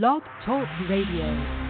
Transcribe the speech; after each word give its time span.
Blog 0.00 0.22
Talk 0.46 0.66
Radio. 0.88 1.61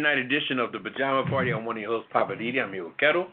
Edition 0.00 0.58
of 0.58 0.72
the 0.72 0.78
Pajama 0.78 1.28
Party. 1.28 1.50
I'm 1.50 1.66
one 1.66 1.76
of 1.76 1.82
your 1.82 1.90
hosts, 1.90 2.08
Poppa 2.12 2.32
DD. 2.34 2.62
I'm 2.62 2.72
here 2.72 2.84
with 2.84 2.96
Ketel. 2.96 3.26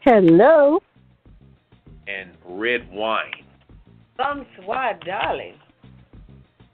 Hello. 0.00 0.78
And 2.06 2.32
Redwine. 2.44 3.44
Bonsoir, 4.18 4.98
darling. 5.06 5.54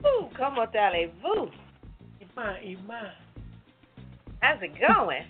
Ooh, 0.04 0.28
como 0.36 0.62
allez-vous? 0.62 1.50
Ima, 2.20 2.56
ima. 2.64 3.12
How's 4.40 4.60
it 4.62 4.72
going? 4.80 5.24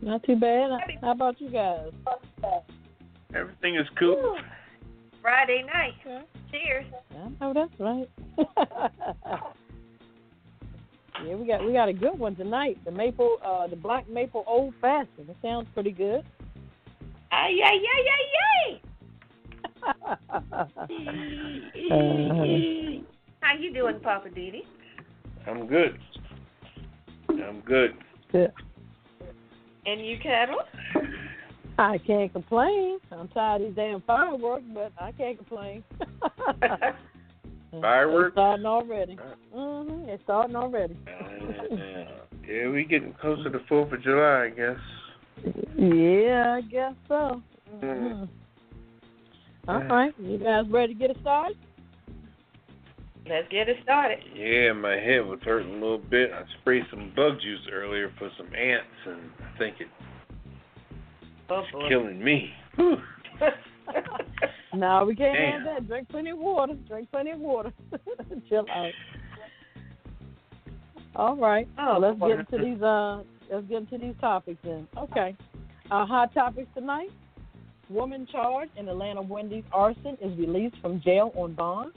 Not 0.02 0.22
too 0.24 0.36
bad. 0.36 0.70
How 1.02 1.12
about 1.12 1.38
you 1.40 1.50
guys? 1.50 1.90
Everything 3.34 3.76
is 3.76 3.86
cool. 3.98 4.12
Ooh. 4.12 4.36
Friday 5.20 5.64
night. 5.66 6.24
Cheers. 6.50 6.86
Oh, 7.42 7.52
that's 7.52 7.78
right. 7.78 8.08
Yeah, 11.26 11.34
we 11.34 11.46
got 11.46 11.64
we 11.64 11.72
got 11.72 11.88
a 11.88 11.92
good 11.92 12.18
one 12.18 12.34
tonight. 12.36 12.78
The 12.84 12.90
maple, 12.90 13.36
uh, 13.44 13.66
the 13.66 13.76
black 13.76 14.08
maple 14.08 14.44
old 14.46 14.74
fashioned. 14.80 15.28
It 15.28 15.36
sounds 15.42 15.68
pretty 15.74 15.92
good. 15.92 16.24
Ay 17.32 17.58
ay 17.62 17.80
ay 17.94 18.04
ay 18.16 18.26
ay. 18.48 18.80
How 23.40 23.54
you 23.58 23.72
doing, 23.72 24.00
Poppa 24.00 24.28
DD? 24.28 24.62
I'm 25.46 25.66
good. 25.66 25.98
I'm 27.28 27.60
good. 27.60 27.94
Good. 28.32 28.52
And 29.86 30.04
you, 30.04 30.18
Ketel? 30.18 30.60
I 31.78 31.98
can't 31.98 32.32
complain. 32.32 32.98
I'm 33.10 33.28
tired 33.28 33.62
of 33.62 33.68
these 33.68 33.76
damn 33.76 34.02
fireworks, 34.02 34.64
but 34.74 34.92
I 34.98 35.12
can't 35.12 35.38
complain. 35.38 35.82
Fireworks? 37.70 38.28
It's 38.28 38.34
starting 38.34 38.66
already. 38.66 39.18
Mm-hmm. 39.54 40.08
It's 40.08 40.22
starting 40.24 40.56
already. 40.56 40.96
yeah, 41.06 42.04
yeah, 42.48 42.68
we 42.68 42.84
getting 42.84 43.14
closer 43.20 43.50
to 43.50 43.58
Fourth 43.68 43.92
of 43.92 44.02
July, 44.02 44.46
I 44.46 44.50
guess. 44.50 45.54
Yeah, 45.76 46.58
I 46.58 46.60
guess 46.62 46.94
so. 47.08 47.42
Mm-hmm. 47.74 48.24
Mm. 48.24 48.28
All 49.68 49.84
right, 49.84 50.12
you 50.18 50.38
guys 50.38 50.64
ready 50.68 50.94
to 50.94 50.98
get 50.98 51.10
it 51.10 51.18
started? 51.20 51.56
Let's 53.28 53.48
get 53.48 53.68
it 53.68 53.76
started. 53.84 54.18
Yeah, 54.34 54.72
my 54.72 54.94
head 54.94 55.24
was 55.24 55.38
hurting 55.44 55.70
a 55.70 55.74
little 55.74 55.98
bit. 55.98 56.32
I 56.32 56.42
sprayed 56.60 56.82
some 56.90 57.12
bug 57.14 57.34
juice 57.40 57.60
earlier 57.72 58.12
for 58.18 58.28
some 58.36 58.48
ants, 58.54 58.86
and 59.06 59.20
I 59.38 59.58
think 59.58 59.76
it's 59.78 59.90
oh, 61.48 61.62
killing 61.88 62.22
me. 62.22 62.50
no, 64.74 65.04
we 65.06 65.14
can't 65.14 65.36
Damn. 65.36 65.52
have 65.52 65.64
that. 65.64 65.88
Drink 65.88 66.08
plenty 66.08 66.30
of 66.30 66.38
water. 66.38 66.74
Drink 66.88 67.10
plenty 67.10 67.30
of 67.30 67.40
water. 67.40 67.72
Chill 68.48 68.66
out. 68.72 68.92
All 71.16 71.36
right. 71.36 71.68
Oh, 71.78 71.98
let's 72.00 72.18
get 72.18 72.40
into 72.40 72.64
these. 72.64 72.82
Uh, 72.82 73.22
let's 73.50 73.66
get 73.66 73.78
into 73.78 73.98
these 73.98 74.14
topics 74.20 74.58
then. 74.62 74.86
Okay. 74.96 75.36
Our 75.90 76.06
hot 76.06 76.32
topics 76.32 76.68
tonight: 76.74 77.10
Woman 77.88 78.26
charged 78.30 78.70
in 78.76 78.88
Atlanta 78.88 79.22
Wendy's 79.22 79.64
arson 79.72 80.16
is 80.20 80.36
released 80.38 80.76
from 80.80 81.00
jail 81.00 81.32
on 81.34 81.54
bond. 81.54 81.92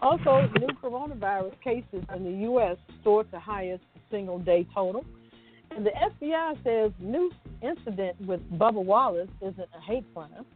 Also, 0.00 0.48
new 0.58 0.68
coronavirus 0.82 1.54
cases 1.62 2.04
in 2.14 2.24
the 2.24 2.42
U.S. 2.42 2.76
soared 3.02 3.30
to 3.32 3.38
highest 3.38 3.82
single 4.10 4.38
day 4.38 4.66
total. 4.74 5.04
And 5.74 5.84
the 5.84 5.90
FBI 5.90 6.64
says 6.64 6.92
new 6.98 7.30
incident 7.62 8.20
with 8.26 8.40
Bubba 8.52 8.82
Wallace 8.82 9.28
isn't 9.40 9.68
a 9.76 9.80
hate 9.80 10.04
crime. 10.14 10.46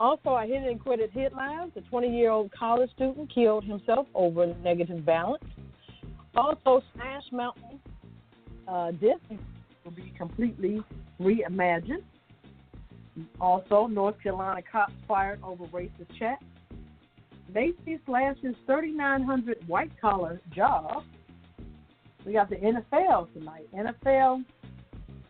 Also, 0.00 0.30
I 0.30 0.46
hit 0.46 0.62
it 0.62 0.70
and 0.70 0.80
quit 0.80 0.98
it 0.98 1.10
headlines. 1.12 1.72
A 1.76 1.82
20 1.82 2.08
year 2.08 2.30
old 2.30 2.50
college 2.52 2.90
student 2.92 3.32
killed 3.32 3.64
himself 3.64 4.06
over 4.14 4.46
negative 4.64 5.04
balance. 5.04 5.44
Also, 6.34 6.82
Splash 6.94 7.24
Mountain 7.30 7.78
uh, 8.66 8.92
Disney 8.92 9.38
will 9.84 9.90
be 9.92 10.12
completely 10.16 10.82
reimagined. 11.20 12.02
Also, 13.40 13.86
North 13.86 14.14
Carolina 14.22 14.62
cops 14.72 14.94
fired 15.06 15.40
over 15.42 15.66
racist 15.66 16.18
chat. 16.18 16.38
Macy's 17.52 17.98
slashes 18.06 18.54
3,900 18.64 19.68
white 19.68 19.90
collar 20.00 20.40
jobs. 20.54 21.04
We 22.24 22.32
got 22.32 22.48
the 22.48 22.56
NFL 22.56 23.32
tonight. 23.34 23.66
NFL 23.74 24.44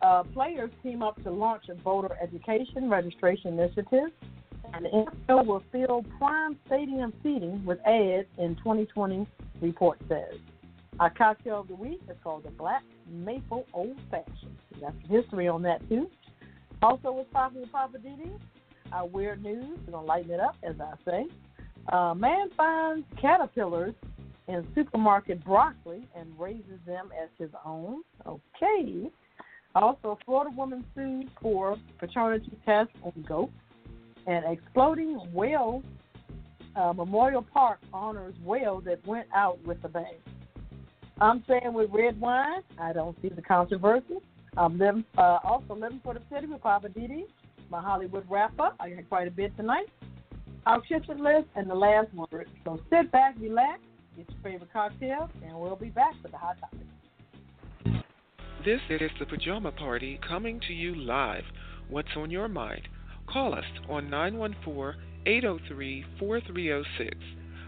uh, 0.01 0.23
players 0.33 0.71
team 0.81 1.03
up 1.03 1.21
to 1.23 1.31
launch 1.31 1.63
a 1.69 1.73
voter 1.73 2.15
education 2.21 2.89
registration 2.89 3.59
initiative. 3.59 4.11
And 4.73 4.85
the 4.85 4.89
NFL 5.29 5.45
will 5.45 5.63
fill 5.71 6.05
prime 6.17 6.57
stadium 6.67 7.13
seating 7.23 7.63
with 7.65 7.79
ads 7.85 8.27
in 8.37 8.55
2020, 8.57 9.27
report 9.61 9.99
says. 10.07 10.39
Our 10.99 11.09
cocktail 11.09 11.61
of 11.61 11.67
the 11.67 11.75
week 11.75 12.01
is 12.09 12.17
called 12.23 12.43
the 12.43 12.51
Black 12.51 12.83
Maple 13.09 13.65
Old 13.73 13.97
Fashioned. 14.09 14.57
Some 14.79 14.99
history 15.09 15.47
on 15.47 15.61
that, 15.63 15.87
too. 15.89 16.09
Also, 16.81 17.11
what's 17.11 17.29
popping 17.31 17.61
with 17.61 17.71
Poppa 17.71 17.97
DD? 17.97 18.39
Our 18.91 19.07
weird 19.07 19.43
news. 19.43 19.79
We're 19.85 19.93
going 19.93 20.05
to 20.05 20.07
lighten 20.07 20.31
it 20.31 20.39
up, 20.39 20.55
as 20.63 20.75
I 20.79 20.93
say. 21.05 21.25
Uh, 21.91 22.13
man 22.13 22.49
finds 22.55 23.05
caterpillars 23.19 23.93
in 24.47 24.67
supermarket 24.75 25.43
broccoli 25.43 26.07
and 26.15 26.27
raises 26.39 26.79
them 26.85 27.09
as 27.21 27.29
his 27.37 27.49
own. 27.65 28.01
Okay. 28.25 29.09
Also, 29.73 30.11
a 30.11 30.25
Florida 30.25 30.51
woman 30.55 30.83
sued 30.93 31.29
for 31.41 31.77
paternity 31.97 32.51
test 32.65 32.89
on 33.03 33.13
goats. 33.27 33.53
And 34.27 34.45
exploding 34.45 35.19
whale 35.33 35.83
uh, 36.75 36.93
Memorial 36.93 37.41
Park 37.41 37.79
honors 37.93 38.35
whale 38.43 38.81
that 38.81 39.05
went 39.05 39.27
out 39.35 39.59
with 39.65 39.77
a 39.83 39.89
bang. 39.89 40.15
I'm 41.19 41.43
saying 41.47 41.73
with 41.73 41.89
Redwine, 41.91 42.61
I 42.79 42.93
don't 42.93 43.15
see 43.21 43.29
the 43.29 43.41
controversy. 43.41 44.17
I'm 44.57 44.77
living, 44.77 45.05
uh, 45.17 45.39
also 45.43 45.75
living 45.75 46.01
for 46.03 46.13
the 46.13 46.21
city 46.33 46.47
with 46.47 46.61
Poppa 46.61 46.89
DD, 46.89 47.23
my 47.69 47.81
Hollywood 47.81 48.25
rapper. 48.29 48.71
I 48.79 48.89
got 48.89 49.07
quite 49.07 49.27
a 49.27 49.31
bit 49.31 49.55
tonight. 49.55 49.87
Our 50.65 50.81
Kiss 50.81 51.01
It 51.09 51.19
List 51.19 51.47
and 51.55 51.69
the 51.69 51.75
last 51.75 52.07
word. 52.13 52.49
So 52.65 52.79
sit 52.89 53.11
back, 53.11 53.35
relax, 53.39 53.79
get 54.15 54.29
your 54.29 54.39
favorite 54.43 54.73
cocktail, 54.73 55.29
and 55.45 55.59
we'll 55.59 55.75
be 55.75 55.89
back 55.89 56.13
with 56.21 56.31
the 56.31 56.37
hot 56.37 56.57
topic. 56.59 58.05
This 58.65 58.79
is 58.89 59.09
the 59.19 59.25
Pajama 59.25 59.71
Party 59.71 60.19
coming 60.27 60.59
to 60.67 60.73
you 60.73 60.93
live. 60.95 61.43
What's 61.89 62.09
on 62.15 62.29
your 62.29 62.47
mind? 62.47 62.87
Call 63.31 63.53
us 63.53 63.63
on 63.87 64.09
914 64.09 64.99
803 65.25 66.05
4306. 66.19 67.17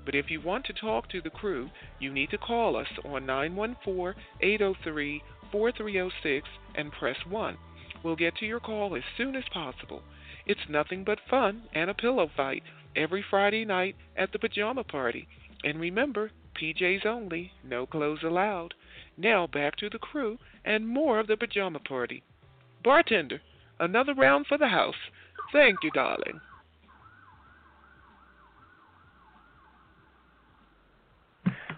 But 0.05 0.15
if 0.15 0.31
you 0.31 0.41
want 0.41 0.65
to 0.65 0.73
talk 0.73 1.11
to 1.11 1.21
the 1.21 1.29
crew, 1.31 1.69
you 2.01 2.13
need 2.13 2.31
to 2.31 2.39
call 2.39 2.77
us 2.77 2.89
on 3.05 3.27
914 3.27 4.15
803 4.41 5.23
4306 5.53 6.49
and 6.79 6.93
press 6.93 7.17
1. 7.29 7.59
We'll 8.03 8.17
get 8.17 8.37
to 8.37 8.47
your 8.47 8.61
call 8.61 8.97
as 8.97 9.03
soon 9.17 9.37
as 9.37 9.45
possible. 9.53 10.03
It's 10.47 10.61
nothing 10.71 11.05
but 11.05 11.19
fun 11.29 11.65
and 11.75 11.91
a 11.91 11.95
pillow 11.95 12.31
fight 12.35 12.63
every 12.97 13.25
Friday 13.29 13.67
night 13.67 13.97
at 14.17 14.33
the 14.33 14.39
Pajama 14.39 14.85
Party. 14.85 15.29
And 15.65 15.79
remember, 15.79 16.31
PJs 16.61 17.05
only, 17.05 17.53
no 17.63 17.85
clothes 17.85 18.23
allowed. 18.25 18.73
Now 19.17 19.47
back 19.47 19.77
to 19.77 19.91
the 19.91 19.99
crew 19.99 20.39
and 20.65 20.89
more 20.89 21.19
of 21.19 21.27
the 21.27 21.37
Pajama 21.37 21.81
Party. 21.81 22.23
Bartender, 22.83 23.43
another 23.81 24.15
round 24.15 24.47
for 24.47 24.57
the 24.57 24.69
house. 24.69 24.95
Thank 25.53 25.79
you, 25.83 25.91
darling. 25.91 26.41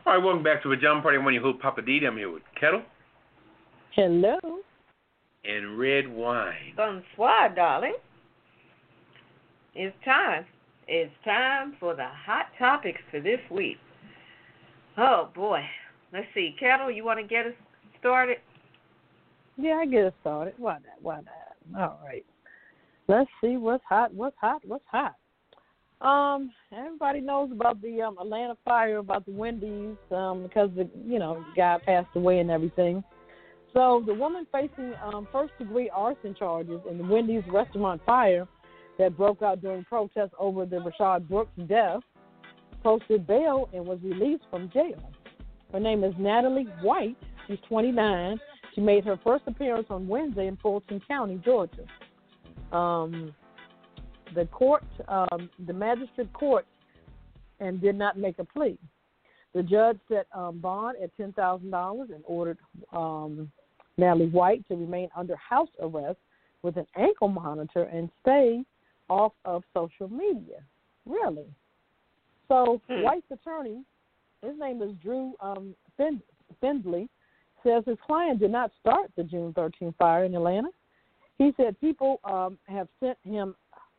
All 0.06 0.16
right, 0.16 0.24
welcome 0.24 0.42
back 0.42 0.62
to 0.62 0.68
the 0.68 0.76
John 0.76 1.02
Party. 1.02 1.18
I'm 1.18 1.32
your 1.32 1.42
host, 1.42 1.60
Papa 1.60 1.82
D. 1.82 2.00
I'm 2.06 2.16
here 2.16 2.30
with 2.30 2.42
Ketel 2.58 2.82
Hello. 3.92 4.38
And 5.44 5.78
Redwine. 5.78 6.74
Bonsoir, 6.76 7.54
darling. 7.54 7.96
It's 9.74 9.96
time. 10.04 10.44
It's 10.86 11.12
time 11.24 11.76
for 11.80 11.94
the 11.94 12.06
hot 12.06 12.46
topics 12.58 13.00
for 13.10 13.20
this 13.20 13.40
week. 13.50 13.78
Oh 14.98 15.30
boy. 15.34 15.60
Let's 16.12 16.26
see, 16.34 16.54
Ketel, 16.58 16.90
you 16.90 17.04
want 17.04 17.20
to 17.20 17.26
get 17.26 17.46
us 17.46 17.52
started? 18.00 18.38
Yeah, 19.56 19.74
I 19.74 19.86
get 19.86 20.06
it 20.06 20.14
started. 20.20 20.54
Why 20.58 20.74
not? 20.74 21.00
Why 21.00 21.20
not? 21.20 21.80
All 21.80 22.00
right. 22.04 22.24
Let's 23.06 23.30
see 23.40 23.56
what's 23.56 23.84
hot. 23.88 24.12
What's 24.12 24.36
hot? 24.40 24.62
What's 24.64 24.84
hot? 24.90 25.14
Um, 26.00 26.50
everybody 26.72 27.20
knows 27.20 27.50
about 27.52 27.80
the 27.82 28.00
um, 28.00 28.16
Atlanta 28.18 28.56
fire, 28.64 28.98
about 28.98 29.26
the 29.26 29.32
Wendy's, 29.32 29.96
um, 30.10 30.44
because 30.44 30.70
the 30.74 30.88
you 31.06 31.18
know 31.18 31.44
guy 31.56 31.78
passed 31.84 32.08
away 32.14 32.38
and 32.38 32.50
everything. 32.50 33.04
So 33.72 34.02
the 34.04 34.14
woman 34.14 34.46
facing 34.50 34.94
um, 35.02 35.28
first 35.30 35.52
degree 35.58 35.90
arson 35.90 36.34
charges 36.36 36.80
in 36.90 36.98
the 36.98 37.04
Wendy's 37.04 37.44
restaurant 37.48 38.00
fire 38.04 38.46
that 38.98 39.16
broke 39.16 39.42
out 39.42 39.60
during 39.60 39.84
protests 39.84 40.34
over 40.38 40.66
the 40.66 40.76
Rayshard 40.76 41.28
Brooks 41.28 41.52
death 41.68 42.00
posted 42.82 43.26
bail 43.26 43.68
and 43.72 43.84
was 43.84 43.98
released 44.02 44.44
from 44.50 44.70
jail. 44.72 45.12
Her 45.72 45.80
name 45.80 46.02
is 46.02 46.14
Natalie 46.18 46.68
White. 46.82 47.16
She's 47.46 47.58
29. 47.68 48.40
She 48.74 48.80
made 48.80 49.04
her 49.04 49.18
first 49.22 49.44
appearance 49.46 49.86
on 49.90 50.08
Wednesday 50.08 50.46
in 50.46 50.56
Fulton 50.56 51.00
County, 51.06 51.40
Georgia. 51.44 51.84
Um, 52.72 53.34
the 54.34 54.46
court, 54.46 54.84
um, 55.08 55.50
the 55.66 55.72
magistrate 55.72 56.32
court, 56.32 56.66
and 57.58 57.80
did 57.80 57.96
not 57.96 58.18
make 58.18 58.38
a 58.38 58.44
plea. 58.44 58.78
The 59.54 59.62
judge 59.62 59.98
set 60.08 60.26
um, 60.32 60.58
bond 60.58 60.96
at 61.02 61.14
ten 61.16 61.32
thousand 61.32 61.70
dollars 61.70 62.10
and 62.14 62.22
ordered 62.24 62.58
um, 62.92 63.50
Natalie 64.00 64.28
White 64.28 64.66
to 64.68 64.74
remain 64.74 65.08
under 65.14 65.36
house 65.36 65.68
arrest 65.80 66.18
with 66.62 66.76
an 66.76 66.86
ankle 66.96 67.28
monitor 67.28 67.84
and 67.84 68.10
stay 68.22 68.64
off 69.08 69.32
of 69.44 69.62
social 69.74 70.08
media. 70.08 70.60
Really? 71.06 71.46
So 72.48 72.80
Hmm. 72.88 73.02
White's 73.02 73.30
attorney, 73.30 73.84
his 74.42 74.58
name 74.58 74.82
is 74.82 74.90
Drew 75.02 75.34
um, 75.40 75.74
Find- 75.96 76.22
Findley, 76.60 77.08
says 77.62 77.84
his 77.86 77.98
client 78.06 78.40
did 78.40 78.50
not 78.50 78.72
start 78.80 79.10
the 79.16 79.22
June 79.24 79.52
13 79.54 79.92
fire 79.98 80.24
in 80.24 80.34
Atlanta. 80.34 80.70
He 81.38 81.52
said 81.56 81.80
people 81.80 82.20
um, 82.24 82.58
have 82.66 82.88
sent 83.00 83.18
him 83.22 83.54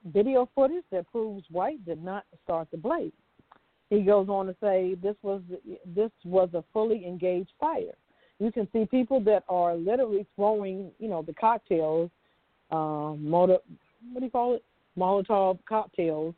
video 0.05 0.49
footage 0.55 0.83
that 0.91 1.09
proves 1.11 1.45
White 1.49 1.83
did 1.85 2.03
not 2.03 2.25
start 2.43 2.67
the 2.71 2.77
blaze. 2.77 3.11
He 3.89 4.01
goes 4.01 4.29
on 4.29 4.47
to 4.47 4.55
say 4.61 4.95
this 4.95 5.15
was 5.21 5.41
this 5.85 6.11
was 6.23 6.49
a 6.53 6.63
fully 6.73 7.05
engaged 7.05 7.51
fire. 7.59 7.95
You 8.41 8.51
can 8.51 8.67
see 8.73 8.85
people 8.85 9.19
that 9.21 9.43
are 9.47 9.75
literally 9.75 10.25
throwing, 10.35 10.89
you 10.97 11.07
know, 11.07 11.21
the 11.21 11.33
cocktails, 11.33 12.09
um, 12.71 13.19
motor, 13.21 13.57
what 14.11 14.19
do 14.19 14.25
you 14.25 14.31
call 14.31 14.55
it, 14.55 14.63
Molotov 14.97 15.59
cocktails, 15.69 16.33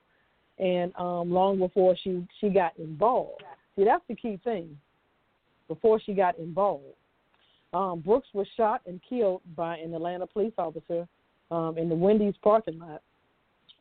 and 0.60 0.94
um, 0.98 1.32
long 1.32 1.60
before 1.60 1.96
she 2.04 2.28
she 2.42 2.50
got 2.50 2.78
involved. 2.78 3.42
See, 3.78 3.86
that's 3.86 4.04
the 4.10 4.16
key 4.16 4.38
thing. 4.44 4.78
Before 5.70 5.98
she 5.98 6.14
got 6.14 6.38
involved, 6.38 6.84
um, 7.74 8.02
Brooks 8.02 8.28
was 8.34 8.48
shot 8.58 8.82
and 8.86 9.00
killed 9.08 9.42
by 9.56 9.78
an 9.78 9.94
Atlanta 9.94 10.28
police 10.28 10.54
officer 10.58 11.08
um, 11.52 11.78
in 11.78 11.88
the 11.88 11.96
Wendy's 11.96 12.36
parking 12.44 12.80
lot 12.80 13.02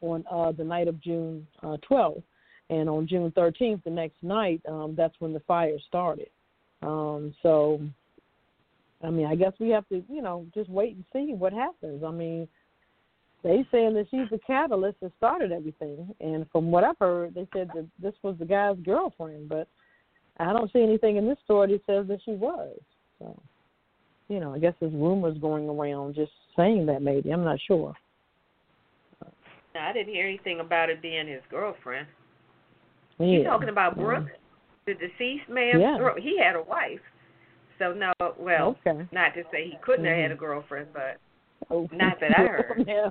on 0.01 0.25
uh, 0.31 0.53
the 0.53 0.63
night 0.63 0.87
of 0.87 1.01
June 1.01 1.45
uh, 1.65 1.77
12th. 1.91 2.23
And 2.71 2.89
on 2.89 3.09
June 3.09 3.33
13th, 3.33 3.83
the 3.83 3.91
next 3.91 4.23
night, 4.23 4.63
um, 4.69 4.95
that's 4.97 5.15
when 5.19 5.33
the 5.33 5.41
fire 5.41 5.77
started. 5.89 6.29
Um, 6.83 7.35
so, 7.43 7.81
I 9.03 9.11
mean, 9.11 9.27
I 9.27 9.35
guess 9.35 9.53
we 9.59 9.71
have 9.71 9.89
to, 9.89 10.03
you 10.09 10.23
know, 10.23 10.47
just 10.55 10.71
wait 10.71 10.97
and 10.97 11.05
see 11.13 11.35
what 11.35 11.53
happens. 11.53 12.05
I 12.05 12.11
mean, 12.11 12.47
they 13.43 13.67
saying 13.73 13.95
that 13.95 14.07
she's 14.11 14.31
the 14.31 14.39
catalyst 14.47 15.01
that 15.01 15.13
started 15.17 15.51
everything, 15.51 16.15
and 16.21 16.47
from 16.53 16.71
what 16.71 16.85
I've 16.85 16.99
heard, 16.99 17.35
they 17.35 17.49
said 17.53 17.69
that 17.75 17.87
this 18.01 18.15
was 18.23 18.37
the 18.39 18.45
guy's 18.45 18.77
girlfriend, 18.85 19.49
but 19.49 19.67
I 20.39 20.53
don't 20.53 20.73
see 20.73 20.83
anything 20.83 21.17
in 21.17 21.27
this 21.27 21.39
story 21.45 21.73
that 21.73 21.87
says 21.87 22.07
that 22.09 22.21
she 22.25 22.33
was. 22.33 22.79
So, 23.19 23.41
you 24.29 24.39
know, 24.39 24.55
I 24.55 24.59
guess 24.59 24.75
there's 24.81 24.93
rumors 24.93 25.37
going 25.39 25.69
around 25.69 26.15
just 26.15 26.33
saying 26.57 26.87
that 26.87 27.03
maybe. 27.03 27.31
I'm 27.31 27.45
not 27.45 27.59
sure. 27.67 27.95
I 29.75 29.93
didn't 29.93 30.13
hear 30.13 30.27
anything 30.27 30.61
about 30.61 30.91
it 30.91 31.01
being 31.01 31.27
his 31.27 31.41
girlfriend. 31.51 32.07
Yeah. 33.19 33.27
You 33.27 33.45
talking 33.45 33.71
about 33.71 33.97
Brooks, 33.97 34.31
the 34.87 34.95
deceased 34.95 35.49
man's 35.49 35.81
Yeah. 35.81 35.99
girl? 35.99 36.15
He 36.21 36.39
had 36.39 36.57
a 36.57 36.63
wife. 36.63 37.01
So 37.83 37.93
no, 37.93 38.13
well, 38.39 38.77
Okay. 38.87 39.09
not 39.11 39.35
to 39.35 39.43
say 39.51 39.65
he 39.65 39.77
couldn't 39.83 40.05
have 40.05 40.17
had 40.17 40.31
a 40.31 40.37
Mhm. 40.37 40.39
girlfriend, 40.39 40.93
but 40.93 41.19
Oh. 41.71 41.89
Not 41.93 42.21
that 42.21 42.39
I 42.39 42.47
heard. 42.47 42.85
yeah. 42.87 43.11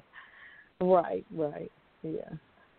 Right, 0.79 1.25
right. 1.31 1.71
Yeah. 2.03 2.29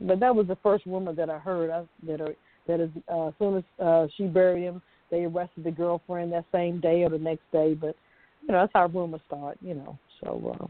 But 0.01 0.21
that 0.21 0.35
was 0.35 0.47
the 0.47 0.57
first 0.57 0.87
rumor 0.87 1.13
that 1.13 1.29
I 1.29 1.39
heard 1.39 1.71
I, 1.71 1.87
that 2.05 2.21
are 2.21 2.35
that 2.67 2.81
is 2.81 2.91
uh, 3.09 3.29
as 3.29 3.35
soon 3.39 3.59
as 3.59 3.65
uh, 3.79 4.07
she 4.17 4.27
buried 4.27 4.63
him, 4.63 4.81
they 5.11 5.25
arrested 5.25 5.65
the 5.65 5.71
girlfriend 5.71 6.33
that 6.33 6.45
same 6.53 6.81
day 6.81 7.03
or 7.03 7.11
the 7.11 7.19
next 7.19 7.51
day. 7.53 7.75
But 7.75 7.95
you 8.43 8.49
know 8.53 8.61
that's 8.61 8.73
how 8.73 8.87
rumors 8.87 9.21
start. 9.27 9.59
You 9.61 9.75
know, 9.75 9.99
so. 10.23 10.57
Uh, 10.59 10.67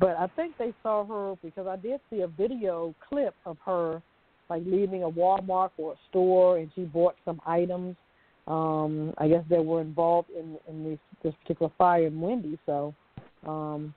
but 0.00 0.16
I 0.16 0.28
think 0.28 0.56
they 0.58 0.72
saw 0.82 1.04
her 1.04 1.36
because 1.42 1.66
I 1.66 1.76
did 1.76 2.00
see 2.10 2.22
a 2.22 2.26
video 2.26 2.94
clip 3.08 3.34
of 3.44 3.58
her 3.66 4.02
like 4.48 4.62
leaving 4.64 5.02
a 5.02 5.10
Walmart 5.10 5.70
or 5.76 5.92
a 5.92 5.96
store, 6.08 6.58
and 6.58 6.70
she 6.74 6.84
bought 6.84 7.16
some 7.24 7.40
items. 7.46 7.96
Um, 8.46 9.14
I 9.16 9.28
guess 9.28 9.42
they 9.48 9.58
were 9.58 9.80
involved 9.80 10.28
in 10.30 10.58
in 10.68 10.84
this 10.84 10.98
this 11.22 11.34
particular 11.42 11.72
fire 11.78 12.06
in 12.06 12.20
Wendy. 12.20 12.58
So 12.66 12.94
um, 13.46 13.94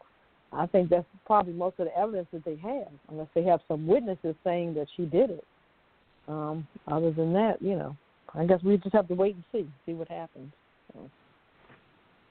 I 0.53 0.65
think 0.65 0.89
that's 0.89 1.05
probably 1.25 1.53
most 1.53 1.79
of 1.79 1.87
the 1.87 1.97
evidence 1.97 2.27
that 2.31 2.45
they 2.45 2.55
have, 2.57 2.91
unless 3.09 3.27
they 3.35 3.43
have 3.43 3.59
some 3.67 3.85
witnesses 3.85 4.35
saying 4.43 4.73
that 4.75 4.87
she 4.95 5.05
did 5.05 5.29
it. 5.31 5.43
Um, 6.27 6.67
other 6.87 7.11
than 7.11 7.33
that, 7.33 7.61
you 7.61 7.75
know, 7.75 7.95
I 8.33 8.45
guess 8.45 8.61
we 8.63 8.77
just 8.77 8.93
have 8.93 9.07
to 9.07 9.15
wait 9.15 9.35
and 9.35 9.43
see, 9.51 9.69
see 9.85 9.93
what 9.93 10.09
happens. 10.09 10.51
So, 10.93 11.09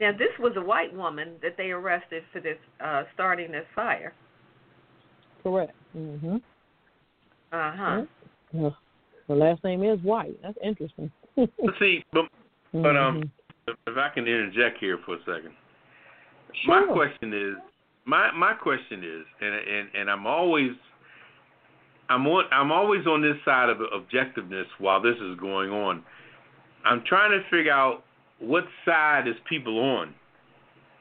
now 0.01 0.13
this 0.13 0.29
was 0.39 0.53
a 0.57 0.61
white 0.61 0.95
woman 0.95 1.35
that 1.43 1.57
they 1.57 1.71
arrested 1.71 2.23
for 2.33 2.41
this 2.41 2.59
uh 2.83 3.05
starting 3.15 3.53
this 3.53 3.65
fire. 3.75 4.13
correct. 5.43 5.73
Mhm. 5.97 6.37
Uh 7.53 7.73
huh. 7.75 8.03
Yeah. 8.53 8.71
The 9.29 9.35
last 9.35 9.65
name 9.65 9.83
is 9.83 10.01
White. 10.03 10.41
That's 10.43 10.59
interesting. 10.63 11.11
Let's 11.37 11.79
see, 11.79 12.05
but 12.13 12.27
But, 12.73 12.97
um, 12.97 13.23
Mhm. 13.69 13.77
if 13.87 13.97
I 13.97 14.09
can 14.11 14.27
interject 14.27 14.79
here 14.79 14.99
for 14.99 15.15
a 15.15 15.21
second, 15.25 15.55
my 16.67 16.85
question 16.85 17.33
is, 17.33 17.57
my 18.05 18.31
my 18.33 18.53
question 18.55 19.03
is, 19.03 19.25
and 19.41 19.55
and 19.55 19.89
and 19.95 20.11
I'm 20.11 20.27
always, 20.27 20.73
I'm 22.09 22.27
on, 22.27 22.45
I'm 22.51 22.73
always 22.73 23.07
on 23.07 23.23
this 23.23 23.37
side 23.45 23.69
of 23.69 23.79
objectiveness 23.79 24.67
while 24.79 25.01
this 25.01 25.17
is 25.19 25.37
going 25.37 25.71
on. 25.71 26.05
I'm 26.85 27.03
trying 27.03 27.31
to 27.31 27.43
figure 27.51 27.73
out 27.73 28.05
what 28.39 28.67
side 28.85 29.27
is 29.27 29.37
people 29.49 29.79
on, 29.79 30.15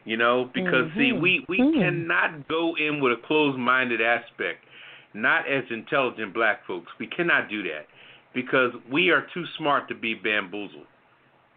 you 0.05 0.17
know, 0.17 0.45
because 0.53 0.89
see, 0.93 1.11
Mhm. 1.11 1.19
we 1.19 1.45
we 1.49 1.59
Mhm. 1.59 1.73
cannot 1.73 2.47
go 2.47 2.75
in 2.75 2.99
with 3.01 3.11
a 3.13 3.17
closed-minded 3.27 4.01
aspect, 4.01 4.65
not 5.13 5.45
as 5.47 5.69
intelligent 5.71 6.33
black 6.33 6.65
folks. 6.65 6.91
We 6.99 7.07
cannot 7.07 7.49
do 7.49 7.63
that 7.63 7.87
because 8.35 8.71
we 8.91 9.09
are 9.09 9.25
too 9.33 9.45
smart 9.57 9.87
to 9.87 9.95
be 9.95 10.13
bamboozled. 10.13 10.85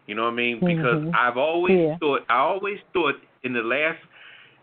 You 0.07 0.15
know 0.15 0.23
what 0.23 0.33
I 0.33 0.35
mean? 0.35 0.59
Because 0.59 1.03
Mhm. 1.03 1.11
I've 1.13 1.37
always 1.37 1.77
Yeah. 1.77 1.97
thought 1.97 2.25
I 2.29 2.37
always 2.37 2.81
thought 2.93 3.21
in 3.43 3.53
the 3.53 3.61
last 3.61 3.99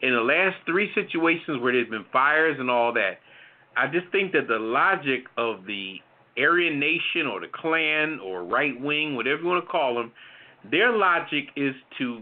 in 0.02 0.12
the 0.12 0.20
last 0.20 0.56
three 0.66 0.92
situations 0.92 1.58
where 1.58 1.72
there's 1.72 1.88
been 1.88 2.04
fires 2.04 2.58
and 2.58 2.70
all 2.70 2.92
that, 2.92 3.18
I 3.76 3.86
just 3.86 4.06
think 4.08 4.32
that 4.32 4.46
the 4.46 4.58
logic 4.58 5.26
of 5.38 5.64
the 5.64 6.02
Aryan 6.36 6.78
Nation 6.78 7.26
or 7.26 7.40
the 7.40 7.48
Klan 7.48 8.20
or 8.20 8.44
right 8.44 8.78
wing, 8.78 9.16
whatever 9.16 9.40
you 9.42 9.48
want 9.48 9.64
to 9.64 9.70
call 9.70 9.94
them, 9.94 10.12
their 10.64 10.92
logic 10.92 11.50
is 11.56 11.74
to 11.96 12.20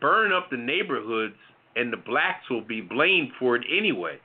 burn 0.00 0.32
up 0.32 0.50
the 0.50 0.56
neighborhoods 0.56 1.36
and 1.76 1.92
the 1.92 1.96
blacks 1.96 2.48
will 2.50 2.60
be 2.60 2.80
blamed 2.80 3.32
for 3.38 3.54
it 3.54 3.64
anyway. 3.70 4.18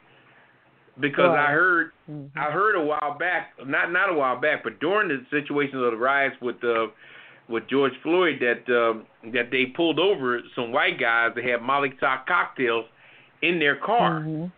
Because 1.00 1.30
I 1.32 1.36
Right. 1.36 1.50
heard 1.54 1.92
Mhm. 2.10 2.30
I 2.36 2.52
heard 2.52 2.76
a 2.76 2.82
while 2.82 3.18
back, 3.20 3.54
not 3.66 3.92
not 3.92 4.10
a 4.10 4.14
while 4.14 4.38
back, 4.38 4.64
but 4.64 4.80
during 4.80 5.10
the 5.10 5.24
situations 5.30 5.76
of 5.84 5.92
the 5.92 5.98
riots 5.98 6.40
with 6.42 6.64
uh, 6.64 6.88
with 7.48 7.68
George 7.68 7.96
Floyd, 8.02 8.40
that 8.40 8.68
um, 8.76 9.06
that 9.32 9.52
they 9.52 9.68
pulled 9.68 10.00
over 10.00 10.42
some 10.56 10.72
white 10.72 10.98
guys 11.00 11.34
that 11.36 11.44
had 11.44 11.62
Molotov 11.62 12.26
cocktails 12.26 12.86
in 13.42 13.60
their 13.60 13.76
car, 13.76 14.22
Mhm. 14.22 14.52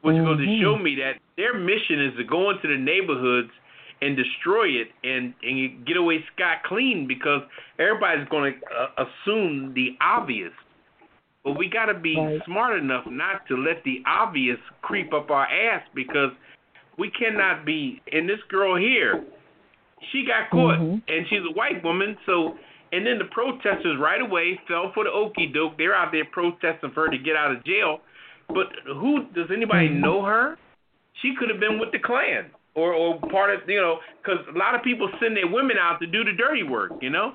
which 0.00 0.16
goes 0.16 0.38
to 0.38 0.46
Mhm. 0.46 0.60
show 0.60 0.76
me 0.78 0.94
that 0.96 1.18
their 1.36 1.54
mission 1.54 2.00
is 2.00 2.14
to 2.16 2.24
go 2.24 2.50
into 2.50 2.66
the 2.66 2.76
neighborhoods 2.78 3.50
and 4.02 4.16
destroy 4.16 4.68
it 4.68 4.90
and 5.04 5.34
and 5.42 5.84
get 5.84 5.98
away 5.98 6.24
scot 6.34 6.62
clean 6.64 7.06
because 7.06 7.42
everybody's 7.78 8.26
going 8.28 8.58
to 8.58 8.66
uh, 8.74 9.06
assume 9.06 9.74
the 9.74 9.96
obvious. 10.00 10.52
But 11.44 11.56
we 11.56 11.68
got 11.68 11.86
to 11.86 11.94
be 11.94 12.16
Right. 12.16 12.44
smart 12.44 12.78
enough 12.78 13.06
not 13.06 13.46
to 13.48 13.56
let 13.56 13.82
the 13.84 14.02
obvious 14.06 14.58
creep 14.82 15.12
up 15.14 15.30
our 15.30 15.46
ass 15.46 15.82
because 15.94 16.32
we 16.98 17.10
cannot 17.10 17.64
be. 17.64 18.00
And 18.12 18.28
this 18.28 18.42
girl 18.48 18.76
here, 18.76 19.24
She 20.12 20.24
got 20.24 20.48
caught, 20.48 20.78
Mhm. 20.78 21.02
and 21.08 21.28
she's 21.28 21.44
a 21.44 21.50
white 21.52 21.84
woman. 21.84 22.16
So, 22.24 22.58
and 22.90 23.06
then 23.06 23.18
the 23.18 23.26
protesters 23.26 23.98
right 23.98 24.22
away 24.22 24.56
fell 24.66 24.90
for 24.92 25.04
the 25.04 25.12
okey 25.12 25.46
doke. 25.46 25.76
They're 25.76 25.94
out 25.94 26.10
there 26.10 26.24
protesting 26.24 26.90
for 26.92 27.04
her 27.04 27.10
to 27.10 27.18
get 27.18 27.36
out 27.36 27.50
of 27.50 27.62
jail. 27.64 28.00
But 28.48 28.72
who 28.86 29.24
does 29.34 29.50
anybody 29.50 29.90
Mhm. 29.90 30.00
know 30.00 30.22
her? 30.22 30.56
She 31.20 31.34
could 31.34 31.50
have 31.50 31.60
been 31.60 31.78
with 31.78 31.92
the 31.92 31.98
Klan 31.98 32.46
or 32.74 32.94
or 32.94 33.20
part 33.28 33.50
of 33.50 33.68
you 33.68 33.78
know 33.78 34.00
because 34.22 34.40
a 34.48 34.52
lot 34.52 34.74
of 34.74 34.82
people 34.82 35.10
send 35.20 35.36
their 35.36 35.46
women 35.46 35.76
out 35.76 36.00
to 36.00 36.06
do 36.06 36.24
the 36.24 36.32
dirty 36.32 36.62
work. 36.62 36.92
You 37.02 37.10
know, 37.10 37.34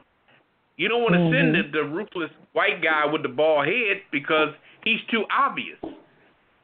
you 0.77 0.87
don't 0.89 1.01
want 1.01 1.13
to 1.15 1.31
send 1.31 1.55
the, 1.55 1.61
the 1.71 1.83
ruthless 1.83 2.29
white 2.53 2.81
guy 2.83 3.05
with 3.05 3.23
the 3.23 3.29
bald 3.29 3.65
head 3.65 4.01
because 4.11 4.49
he's 4.83 4.99
too 5.11 5.23
obvious. 5.31 5.77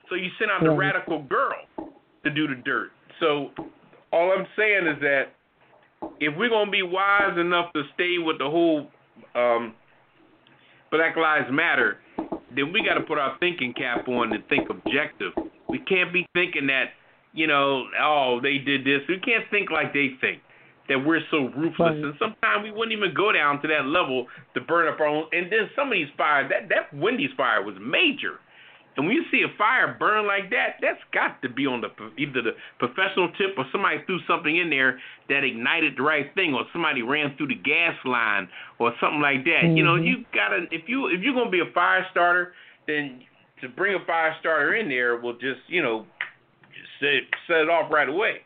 So 0.10 0.16
you 0.16 0.30
send 0.38 0.52
out 0.52 0.62
the 0.62 0.70
Right. 0.70 0.94
radical 0.94 1.24
girl 1.24 1.68
to 2.24 2.30
do 2.30 2.48
the 2.48 2.56
dirt. 2.56 2.92
So 3.20 3.52
all 4.12 4.32
I'm 4.32 4.46
saying 4.58 4.88
is 4.88 5.00
that 5.02 5.34
if 6.20 6.36
we're 6.38 6.50
gonna 6.50 6.72
be 6.72 6.82
wise 6.82 7.38
enough 7.38 7.72
to 7.74 7.84
stay 7.94 8.18
with 8.18 8.38
the 8.38 8.50
whole 8.50 8.88
um, 9.36 9.74
Black 10.92 11.16
Lives 11.16 11.48
Matter, 11.52 12.00
then 12.54 12.74
we 12.74 12.84
got 12.84 12.96
to 12.96 13.02
put 13.02 13.18
our 13.18 13.38
thinking 13.40 13.74
cap 13.74 14.08
on 14.10 14.34
and 14.34 14.44
think 14.50 14.70
objective. 14.70 15.32
We 15.70 15.80
can't 15.80 16.12
be 16.12 16.28
thinking 16.34 16.68
that 16.68 16.92
you 17.34 17.48
know, 17.48 17.86
oh, 18.02 18.40
they 18.42 18.58
did 18.58 18.84
this. 18.84 19.00
We 19.08 19.18
can't 19.20 19.46
think 19.52 19.72
like 19.72 19.94
they 19.94 20.10
think 20.20 20.42
that 20.90 20.98
we're 21.06 21.22
so 21.30 21.50
ruthless. 21.56 21.80
Right. 21.80 21.96
And 22.04 22.14
sometimes 22.20 22.64
we 22.64 22.72
wouldn't 22.72 22.92
even 22.92 23.14
go 23.14 23.32
down 23.32 23.62
to 23.62 23.68
that 23.68 23.86
level 23.86 24.28
to 24.54 24.62
burn 24.62 24.92
up 24.92 25.00
our 25.00 25.08
own. 25.08 25.26
And 25.32 25.52
then 25.52 25.70
some 25.76 25.88
of 25.88 25.94
these 25.94 26.10
fires, 26.18 26.50
that 26.50 26.70
that 26.70 26.94
Wendy's 26.98 27.32
fire 27.38 27.64
was 27.64 27.76
major. 27.80 28.40
And 28.98 29.08
when 29.08 29.16
you 29.16 29.24
see 29.32 29.42
a 29.42 29.58
fire 29.58 29.96
burn 29.98 30.28
like 30.28 30.50
that, 30.50 30.76
that's 30.82 31.00
got 31.14 31.42
to 31.44 31.50
be 31.50 31.66
on 31.66 31.80
the 31.80 31.88
either 32.18 32.42
the 32.42 32.52
professional 32.78 33.32
tip 33.38 33.56
or 33.58 33.64
somebody 33.72 34.04
threw 34.06 34.20
something 34.28 34.58
in 34.58 34.70
there 34.70 35.00
that 35.30 35.46
ignited 35.46 35.96
the 35.96 36.04
right 36.04 36.28
thing, 36.36 36.54
or 36.54 36.66
somebody 36.74 37.02
ran 37.02 37.38
through 37.38 37.48
the 37.48 37.56
gas 37.56 37.96
line 38.04 38.50
or 38.80 38.94
something 39.00 39.22
like 39.22 39.46
that. 39.46 39.64
You 39.64 39.84
know, 39.84 39.96
Mhm. 39.96 40.06
you 40.06 40.26
gotta 40.34 40.68
if 40.72 40.90
you 40.90 41.08
if 41.08 41.22
you're 41.22 41.34
gonna 41.34 41.50
be 41.50 41.62
a 41.62 41.72
fire 41.72 42.06
starter, 42.12 42.54
then 42.86 43.24
to 43.62 43.70
bring 43.70 43.96
a 43.96 44.00
fire 44.06 44.36
starter 44.42 44.76
in 44.76 44.90
there 44.90 45.16
will 45.16 45.38
just 45.40 45.62
you 45.70 45.82
know 45.82 46.06
set 47.00 47.24
set 47.48 47.62
it 47.62 47.70
off 47.70 47.90
right 47.90 48.10
away. 48.10 48.42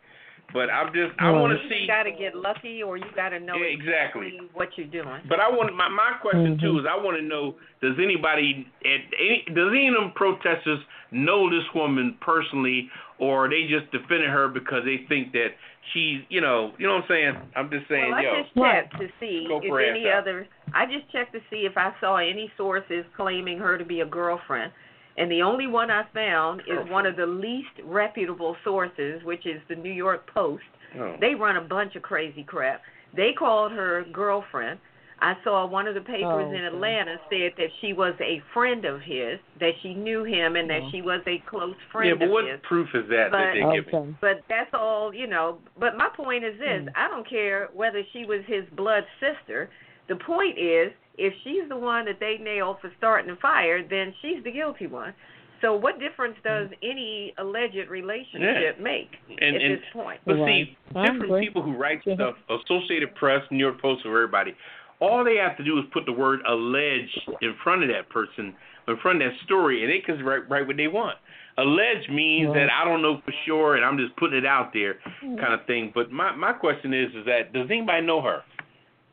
But 0.56 0.72
I'm 0.72 0.94
just 0.96 1.12
I 1.20 1.30
Right. 1.30 1.42
want 1.42 1.52
to 1.52 1.68
see. 1.68 1.82
You 1.84 1.88
got 1.88 2.04
to 2.04 2.16
get 2.16 2.34
lucky, 2.34 2.82
or 2.82 2.96
you 2.96 3.04
got 3.14 3.30
to 3.36 3.40
know 3.44 3.58
Yeah, 3.60 3.76
exactly. 3.76 4.28
exactly 4.28 4.50
what 4.56 4.70
you're 4.78 4.88
doing. 4.88 5.20
But 5.28 5.42
I 5.42 5.50
want 5.52 5.76
my 5.76 5.90
my 5.90 6.14
question 6.24 6.58
too 6.58 6.74
Mhm. 6.74 6.80
is 6.80 6.86
I 6.88 6.96
want 6.96 7.18
to 7.18 7.24
know 7.24 7.56
does 7.82 8.00
anybody 8.00 8.66
at 8.86 9.02
any 9.20 9.44
does 9.52 9.70
any 9.76 9.90
of 9.90 9.96
them 9.96 10.12
protesters 10.16 10.80
know 11.12 11.50
this 11.50 11.68
woman 11.74 12.16
personally 12.22 12.90
or 13.18 13.46
are 13.46 13.50
they 13.50 13.68
just 13.68 13.92
defending 13.92 14.30
her 14.30 14.48
because 14.48 14.86
they 14.86 14.98
think 15.10 15.34
that 15.34 15.56
she's 15.92 16.22
you 16.30 16.40
know 16.40 16.74
you 16.78 16.88
know 16.88 16.96
what 16.96 17.04
I'm 17.04 17.08
saying 17.10 17.38
I'm 17.56 17.70
just 17.70 17.88
saying 17.90 18.12
well, 18.12 18.20
I 18.20 18.24
yo 18.24 18.44
just 18.44 18.56
checked 18.56 18.98
to 19.00 19.08
see 19.20 19.48
if 19.50 19.74
any 19.74 20.08
Al. 20.10 20.20
other. 20.20 20.48
I 20.74 20.86
just 20.86 21.10
checked 21.12 21.34
to 21.34 21.42
see 21.50 21.66
if 21.66 21.78
I 21.78 21.94
saw 22.00 22.16
any 22.18 22.52
sources 22.58 23.06
claiming 23.16 23.58
her 23.60 23.78
to 23.78 23.86
be 23.86 24.00
a 24.02 24.06
girlfriend, 24.06 24.72
and 25.18 25.32
the 25.32 25.42
only 25.42 25.68
one 25.68 25.90
I 25.92 26.04
found 26.14 26.62
is 26.62 26.90
one 26.90 27.06
of 27.06 27.16
the 27.16 27.26
least 27.26 27.70
reputable 27.84 28.56
sources, 28.64 29.24
which 29.24 29.46
is 29.46 29.62
the 29.70 29.76
New 29.76 29.92
York 29.94 30.30
Post. 30.34 30.64
oh. 31.00 31.16
They 31.22 31.36
run 31.36 31.58
a 31.58 31.62
bunch 31.62 31.96
of 31.96 32.02
crazy 32.02 32.44
crap. 32.44 32.82
They 33.16 33.32
called 33.38 33.72
her 33.72 34.04
girlfriend. 34.12 34.80
I 35.22 35.36
saw 35.46 35.66
one 35.66 35.88
of 35.88 35.96
the 35.96 36.02
papers 36.02 36.26
Oh, 36.26 36.40
in 36.52 36.56
okay. 36.66 36.66
Atlanta 36.66 37.16
said 37.30 37.54
that 37.58 37.70
she 37.80 37.94
was 37.94 38.14
a 38.20 38.42
friend 38.54 38.84
of 38.84 39.00
his, 39.00 39.40
that 39.62 39.72
she 39.82 39.94
knew 39.94 40.26
him, 40.26 40.58
and 40.58 40.70
that 40.70 40.82
Oh. 40.84 40.90
she 40.92 41.02
was 41.02 41.22
a 41.26 41.38
close 41.50 41.76
friend 41.90 42.10
yeah 42.20 42.26
but 42.28 42.30
what 42.34 42.44
his. 42.46 42.60
proof 42.64 42.90
is 42.94 43.08
that 43.08 43.32
that 43.32 43.54
they're 43.54 43.72
giving 43.82 43.96
Okay. 43.96 44.16
But 44.20 44.42
that's 44.50 44.74
all, 44.74 45.14
you 45.14 45.28
know. 45.28 45.60
But 45.80 45.96
my 45.96 46.10
point 46.10 46.44
is 46.44 46.60
this: 46.60 46.82
Mm. 46.84 46.90
I 46.98 47.08
don't 47.08 47.28
care 47.28 47.70
whether 47.74 48.04
she 48.12 48.26
was 48.26 48.42
his 48.46 48.66
blood 48.76 49.06
sister. 49.22 49.70
The 50.10 50.18
point 50.18 50.58
is, 50.60 50.92
if 51.18 51.34
she's 51.44 51.68
the 51.70 51.78
one 51.78 52.06
that 52.06 52.20
they 52.20 52.38
nailed 52.42 52.78
for 52.82 52.92
starting 52.98 53.30
the 53.30 53.38
fire, 53.42 53.82
then 53.88 54.14
she's 54.22 54.44
the 54.44 54.52
guilty 54.52 54.88
one. 54.88 55.14
So 55.62 55.74
what 55.76 56.00
difference 56.00 56.36
does 56.44 56.70
any 56.84 57.34
alleged 57.38 57.90
relationship 57.90 58.80
make 58.80 59.18
And- 59.30 59.56
at 59.56 59.62
and- 59.62 59.78
this 59.80 59.86
point? 59.94 60.20
But 60.26 60.36
Right. 60.38 60.68
see, 60.68 60.78
different 60.94 61.24
agree. 61.24 61.46
people 61.46 61.62
who 61.62 61.72
write 61.74 62.02
Yeah. 62.06 62.16
stuff, 62.16 62.36
Associated 62.50 63.16
Press, 63.16 63.50
New 63.50 63.58
York 63.58 63.82
Post, 63.82 64.06
or 64.06 64.10
everybody, 64.16 64.54
all 65.00 65.24
they 65.24 65.38
have 65.38 65.58
to 65.58 65.64
do 65.64 65.78
is 65.80 65.86
put 65.92 66.06
the 66.06 66.12
word 66.12 66.42
alleged 66.46 67.20
in 67.42 67.54
front 67.56 67.84
of 67.84 67.90
that 67.90 68.10
person, 68.10 68.56
in 68.88 68.98
front 68.98 69.22
of 69.22 69.32
that 69.32 69.40
story, 69.42 69.82
and 69.84 69.92
they 69.92 70.00
can 70.00 70.24
write, 70.24 70.48
write 70.50 70.68
what 70.68 70.78
they 70.78 70.88
want. 70.88 71.18
Alleged 71.58 72.10
means 72.10 72.48
Right. 72.50 72.56
that 72.68 72.74
I 72.74 72.84
don't 72.84 73.02
know 73.02 73.18
for 73.20 73.32
sure, 73.46 73.76
and 73.76 73.86
I'm 73.86 73.98
just 73.98 74.16
putting 74.18 74.38
it 74.38 74.46
out 74.46 74.74
there, 74.74 74.96
Mm. 75.22 75.38
kind 75.40 75.54
of 75.54 75.66
thing. 75.66 75.90
But 75.96 76.12
my 76.12 76.32
my 76.36 76.52
question 76.52 76.94
is, 76.94 77.16
is 77.16 77.26
that 77.26 77.54
does 77.54 77.72
anybody 77.72 78.06
know 78.06 78.22
her? 78.22 78.44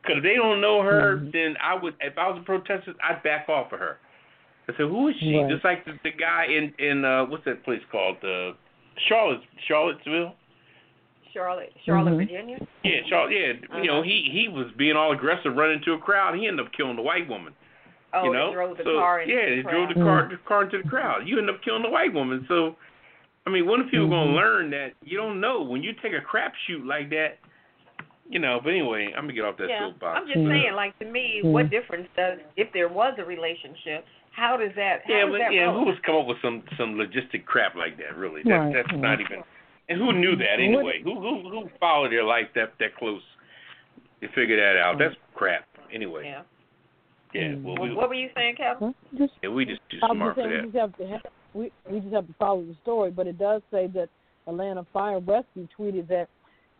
Because 0.03 0.17
if 0.17 0.23
they 0.23 0.35
don't 0.35 0.59
know 0.59 0.81
her, 0.81 1.15
Mhm. 1.17 1.31
then 1.31 1.55
I 1.63 1.75
would, 1.75 1.95
if 2.01 2.17
I 2.17 2.27
was 2.29 2.37
a 2.39 2.43
protester, 2.43 2.93
I'd 3.01 3.23
back 3.23 3.47
off 3.47 3.71
of 3.71 3.79
her. 3.79 3.99
I 4.67 4.73
said, 4.73 4.87
who 4.87 5.07
is 5.07 5.15
she? 5.17 5.37
Right. 5.37 5.49
Just 5.49 5.63
like 5.63 5.85
the, 5.85 5.97
the 6.03 6.11
guy 6.11 6.45
in 6.45 6.73
in 6.77 7.03
uh, 7.05 7.25
what's 7.25 7.45
that 7.45 7.63
place 7.63 7.81
called? 7.91 8.17
Uh, 8.23 8.51
Charlotte, 9.07 9.41
Charlottesville. 9.67 10.35
Charlotte, 11.33 11.73
Charlotte, 11.85 12.11
Mhm. 12.13 12.17
Virginia. 12.17 12.67
Yeah, 12.83 13.01
Charlotte. 13.07 13.31
Yeah, 13.33 13.53
you 13.81 13.87
know, 13.87 13.93
Uh-huh. 13.99 14.01
he 14.03 14.29
he 14.31 14.47
was 14.49 14.67
being 14.77 14.95
all 14.95 15.11
aggressive, 15.13 15.55
running 15.57 15.77
into 15.77 15.93
a 15.93 15.97
crowd. 15.97 16.35
He 16.35 16.47
ended 16.47 16.65
up 16.65 16.71
killing 16.73 16.95
the 16.95 17.01
white 17.01 17.27
woman. 17.27 17.53
Oh, 18.13 18.25
you 18.25 18.33
know, 18.33 18.47
they 18.49 18.53
drove 18.53 18.77
the 18.77 18.83
so 18.83 18.99
car 18.99 19.21
into 19.21 19.33
yeah, 19.33 19.45
the 19.49 19.55
they 19.55 19.61
drove 19.63 19.87
the 19.89 19.95
crowd. 19.95 20.05
car 20.05 20.23
Mm. 20.25 20.29
the 20.29 20.37
car 20.37 20.61
into 20.63 20.77
the 20.83 20.87
crowd. 20.89 21.27
You 21.27 21.39
end 21.39 21.49
up 21.49 21.61
killing 21.63 21.81
the 21.81 21.89
white 21.89 22.13
woman. 22.13 22.45
So, 22.47 22.75
I 23.47 23.49
mean, 23.49 23.65
when 23.65 23.81
are 23.81 23.85
people 23.85 24.05
Mhm. 24.07 24.11
gonna 24.11 24.31
learn 24.35 24.69
that 24.69 24.93
you 25.03 25.17
don't 25.17 25.41
know 25.41 25.61
when 25.63 25.81
you 25.81 25.93
take 25.93 26.13
a 26.13 26.21
crap 26.21 26.55
shoot 26.67 26.85
like 26.85 27.09
that? 27.09 27.39
You 28.33 28.39
know. 28.39 28.59
But 28.63 28.71
anyway, 28.71 29.13
I'm 29.15 29.23
gonna 29.25 29.33
get 29.33 29.45
off 29.45 29.57
that 29.57 29.69
yeah, 29.69 29.87
soapbox. 29.89 30.19
I'm 30.19 30.27
just 30.27 30.39
Mm. 30.39 30.49
saying, 30.49 30.73
like 30.75 30.97
to 30.99 31.05
me, 31.05 31.41
Mm. 31.43 31.51
what 31.51 31.69
difference 31.69 32.07
does 32.17 32.39
if 32.57 32.71
there 32.73 32.89
was 32.89 33.13
a 33.19 33.23
relationship? 33.25 34.05
How 34.31 34.57
does 34.57 34.73
that? 34.75 35.03
How 35.05 35.13
Yeah, 35.13 35.25
does 35.25 35.31
but 35.33 35.37
that 35.37 35.53
yeah, 35.53 35.65
roll? 35.65 35.79
who 35.79 35.85
was 35.85 35.99
come 35.99 36.15
up 36.15 36.25
with 36.25 36.41
some 36.41 36.63
some 36.75 36.95
logistic 36.95 37.45
crap 37.45 37.75
like 37.75 37.95
that? 37.97 38.17
Really, 38.17 38.41
that, 38.43 38.49
Right, 38.49 38.73
that's 38.73 38.91
right. 38.91 38.99
not 38.99 39.21
even. 39.21 39.43
And 39.89 39.99
who 39.99 40.11
knew 40.13 40.35
that 40.37 40.57
What- 40.57 40.59
anyway? 40.59 41.01
Who 41.03 41.13
who 41.19 41.49
who 41.49 41.69
followed 41.79 42.11
their 42.11 42.23
life 42.23 42.51
that 42.55 42.73
that 42.79 42.95
close 42.95 43.21
to 44.21 44.27
figure 44.29 44.57
that 44.57 44.77
out? 44.77 44.97
That's 44.97 45.15
crap. 45.35 45.65
Anyway, 45.91 46.25
Yeah. 46.25 46.41
yeah. 47.33 47.55
Well, 47.61 47.75
What, 47.75 47.81
we 47.81 47.93
what 47.93 48.09
were 48.09 48.15
you 48.15 48.31
saying, 48.33 48.55
Kevin? 48.55 48.95
Huh? 49.11 49.17
Just 49.17 49.33
yeah, 49.43 49.49
we 49.49 49.65
just 49.65 49.81
too 49.89 49.99
smart 49.99 50.17
just 50.17 50.35
for 50.35 50.49
saying 50.49 50.49
we 50.49 50.55
that. 50.57 50.63
just 50.71 50.77
have 50.77 50.97
to 50.97 51.07
have, 51.07 51.21
we 51.53 51.71
we 51.87 51.99
just 51.99 52.13
have 52.13 52.25
to 52.25 52.33
follow 52.33 52.63
the 52.63 52.73
story, 52.81 53.11
but 53.11 53.27
it 53.27 53.37
does 53.37 53.61
say 53.69 53.85
that 53.87 54.09
Atlanta 54.47 54.83
Fire 54.91 55.19
Rescue 55.19 55.67
tweeted 55.77 56.07
that 56.07 56.27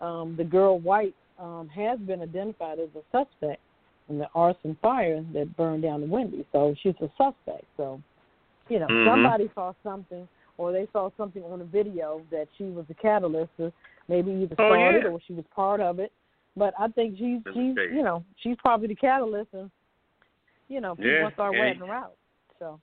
um, 0.03 0.36
the 0.36 0.43
girl 0.43 0.79
White 0.79 1.13
um, 1.40 1.70
has 1.70 2.00
been 2.00 2.22
identified 2.22 2.80
as 2.80 2.90
a 2.96 3.02
suspect 3.12 3.62
in 4.10 4.18
the 4.18 4.28
arson 4.36 4.78
fire 4.82 5.24
that 5.34 5.56
burned 5.56 5.84
down 5.84 6.02
the 6.02 6.08
Wendy. 6.08 6.46
So 6.52 6.75
she's 6.82 6.96
a 7.02 7.10
suspect. 7.18 7.66
So 7.78 8.02
you 8.70 8.80
know 8.80 8.88
Mhm. 8.88 9.12
somebody 9.12 9.50
saw 9.56 9.74
something, 9.84 10.28
or 10.58 10.72
they 10.72 10.88
saw 10.92 11.10
something 11.18 11.44
on 11.44 11.62
a 11.62 11.66
video 11.66 12.22
that 12.32 12.48
she 12.58 12.66
was 12.66 12.86
the 12.88 12.94
catalyst, 12.96 13.52
or 13.60 13.72
maybe 14.08 14.32
either 14.32 14.56
Oh, 14.60 14.66
started 14.66 15.06
yeah. 15.06 15.12
or 15.12 15.20
she 15.25 15.34
was 15.34 15.46
part 15.56 15.80
of 15.80 16.00
it. 16.00 16.12
But 16.56 16.74
I 16.80 16.88
think 16.90 17.18
she's 17.18 17.42
That's 17.46 17.56
she's 17.56 17.75
you 17.92 18.04
know 18.04 18.24
she's 18.38 18.58
probably 18.58 18.88
the 18.88 18.96
catalyst, 18.96 19.54
and 19.54 19.72
you 20.68 20.82
know 20.82 20.96
people 20.96 21.10
Yeah, 21.10 21.30
start 21.32 21.54
ratting 21.54 21.80
her 21.80 21.94
out. 21.94 22.16
So 22.60 22.80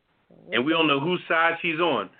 and 0.52 0.64
we 0.64 0.72
don't 0.72 0.86
know 0.86 1.00
whose 1.00 1.20
side 1.28 1.54
she's 1.62 1.78
on. 1.80 2.10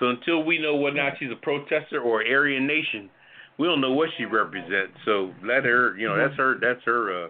So 0.00 0.08
until 0.08 0.42
we 0.42 0.58
know 0.58 0.76
whether 0.76 0.98
or 0.98 1.04
not 1.04 1.18
she's 1.18 1.30
a 1.30 1.36
protester 1.36 2.00
or 2.00 2.24
Aryan 2.26 2.66
Nation, 2.66 3.10
we 3.58 3.66
don't 3.66 3.80
know 3.80 3.92
what 3.92 4.08
she 4.16 4.24
represents. 4.24 4.94
So 5.04 5.32
let 5.44 5.64
her, 5.64 5.96
you 5.96 6.08
know, 6.08 6.16
that's 6.16 6.36
her, 6.36 6.56
that's 6.60 6.82
her, 6.84 7.26
uh, 7.26 7.28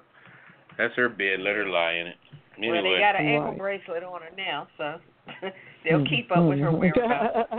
that's 0.78 0.94
her 0.94 1.08
bed. 1.08 1.40
Let 1.40 1.54
her 1.56 1.68
lie 1.68 1.92
in 1.92 2.06
it. 2.08 2.16
Anyway, 2.58 2.82
Well, 2.82 2.92
they 2.92 2.98
got 2.98 3.16
an 3.20 3.26
ankle 3.26 3.50
Right. 3.50 3.58
bracelet 3.58 4.02
on 4.04 4.22
her 4.22 4.30
now, 4.36 4.68
so 4.78 5.00
they'll 5.84 6.06
keep 6.06 6.30
up 6.30 6.44
with 6.44 6.58
her 6.60 6.70
Mhm. 6.70 6.78
whereabouts. 6.78 7.52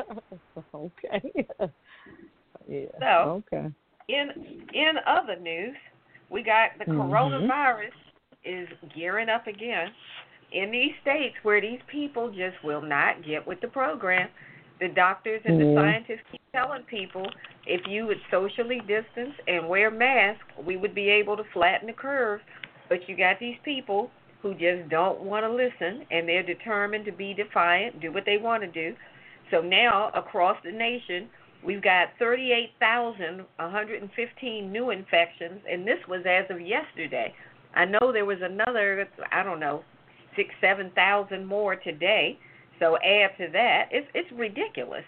okay. 0.74 1.46
yeah. 2.68 2.86
So- 3.00 3.44
okay. 3.54 3.72
In 4.08 4.68
in 4.74 5.00
other 5.08 5.36
news, 5.38 5.76
we 6.30 6.44
got 6.44 6.78
the 6.78 6.86
Mhm. 6.86 6.96
coronavirus 7.10 7.92
is 8.44 8.70
gearing 8.96 9.30
up 9.30 9.48
again 9.48 9.92
in 10.52 10.70
these 10.72 10.94
states 11.02 11.36
where 11.44 11.60
these 11.60 11.80
people 11.88 12.30
just 12.30 12.62
will 12.64 12.82
not 12.82 13.24
get 13.24 13.46
with 13.46 13.60
the 13.62 13.68
program. 13.68 14.30
The 14.80 14.88
doctors 14.90 15.42
and 15.46 15.60
the 15.60 15.66
mm-hmm. 15.66 15.78
scientists 15.78 16.22
keep 16.32 16.42
telling 16.54 16.84
people 16.84 17.28
if 17.66 17.82
you 17.88 18.06
would 18.06 18.20
socially 18.30 18.82
distance 18.82 19.34
and 19.48 19.68
wear 19.70 19.90
masks, 19.90 20.44
we 20.66 20.78
would 20.78 20.94
be 20.94 21.10
able 21.10 21.36
to 21.38 21.44
flatten 21.54 21.88
the 21.88 21.94
curve. 21.94 22.42
But 22.90 23.08
you 23.08 23.18
got 23.18 23.40
these 23.40 23.58
people 23.64 24.12
who 24.42 24.54
just 24.54 24.90
don't 24.90 25.22
want 25.22 25.44
to 25.44 25.52
listen 25.52 26.06
and 26.12 26.30
they're 26.30 26.44
determined 26.44 27.06
to 27.06 27.12
be 27.12 27.34
defiant, 27.34 28.00
do 28.02 28.12
what 28.12 28.26
they 28.26 28.38
want 28.38 28.62
to 28.64 28.70
do. 28.70 28.96
So 29.50 29.62
now 29.62 30.12
across 30.14 30.58
the 30.64 30.72
nation, 30.72 31.30
we've 31.66 31.82
got 31.82 32.10
38,115 32.20 34.72
new 34.72 34.92
infections, 34.92 35.62
and 35.70 35.86
this 35.88 36.00
was 36.08 36.24
as 36.30 36.46
of 36.50 36.62
yesterday. 36.62 37.34
I 37.76 37.86
know 37.86 38.12
there 38.12 38.26
was 38.26 38.40
another, 38.42 39.08
I 39.32 39.44
don't 39.44 39.60
know, 39.60 39.84
six, 40.36 40.50
seven 40.62 40.92
thousand 40.96 41.46
more 41.46 41.76
today. 41.76 42.40
So 42.80 42.98
add 42.98 43.38
to 43.38 43.48
that, 43.54 43.90
it's 43.92 44.08
it's 44.14 44.32
ridiculous, 44.34 45.06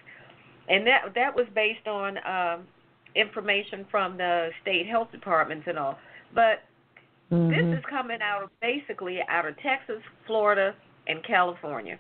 and 0.70 0.86
that 0.88 1.14
that 1.16 1.36
was 1.36 1.46
based 1.54 1.88
on 1.88 2.18
um, 2.26 2.68
information 3.16 3.86
from 3.92 4.18
the 4.18 4.50
state 4.62 4.88
health 4.88 5.12
departments 5.12 5.66
and 5.68 5.78
all. 5.78 5.98
But 6.34 6.64
Mhm. 7.32 7.50
this 7.50 7.80
is 7.80 7.86
coming 7.86 8.22
out 8.22 8.44
of 8.44 8.50
basically 8.62 9.22
out 9.28 9.46
of 9.46 9.58
Texas, 9.58 10.02
Florida, 10.26 10.74
and 11.08 11.24
California. 11.24 12.00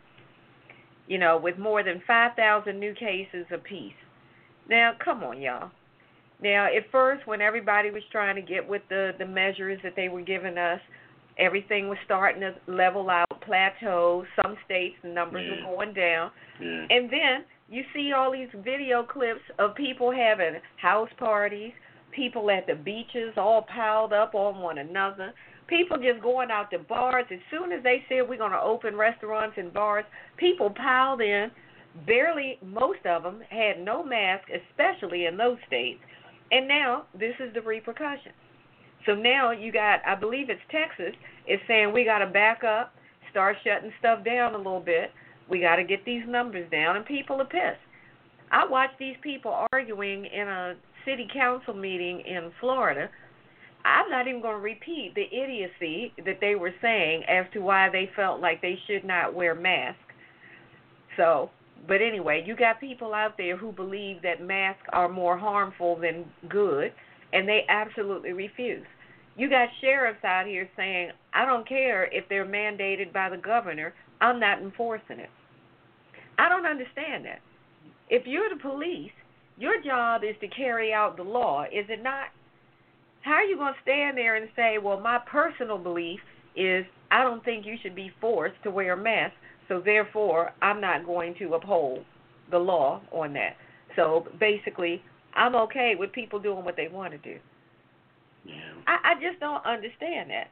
You 1.07 1.17
know, 1.17 1.37
with 1.37 1.57
more 1.57 1.83
than 1.83 2.01
5,000 2.01 2.79
new 2.79 2.93
cases 2.93 3.45
apiece. 3.51 3.95
Now, 4.69 4.93
come 4.99 5.23
on, 5.23 5.41
y'all. 5.41 5.71
Now, 6.41 6.65
at 6.65 6.89
first, 6.91 7.25
when 7.25 7.41
everybody 7.41 7.89
was 7.91 8.03
trying 8.11 8.35
to 8.35 8.41
get 8.41 8.67
with 8.67 8.87
the 8.89 9.15
the 9.17 9.25
measures 9.25 9.81
that 9.83 9.95
they 9.95 10.09
were 10.09 10.21
giving 10.21 10.57
us, 10.57 10.81
everything 11.37 11.89
was 11.89 11.97
starting 12.05 12.41
to 12.41 12.53
level 12.67 13.09
out, 13.09 13.29
plateau. 13.41 14.25
Some 14.41 14.57
states 14.65 14.95
the 15.01 15.09
numbers 15.09 15.45
Yeah. 15.45 15.65
were 15.67 15.75
going 15.75 15.93
down, 15.93 16.31
Yeah. 16.59 16.87
and 16.89 17.09
then 17.09 17.45
you 17.69 17.83
see 17.93 18.13
all 18.13 18.31
these 18.31 18.49
video 18.53 19.03
clips 19.03 19.41
of 19.59 19.75
people 19.75 20.11
having 20.11 20.59
house 20.77 21.11
parties, 21.13 21.73
people 22.11 22.49
at 22.49 22.65
the 22.65 22.75
beaches 22.75 23.37
all 23.37 23.61
piled 23.63 24.13
up 24.13 24.33
on 24.35 24.61
one 24.61 24.77
another, 24.77 25.33
people 25.67 25.97
just 25.97 26.21
going 26.21 26.49
out 26.49 26.71
to 26.71 26.79
bars. 26.79 27.25
As 27.29 27.39
soon 27.51 27.71
as 27.71 27.83
they 27.83 28.05
said 28.07 28.27
we're 28.27 28.37
going 28.37 28.51
to 28.51 28.61
open 28.61 28.95
restaurants 28.95 29.57
and 29.57 29.73
bars, 29.73 30.05
people 30.37 30.69
piled 30.69 31.21
in. 31.21 31.51
Barely, 32.05 32.59
most 32.61 33.05
of 33.05 33.23
them 33.23 33.41
had 33.49 33.79
no 33.79 34.03
mask, 34.03 34.47
especially 34.49 35.25
in 35.25 35.35
those 35.35 35.57
states. 35.67 35.99
And 36.51 36.67
now 36.67 37.05
this 37.13 37.35
is 37.39 37.53
the 37.53 37.61
repercussion. 37.61 38.31
So 39.07 39.15
now 39.15 39.51
you 39.51 39.71
got, 39.71 40.01
I 40.05 40.15
believe 40.15 40.49
it's 40.49 40.61
Texas, 40.69 41.15
is 41.47 41.59
saying 41.67 41.93
we 41.93 42.03
got 42.03 42.19
to 42.19 42.27
back 42.27 42.63
up, 42.63 42.93
start 43.31 43.55
shutting 43.63 43.91
stuff 43.99 44.23
down 44.25 44.53
a 44.53 44.57
little 44.57 44.81
bit. 44.81 45.11
We 45.49 45.61
got 45.61 45.77
to 45.77 45.85
get 45.85 46.03
these 46.03 46.23
numbers 46.27 46.69
down, 46.69 46.97
and 46.97 47.05
people 47.05 47.41
are 47.41 47.45
pissed. 47.45 47.79
I 48.51 48.67
watched 48.67 48.99
these 48.99 49.15
people 49.23 49.65
arguing 49.71 50.25
in 50.25 50.47
a 50.47 50.75
city 51.05 51.25
council 51.33 51.73
meeting 51.73 52.21
in 52.27 52.51
Florida. 52.59 53.09
I'm 53.85 54.09
not 54.09 54.27
even 54.27 54.41
going 54.41 54.57
to 54.57 54.61
repeat 54.61 55.13
the 55.15 55.23
idiocy 55.23 56.11
that 56.25 56.39
they 56.41 56.55
were 56.55 56.73
saying 56.81 57.23
as 57.29 57.45
to 57.53 57.59
why 57.59 57.89
they 57.89 58.09
felt 58.13 58.41
like 58.41 58.61
they 58.61 58.77
should 58.87 59.05
not 59.05 59.33
wear 59.33 59.55
masks. 59.55 60.01
So, 61.15 61.49
but 61.87 62.01
anyway, 62.01 62.43
you 62.45 62.57
got 62.57 62.81
people 62.81 63.13
out 63.13 63.37
there 63.37 63.55
who 63.55 63.71
believe 63.71 64.21
that 64.23 64.41
masks 64.41 64.83
are 64.91 65.07
more 65.07 65.37
harmful 65.37 65.97
than 65.97 66.25
good, 66.49 66.91
and 67.31 67.47
they 67.47 67.61
absolutely 67.69 68.33
refuse. 68.33 68.85
You 69.37 69.49
got 69.49 69.69
sheriffs 69.81 70.23
out 70.23 70.47
here 70.47 70.67
saying, 70.75 71.11
I 71.33 71.45
don't 71.45 71.67
care 71.67 72.05
if 72.11 72.27
they're 72.27 72.45
mandated 72.45 73.13
by 73.13 73.29
the 73.29 73.37
governor, 73.37 73.93
I'm 74.19 74.39
not 74.39 74.59
enforcing 74.59 75.19
it. 75.19 75.29
I 76.39 76.49
don't 76.49 76.65
understand 76.65 77.25
that. 77.25 77.39
If 78.09 78.25
you're 78.25 78.49
the 78.49 78.59
police, 78.59 79.11
your 79.57 79.81
job 79.81 80.23
is 80.23 80.35
to 80.41 80.47
carry 80.47 80.91
out 80.91 81.17
the 81.17 81.23
law, 81.23 81.63
is 81.65 81.85
it 81.89 82.01
not? 82.01 82.29
How 83.21 83.33
are 83.33 83.43
you 83.43 83.57
going 83.57 83.73
to 83.73 83.81
stand 83.81 84.17
there 84.17 84.35
and 84.35 84.49
say, 84.55 84.77
well, 84.81 84.99
my 84.99 85.19
personal 85.19 85.77
belief 85.77 86.19
is 86.55 86.85
I 87.11 87.23
don't 87.23 87.43
think 87.43 87.65
you 87.65 87.75
should 87.81 87.95
be 87.95 88.11
forced 88.19 88.61
to 88.63 88.71
wear 88.71 88.93
a 88.93 88.97
mask, 88.97 89.35
so 89.67 89.81
therefore 89.83 90.51
I'm 90.61 90.81
not 90.81 91.05
going 91.05 91.35
to 91.39 91.53
uphold 91.53 92.05
the 92.49 92.57
law 92.57 93.01
on 93.11 93.33
that. 93.33 93.55
So 93.95 94.25
basically, 94.39 95.03
I'm 95.35 95.55
okay 95.55 95.93
with 95.97 96.11
people 96.11 96.39
doing 96.39 96.65
what 96.65 96.75
they 96.75 96.87
want 96.87 97.11
to 97.11 97.17
do. 97.19 97.39
Yeah. 98.47 98.55
I, 98.87 99.11
I 99.11 99.13
just 99.15 99.39
don't 99.39 99.65
understand 99.65 100.29
that. 100.29 100.47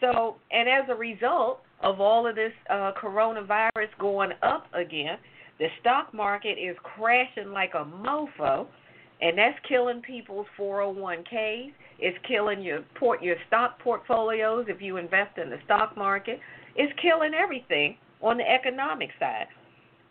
So, 0.00 0.36
and 0.50 0.68
as 0.68 0.84
a 0.88 0.94
result 0.94 1.60
of 1.82 2.00
all 2.00 2.26
of 2.26 2.34
this 2.34 2.52
uh, 2.70 2.92
coronavirus 3.00 3.88
going 3.98 4.30
up 4.42 4.66
again, 4.74 5.18
the 5.58 5.68
stock 5.80 6.12
market 6.12 6.58
is 6.58 6.76
crashing 6.82 7.52
like 7.52 7.72
a 7.74 7.84
mofo, 7.84 8.66
and 9.20 9.38
that's 9.38 9.58
killing 9.68 10.02
people's 10.02 10.46
401ks. 10.58 11.72
It's 12.00 12.18
killing 12.26 12.60
your 12.60 12.80
port 12.98 13.22
your 13.22 13.36
stock 13.46 13.78
portfolios 13.78 14.66
if 14.68 14.82
you 14.82 14.96
invest 14.96 15.38
in 15.38 15.50
the 15.50 15.58
stock 15.64 15.96
market. 15.96 16.40
It's 16.74 16.92
killing 17.00 17.32
everything 17.34 17.96
on 18.20 18.38
the 18.38 18.50
economic 18.50 19.10
side. 19.20 19.46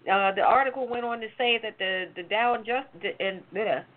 Uh, 0.09 0.33
the 0.33 0.41
article 0.41 0.87
went 0.87 1.05
on 1.05 1.19
to 1.19 1.27
say 1.37 1.59
that 1.61 1.77
the 1.77 2.05
the 2.15 2.23
Dow 2.23 2.57
just 2.57 2.87
the, 3.01 3.41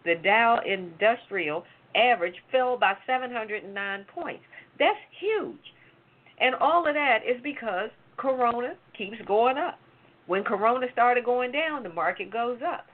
the 0.05 0.15
Dow 0.23 0.61
Industrial 0.67 1.65
average 1.97 2.37
fell 2.53 2.77
by 2.79 2.95
709 3.07 4.07
points. 4.15 4.45
That's 4.79 4.99
huge. 5.19 5.57
And 6.39 6.55
all 6.57 6.87
of 6.87 6.95
that 6.95 7.21
is 7.27 7.41
because 7.43 7.91
Corona 8.17 8.75
keeps 8.97 9.17
going 9.27 9.57
up. 9.57 9.79
When 10.27 10.45
Corona 10.45 10.87
started 10.93 11.25
going 11.25 11.53
down, 11.53 11.83
the 11.83 11.89
market 11.89 12.31
goes 12.31 12.59
up. 12.67 12.87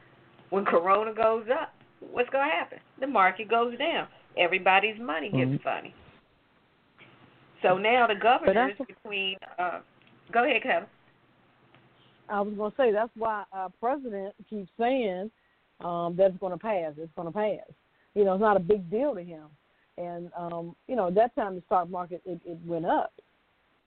When 0.51 0.65
Corona 0.65 1.15
goes 1.15 1.47
up, 1.51 1.75
what's 2.01 2.29
going 2.31 2.49
to 2.49 2.55
happen? 2.55 2.79
The 3.01 3.07
market 3.07 3.49
goes 3.49 3.77
down. 3.79 4.07
Everybody's 4.37 4.99
money 5.01 5.31
gets 5.31 5.51
Mhm. 5.51 5.63
funny. 5.63 5.95
So 7.63 7.79
now 7.79 8.07
the 8.07 8.15
governors 8.15 8.77
that's- 8.77 8.87
between. 8.87 9.37
Uh, 9.59 9.81
go 10.31 10.45
ahead, 10.45 10.63
Kevin. 10.63 10.89
I 12.29 12.41
was 12.41 12.55
going 12.55 12.71
to 12.71 12.77
say 12.77 12.93
that's 12.93 13.15
why 13.17 13.45
our 13.53 13.71
president 13.81 14.35
keeps 14.49 14.71
saying 14.79 15.31
um, 15.81 16.15
that 16.17 16.31
it's 16.31 16.39
going 16.39 16.53
to 16.53 16.59
pass. 16.59 16.95
It's 16.97 17.13
going 17.15 17.27
to 17.27 17.33
pass. 17.33 17.69
You 18.15 18.25
know, 18.25 18.35
it's 18.35 18.41
not 18.41 18.57
a 18.57 18.61
big 18.61 18.91
deal 18.91 19.15
to 19.15 19.23
him. 19.23 19.47
And 19.99 20.31
um, 20.37 20.75
you 20.89 20.97
know, 20.97 21.09
at 21.09 21.15
that 21.17 21.35
time 21.35 21.57
the 21.57 21.63
stock 21.67 21.89
market 21.91 22.23
it, 22.25 22.41
it 22.47 22.59
went 22.65 22.87
up, 22.87 23.13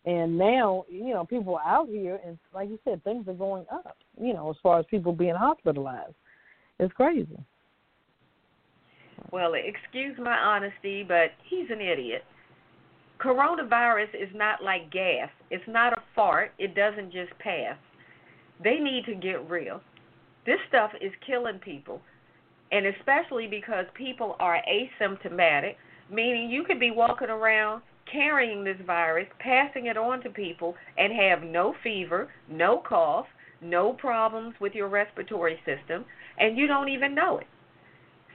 and 0.06 0.38
now 0.38 0.86
you 0.88 1.14
know 1.14 1.26
people 1.26 1.56
are 1.56 1.68
out 1.68 1.88
here, 1.90 2.20
and 2.26 2.38
like 2.54 2.70
you 2.70 2.78
said, 2.84 3.04
things 3.04 3.28
are 3.28 3.34
going 3.34 3.66
up. 3.72 3.98
You 4.22 4.34
know, 4.34 4.52
as 4.52 4.56
far 4.62 4.80
as 4.80 4.86
people 4.90 5.14
being 5.14 5.34
hospitalized, 5.34 6.14
it's 6.80 6.94
crazy. 6.94 7.40
Well, 9.32 9.54
excuse 9.56 10.16
my 10.22 10.38
honesty, 10.38 11.04
but 11.04 11.32
he's 11.50 11.70
an 11.72 11.82
idiot. 11.82 12.24
Coronavirus 13.20 14.14
is 14.14 14.30
not 14.36 14.64
like 14.64 14.92
gas. 14.92 15.30
It's 15.50 15.64
not 15.68 15.94
a 15.94 16.02
fart. 16.16 16.52
It 16.60 16.76
doesn't 16.76 17.12
just 17.12 17.32
pass. 17.40 17.78
They 18.64 18.76
need 18.76 19.06
to 19.06 19.16
get 19.16 19.50
real. 19.50 19.82
This 20.46 20.60
stuff 20.68 20.92
is 21.02 21.12
killing 21.26 21.60
people. 21.60 22.02
And 22.72 22.86
especially 22.88 23.48
because 23.48 23.86
people 23.94 24.36
are 24.40 24.62
asymptomatic, 24.68 25.76
meaning 26.12 26.50
you 26.50 26.64
could 26.64 26.80
be 26.80 26.92
walking 26.92 27.30
around 27.30 27.82
carrying 28.12 28.64
this 28.64 28.78
virus, 28.86 29.28
passing 29.40 29.88
it 29.88 29.98
on 29.98 30.22
to 30.22 30.30
people, 30.30 30.76
and 30.98 31.14
have 31.14 31.44
no 31.44 31.74
fever, 31.84 32.30
no 32.50 32.82
cough, 32.88 33.26
no 33.62 33.94
problems 33.94 34.54
with 34.60 34.74
your 34.74 34.90
respiratory 34.90 35.60
system, 35.66 36.06
and 36.38 36.58
you 36.58 36.68
don't 36.68 36.90
even 36.90 37.16
know 37.16 37.40
it. 37.40 37.48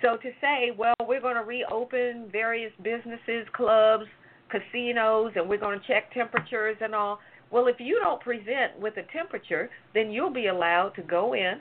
So 0.02 0.16
to 0.16 0.30
say, 0.40 0.72
well, 0.76 0.94
we're 1.06 1.20
going 1.20 1.36
to 1.36 1.42
reopen 1.42 2.28
various 2.32 2.72
businesses, 2.82 3.46
clubs, 3.52 4.06
casinos, 4.50 5.32
and 5.36 5.48
we're 5.48 5.60
going 5.60 5.78
to 5.78 5.86
check 5.86 6.12
temperatures 6.12 6.76
and 6.80 6.94
all. 6.94 7.18
Well, 7.50 7.66
if 7.66 7.76
you 7.78 8.00
don't 8.02 8.20
present 8.20 8.78
with 8.80 8.94
a 8.96 9.02
temperature, 9.12 9.70
then 9.94 10.10
you'll 10.10 10.32
be 10.32 10.46
allowed 10.46 10.90
to 10.96 11.02
go 11.02 11.34
in. 11.34 11.60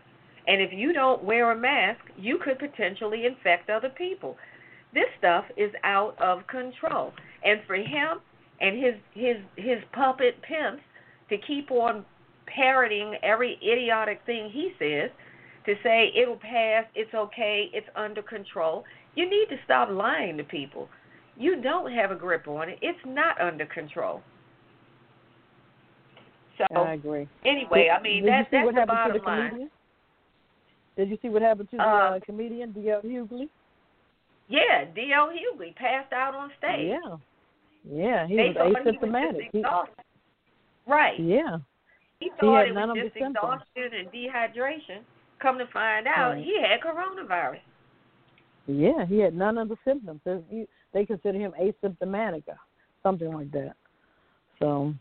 And 0.49 0.63
if 0.63 0.71
you 0.73 0.93
don't 0.93 1.23
wear 1.23 1.51
a 1.51 1.55
mask, 1.55 2.01
you 2.17 2.39
could 2.43 2.57
potentially 2.57 3.27
infect 3.27 3.69
other 3.69 3.89
people. 3.89 4.35
This 4.95 5.05
stuff 5.19 5.45
is 5.55 5.71
out 5.83 6.19
of 6.19 6.45
control. 6.47 7.13
And 7.45 7.61
for 7.67 7.75
him 7.75 8.19
and 8.59 8.83
his 8.83 8.95
his 9.13 9.37
his 9.55 9.77
puppet 9.93 10.41
pimps 10.41 10.81
to 11.29 11.37
keep 11.37 11.69
on 11.69 12.03
parroting 12.47 13.15
every 13.21 13.59
idiotic 13.61 14.21
thing 14.25 14.49
he 14.51 14.71
says, 14.79 15.11
to 15.67 15.75
say 15.83 16.11
it'll 16.19 16.37
pass, 16.37 16.85
it's 16.95 17.13
okay, 17.13 17.69
it's 17.71 17.87
under 17.95 18.23
control. 18.23 18.83
You 19.13 19.29
need 19.29 19.49
to 19.49 19.57
stop 19.65 19.89
lying 19.91 20.35
to 20.37 20.43
people. 20.43 20.89
You 21.37 21.61
don't 21.61 21.91
have 21.91 22.09
a 22.09 22.15
grip 22.15 22.47
on 22.47 22.69
it. 22.69 22.79
It's 22.81 22.99
not 23.05 23.39
under 23.39 23.67
control. 23.67 24.23
So 26.57 26.65
I 26.75 26.93
agree. 26.93 27.27
anyway, 27.45 27.89
I 27.95 28.01
mean 28.01 28.23
Did 28.23 28.33
that 28.33 28.47
that's 28.51 28.67
the 28.67 28.85
bottom 28.87 29.23
line. 29.23 29.49
comedian? 29.49 29.69
Did 30.99 31.09
you 31.09 31.17
see 31.21 31.29
what 31.29 31.41
happened 31.41 31.69
to 31.71 31.77
the 31.77 31.81
Uh, 31.83 31.85
uh, 31.87 32.19
comedian 32.25 32.73
D.L. 32.73 33.01
Hughley? 33.01 33.47
Yeah, 34.49 34.83
D.L. 34.93 35.29
Hughley 35.29 35.73
passed 35.75 36.11
out 36.11 36.35
on 36.35 36.51
stage. 36.57 36.89
Yeah, 36.89 37.15
yeah, 37.89 38.27
he 38.27 38.35
they 38.35 38.47
was 38.49 38.55
thought 38.57 38.67
he 38.67 38.73
was 38.73 38.95
asymptomatic. 38.95 39.49
He- 39.53 39.59
exhausted. 39.59 40.03
right. 40.87 41.17
yeah, 41.17 41.57
He 42.19 42.29
thought 42.37 42.57
had 42.59 42.67
it 42.67 42.73
none 42.73 42.89
was 42.89 42.97
of 42.97 43.03
the 43.03 43.09
just 43.11 43.13
symptoms. 43.13 43.61
exhaustion 43.63 43.93
and 43.97 44.11
dehydration. 44.11 44.99
Come 45.39 45.57
to 45.57 45.67
find 45.67 46.05
out, 46.05 46.33
Right. 46.33 46.43
he 46.43 46.59
had 46.61 46.81
coronavirus. 46.81 47.61
yeah, 48.67 49.05
he 49.05 49.19
had 49.19 49.33
none 49.33 49.57
of 49.57 49.69
the 49.69 49.77
symptoms. 49.85 50.19
You- 50.51 50.67
They 50.91 51.05
consider 51.05 51.37
him 51.39 51.53
asymptomatic, 51.53 52.43
or 52.49 52.59
something 53.03 53.31
like 53.31 53.51
that. 53.51 53.75
So, 54.59 54.93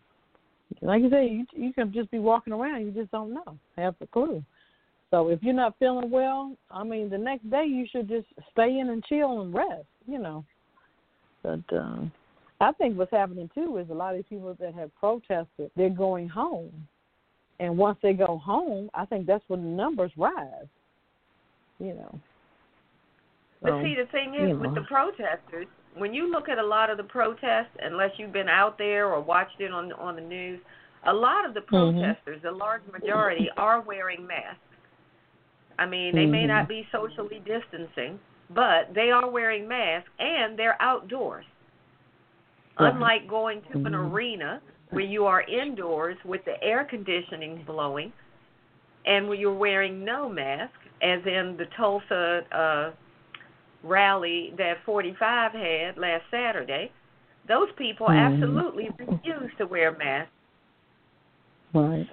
like 0.83 1.03
you 1.03 1.11
say, 1.11 1.27
you 1.27 1.47
you 1.57 1.73
can 1.73 1.93
just 1.93 2.09
be 2.13 2.19
walking 2.21 2.53
around, 2.53 2.85
you 2.87 2.93
just 2.93 3.11
don't 3.11 3.33
know, 3.35 3.59
have 3.77 3.97
a 4.01 4.07
clue. 4.07 4.45
So 5.11 5.29
if 5.29 5.43
you're 5.43 5.55
not 5.55 5.79
feeling 5.79 6.11
well, 6.11 6.55
I 6.71 6.85
mean, 6.85 7.09
the 7.09 7.19
next 7.19 7.51
day 7.51 7.65
you 7.65 7.87
should 7.91 8.09
just 8.09 8.27
stay 8.53 8.79
in 8.79 8.91
and 8.91 9.05
chill 9.05 9.41
and 9.41 9.55
rest, 9.55 9.87
you 10.07 10.19
know. 10.19 10.45
But 11.43 11.63
um, 11.73 12.13
I 12.61 12.73
think 12.73 12.99
what's 12.99 13.11
happening 13.11 13.49
too 13.55 13.79
is 13.79 13.89
a 13.91 13.95
lot 13.95 14.15
of 14.15 14.19
these 14.19 14.29
people 14.29 14.55
that 14.61 14.75
have 14.75 14.95
protested, 14.95 15.71
they're 15.77 15.89
going 15.89 16.29
home, 16.29 16.87
and 17.59 17.79
once 17.79 17.99
they 18.03 18.13
go 18.13 18.39
home, 18.39 18.91
I 18.95 19.07
think 19.07 19.27
that's 19.27 19.45
when 19.49 19.63
the 19.63 19.71
numbers 19.71 20.13
rise. 20.17 20.67
You 21.79 21.95
know. 21.95 22.21
But 23.63 23.73
So, 23.73 23.83
see, 23.83 23.95
the 23.95 24.11
thing 24.11 24.35
is, 24.35 24.49
you 24.51 24.55
with 24.55 24.75
know. 24.75 24.75
the 24.75 24.83
protesters, 24.83 25.67
when 25.97 26.13
you 26.13 26.31
look 26.31 26.49
at 26.49 26.59
a 26.59 26.67
lot 26.67 26.91
of 26.91 26.97
the 26.97 27.05
protests, 27.05 27.75
unless 27.81 28.11
you've 28.19 28.33
been 28.33 28.49
out 28.49 28.79
there 28.79 29.07
or 29.07 29.21
watched 29.21 29.61
it 29.61 29.73
on 29.73 29.93
on 29.93 30.17
the 30.17 30.23
news, 30.23 30.61
a 31.07 31.13
lot 31.13 31.47
of 31.47 31.55
the 31.55 31.61
Mm-hmm. 31.61 31.99
protesters, 31.99 32.43
a 32.47 32.51
large 32.51 32.83
majority, 32.93 33.49
are 33.57 33.81
wearing 33.81 34.27
masks. 34.27 34.61
I 35.79 35.87
mean, 35.87 36.15
they 36.15 36.27
may 36.27 36.45
Mhm. 36.45 36.49
not 36.49 36.69
be 36.69 36.87
socially 36.91 37.41
distancing, 37.41 38.19
but 38.51 38.93
they 38.95 39.11
are 39.11 39.29
wearing 39.29 39.69
masks 39.69 40.11
and 40.19 40.59
they're 40.59 40.81
outdoors. 40.81 41.47
Right. 42.79 42.93
Unlike 42.93 43.29
going 43.29 43.63
to 43.63 43.85
an 43.87 43.93
Mhm. 43.93 44.13
arena 44.13 44.61
where 44.91 45.05
you 45.05 45.27
are 45.27 45.43
indoors 45.43 46.17
with 46.25 46.45
the 46.45 46.63
air 46.63 46.85
conditioning 46.85 47.63
blowing 47.65 48.13
and 49.05 49.29
where 49.29 49.39
you're 49.39 49.55
wearing 49.55 50.05
no 50.05 50.29
mask, 50.29 50.75
as 51.03 51.25
in 51.27 51.57
the 51.57 51.67
Tulsa 51.67 52.45
uh, 52.53 52.93
rally 53.83 54.53
that 54.57 54.83
45 54.85 55.53
had 55.53 55.97
last 55.97 56.25
Saturday, 56.31 56.91
those 57.47 57.71
people 57.73 58.09
Mhm. 58.09 58.17
absolutely 58.17 58.91
refuse 58.99 59.55
to 59.59 59.67
wear 59.67 59.93
masks. 59.93 60.33
Right. 61.73 62.09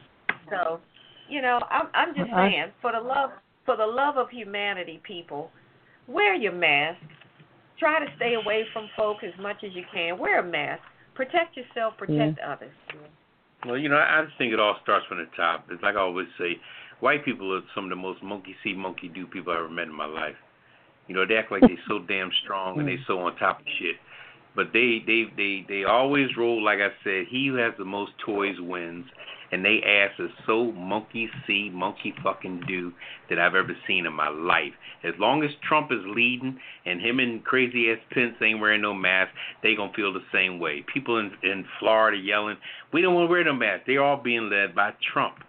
So, 0.50 0.82
you 1.28 1.42
know, 1.42 1.60
I'm 1.70 1.90
I'm 1.94 2.14
just 2.16 2.30
saying, 2.32 2.72
for 2.82 2.92
the 2.92 3.00
love 3.00 3.32
for 3.66 3.76
the 3.76 3.86
love 3.86 4.18
of 4.18 4.30
humanity, 4.30 5.02
people, 5.04 5.52
wear 6.08 6.36
your 6.36 6.54
mask. 6.54 7.02
Try 7.80 8.00
to 8.00 8.06
stay 8.16 8.36
away 8.36 8.66
from 8.72 8.88
folk 8.96 9.18
as 9.24 9.34
much 9.40 9.58
as 9.64 9.72
you 9.74 9.84
can. 9.94 10.18
Wear 10.18 10.40
a 10.40 10.44
mask. 10.44 10.82
Protect 11.14 11.58
yourself. 11.58 11.98
Protect 11.98 12.40
others. 12.40 12.72
Well, 13.66 13.78
you 13.78 13.90
know, 13.90 13.98
I 13.98 14.24
just 14.26 14.38
think 14.38 14.54
it 14.54 14.60
all 14.60 14.78
starts 14.84 15.06
from 15.08 15.18
the 15.18 15.28
top. 15.36 15.66
It's 15.72 15.82
like 15.82 15.96
I 15.96 16.00
always 16.00 16.28
say, 16.38 16.58
white 17.00 17.26
people 17.26 17.54
are 17.54 17.62
some 17.74 17.86
of 17.86 17.90
the 17.90 17.96
most 17.96 18.22
monkey 18.22 18.56
see, 18.64 18.74
monkey 18.74 19.10
do 19.10 19.26
people 19.26 19.52
I 19.52 19.58
ever 19.58 19.70
met 19.70 19.88
in 19.88 19.96
my 19.96 20.06
life. 20.06 20.36
You 21.08 21.16
know, 21.16 21.26
they 21.26 21.36
act 21.36 21.52
like 21.52 21.62
they're 21.62 21.78
so 21.88 22.00
damn 22.00 22.30
strong 22.44 22.80
and 22.80 22.88
they 22.88 22.98
so 23.08 23.20
on 23.20 23.36
top 23.38 23.60
of 23.60 23.66
shit. 23.80 23.96
But 24.56 24.68
they 24.72 25.04
they 25.06 25.26
they 25.36 25.66
they 25.68 25.84
always 25.84 26.28
roll 26.38 26.64
like 26.64 26.80
I 26.80 26.90
said. 27.04 27.26
He 27.30 27.48
who 27.48 27.56
has 27.56 27.74
the 27.78 27.86
most 27.86 28.12
toys 28.26 28.56
wins, 28.60 29.06
and 29.52 29.64
they 29.64 29.82
ass 29.82 30.12
is 30.20 30.32
so 30.46 30.72
monkey 30.72 31.30
see, 31.46 31.70
monkey 31.70 32.14
fucking 32.24 32.64
do 32.68 32.92
that 33.30 33.40
I've 33.40 33.56
ever 33.56 33.76
seen 33.88 34.06
in 34.06 34.14
my 34.14 34.30
life. 34.30 34.74
As 35.04 35.14
long 35.20 35.44
as 35.44 35.52
Trump 35.68 35.92
is 35.92 36.02
leading 36.06 36.60
and 36.86 37.02
him 37.02 37.20
and 37.20 37.44
crazy 37.44 37.92
ass 37.92 38.00
Pence 38.12 38.36
ain't 38.42 38.60
wearing 38.60 38.82
no 38.82 38.94
mask, 38.94 39.32
they 39.62 39.76
gonna 39.76 39.94
feel 39.94 40.14
the 40.14 40.24
same 40.32 40.60
way. 40.60 40.84
People 40.92 41.18
in 41.18 41.32
in 41.44 41.66
Florida 41.80 42.18
yelling, 42.18 42.58
"We 42.92 43.02
don't 43.02 43.14
want 43.14 43.28
to 43.28 43.32
wear 43.32 43.44
no 43.44 43.54
mask." 43.54 43.86
They're 43.86 44.04
all 44.04 44.18
being 44.18 44.50
led 44.50 44.76
by 44.76 44.94
Trump. 45.02 45.44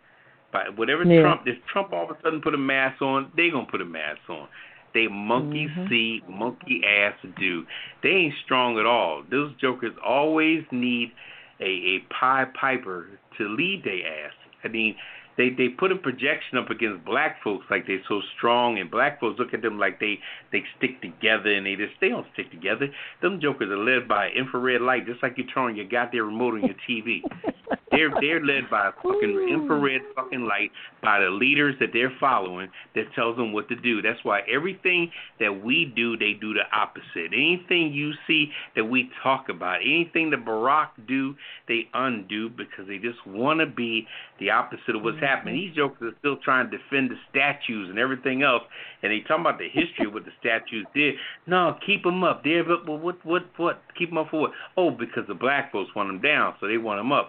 By 0.53 0.69
whatever 0.71 1.05
Yeah. 1.05 1.23
Trump, 1.23 1.47
if 1.47 1.65
Trump 1.67 1.93
all 1.93 2.05
of 2.05 2.17
a 2.17 2.21
sudden 2.23 2.41
put 2.41 2.55
a 2.55 2.59
mask 2.59 3.03
on, 3.03 3.31
they 3.35 3.51
gonna 3.51 3.67
put 3.67 3.81
a 3.81 3.85
mask 3.85 4.29
on. 4.29 4.47
They 4.93 5.09
monkey 5.09 5.69
Mhm. 5.69 5.89
see, 5.89 6.23
monkey 6.27 6.83
ass 6.87 7.15
do. 7.39 7.67
They 8.01 8.11
ain't 8.11 8.35
strong 8.45 8.79
at 8.79 8.87
all. 8.87 9.23
Those 9.29 9.53
jokers 9.55 9.95
always 9.99 10.65
need 10.71 11.13
a 11.61 11.65
a 11.65 12.47
piper 12.55 13.07
to 13.39 13.49
lead 13.49 13.83
their 13.85 14.27
ass. 14.27 14.33
I 14.65 14.69
mean, 14.69 14.97
they 15.37 15.51
they 15.51 15.69
put 15.69 15.93
a 15.93 15.97
projection 15.97 16.59
up 16.59 16.71
against 16.71 17.05
black 17.05 17.43
folks 17.43 17.67
like 17.71 17.87
they're 17.87 18.03
so 18.09 18.21
strong, 18.37 18.79
and 18.79 18.91
black 18.91 19.21
folks 19.21 19.39
look 19.39 19.55
at 19.55 19.63
them 19.63 19.79
like 19.79 20.01
they 20.01 20.19
they 20.53 20.63
stick 20.79 21.01
together, 21.01 21.53
and 21.53 21.67
they 21.67 21.77
just 21.77 21.93
they 22.01 22.09
don't 22.09 22.27
stick 22.33 22.51
together. 22.51 22.89
Them 23.23 23.41
jokers 23.41 23.71
are 23.71 23.77
led 23.77 24.09
by 24.09 24.29
infrared 24.31 24.81
light, 24.81 25.07
just 25.07 25.23
like 25.23 25.37
you 25.37 25.45
turn 25.45 25.65
on 25.65 25.77
your 25.77 25.89
goddamn 25.89 26.27
remote 26.27 26.55
on 26.55 26.63
your 26.63 26.77
TV. 26.89 27.21
They're 27.91 28.13
they're 28.21 28.45
led 28.45 28.69
by 28.69 28.89
a 28.89 28.93
fucking 28.93 29.49
infrared 29.49 30.03
fucking 30.15 30.43
light 30.45 30.71
by 31.03 31.21
the 31.21 31.31
leaders 31.31 31.77
that 31.79 31.91
they're 31.93 32.13
following 32.19 32.69
that 32.95 33.05
tells 33.15 33.37
them 33.37 33.53
what 33.53 33.69
to 33.69 33.77
do. 33.77 34.03
That's 34.03 34.19
why 34.25 34.41
everything 34.53 35.11
that 35.39 35.65
we 35.65 35.93
do, 35.97 36.17
they 36.17 36.33
do 36.39 36.53
the 36.53 36.65
opposite. 36.77 37.33
Anything 37.33 37.93
you 37.93 38.13
see 38.27 38.51
that 38.75 38.85
we 38.85 39.09
talk 39.23 39.49
about, 39.49 39.81
anything 39.83 40.31
that 40.31 40.45
Barack 40.45 40.89
do, 41.07 41.37
they 41.69 41.89
undo 41.95 42.51
because 42.51 42.89
they 42.89 42.99
just 42.99 43.25
want 43.27 43.61
to 43.61 43.67
be 43.67 44.07
the 44.39 44.51
opposite 44.51 44.95
of 44.95 45.03
what's 45.03 45.17
mm-hmm. 45.17 45.25
happening. 45.25 45.55
These 45.55 45.75
jokers 45.75 46.13
are 46.13 46.19
still 46.19 46.37
trying 46.45 46.71
to 46.71 46.79
defend 46.79 47.11
the 47.11 47.17
statues 47.31 47.89
and 47.91 47.99
everything 47.99 48.43
else, 48.43 48.63
and 49.03 49.13
they 49.13 49.21
talking 49.21 49.43
about 49.43 49.59
the 49.59 49.69
history 49.69 50.07
of 50.07 50.13
what 50.13 50.25
the 50.25 50.33
statues 50.41 50.87
did. 50.95 51.15
No, 51.47 51.77
keep 51.85 52.03
them 52.03 52.25
up. 52.25 52.45
They're 52.45 52.65
well, 52.65 52.99
what 52.99 53.25
what 53.25 53.45
what? 53.57 53.83
Keep 53.99 54.11
them 54.11 54.19
up 54.19 54.29
for 54.31 54.41
what? 54.41 54.51
Oh, 54.77 54.91
because 54.91 55.25
the 55.29 55.35
black 55.35 55.73
folks 55.73 55.95
want 55.95 56.09
them 56.09 56.21
down, 56.21 56.55
so 56.61 56.69
they 56.69 56.79
want 56.79 56.99
them 57.01 57.13
up. 57.13 57.29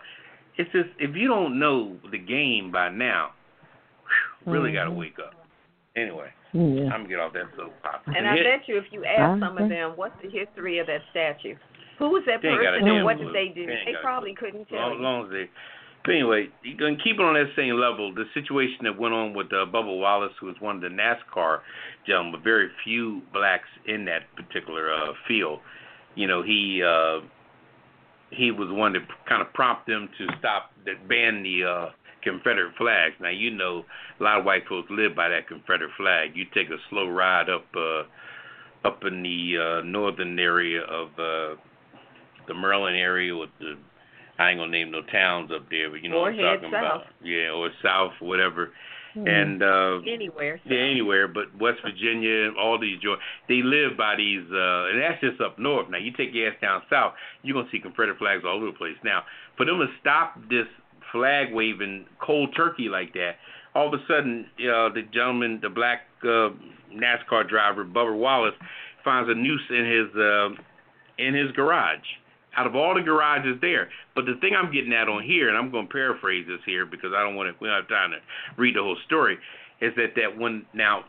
It's 0.58 0.72
just 0.72 0.90
if 1.00 1.16
you 1.16 1.28
don't 1.28 1.60
know 1.60 1.98
the 2.12 2.18
game 2.18 2.72
by 2.72 2.90
now, 2.90 3.32
whew, 4.44 4.54
really 4.54 4.74
got 4.74 4.86
to 4.86 4.90
mm-hmm. 4.90 5.00
wake 5.00 5.20
up. 5.20 5.34
Anyway, 5.96 6.30
Yeah. 6.54 6.94
I'm 6.94 7.02
gonna 7.02 7.08
get 7.10 7.20
off 7.20 7.34
that 7.34 7.50
soapbox. 7.58 8.06
And 8.06 8.28
I 8.28 8.36
Hit- 8.36 8.46
bet 8.46 8.68
you, 8.68 8.78
if 8.78 8.86
you 8.92 9.04
ask 9.04 9.42
some 9.42 9.58
of 9.58 9.70
them, 9.70 9.94
what's 9.96 10.14
the 10.22 10.30
history 10.30 10.78
of 10.78 10.86
that 10.88 11.02
statue? 11.10 11.56
Who 11.98 12.10
was 12.10 12.22
that 12.28 12.42
They 12.42 12.50
ain't 12.50 12.62
got 12.62 12.78
a 12.78 12.80
person, 12.80 12.96
and 12.98 13.06
what 13.06 13.18
did 13.18 13.34
they 13.34 13.50
do? 13.50 13.66
They 13.66 13.82
They 13.86 13.98
probably 14.02 14.36
couldn't 14.36 14.70
tell 14.70 14.94
long, 14.94 14.94
you. 14.94 15.02
long 15.02 15.26
as 15.26 15.32
they. 15.32 15.50
But 16.08 16.16
anyway, 16.16 16.48
you 16.64 16.78
can 16.78 16.96
keep 17.04 17.20
it 17.20 17.22
on 17.22 17.34
that 17.34 17.52
same 17.58 17.76
level. 17.76 18.16
The 18.16 18.24
situation 18.34 18.78
that 18.84 18.98
went 18.98 19.14
on 19.14 19.34
with 19.34 19.48
uh, 19.48 19.68
Bubba 19.68 20.00
Wallace, 20.00 20.32
who 20.40 20.46
was 20.46 20.56
one 20.62 20.78
of 20.78 20.82
the 20.82 20.88
NASCAR 20.88 21.60
gentlemen, 22.08 22.32
but 22.32 22.44
very 22.46 22.70
few 22.86 23.22
blacks 23.34 23.68
in 23.86 24.06
that 24.06 24.22
particular 24.38 24.90
uh, 24.90 25.12
field. 25.28 25.60
You 26.16 26.28
know, 26.28 26.42
he 26.42 26.82
uh, 26.82 27.20
he 28.32 28.52
was 28.52 28.70
one 28.72 28.94
that 28.94 29.02
kind 29.28 29.42
of 29.42 29.52
prompted 29.54 29.96
them 29.96 30.10
to 30.18 30.28
stop 30.40 30.72
that 30.86 31.10
ban 31.10 31.44
the 31.44 31.66
uh, 31.66 31.90
Confederate 32.24 32.76
flags. 32.78 33.16
Now 33.20 33.30
you 33.30 33.52
know 33.52 33.84
a 34.22 34.24
lot 34.24 34.40
of 34.40 34.46
white 34.46 34.66
folks 34.70 34.88
live 34.90 35.14
by 35.14 35.28
that 35.28 35.50
Confederate 35.50 35.92
flag. 35.98 36.32
You 36.36 36.46
take 36.54 36.70
a 36.70 36.78
slow 36.90 37.10
ride 37.10 37.50
up 37.50 37.66
uh, 37.76 38.04
up 38.88 39.04
in 39.04 39.24
the 39.24 39.58
uh, 39.60 39.86
northern 39.86 40.40
area 40.40 40.84
of 40.84 41.08
uh, 41.20 41.60
the 42.48 42.54
Maryland 42.54 42.96
area 42.96 43.36
with 43.36 43.50
the 43.60 43.76
I 44.40 44.52
ain't 44.52 44.60
gonna 44.60 44.72
name 44.72 44.92
no 44.92 45.02
towns 45.02 45.52
up 45.52 45.70
there, 45.70 45.90
but 45.90 46.04
you 46.04 46.10
know 46.10 46.18
Or 46.18 46.32
what 46.32 46.40
I'm 46.40 46.56
talking 46.60 46.72
south. 46.72 47.02
about. 47.02 47.04
Yeah, 47.24 47.50
or 47.52 47.70
south, 47.82 48.14
whatever. 48.20 48.72
Mm-hmm. 49.16 49.28
And 49.28 49.64
uh 49.64 50.00
Anywhere. 50.12 50.60
yeah, 50.66 50.78
anywhere, 50.78 51.28
but 51.28 51.46
West 51.60 51.80
Virginia, 51.84 52.52
all 52.60 52.78
these 52.80 53.00
Georgia, 53.00 53.20
they 53.50 53.62
live 53.64 53.98
by 53.98 54.16
these, 54.16 54.44
uh, 54.52 54.90
and 54.94 55.02
that's 55.02 55.20
just 55.22 55.42
up 55.42 55.58
north. 55.58 55.90
Now, 55.90 55.98
you 55.98 56.12
take 56.12 56.30
your 56.34 56.50
ass 56.52 56.56
down 56.62 56.84
south, 56.90 57.14
you're 57.42 57.56
gonna 57.56 57.70
see 57.72 57.80
Confederate 57.80 58.20
flags 58.20 58.44
all 58.46 58.58
over 58.58 58.68
the 58.68 58.72
place. 58.78 58.98
Now, 59.04 59.24
for 59.56 59.66
them 59.66 59.80
to 59.80 59.88
stop 60.00 60.36
this 60.50 60.68
flag 61.12 61.52
waving 61.52 62.06
cold 62.22 62.54
turkey 62.56 62.90
like 62.90 63.14
that, 63.14 63.38
all 63.74 63.88
of 63.88 63.94
a 64.00 64.04
sudden, 64.08 64.46
uh, 64.60 64.90
the 64.94 65.02
gentleman, 65.12 65.60
the 65.64 65.70
black 65.70 66.02
uh, 66.24 66.50
NASCAR 66.94 67.48
driver, 67.50 67.86
Bubba 67.86 68.16
Wallace, 68.16 68.56
finds 69.04 69.30
a 69.30 69.34
noose 69.36 69.62
in 69.70 69.86
his 69.86 70.16
uh, 70.16 70.50
in 71.18 71.34
his 71.34 71.52
garage. 71.54 72.06
Out 72.58 72.66
of 72.66 72.76
all 72.76 72.96
the 72.96 73.02
garages 73.02 73.62
there, 73.62 73.90
but 74.16 74.26
the 74.26 74.34
thing 74.42 74.56
I'm 74.56 74.72
getting 74.72 74.92
at 74.92 75.08
on 75.08 75.24
here, 75.24 75.48
and 75.48 75.58
I'm 75.58 75.70
going 75.70 75.88
to 75.88 75.94
paraphrase 75.94 76.46
this 76.48 76.60
here 76.66 76.86
because 76.86 77.12
I 77.16 77.22
don't 77.22 77.36
want 77.36 77.50
to. 77.50 77.56
We 77.62 77.68
don't 77.68 77.82
have 77.82 77.88
time 77.88 78.12
to 78.12 78.18
read 78.58 78.76
the 78.76 78.82
whole 78.82 78.98
story. 79.06 79.38
Is 79.80 79.94
that 79.96 80.16
that 80.16 80.38
when 80.38 80.66
now 80.74 81.06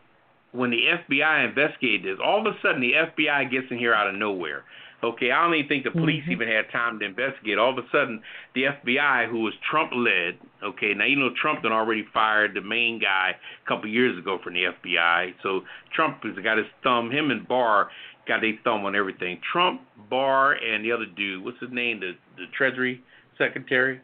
when 0.53 0.71
the 0.71 0.83
FBI 1.09 1.49
investigated 1.49 2.05
this, 2.05 2.21
all 2.23 2.47
of 2.47 2.55
a 2.55 2.57
sudden 2.61 2.81
the 2.81 2.93
FBI 2.93 3.51
gets 3.51 3.67
in 3.71 3.79
here 3.79 3.95
out 3.95 4.09
of 4.09 4.15
nowhere. 4.15 4.65
Okay, 5.03 5.31
I 5.31 5.45
don't 5.45 5.55
even 5.55 5.69
think 5.69 5.85
the 5.85 5.93
police 5.93 6.25
Mhm. 6.25 6.33
even 6.33 6.49
had 6.49 6.71
time 6.71 6.99
to 6.99 7.05
investigate. 7.05 7.57
All 7.57 7.71
of 7.71 7.79
a 7.79 7.89
sudden, 7.91 8.21
the 8.55 8.67
FBI, 8.67 9.27
who 9.27 9.43
was 9.43 9.55
Trump 9.59 9.93
led, 9.95 10.39
okay, 10.61 10.93
now 10.93 11.05
you 11.05 11.15
know 11.15 11.31
Trump 11.31 11.63
had 11.63 11.71
already 11.71 12.03
fired 12.03 12.55
the 12.55 12.61
main 12.63 12.99
guy 12.99 13.37
a 13.65 13.69
couple 13.69 13.89
years 13.89 14.19
ago 14.19 14.39
from 14.39 14.55
the 14.55 14.65
FBI. 14.67 15.35
So 15.43 15.65
Trump 15.93 16.25
has 16.25 16.37
got 16.41 16.59
his 16.59 16.67
thumb, 16.83 17.13
him 17.13 17.31
and 17.31 17.47
Barr 17.47 17.91
got 18.29 18.43
their 18.43 18.53
thumb 18.63 18.85
on 18.85 18.95
everything. 18.95 19.41
Trump, 19.53 19.81
Barr, 20.09 20.53
and 20.53 20.85
the 20.85 20.93
other 20.93 21.07
dude, 21.17 21.45
what's 21.45 21.59
his 21.61 21.71
name, 21.73 22.01
the 22.01 22.13
the 22.37 22.45
Treasury 22.57 23.03
Secretary? 23.37 24.01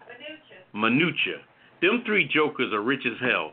Mnuchin. 0.75 1.41
Them 1.81 2.03
three 2.07 2.29
jokers 2.33 2.73
are 2.73 2.83
rich 2.83 3.03
as 3.07 3.21
hell. 3.21 3.53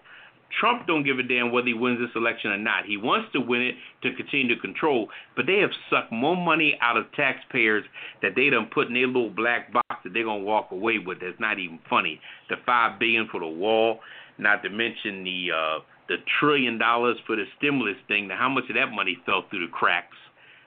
Trump 0.60 0.86
don't 0.86 1.04
give 1.04 1.20
a 1.20 1.24
damn 1.24 1.52
whether 1.52 1.68
he 1.68 1.74
wins 1.74 2.00
this 2.00 2.10
election 2.16 2.52
or 2.52 2.58
not. 2.58 2.86
He 2.86 2.98
wants 2.98 3.32
to 3.34 3.40
win 3.40 3.62
it 3.62 3.76
to 4.04 4.14
continue 4.16 4.54
to 4.54 4.60
control, 4.62 5.08
but 5.36 5.46
they 5.46 5.60
have 5.60 5.70
sucked 5.90 6.12
more 6.12 6.36
money 6.36 6.78
out 6.82 6.98
of 6.98 7.06
taxpayers 7.14 7.84
that 8.22 8.34
they 8.36 8.50
done 8.50 8.70
put 8.74 8.88
in 8.88 8.94
their 8.94 9.08
little 9.08 9.30
black 9.30 9.72
box 9.72 9.88
that 10.04 10.14
they're 10.14 10.26
gonna 10.26 10.44
walk 10.44 10.72
away 10.72 10.98
with. 10.98 11.20
That's 11.22 11.40
not 11.40 11.60
even 11.60 11.80
funny. 11.90 12.20
The 12.50 12.56
five 12.66 13.00
billion 13.00 13.28
for 13.32 13.40
the 13.40 13.48
wall, 13.48 14.00
not 14.38 14.62
to 14.64 14.70
mention 14.70 15.24
the 15.24 15.50
uh 15.56 15.80
the 16.10 16.18
trillion 16.40 16.78
dollars 16.78 17.18
for 17.26 17.38
the 17.38 17.46
stimulus 17.58 17.96
thing. 18.08 18.28
Now 18.28 18.38
how 18.38 18.50
much 18.50 18.66
of 18.70 18.76
that 18.76 18.92
money 18.92 19.18
fell 19.26 19.46
through 19.50 19.66
the 19.66 19.72
cracks? 19.72 20.18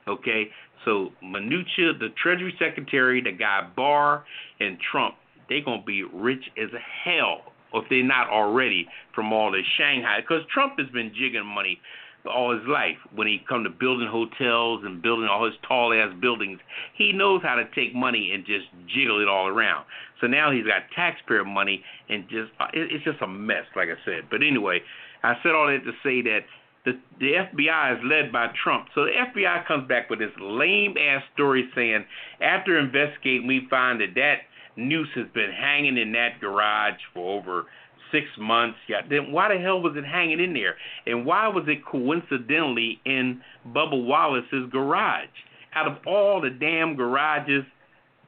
Okay? 0.08 0.48
So 0.84 1.10
Mnuchin, 1.22 1.98
the 1.98 2.08
Treasury 2.22 2.54
Secretary, 2.58 3.22
the 3.22 3.32
guy 3.32 3.68
Barr 3.74 4.24
and 4.60 4.78
Trump, 4.90 5.14
they're 5.48 5.64
gonna 5.64 5.82
be 5.82 6.02
rich 6.04 6.44
as 6.62 6.70
hell 7.04 7.52
if 7.72 7.84
they're 7.90 8.04
not 8.04 8.30
already 8.30 8.86
from 9.14 9.32
all 9.32 9.50
this 9.50 9.64
Shanghai, 9.76 10.20
because 10.20 10.42
Trump 10.52 10.78
has 10.78 10.88
been 10.90 11.12
jigging 11.14 11.44
money 11.44 11.80
all 12.26 12.56
his 12.56 12.66
life 12.66 12.96
when 13.14 13.26
he 13.26 13.40
come 13.48 13.64
to 13.64 13.70
building 13.70 14.08
hotels 14.08 14.82
and 14.84 15.02
building 15.02 15.28
all 15.28 15.44
his 15.44 15.54
tall 15.66 15.92
ass 15.92 16.12
buildings. 16.20 16.58
He 16.96 17.12
knows 17.12 17.42
how 17.42 17.54
to 17.56 17.64
take 17.74 17.94
money 17.94 18.32
and 18.32 18.44
just 18.46 18.66
jiggle 18.88 19.20
it 19.20 19.28
all 19.28 19.46
around. 19.46 19.84
So 20.20 20.26
now 20.26 20.50
he's 20.50 20.64
got 20.64 20.82
taxpayer 20.94 21.44
money 21.44 21.82
and 22.08 22.24
just 22.28 22.50
uh, 22.60 22.66
it, 22.72 22.92
it's 22.92 23.04
just 23.04 23.20
a 23.20 23.26
mess, 23.26 23.64
like 23.76 23.88
I 23.88 24.02
said. 24.04 24.30
But 24.30 24.42
anyway, 24.42 24.80
I 25.22 25.34
said 25.42 25.52
all 25.52 25.66
that 25.66 25.84
to 25.84 25.92
say 26.02 26.22
that 26.22 26.40
the 26.84 26.92
the 27.18 27.32
FBI 27.32 27.98
is 27.98 28.04
led 28.04 28.32
by 28.32 28.48
Trump. 28.62 28.88
So 28.94 29.04
the 29.04 29.12
FBI 29.12 29.66
comes 29.66 29.88
back 29.88 30.10
with 30.10 30.18
this 30.18 30.32
lame 30.40 30.96
ass 30.98 31.22
story 31.32 31.68
saying 31.74 32.04
after 32.40 32.78
investigating 32.78 33.46
we 33.46 33.66
find 33.70 34.00
that 34.00 34.14
that 34.16 34.36
noose 34.76 35.08
has 35.14 35.26
been 35.34 35.50
hanging 35.50 35.96
in 35.96 36.12
that 36.12 36.40
garage 36.40 37.00
for 37.12 37.38
over 37.38 37.66
six 38.12 38.26
months. 38.38 38.78
Yeah, 38.88 39.00
then 39.08 39.32
why 39.32 39.54
the 39.54 39.60
hell 39.60 39.80
was 39.80 39.96
it 39.96 40.04
hanging 40.04 40.40
in 40.40 40.52
there? 40.52 40.76
And 41.06 41.24
why 41.24 41.48
was 41.48 41.64
it 41.66 41.84
coincidentally 41.84 43.00
in 43.04 43.40
Bubba 43.68 44.04
Wallace's 44.06 44.70
garage? 44.70 45.28
Out 45.74 45.88
of 45.88 45.98
all 46.06 46.40
the 46.40 46.50
damn 46.50 46.94
garages 46.94 47.64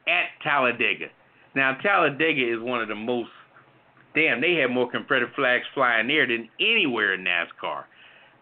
at 0.08 0.26
Talladega. 0.42 1.06
Now 1.54 1.76
Talladega 1.82 2.54
is 2.54 2.60
one 2.60 2.80
of 2.80 2.88
the 2.88 2.94
most 2.94 3.30
damn, 4.14 4.40
they 4.40 4.54
had 4.54 4.70
more 4.70 4.90
Confederate 4.90 5.34
flags 5.36 5.64
flying 5.74 6.08
there 6.08 6.26
than 6.26 6.48
anywhere 6.58 7.14
in 7.14 7.22
NASCAR. 7.22 7.84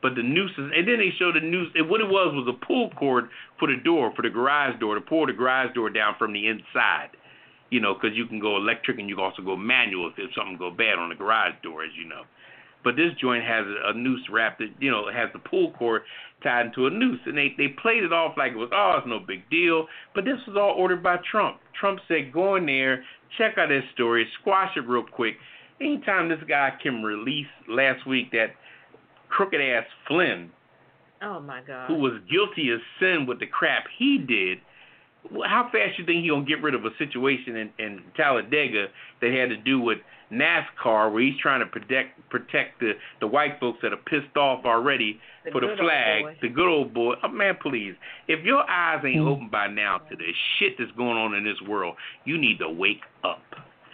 But 0.05 0.17
the 0.17 0.23
nooses, 0.23 0.71
and 0.77 0.87
then 0.87 0.99
they 0.99 1.09
showed 1.19 1.35
the 1.35 1.41
noose. 1.41 1.73
And 1.75 1.89
what 1.89 2.03
it 2.03 2.09
was 2.09 2.37
was 2.37 2.45
a 2.45 2.67
pull 2.67 2.91
cord 2.91 3.31
for 3.59 3.69
the 3.69 3.81
door, 3.83 4.13
for 4.15 4.21
the 4.21 4.29
garage 4.29 4.79
door, 4.79 4.95
to 4.95 5.01
pull 5.01 5.25
the 5.25 5.33
garage 5.33 5.73
door 5.73 5.89
down 5.89 6.15
from 6.19 6.35
the 6.35 6.47
inside. 6.47 7.17
You 7.71 7.81
know, 7.81 7.95
because 7.95 8.15
you 8.15 8.27
can 8.27 8.39
go 8.39 8.59
electric 8.59 8.99
and 8.99 9.09
you 9.09 9.17
can 9.17 9.25
also 9.25 9.41
go 9.41 9.57
manual 9.57 10.13
if, 10.13 10.19
if 10.19 10.29
something 10.37 10.59
go 10.59 10.71
bad 10.71 10.99
on 10.99 11.09
the 11.09 11.15
garage 11.15 11.55
door, 11.63 11.85
as 11.85 11.91
you 11.97 12.07
know. 12.07 12.25
But 12.85 12.97
this 12.97 13.17
joint 13.19 13.45
has 13.45 13.65
a, 13.65 13.97
noose 13.97 14.21
wrapped, 14.31 14.61
you 14.79 14.91
know, 14.91 15.09
it 15.09 15.15
has 15.15 15.31
the 15.33 15.39
pull 15.39 15.73
cord 15.73 16.03
tied 16.43 16.67
into 16.67 16.87
a 16.87 16.91
noose, 16.91 17.21
and 17.25 17.39
they 17.39 17.55
they 17.57 17.69
played 17.69 18.05
it 18.05 18.13
off 18.13 18.37
like 18.37 18.53
it 18.53 18.57
was 18.57 18.69
oh 18.75 18.97
it's 18.99 19.09
no 19.09 19.21
big 19.21 19.49
deal. 19.49 19.87
But 20.15 20.27
this 20.27 20.37
was 20.47 20.55
all 20.61 20.75
ordered 20.77 21.03
by 21.03 21.17
Trump. 21.33 21.61
Trump 21.81 21.99
said 22.09 22.31
go 22.31 22.57
in 22.57 22.67
there, 22.67 23.03
check 23.39 23.57
out 23.57 23.71
this 23.71 23.85
story, 23.95 24.29
squash 24.43 24.77
it 24.77 24.87
real 24.87 25.03
quick, 25.03 25.37
anytime 25.81 26.29
this 26.29 26.45
guy 26.47 26.75
can 26.83 27.03
release 27.03 27.49
last 27.71 28.07
week 28.07 28.31
that 28.33 28.53
crooked 29.35 29.61
ass 29.61 29.85
Flynn, 30.07 30.51
Oh 31.23 31.41
my 31.41 31.61
God. 31.67 31.89
who 31.89 31.95
was 31.95 32.13
guilty 32.31 32.71
of 32.71 32.81
sin 33.01 33.27
with 33.27 33.41
the 33.41 33.47
crap 33.47 33.85
he 33.99 34.19
did, 34.19 34.59
well, 35.31 35.49
how 35.49 35.65
fast 35.73 35.99
you 35.99 36.05
think 36.05 36.23
he 36.23 36.29
gonna 36.29 36.45
get 36.45 36.63
rid 36.63 36.75
of 36.75 36.85
a 36.85 36.91
situation 36.99 37.57
in, 37.57 37.71
in 37.79 38.03
Talladega 38.17 38.89
that 39.21 39.33
had 39.33 39.49
to 39.49 39.57
do 39.57 39.81
with 39.81 39.99
NASCAR, 40.33 41.13
where 41.13 41.23
he's 41.23 41.39
trying 41.41 41.61
to 41.61 41.67
protect 41.67 42.19
protect 42.29 42.81
the 42.81 42.93
the 43.21 43.27
white 43.27 43.59
folks 43.61 43.79
that 43.83 43.93
are 43.93 43.97
pissed 44.05 44.37
off 44.37 44.65
already 44.65 45.21
The 45.45 45.51
for 45.53 45.61
the 45.61 45.77
flag, 45.79 46.25
the 46.43 46.49
good 46.49 46.69
old 46.69 46.93
boy. 46.93 47.15
Oh, 47.23 47.29
man, 47.29 47.57
please, 47.63 47.95
if 48.29 48.45
your 48.45 48.69
eyes 48.69 49.03
ain't 49.05 49.21
Mm. 49.23 49.29
open 49.29 49.49
by 49.49 49.67
now 49.69 49.99
to 50.11 50.17
the 50.17 50.33
shit 50.59 50.77
that's 50.79 50.91
going 50.93 51.17
on 51.17 51.35
in 51.35 51.45
this 51.45 51.61
world, 51.63 51.97
you 52.25 52.37
need 52.37 52.59
to 52.59 52.69
wake 52.69 53.03
up 53.23 53.41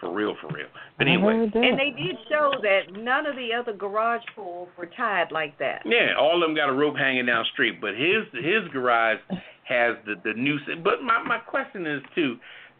for 0.00 0.12
real, 0.12 0.34
for 0.40 0.48
real. 0.48 0.66
But 0.98 1.06
anyway. 1.06 1.50
And 1.54 1.78
they 1.78 1.94
did 1.96 2.16
show 2.28 2.52
that 2.62 2.92
none 2.92 3.26
of 3.26 3.36
the 3.36 3.50
other 3.52 3.72
garage 3.72 4.22
pulls 4.34 4.68
were 4.76 4.88
tied 4.96 5.30
like 5.30 5.58
that. 5.58 5.82
Yeah, 5.84 6.14
all 6.18 6.42
of 6.42 6.48
them 6.48 6.56
got 6.56 6.70
a 6.70 6.72
rope 6.72 6.96
hanging 6.96 7.26
down 7.26 7.44
straight, 7.52 7.80
but 7.80 7.90
his 7.94 8.24
his 8.32 8.66
garage 8.72 9.18
has 9.64 9.96
the 10.06 10.14
the 10.24 10.32
noose. 10.34 10.62
But 10.82 11.02
my 11.02 11.22
my 11.22 11.38
question 11.38 11.86
is 11.86 12.02
too, 12.14 12.36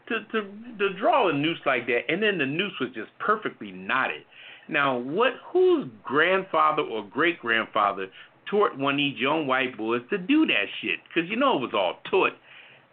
to 0.09 0.19
to 0.31 0.41
to 0.79 0.99
draw 0.99 1.29
a 1.29 1.33
noose 1.33 1.59
like 1.65 1.85
that, 1.87 2.01
and 2.09 2.21
then 2.21 2.37
the 2.37 2.45
noose 2.45 2.73
was 2.79 2.89
just 2.93 3.11
perfectly 3.19 3.71
knotted. 3.71 4.23
Now, 4.67 4.97
what 4.97 5.33
whose 5.51 5.87
grandfather 6.03 6.81
or 6.81 7.03
great 7.03 7.39
grandfather 7.39 8.07
taught 8.49 8.77
one 8.77 8.95
of 8.95 8.97
these 8.97 9.17
young 9.17 9.47
white 9.47 9.77
boys 9.77 10.01
to 10.09 10.17
do 10.17 10.45
that 10.47 10.65
shit? 10.81 10.99
Because 11.07 11.29
you 11.29 11.35
know 11.35 11.57
it 11.57 11.61
was 11.61 11.73
all 11.73 11.99
taught. 12.09 12.33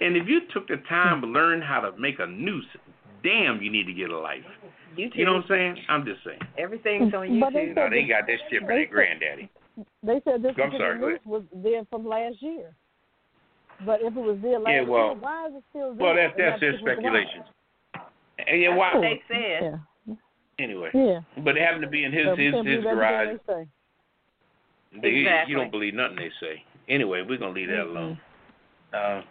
And 0.01 0.17
if 0.17 0.29
you 0.29 0.41
took 0.53 0.69
the 0.69 0.77
time 0.88 1.21
to 1.21 1.27
learn 1.27 1.61
how 1.61 1.81
to 1.81 1.97
make 1.99 2.21
a 2.21 2.27
noose, 2.27 2.67
damn, 3.23 3.61
you 3.63 3.71
need 3.71 3.85
to 3.87 3.93
get 3.93 4.11
a 4.11 4.19
life. 4.19 4.43
YouTube. 4.97 5.17
You 5.17 5.25
know 5.27 5.35
what 5.35 5.43
I'm 5.45 5.49
saying? 5.49 5.77
I'm 5.89 6.05
just 6.05 6.25
saying. 6.25 6.39
Everything's 6.59 7.13
on 7.15 7.41
But 7.41 7.53
they 7.53 7.67
YouTube. 7.67 7.77
No, 7.77 7.91
they 7.91 8.03
got 8.05 8.27
that 8.27 8.39
shit 8.51 8.61
from 8.61 8.69
their 8.69 8.87
granddaddy. 8.87 9.51
They 10.03 10.21
said 10.25 10.43
this 10.43 10.53
I'm 10.63 10.73
sorry, 10.73 10.99
go 10.99 11.17
was 11.25 11.43
there 11.55 11.83
from 11.91 12.07
last 12.07 12.37
year. 12.41 12.75
But 13.87 14.01
if 14.03 14.17
it 14.17 14.21
was 14.21 14.39
there 14.43 14.59
last 14.59 14.73
Yeah, 14.73 14.81
well- 14.83 15.07
year, 15.13 15.15
why 15.21 15.47
is 15.47 15.55
it 15.55 15.65
still 15.71 15.95
there? 15.95 16.05
Well, 16.05 16.17
that's 16.17 16.35
And 16.37 16.47
that's 16.49 16.61
their 16.61 16.79
speculation. 16.81 17.45
And 18.47 18.61
yeah, 18.61 18.75
why? 18.75 18.93
they 19.01 19.23
said. 19.29 19.63
Yeah, 20.07 20.15
Anyway, 20.61 20.91
yeah. 20.93 21.21
but 21.45 21.57
it 21.57 21.63
happened 21.63 21.83
to 21.83 21.89
be 21.89 22.03
in 22.03 22.13
his 22.13 22.25
So 22.27 22.35
his 22.35 22.53
his 22.67 22.83
garage. 22.83 23.39
they 23.47 23.53
say. 23.53 23.69
They, 25.01 25.09
Exactly. 25.21 25.53
You 25.53 25.57
don't 25.59 25.71
believe 25.71 25.95
nothing 25.95 26.17
they 26.17 26.31
say. 26.41 26.65
Anyway, 26.89 27.23
we're 27.23 27.37
gonna 27.39 27.53
leave 27.53 27.69
that 27.69 27.83
alone. 27.83 28.19
Uh, 28.93 29.23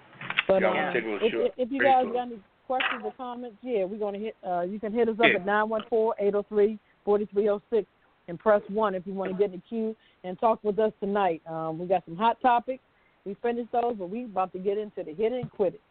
But 0.47 0.61
y'all 0.61 0.77
um, 0.77 0.93
take 0.93 1.03
a 1.03 1.07
little 1.07 1.27
if, 1.27 1.33
short 1.33 1.51
if 1.57 1.69
you 1.71 1.81
guys 1.83 2.05
for- 2.05 2.13
got 2.13 2.21
any 2.27 2.39
questions 2.67 3.01
or 3.03 3.13
comments, 3.13 3.57
yeah, 3.63 3.83
we're 3.85 3.97
gonna 3.97 4.19
hit. 4.19 4.35
Uh, 4.47 4.61
you 4.61 4.79
can 4.79 4.93
hit 4.93 5.09
us 5.09 5.15
up 5.19 5.25
Yeah. 5.25 5.39
at 5.39 5.45
nine 5.45 5.69
one 5.69 5.83
four 5.89 6.13
eight 6.19 6.31
zero 6.31 6.43
three 6.47 6.77
forty 7.03 7.25
three 7.25 7.43
zero 7.43 7.61
six 7.71 7.87
and 8.27 8.37
press 8.37 8.61
one 8.67 8.93
if 8.93 9.07
you 9.07 9.13
want 9.13 9.31
to 9.31 9.37
get 9.37 9.45
in 9.53 9.59
the 9.59 9.63
queue 9.67 9.95
and 10.23 10.37
talk 10.39 10.59
with 10.63 10.77
us 10.77 10.91
tonight. 10.99 11.41
Um, 11.47 11.79
we 11.79 11.87
got 11.87 12.03
some 12.05 12.17
hot 12.17 12.39
topics. 12.41 12.83
We 13.25 13.35
finished 13.41 13.71
those, 13.71 13.95
but 13.97 14.09
we 14.09 14.25
about 14.25 14.51
to 14.53 14.59
get 14.59 14.77
into 14.77 15.03
the 15.03 15.13
hit 15.13 15.31
it 15.31 15.41
and 15.41 15.51
quit 15.51 15.73
it. 15.75 15.81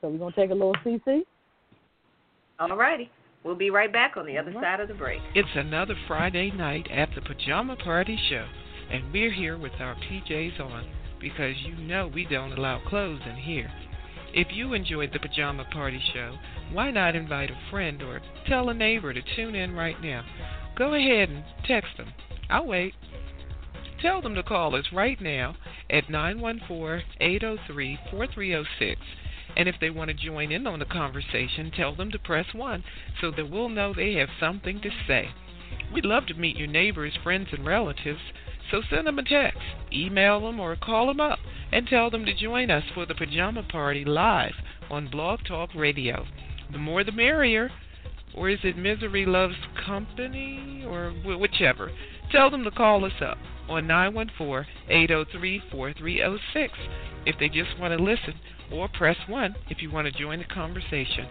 So 0.00 0.08
we're 0.08 0.18
gonna 0.18 0.34
take 0.34 0.50
a 0.50 0.54
little 0.54 0.74
CC. 0.84 1.24
All 2.58 2.76
righty. 2.76 3.10
We'll 3.42 3.54
be 3.54 3.70
right 3.70 3.92
back 3.92 4.16
on 4.16 4.26
the 4.26 4.36
other 4.38 4.52
All 4.54 4.60
side 4.60 4.80
of 4.80 4.88
the 4.88 4.94
break. 4.94 5.20
It's 5.34 5.48
another 5.54 5.94
Friday 6.06 6.50
night 6.50 6.86
at 6.90 7.08
the 7.14 7.22
Pajama 7.22 7.76
Party 7.76 8.18
Show, 8.28 8.46
and 8.90 9.12
we're 9.12 9.32
here 9.32 9.56
with 9.56 9.72
our 9.80 9.94
PJs 9.96 10.60
on 10.60 10.86
because 11.20 11.54
you 11.64 11.74
know 11.76 12.06
we 12.08 12.24
don't 12.26 12.52
allow 12.52 12.80
clothes 12.86 13.20
in 13.28 13.36
here. 13.36 13.70
If 14.32 14.48
you 14.52 14.74
enjoyed 14.74 15.12
the 15.12 15.18
Pajama 15.18 15.64
Party 15.72 16.00
Show, 16.14 16.36
why 16.72 16.92
not 16.92 17.16
invite 17.16 17.50
a 17.50 17.70
friend 17.70 18.00
or 18.00 18.20
tell 18.46 18.68
a 18.68 18.74
neighbor 18.74 19.12
to 19.12 19.20
tune 19.34 19.56
in 19.56 19.74
right 19.74 20.00
now? 20.00 20.24
Go 20.76 20.94
ahead 20.94 21.30
and 21.30 21.44
text 21.66 21.96
them. 21.96 22.12
I'll 22.48 22.66
wait. 22.66 22.94
Tell 24.00 24.22
them 24.22 24.34
to 24.36 24.42
call 24.42 24.76
us 24.76 24.86
right 24.92 25.20
now 25.20 25.56
at 25.90 26.08
914 26.08 27.04
803 27.20 27.98
4306. 28.10 29.00
And 29.56 29.68
if 29.68 29.74
they 29.80 29.90
want 29.90 30.08
to 30.08 30.14
join 30.14 30.52
in 30.52 30.66
on 30.66 30.78
the 30.78 30.84
conversation, 30.84 31.72
tell 31.74 31.94
them 31.94 32.12
to 32.12 32.18
press 32.18 32.46
1 32.54 32.84
so 33.20 33.32
that 33.32 33.50
we'll 33.50 33.68
know 33.68 33.92
they 33.92 34.14
have 34.14 34.28
something 34.38 34.80
to 34.80 34.90
say. 35.08 35.30
We'd 35.92 36.04
love 36.04 36.26
to 36.26 36.34
meet 36.34 36.56
your 36.56 36.68
neighbors, 36.68 37.18
friends, 37.22 37.48
and 37.52 37.66
relatives, 37.66 38.20
so 38.70 38.82
send 38.88 39.06
them 39.06 39.18
a 39.18 39.22
text, 39.22 39.58
email 39.92 40.40
them, 40.40 40.60
or 40.60 40.76
call 40.76 41.06
them 41.06 41.20
up 41.20 41.38
and 41.72 41.86
tell 41.86 42.10
them 42.10 42.24
to 42.24 42.34
join 42.34 42.70
us 42.70 42.84
for 42.94 43.06
the 43.06 43.14
Pajama 43.14 43.62
Party 43.62 44.04
live 44.04 44.54
on 44.90 45.08
Blog 45.10 45.40
Talk 45.46 45.70
Radio. 45.74 46.26
The 46.72 46.78
more 46.78 47.04
the 47.04 47.12
merrier. 47.12 47.70
Or 48.32 48.48
is 48.48 48.60
it 48.62 48.76
Misery 48.76 49.26
Loves 49.26 49.56
Company? 49.84 50.84
Or 50.86 51.10
whichever. 51.10 51.90
Tell 52.30 52.48
them 52.48 52.62
to 52.62 52.70
call 52.70 53.04
us 53.04 53.20
up 53.20 53.38
on 53.68 53.88
914 53.88 54.66
803 54.88 55.62
4306 55.70 56.72
if 57.26 57.36
they 57.38 57.48
just 57.48 57.78
want 57.78 57.96
to 57.96 58.02
listen, 58.02 58.34
or 58.72 58.88
press 58.88 59.16
1 59.26 59.56
if 59.68 59.82
you 59.82 59.90
want 59.90 60.06
to 60.06 60.12
join 60.16 60.38
the 60.38 60.44
conversation. 60.44 61.26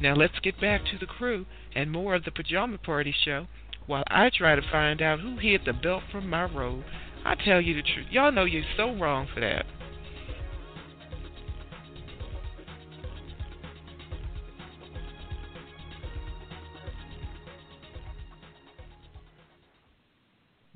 Now 0.00 0.14
let's 0.14 0.38
get 0.40 0.60
back 0.60 0.82
to 0.86 0.98
the 0.98 1.06
crew 1.06 1.46
and 1.74 1.90
more 1.90 2.14
of 2.14 2.24
the 2.24 2.30
Pajama 2.30 2.78
Party 2.78 3.14
show 3.24 3.46
while 3.86 4.04
I 4.08 4.30
try 4.36 4.54
to 4.56 4.62
find 4.70 5.00
out 5.00 5.20
who 5.20 5.36
hid 5.38 5.62
the 5.64 5.72
belt 5.72 6.02
from 6.10 6.28
my 6.28 6.44
robe. 6.44 6.84
I 7.24 7.34
tell 7.34 7.60
you 7.60 7.74
the 7.74 7.82
truth. 7.82 8.06
Y'all 8.10 8.32
know 8.32 8.44
you're 8.44 8.62
so 8.76 8.94
wrong 8.96 9.26
for 9.32 9.40
that. 9.40 9.66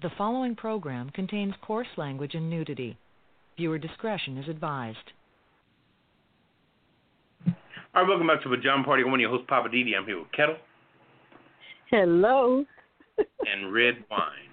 The 0.02 0.10
following 0.16 0.56
program 0.56 1.10
contains 1.10 1.52
coarse 1.60 1.86
language 1.98 2.34
and 2.34 2.48
nudity. 2.48 2.96
Viewer 3.58 3.76
discretion 3.76 4.38
is 4.38 4.48
advised. 4.48 4.96
all 7.46 7.52
right, 7.94 8.08
welcome 8.08 8.26
back 8.26 8.42
to 8.42 8.48
Pajama 8.48 8.82
Party. 8.82 9.02
I'm 9.02 9.10
one 9.10 9.20
of 9.20 9.22
your 9.22 9.30
hosts, 9.30 9.46
Poppa 9.46 9.68
DD. 9.68 9.94
I'm 9.94 10.06
here 10.06 10.18
with 10.18 10.32
Ketel 10.32 10.56
Hello. 11.90 12.64
And 13.52 13.72
Redwine. 13.72 14.50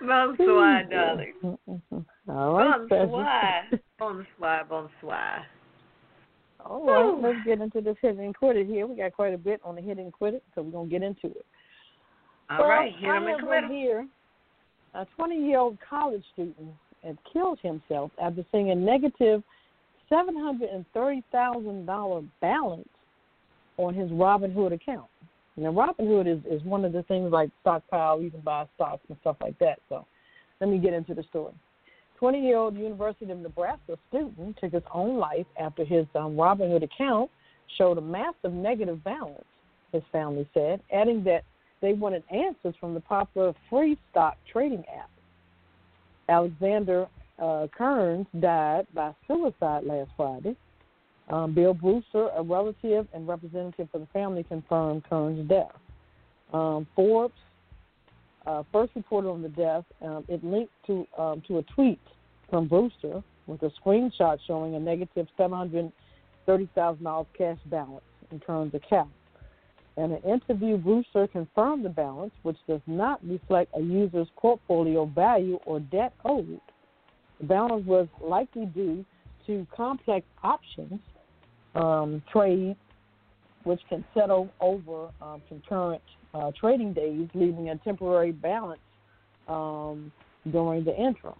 Bonsoir, 0.00 0.84
darling. 0.90 1.34
All 2.28 2.54
right, 2.54 2.88
Bonsoir. 2.88 3.24
Precious. 3.68 3.84
Bonsoir, 3.98 4.64
bonsoir. 4.68 5.46
All 6.64 6.84
right, 6.86 7.04
Woo. 7.04 7.20
let's 7.22 7.38
get 7.46 7.60
into 7.60 7.80
this 7.80 7.96
hit 8.02 8.16
and 8.16 8.34
quit 8.34 8.56
it 8.56 8.66
here. 8.66 8.86
We 8.86 8.96
got 8.96 9.12
quite 9.12 9.34
a 9.34 9.38
bit 9.38 9.60
on 9.64 9.76
the 9.76 9.82
hit 9.82 9.98
and 9.98 10.12
quit 10.12 10.34
it, 10.34 10.42
so 10.54 10.62
we're 10.62 10.72
gonna 10.72 10.88
get 10.88 11.02
into 11.02 11.26
it. 11.28 11.46
All 12.50 12.58
well, 12.60 12.68
right, 12.68 12.94
hit 12.96 13.08
I 13.08 13.16
'em 13.16 13.26
and 13.26 13.36
quit 13.38 13.48
one 13.62 13.64
'em. 13.64 13.70
here. 13.70 14.06
A 14.94 15.06
20-year-old 15.18 15.78
college 15.88 16.24
student 16.32 16.72
had 17.04 17.18
killed 17.30 17.58
himself 17.60 18.10
after 18.20 18.44
seeing 18.50 18.70
a 18.70 18.74
negative 18.74 19.42
$730,000 20.10 22.28
balance 22.40 22.88
on 23.76 23.94
his 23.94 24.10
Robinhood 24.10 24.72
account. 24.72 25.06
Now, 25.58 25.72
Robinhood 25.72 26.26
is, 26.26 26.38
is 26.50 26.64
one 26.64 26.84
of 26.84 26.92
the 26.92 27.02
things 27.04 27.32
like 27.32 27.50
stockpile, 27.60 28.22
you 28.22 28.30
can 28.30 28.40
buy 28.40 28.66
stocks 28.76 29.02
and 29.08 29.18
stuff 29.20 29.36
like 29.40 29.58
that. 29.58 29.80
So 29.88 30.06
let 30.60 30.70
me 30.70 30.78
get 30.78 30.92
into 30.92 31.14
the 31.14 31.24
story. 31.24 31.52
20 32.18 32.40
year 32.40 32.56
old 32.56 32.76
University 32.76 33.30
of 33.30 33.38
Nebraska 33.38 33.96
student 34.08 34.56
took 34.60 34.72
his 34.72 34.82
own 34.92 35.18
life 35.18 35.46
after 35.60 35.84
his 35.84 36.06
um, 36.14 36.36
Robinhood 36.36 36.82
account 36.82 37.30
showed 37.76 37.98
a 37.98 38.00
massive 38.00 38.52
negative 38.52 39.02
balance, 39.04 39.44
his 39.92 40.02
family 40.10 40.48
said, 40.54 40.80
adding 40.92 41.22
that 41.24 41.44
they 41.80 41.92
wanted 41.92 42.22
answers 42.30 42.74
from 42.80 42.94
the 42.94 43.00
popular 43.00 43.54
free 43.70 43.96
stock 44.10 44.36
trading 44.50 44.84
app. 44.96 45.10
Alexander 46.28 47.06
uh, 47.40 47.66
Kearns 47.76 48.26
died 48.40 48.86
by 48.94 49.14
suicide 49.26 49.84
last 49.84 50.10
Friday. 50.16 50.56
Um, 51.30 51.54
Bill 51.54 51.74
Brewster, 51.74 52.28
a 52.36 52.42
relative 52.42 53.06
and 53.12 53.28
representative 53.28 53.88
for 53.92 53.98
the 53.98 54.06
family, 54.06 54.44
confirmed 54.44 55.04
Kearns' 55.08 55.46
death. 55.48 55.72
Um, 56.52 56.86
Forbes 56.96 57.34
uh, 58.46 58.62
first 58.72 58.92
reported 58.94 59.28
on 59.28 59.42
the 59.42 59.50
death. 59.50 59.84
Um, 60.00 60.24
it 60.28 60.42
linked 60.42 60.72
to 60.86 61.06
um, 61.18 61.42
to 61.48 61.58
a 61.58 61.62
tweet 61.74 62.00
from 62.48 62.66
Brewster 62.66 63.22
with 63.46 63.62
a 63.62 63.70
screenshot 63.80 64.38
showing 64.46 64.74
a 64.74 64.80
negative 64.80 65.08
negative 65.16 65.34
seven 65.36 65.58
hundred 65.58 65.92
thirty 66.46 66.68
thousand 66.74 67.04
dollars 67.04 67.26
cash 67.36 67.58
balance 67.66 68.04
in 68.30 68.40
Kearns' 68.40 68.74
account. 68.74 69.10
In 69.98 70.12
an 70.12 70.22
interview, 70.22 70.76
Brewster 70.78 71.26
confirmed 71.26 71.84
the 71.84 71.90
balance, 71.90 72.32
which 72.42 72.56
does 72.68 72.80
not 72.86 73.20
reflect 73.26 73.70
a 73.76 73.80
user's 73.80 74.28
portfolio 74.36 75.06
value 75.06 75.58
or 75.66 75.80
debt 75.80 76.14
owed. 76.24 76.60
The 77.40 77.46
balance 77.46 77.84
was 77.84 78.06
likely 78.22 78.66
due 78.66 79.04
to 79.46 79.66
complex 79.74 80.24
options 80.42 81.00
um, 81.74 82.22
trade, 82.32 82.76
which 83.64 83.80
can 83.88 84.04
settle 84.14 84.48
over 84.60 85.10
um, 85.20 85.42
concurrent 85.48 86.02
uh, 86.34 86.50
trading 86.58 86.92
days, 86.92 87.28
leaving 87.34 87.70
a 87.70 87.76
temporary 87.78 88.32
balance 88.32 88.80
um, 89.48 90.12
during 90.50 90.84
the 90.84 90.94
interim. 90.96 91.34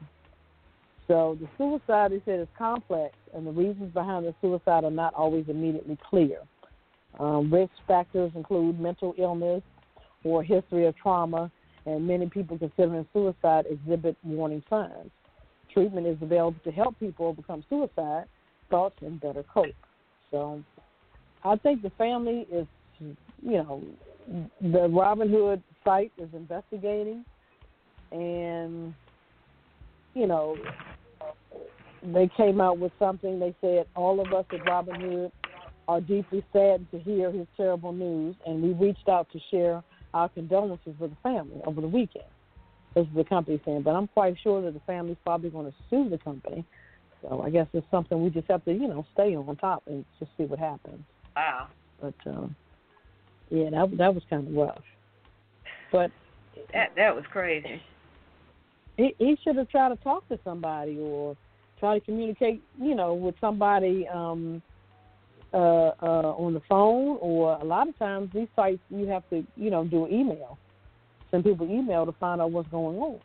So 1.06 1.38
the 1.40 1.48
suicide, 1.56 2.12
they 2.12 2.22
said, 2.24 2.40
is 2.40 2.48
complex, 2.56 3.14
and 3.34 3.46
the 3.46 3.50
reasons 3.50 3.92
behind 3.94 4.26
the 4.26 4.34
suicide 4.42 4.84
are 4.84 4.90
not 4.90 5.14
always 5.14 5.46
immediately 5.48 5.96
clear. 6.08 6.38
Um, 7.18 7.52
risk 7.52 7.72
factors 7.86 8.30
include 8.34 8.78
mental 8.78 9.14
illness 9.16 9.62
or 10.24 10.42
history 10.42 10.86
of 10.86 10.94
trauma, 10.96 11.50
and 11.86 12.06
many 12.06 12.26
people 12.26 12.58
considering 12.58 13.06
suicide 13.14 13.64
exhibit 13.70 14.16
warning 14.22 14.62
signs. 14.68 15.10
Treatment 15.72 16.06
is 16.06 16.18
available 16.20 16.60
to 16.64 16.70
help 16.70 16.98
people 17.00 17.26
overcome 17.26 17.64
suicide 17.70 18.24
thoughts 18.68 18.96
and 19.00 19.18
better 19.20 19.42
cope. 19.52 19.66
So 20.30 20.62
I 21.44 21.56
think 21.56 21.82
the 21.82 21.90
family 21.90 22.46
is, 22.52 22.66
you 23.00 23.16
know, 23.42 23.82
the 24.60 24.88
Robinhood 24.88 25.62
site 25.84 26.12
is 26.18 26.28
investigating, 26.32 27.24
and 28.12 28.94
you 30.14 30.26
know, 30.26 30.56
they 32.02 32.30
came 32.36 32.60
out 32.60 32.78
with 32.78 32.92
something. 32.98 33.38
They 33.38 33.54
said 33.60 33.86
all 33.96 34.20
of 34.20 34.32
us 34.32 34.44
at 34.52 34.60
Robinhood 34.60 35.30
are 35.86 36.00
deeply 36.00 36.44
saddened 36.52 36.90
to 36.90 36.98
hear 36.98 37.32
his 37.32 37.46
terrible 37.56 37.92
news, 37.92 38.36
and 38.46 38.62
we 38.62 38.72
reached 38.72 39.08
out 39.08 39.28
to 39.32 39.40
share 39.50 39.82
our 40.12 40.28
condolences 40.28 40.94
with 40.98 41.10
the 41.10 41.16
family 41.22 41.60
over 41.64 41.80
the 41.80 41.88
weekend. 41.88 42.24
This 42.94 43.06
is 43.06 43.14
the 43.14 43.24
company 43.24 43.60
saying, 43.64 43.82
but 43.82 43.94
I'm 43.94 44.08
quite 44.08 44.36
sure 44.42 44.60
that 44.62 44.74
the 44.74 44.80
family's 44.80 45.16
probably 45.24 45.50
going 45.50 45.66
to 45.66 45.74
sue 45.88 46.08
the 46.08 46.18
company. 46.18 46.64
So 47.22 47.42
I 47.42 47.50
guess 47.50 47.66
it's 47.72 47.86
something 47.90 48.22
we 48.22 48.30
just 48.30 48.48
have 48.48 48.64
to, 48.64 48.72
you 48.72 48.88
know, 48.88 49.04
stay 49.12 49.34
on 49.34 49.56
top 49.56 49.82
and 49.86 50.04
just 50.18 50.30
see 50.36 50.44
what 50.44 50.58
happens. 50.58 51.02
Wow. 51.34 51.68
But 52.00 52.14
um, 52.26 52.54
yeah, 53.50 53.70
that 53.70 53.96
that 53.98 54.14
was 54.14 54.22
kind 54.30 54.46
of 54.46 54.54
rough. 54.54 54.82
But 55.90 56.10
that 56.72 56.92
that 56.96 57.14
was 57.14 57.24
crazy. 57.30 57.82
He 58.96 59.14
he 59.18 59.36
should 59.42 59.56
have 59.56 59.68
tried 59.68 59.90
to 59.90 59.96
talk 59.96 60.28
to 60.28 60.38
somebody 60.44 60.98
or 60.98 61.36
try 61.80 61.98
to 61.98 62.04
communicate, 62.04 62.62
you 62.80 62.94
know, 62.94 63.14
with 63.14 63.34
somebody 63.40 64.06
um 64.08 64.62
uh 65.52 65.56
uh 66.02 66.34
on 66.36 66.52
the 66.54 66.60
phone 66.68 67.16
or 67.20 67.58
a 67.60 67.64
lot 67.64 67.88
of 67.88 67.98
times 67.98 68.30
these 68.34 68.48
sites 68.54 68.80
you 68.90 69.06
have 69.06 69.28
to, 69.30 69.44
you 69.56 69.70
know, 69.70 69.84
do 69.84 70.06
email. 70.06 70.58
Send 71.30 71.44
people 71.44 71.70
email 71.70 72.06
to 72.06 72.12
find 72.12 72.40
out 72.40 72.50
what's 72.52 72.68
going 72.68 72.98
on. 72.98 73.20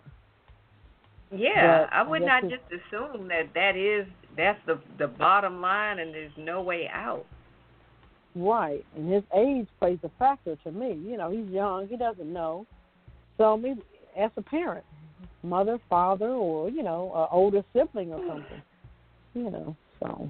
Yeah, 1.36 1.86
but 1.86 1.93
I 1.93 2.04
would 2.04 2.24
I 2.24 2.26
not 2.26 2.43
just 2.43 2.63
assume 2.67 3.28
that 3.30 3.54
that 3.56 3.76
is 3.76 4.08
that's 4.38 4.60
the 4.65 4.80
the 4.98 5.08
bottom 5.08 5.62
line 5.62 6.00
and 6.00 6.13
there's 6.13 6.32
no 6.38 6.62
way 6.62 6.89
out. 6.91 7.26
Right, 8.36 8.84
and 8.96 9.12
his 9.12 9.24
age 9.36 9.67
plays 9.80 10.00
a 10.04 10.10
factor 10.17 10.56
to 10.63 10.72
me. 10.72 11.00
You 11.06 11.17
know, 11.17 11.30
he's 11.32 11.48
young; 11.50 11.88
he 11.88 11.98
doesn't 11.98 12.32
know. 12.32 12.65
So 13.38 13.58
maybe 13.58 13.82
as 14.17 14.32
a 14.38 14.41
parent, 14.41 14.86
mother, 15.43 15.80
father, 15.89 16.30
or 16.30 16.69
you 16.69 16.84
know, 16.84 17.12
an 17.15 17.28
older 17.32 17.63
sibling 17.74 18.12
or 18.13 18.22
something. 18.28 18.62
You 19.34 19.50
know, 19.50 19.76
so 20.00 20.30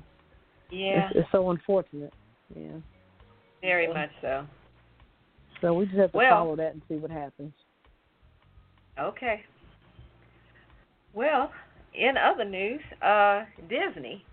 yeah, 0.70 1.08
it's, 1.08 1.20
it's 1.20 1.32
so 1.32 1.52
unfortunate. 1.52 2.13
Yeah, 2.56 2.78
very 3.62 3.88
much 3.88 4.12
so. 4.22 4.46
So 5.62 5.74
we 5.74 5.86
just 5.86 5.98
have 5.98 6.12
to 6.12 6.18
well, 6.18 6.30
follow 6.30 6.56
that 6.58 6.74
and 6.74 6.82
see 6.89 6.96
what 6.96 7.12
happens. 7.12 7.54
Okay. 9.00 9.44
Well, 11.13 11.52
in 11.93 12.15
other 12.17 12.45
news, 12.45 12.82
uh, 13.02 13.45
Disney 13.69 14.26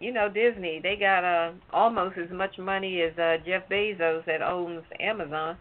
you 0.00 0.12
know 0.12 0.28
Disney, 0.28 0.80
they 0.82 0.96
got 0.96 1.24
uh 1.24 1.52
almost 1.72 2.18
as 2.18 2.30
much 2.30 2.58
money 2.58 3.02
as 3.02 3.16
uh 3.18 3.36
Jeff 3.46 3.68
Bezos 3.68 4.24
that 4.26 4.42
owns 4.42 4.82
Amazon. 5.00 5.56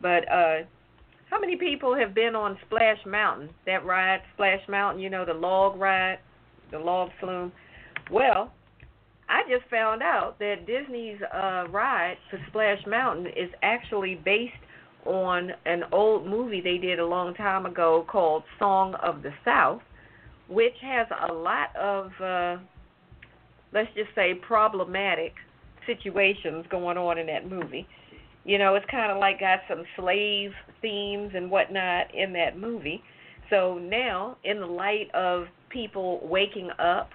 But 0.00 0.30
uh 0.30 0.58
how 1.30 1.40
many 1.40 1.56
people 1.56 1.96
have 1.96 2.14
been 2.14 2.34
on 2.36 2.58
Splash 2.66 2.98
Mountain? 3.06 3.48
That 3.64 3.84
ride, 3.86 4.20
Splash 4.34 4.60
Mountain, 4.68 5.02
you 5.02 5.08
know, 5.08 5.24
the 5.24 5.32
log 5.34 5.80
ride, 5.80 6.18
the 6.70 6.78
log 6.78 7.08
flume. 7.18 7.52
Well, 8.10 8.52
I 9.30 9.42
just 9.48 9.68
found 9.70 10.02
out 10.02 10.38
that 10.40 10.66
Disney's 10.66 11.20
uh 11.32 11.64
ride 11.70 12.16
to 12.30 12.38
Splash 12.48 12.84
Mountain 12.86 13.28
is 13.28 13.50
actually 13.62 14.20
based 14.24 14.52
on 15.06 15.50
an 15.64 15.82
old 15.92 16.26
movie 16.26 16.60
they 16.60 16.78
did 16.78 16.98
a 16.98 17.06
long 17.06 17.34
time 17.34 17.66
ago 17.66 18.04
called 18.08 18.42
Song 18.58 18.94
of 19.02 19.22
the 19.22 19.32
South, 19.44 19.80
which 20.52 20.74
has 20.82 21.06
a 21.28 21.32
lot 21.32 21.74
of 21.76 22.10
uh 22.20 22.56
let's 23.72 23.88
just 23.94 24.14
say 24.14 24.34
problematic 24.34 25.32
situations 25.86 26.64
going 26.70 26.96
on 26.96 27.18
in 27.18 27.26
that 27.26 27.48
movie. 27.48 27.86
You 28.44 28.58
know, 28.58 28.74
it's 28.74 28.86
kind 28.90 29.10
of 29.10 29.18
like 29.18 29.40
got 29.40 29.60
some 29.68 29.84
slave 29.96 30.50
themes 30.80 31.32
and 31.34 31.50
whatnot 31.50 32.14
in 32.14 32.32
that 32.34 32.58
movie. 32.58 33.02
So 33.50 33.78
now, 33.78 34.36
in 34.44 34.60
the 34.60 34.66
light 34.66 35.10
of 35.14 35.46
people 35.68 36.20
waking 36.24 36.70
up 36.78 37.10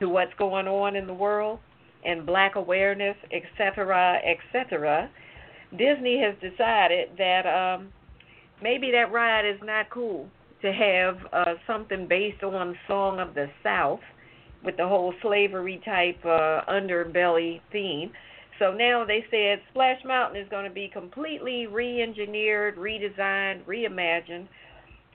to 0.00 0.08
what's 0.08 0.32
going 0.38 0.66
on 0.66 0.96
in 0.96 1.06
the 1.06 1.14
world 1.14 1.58
and 2.04 2.26
black 2.26 2.56
awareness, 2.56 3.16
etc., 3.32 4.20
etc., 4.24 5.10
Disney 5.72 6.20
has 6.22 6.34
decided 6.40 7.08
that 7.18 7.46
um, 7.46 7.88
maybe 8.62 8.90
that 8.92 9.10
ride 9.12 9.46
is 9.46 9.60
not 9.62 9.90
cool 9.90 10.28
to 10.62 10.72
have 10.72 11.16
uh, 11.32 11.54
something 11.66 12.06
based 12.08 12.42
on 12.42 12.76
Song 12.88 13.20
of 13.20 13.34
the 13.34 13.46
South 13.62 14.00
with 14.64 14.76
the 14.76 14.86
whole 14.86 15.14
slavery 15.22 15.80
type 15.84 16.18
uh, 16.24 16.62
underbelly 16.68 17.60
theme. 17.72 18.10
So 18.58 18.72
now 18.72 19.04
they 19.04 19.24
said 19.30 19.60
Splash 19.70 20.00
Mountain 20.04 20.40
is 20.40 20.48
going 20.48 20.64
to 20.64 20.74
be 20.74 20.88
completely 20.88 21.66
re 21.66 22.02
engineered, 22.02 22.76
redesigned, 22.76 23.64
reimagined. 23.66 24.48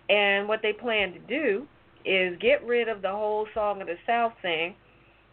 And 0.10 0.47
what 0.47 0.60
they 0.62 0.73
plan 0.73 1.13
to 1.13 1.19
do 1.19 1.65
is 2.06 2.38
get 2.39 2.65
rid 2.65 2.88
of 2.88 3.01
the 3.01 3.10
whole 3.10 3.47
Song 3.54 3.82
of 3.82 3.88
the 3.88 3.97
South 4.06 4.34
thing. 4.41 4.75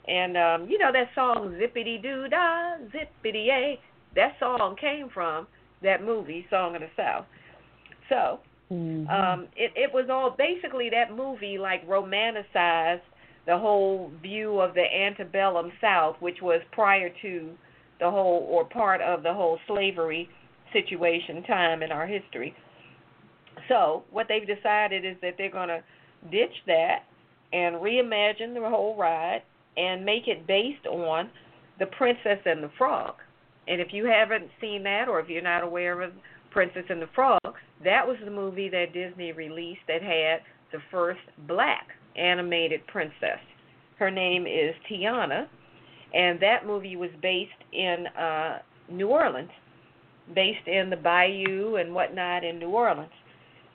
And, 0.06 0.36
um, 0.38 0.68
you 0.70 0.78
know, 0.78 0.90
that 0.90 1.10
song, 1.14 1.54
Zippity 1.60 2.02
Doo 2.02 2.28
Dah, 2.28 2.76
Zippity 2.94 3.46
Yay, 3.46 3.80
that 4.14 4.36
song 4.40 4.74
came 4.80 5.10
from 5.12 5.46
that 5.82 6.02
movie, 6.02 6.46
Song 6.48 6.74
of 6.74 6.80
the 6.80 6.88
South. 6.96 7.26
So, 8.08 8.40
mm-hmm. 8.70 9.08
um, 9.08 9.48
it, 9.56 9.72
it 9.74 9.92
was 9.92 10.08
all 10.10 10.34
basically 10.36 10.90
that 10.90 11.14
movie, 11.14 11.58
like, 11.58 11.86
romanticized 11.88 13.00
the 13.46 13.56
whole 13.56 14.10
view 14.22 14.60
of 14.60 14.74
the 14.74 14.84
antebellum 14.84 15.72
South, 15.80 16.16
which 16.20 16.38
was 16.42 16.60
prior 16.72 17.08
to 17.22 17.50
the 17.98 18.10
whole 18.10 18.46
or 18.50 18.64
part 18.64 19.00
of 19.00 19.22
the 19.22 19.32
whole 19.32 19.58
slavery 19.66 20.28
situation 20.72 21.42
time 21.44 21.82
in 21.82 21.90
our 21.90 22.06
history. 22.06 22.54
So, 23.68 24.04
what 24.10 24.26
they've 24.28 24.46
decided 24.46 25.04
is 25.04 25.16
that 25.22 25.34
they're 25.38 25.50
going 25.50 25.68
to 25.68 25.82
ditch 26.30 26.54
that 26.66 27.04
and 27.52 27.76
reimagine 27.76 28.54
the 28.54 28.68
whole 28.68 28.96
ride 28.96 29.42
and 29.76 30.04
make 30.04 30.28
it 30.28 30.46
based 30.46 30.86
on 30.86 31.30
The 31.78 31.86
Princess 31.86 32.38
and 32.44 32.62
the 32.62 32.70
Frog. 32.76 33.14
And 33.66 33.80
if 33.80 33.88
you 33.92 34.06
haven't 34.06 34.50
seen 34.60 34.82
that 34.84 35.08
or 35.08 35.20
if 35.20 35.28
you're 35.28 35.42
not 35.42 35.62
aware 35.62 36.00
of 36.02 36.12
Princess 36.50 36.84
and 36.88 37.02
the 37.02 37.08
Frog, 37.14 37.40
that 37.84 38.06
was 38.06 38.16
the 38.24 38.30
movie 38.30 38.68
that 38.68 38.92
Disney 38.92 39.32
released 39.32 39.80
that 39.86 40.02
had 40.02 40.40
the 40.72 40.78
first 40.90 41.20
black 41.46 41.88
animated 42.16 42.86
princess. 42.86 43.38
Her 43.98 44.10
name 44.10 44.46
is 44.46 44.74
Tiana, 44.90 45.46
and 46.14 46.40
that 46.40 46.66
movie 46.66 46.96
was 46.96 47.10
based 47.22 47.50
in 47.72 48.06
uh, 48.18 48.58
New 48.90 49.08
Orleans, 49.08 49.50
based 50.34 50.66
in 50.66 50.90
the 50.90 50.96
bayou 50.96 51.76
and 51.76 51.94
whatnot 51.94 52.44
in 52.44 52.58
New 52.58 52.70
Orleans. 52.70 53.10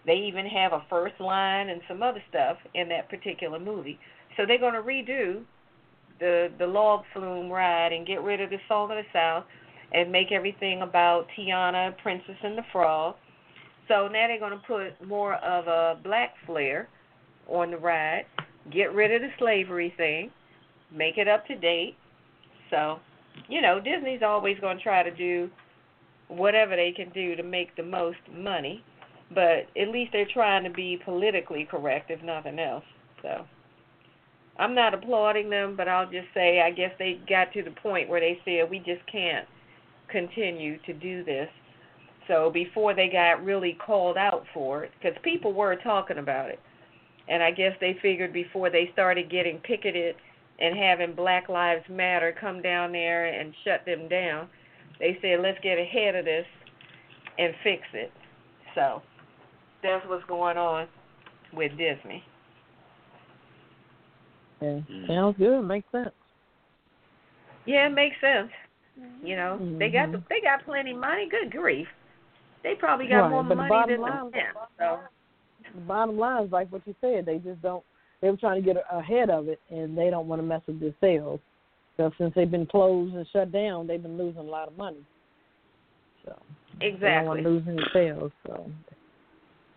They 0.06 0.16
even 0.16 0.46
have 0.46 0.74
a 0.74 0.84
first 0.90 1.20
line 1.20 1.70
and 1.70 1.82
some 1.88 2.04
other 2.04 2.22
stuff 2.30 2.58
in 2.74 2.90
that 2.90 3.10
particular 3.10 3.60
movie. 3.60 4.00
So 4.36 4.46
they're 4.46 4.60
going 4.60 4.74
to 4.74 4.82
redo 4.82 5.44
the 6.20 6.52
the 6.60 6.68
log 6.68 7.04
flume 7.14 7.50
ride 7.50 7.92
and 7.92 8.06
get 8.06 8.22
rid 8.22 8.42
of 8.42 8.50
the 8.50 8.58
Song 8.68 8.92
of 8.92 8.98
the 8.98 9.04
South 9.12 9.46
and 9.94 10.12
make 10.12 10.32
everything 10.32 10.82
about 10.82 11.28
Tiana, 11.38 11.96
Princess 12.00 12.36
and 12.44 12.58
the 12.58 12.64
Frog. 12.72 13.16
So 13.88 14.08
now 14.08 14.28
they're 14.28 14.40
going 14.40 14.52
to 14.58 14.66
put 14.66 15.08
more 15.08 15.36
of 15.36 15.68
a 15.68 16.00
black 16.04 16.34
flair 16.46 16.88
on 17.48 17.72
the 17.72 17.78
ride, 17.78 18.26
get 18.72 18.94
rid 18.94 19.12
of 19.12 19.22
the 19.22 19.30
slavery 19.38 19.94
thing, 19.98 20.32
make 20.92 21.18
it 21.18 21.28
up 21.28 21.46
to 21.48 21.56
date. 21.56 21.96
So, 22.70 23.00
you 23.50 23.62
know, 23.62 23.80
Disney's 23.80 24.22
always 24.26 24.58
going 24.60 24.78
to 24.78 24.84
try 24.84 25.04
to 25.04 25.12
do 25.12 25.50
whatever 26.30 26.76
they 26.76 26.94
can 26.96 27.10
do 27.10 27.36
to 27.36 27.44
make 27.44 27.76
the 27.76 27.84
most 27.84 28.18
money, 28.32 28.84
but 29.34 29.68
at 29.80 29.90
least 29.90 30.12
they're 30.14 30.28
trying 30.34 30.64
to 30.64 30.70
be 30.70 31.00
politically 31.04 31.68
correct, 31.70 32.10
if 32.10 32.24
nothing 32.24 32.58
else. 32.58 32.86
So, 33.22 33.46
I'm 34.58 34.74
not 34.74 34.94
applauding 34.94 35.50
them, 35.50 35.76
but 35.76 35.88
I'll 35.88 36.10
just 36.10 36.28
say 36.34 36.62
I 36.62 36.72
guess 36.72 36.92
they 36.98 37.20
got 37.28 37.52
to 37.54 37.64
the 37.64 37.72
point 37.72 38.08
where 38.08 38.20
they 38.20 38.40
said 38.46 38.70
we 38.70 38.80
just 38.80 39.06
can't 39.12 39.48
continue 40.14 40.78
to 40.86 40.94
do 40.94 41.26
this. 41.26 41.50
So 42.28 42.50
before 42.54 42.94
they 42.94 43.10
got 43.10 43.44
really 43.44 43.78
called 43.86 44.16
out 44.16 44.46
for 44.54 44.86
it, 44.86 44.92
because 44.98 45.18
people 45.24 45.52
were 45.52 45.76
talking 45.76 46.20
about 46.20 46.50
it, 46.50 46.60
and 47.28 47.44
I 47.44 47.52
guess 47.52 47.74
they 47.82 47.98
figured 48.02 48.32
before 48.32 48.70
they 48.70 48.90
started 48.94 49.30
getting 49.30 49.58
picketed 49.58 50.16
and 50.60 50.78
having 50.78 51.14
Black 51.14 51.50
Lives 51.50 51.84
Matter 51.90 52.34
come 52.40 52.62
down 52.62 52.92
there 52.94 53.26
and 53.26 53.54
shut 53.66 53.86
them 53.86 54.08
down, 54.08 54.48
they 55.00 55.18
said 55.22 55.42
let's 55.42 55.60
get 55.62 55.78
ahead 55.78 56.16
of 56.16 56.24
this 56.24 56.46
and 57.38 57.54
fix 57.64 57.82
it. 57.94 58.12
So 58.76 59.02
that's 59.82 60.08
what's 60.08 60.26
going 60.26 60.58
on 60.58 60.88
with 61.52 61.72
Disney. 61.72 62.24
Okay. 64.62 64.86
Mm. 64.90 65.08
Sounds 65.08 65.38
good. 65.38 65.62
Makes 65.64 65.92
sense. 65.92 66.12
Yeah, 67.66 67.88
it 67.88 67.94
makes 67.94 68.16
sense. 68.22 68.52
You 69.24 69.36
know, 69.36 69.58
mm-hmm. 69.62 69.80
they 69.80 69.90
got 69.90 70.12
the, 70.12 70.22
they 70.30 70.42
got 70.42 70.66
plenty 70.66 70.92
of 70.92 70.98
money. 70.98 71.28
Good 71.30 71.52
grief, 71.52 71.88
they 72.64 72.76
probably 72.76 73.08
got 73.08 73.22
right. 73.22 73.30
more 73.30 73.44
but 73.44 73.58
money 73.58 73.70
the 73.88 73.94
than 73.94 74.02
line, 74.02 74.32
them. 74.32 74.54
So 74.78 75.00
the 75.74 75.82
bottom 75.82 76.18
line 76.18 76.46
is 76.46 76.52
like 76.52 76.72
what 76.72 76.86
you 76.86 76.96
said. 77.02 77.26
They 77.26 77.38
just 77.38 77.62
don't. 77.62 77.84
They 78.22 78.30
were 78.30 78.38
trying 78.38 78.64
to 78.64 78.66
get 78.66 78.82
ahead 78.92 79.30
of 79.30 79.48
it, 79.48 79.60
and 79.70 79.98
they 79.98 80.10
don't 80.10 80.28
want 80.28 80.42
to 80.42 80.46
mess 80.46 80.62
with 80.68 80.80
their 80.80 80.94
sales. 81.02 81.40
So 81.98 82.12
since 82.18 82.34
they've 82.36 82.50
been 82.50 82.66
closed 82.66 83.16
and 83.16 83.26
shut 83.34 83.52
down, 83.52 83.88
they've 83.88 84.02
been 84.02 84.18
losing 84.18 84.42
a 84.42 84.44
lot 84.44 84.68
of 84.68 84.78
money. 84.78 85.06
So 86.26 86.40
exactly, 86.82 87.00
they 87.00 87.10
don't 87.10 87.26
want 87.26 87.44
to 87.44 87.50
lose 87.50 87.64
any 87.68 87.84
sales. 87.92 88.32
So 88.48 88.70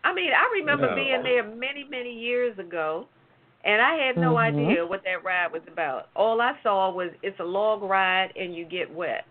I 0.05 0.15
mean, 0.15 0.31
I 0.33 0.51
remember 0.61 0.95
being 0.95 1.23
there 1.23 1.43
many 1.43 1.85
many 1.89 2.13
years 2.13 2.59
ago 2.59 3.09
and 3.67 3.83
I 3.83 3.97
had 3.97 4.17
no 4.17 4.35
mm-hmm. 4.35 4.59
idea 4.59 4.87
what 4.87 5.03
that 5.05 5.25
ride 5.25 5.53
was 5.53 5.63
about. 5.71 6.09
All 6.15 6.41
I 6.41 6.53
saw 6.63 6.91
was 6.91 7.11
it's 7.23 7.39
a 7.41 7.45
log 7.45 7.83
ride 7.83 8.29
and 8.37 8.55
you 8.55 8.65
get 8.65 8.95
wet. 8.95 9.25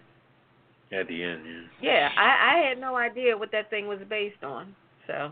At 0.92 1.08
the 1.08 1.24
end, 1.24 1.42
yeah. 1.82 1.92
Yeah, 1.92 2.10
I, 2.18 2.54
I 2.54 2.68
had 2.68 2.80
no 2.80 2.96
idea 2.96 3.36
what 3.38 3.52
that 3.54 3.70
thing 3.70 3.88
was 3.88 4.00
based 4.10 4.44
on. 4.44 4.76
So 5.08 5.32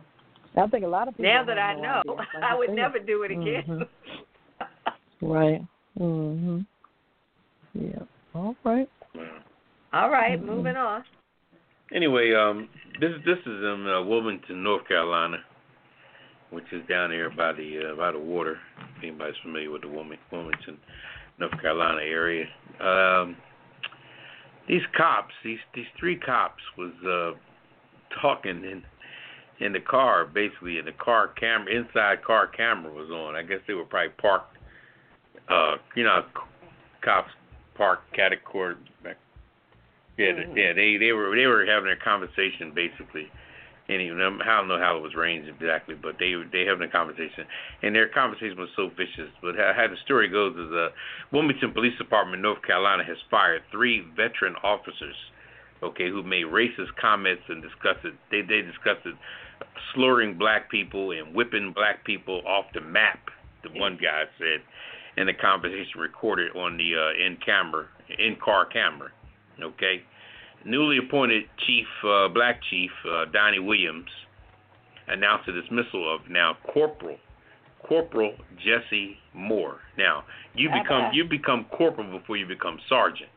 I 0.57 0.67
think 0.67 0.85
a 0.85 0.87
lot 0.87 1.07
of 1.07 1.15
people. 1.15 1.31
Now 1.31 1.43
that 1.45 1.59
I 1.59 1.75
know, 1.75 2.01
like 2.15 2.27
I 2.41 2.55
would 2.55 2.71
never 2.71 2.97
do 2.97 3.23
it 3.23 3.31
again. 3.31 3.63
Mm-hmm. 3.67 5.25
right. 5.31 5.61
Mhm. 5.99 6.65
Yeah. 7.73 7.99
All 8.33 8.55
right. 8.63 8.89
All 9.91 10.09
right, 10.09 10.39
mm-hmm. 10.39 10.47
moving 10.47 10.75
on. 10.75 11.03
Anyway, 11.93 12.33
um, 12.33 12.69
this 12.99 13.11
this 13.25 13.37
is 13.37 13.45
in 13.45 13.87
uh, 13.87 14.01
Wilmington, 14.01 14.63
North 14.63 14.87
Carolina 14.87 15.37
which 16.53 16.71
is 16.71 16.87
down 16.87 17.09
there 17.09 17.29
by 17.29 17.51
the 17.51 17.91
uh, 17.91 17.95
by 17.95 18.11
the 18.11 18.19
water. 18.19 18.57
If 18.97 19.03
anybody's 19.03 19.35
familiar 19.43 19.71
with 19.71 19.81
the 19.81 19.89
Wilmington, 19.89 20.77
North 21.39 21.59
Carolina 21.61 22.01
area, 22.01 22.45
um, 22.79 23.35
these 24.67 24.83
cops, 24.95 25.33
these 25.43 25.59
these 25.73 25.85
three 25.99 26.17
cops, 26.17 26.61
was 26.77 26.93
uh, 27.05 28.19
talking 28.21 28.63
in 28.63 28.83
in 29.59 29.73
the 29.73 29.79
car. 29.79 30.25
Basically, 30.25 30.77
in 30.77 30.85
the 30.85 30.93
car 30.93 31.29
camera, 31.29 31.73
inside 31.73 32.23
car 32.23 32.47
camera 32.47 32.93
was 32.93 33.09
on. 33.09 33.35
I 33.35 33.43
guess 33.43 33.59
they 33.67 33.73
were 33.73 33.85
probably 33.85 34.13
parked. 34.19 34.57
Uh, 35.49 35.75
you 35.95 36.03
know, 36.03 36.23
cops 37.01 37.31
park 37.75 37.99
category. 38.13 38.75
Yeah, 40.15 40.27
mm-hmm. 40.27 40.55
yeah, 40.55 40.73
they 40.73 40.97
they 40.97 41.11
were 41.11 41.35
they 41.35 41.47
were 41.47 41.65
having 41.65 41.91
a 41.91 41.95
conversation 41.95 42.71
basically 42.73 43.31
any 43.89 44.09
I 44.11 44.15
don't 44.15 44.67
know 44.67 44.79
how 44.79 44.97
it 44.97 45.01
was 45.01 45.13
arranged 45.13 45.49
exactly, 45.49 45.95
but 45.95 46.15
they 46.17 46.33
they 46.51 46.63
having 46.65 46.87
a 46.87 46.91
conversation, 46.91 47.43
and 47.81 47.93
their 47.93 48.07
conversation 48.07 48.55
was 48.57 48.69
so 48.75 48.89
vicious. 48.89 49.29
But 49.41 49.55
how, 49.55 49.73
how 49.75 49.87
the 49.87 49.97
story 50.05 50.29
goes 50.29 50.55
is, 50.55 50.71
uh, 50.71 50.89
Wilmington 51.31 51.73
Police 51.73 51.97
Department, 51.97 52.41
North 52.41 52.61
Carolina, 52.63 53.03
has 53.03 53.17
fired 53.29 53.61
three 53.71 54.05
veteran 54.15 54.55
officers, 54.63 55.15
okay, 55.83 56.09
who 56.09 56.23
made 56.23 56.45
racist 56.45 56.95
comments 56.99 57.43
and 57.49 57.61
discussed 57.61 58.05
it. 58.05 58.13
They 58.31 58.41
they 58.41 58.61
discussed 58.61 59.05
it, 59.05 59.15
slurring 59.93 60.37
black 60.37 60.71
people 60.71 61.11
and 61.11 61.35
whipping 61.35 61.73
black 61.75 62.05
people 62.05 62.41
off 62.47 62.65
the 62.73 62.81
map. 62.81 63.19
The 63.63 63.79
one 63.79 63.97
guy 64.01 64.23
said, 64.39 64.63
in 65.17 65.27
the 65.27 65.33
conversation 65.33 65.99
recorded 65.99 66.55
on 66.55 66.77
the 66.77 66.95
uh, 66.95 67.25
in 67.25 67.37
camera, 67.45 67.87
in 68.17 68.37
car 68.41 68.65
camera, 68.65 69.11
okay 69.61 70.03
newly 70.65 70.97
appointed 70.97 71.43
chief, 71.65 71.87
uh, 72.05 72.27
black 72.29 72.59
chief 72.69 72.91
uh, 73.09 73.25
Donnie 73.31 73.59
Williams, 73.59 74.09
announced 75.07 75.45
the 75.45 75.53
dismissal 75.53 76.13
of 76.13 76.21
now 76.29 76.57
Corporal 76.73 77.17
Corporal 77.87 78.33
Jesse 78.57 79.17
Moore. 79.33 79.79
Now 79.97 80.23
you 80.55 80.69
become 80.69 81.11
you 81.13 81.25
become 81.25 81.65
corporal 81.75 82.17
before 82.17 82.37
you 82.37 82.45
become 82.45 82.79
sergeant. 82.87 83.29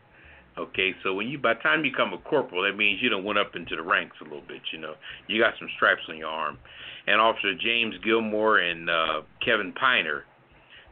Okay, 0.58 0.94
so 1.02 1.12
when 1.12 1.28
you 1.28 1.38
by 1.38 1.54
the 1.54 1.60
time 1.60 1.84
you 1.84 1.90
become 1.90 2.14
a 2.14 2.18
corporal, 2.18 2.62
that 2.62 2.76
means 2.78 3.02
you 3.02 3.10
don't 3.10 3.24
went 3.24 3.38
up 3.38 3.56
into 3.56 3.76
the 3.76 3.82
ranks 3.82 4.16
a 4.20 4.24
little 4.24 4.44
bit. 4.46 4.62
You 4.72 4.78
know, 4.78 4.94
you 5.28 5.40
got 5.40 5.54
some 5.58 5.68
stripes 5.76 6.02
on 6.08 6.16
your 6.16 6.28
arm. 6.30 6.58
And 7.06 7.20
Officer 7.20 7.54
James 7.54 7.94
Gilmore 8.02 8.58
and 8.58 8.88
uh, 8.88 9.22
Kevin 9.44 9.72
Piner 9.72 10.24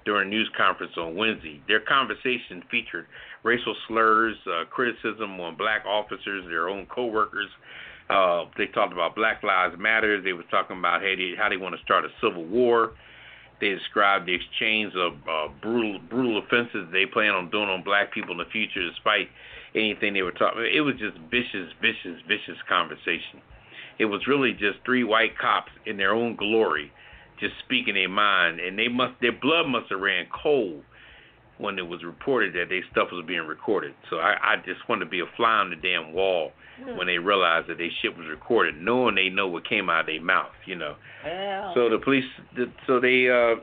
during 0.05 0.28
a 0.28 0.30
news 0.30 0.51
conference 0.57 0.93
on 0.99 1.16
Wednesday. 1.16 1.62
Their 1.66 1.80
conversation 1.80 2.62
featured 2.70 3.07
racial 3.45 3.77
slurs, 3.87 4.37
uh, 4.47 4.65
criticism 4.71 5.39
on 5.39 5.57
black 5.57 5.85
officers, 5.87 6.45
their 6.49 6.69
own 6.69 6.87
coworkers. 6.87 7.49
Uh, 8.11 8.45
they 8.59 8.67
talked 8.67 8.93
about 8.93 9.15
Black 9.15 9.43
Lives 9.43 9.77
Matter. 9.79 10.21
They 10.21 10.33
were 10.33 10.45
talking 10.51 10.79
about 10.79 11.01
how 11.01 11.15
they, 11.17 11.33
how 11.39 11.49
they 11.49 11.57
want 11.57 11.77
to 11.77 11.83
start 11.83 12.05
a 12.05 12.09
civil 12.21 12.45
war. 12.45 12.93
They 13.61 13.71
described 13.71 14.27
the 14.27 14.35
exchange 14.35 14.93
of 14.97 15.13
uh, 15.29 15.53
brutal 15.63 16.01
brutal 16.11 16.39
offenses 16.39 16.89
they 16.93 17.07
plan 17.07 17.31
on 17.31 17.51
doing 17.51 17.69
on 17.69 17.85
black 17.85 18.13
people 18.13 18.33
in 18.33 18.39
the 18.39 18.51
future, 18.51 18.83
despite 18.91 19.29
anything 19.75 20.13
they 20.13 20.23
were 20.23 20.33
talking. 20.33 20.69
It 20.71 20.81
was 20.81 20.97
just 20.97 21.17
vicious, 21.31 21.73
vicious, 21.81 22.21
vicious 22.27 22.59
conversation. 22.69 23.41
It 23.99 24.07
was 24.07 24.27
really 24.27 24.53
just 24.53 24.85
three 24.85 25.05
white 25.05 25.39
cops 25.39 25.71
in 25.87 25.97
their 25.97 26.13
own 26.13 26.37
glory 26.37 26.91
just 27.41 27.55
speaking 27.65 27.95
their 27.95 28.09
mind, 28.09 28.61
and 28.61 28.79
they 28.79 28.89
must 28.89 29.15
their 29.21 29.33
blood 29.33 29.67
must 29.69 29.91
have 29.91 30.01
ran 30.01 30.27
cold 30.43 30.83
when 31.59 31.79
it 31.79 31.87
was 31.87 32.03
reported 32.03 32.55
that 32.55 32.69
their 32.69 32.83
stuff 32.91 33.09
was 33.13 33.25
being 33.27 33.47
recorded. 33.47 33.95
So 34.11 34.17
I, 34.17 34.35
I 34.43 34.57
just 34.65 34.89
wanted 34.89 35.05
to 35.05 35.11
be 35.11 35.21
a 35.21 35.37
fly 35.37 35.59
on 35.59 35.71
the 35.71 35.77
damn 35.77 36.13
wall 36.13 36.53
mm. 36.83 36.97
when 36.97 37.07
they 37.07 37.19
realized 37.19 37.69
that 37.69 37.79
their 37.79 37.91
shit 38.03 38.17
was 38.17 38.27
recorded, 38.29 38.81
knowing 38.81 39.15
they 39.15 39.29
know 39.29 39.47
what 39.47 39.69
came 39.69 39.89
out 39.89 40.01
of 40.01 40.07
their 40.07 40.21
mouth, 40.21 40.53
you 40.67 40.77
know. 40.77 40.97
Well. 41.25 41.73
So 41.75 41.89
the 41.89 41.99
police, 41.99 42.25
the, 42.57 42.67
so 42.87 43.01
they 43.01 43.31
uh, 43.31 43.63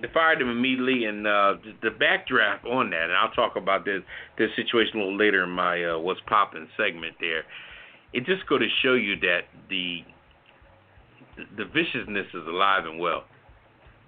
they 0.00 0.08
fired 0.14 0.40
them 0.40 0.50
immediately, 0.50 1.04
and 1.04 1.26
uh, 1.26 1.54
the, 1.64 1.90
the 1.90 1.96
backdraft 1.96 2.64
on 2.64 2.90
that, 2.90 3.04
and 3.04 3.12
I'll 3.12 3.32
talk 3.32 3.56
about 3.56 3.84
this 3.84 4.02
this 4.38 4.50
situation 4.56 4.96
a 4.96 4.98
little 4.98 5.18
later 5.18 5.44
in 5.44 5.50
my 5.50 5.84
uh, 5.84 5.98
what's 5.98 6.20
popping 6.26 6.68
segment 6.76 7.16
there. 7.20 7.44
It 8.12 8.24
just 8.24 8.46
go 8.48 8.58
to 8.58 8.66
show 8.82 8.94
you 8.94 9.18
that 9.20 9.42
the 9.68 10.04
the 11.56 11.64
viciousness 11.64 12.26
is 12.34 12.46
alive 12.46 12.84
and 12.84 12.98
well. 12.98 13.24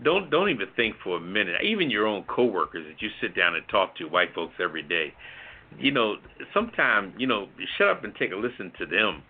Don't 0.04 0.30
don't 0.30 0.50
even 0.50 0.66
think 0.76 0.96
for 1.02 1.16
a 1.16 1.20
minute. 1.20 1.62
Even 1.62 1.90
your 1.90 2.06
own 2.06 2.24
coworkers 2.24 2.86
that 2.88 3.02
you 3.02 3.08
sit 3.20 3.36
down 3.36 3.54
and 3.54 3.64
talk 3.68 3.96
to, 3.96 4.04
white 4.04 4.34
folks 4.34 4.54
every 4.62 4.82
day. 4.82 5.12
You 5.78 5.90
know, 5.90 6.16
sometimes 6.52 7.14
you 7.18 7.26
know, 7.26 7.48
shut 7.78 7.88
up 7.88 8.04
and 8.04 8.14
take 8.14 8.32
a 8.32 8.36
listen 8.36 8.72
to 8.78 8.86
them. 8.86 9.22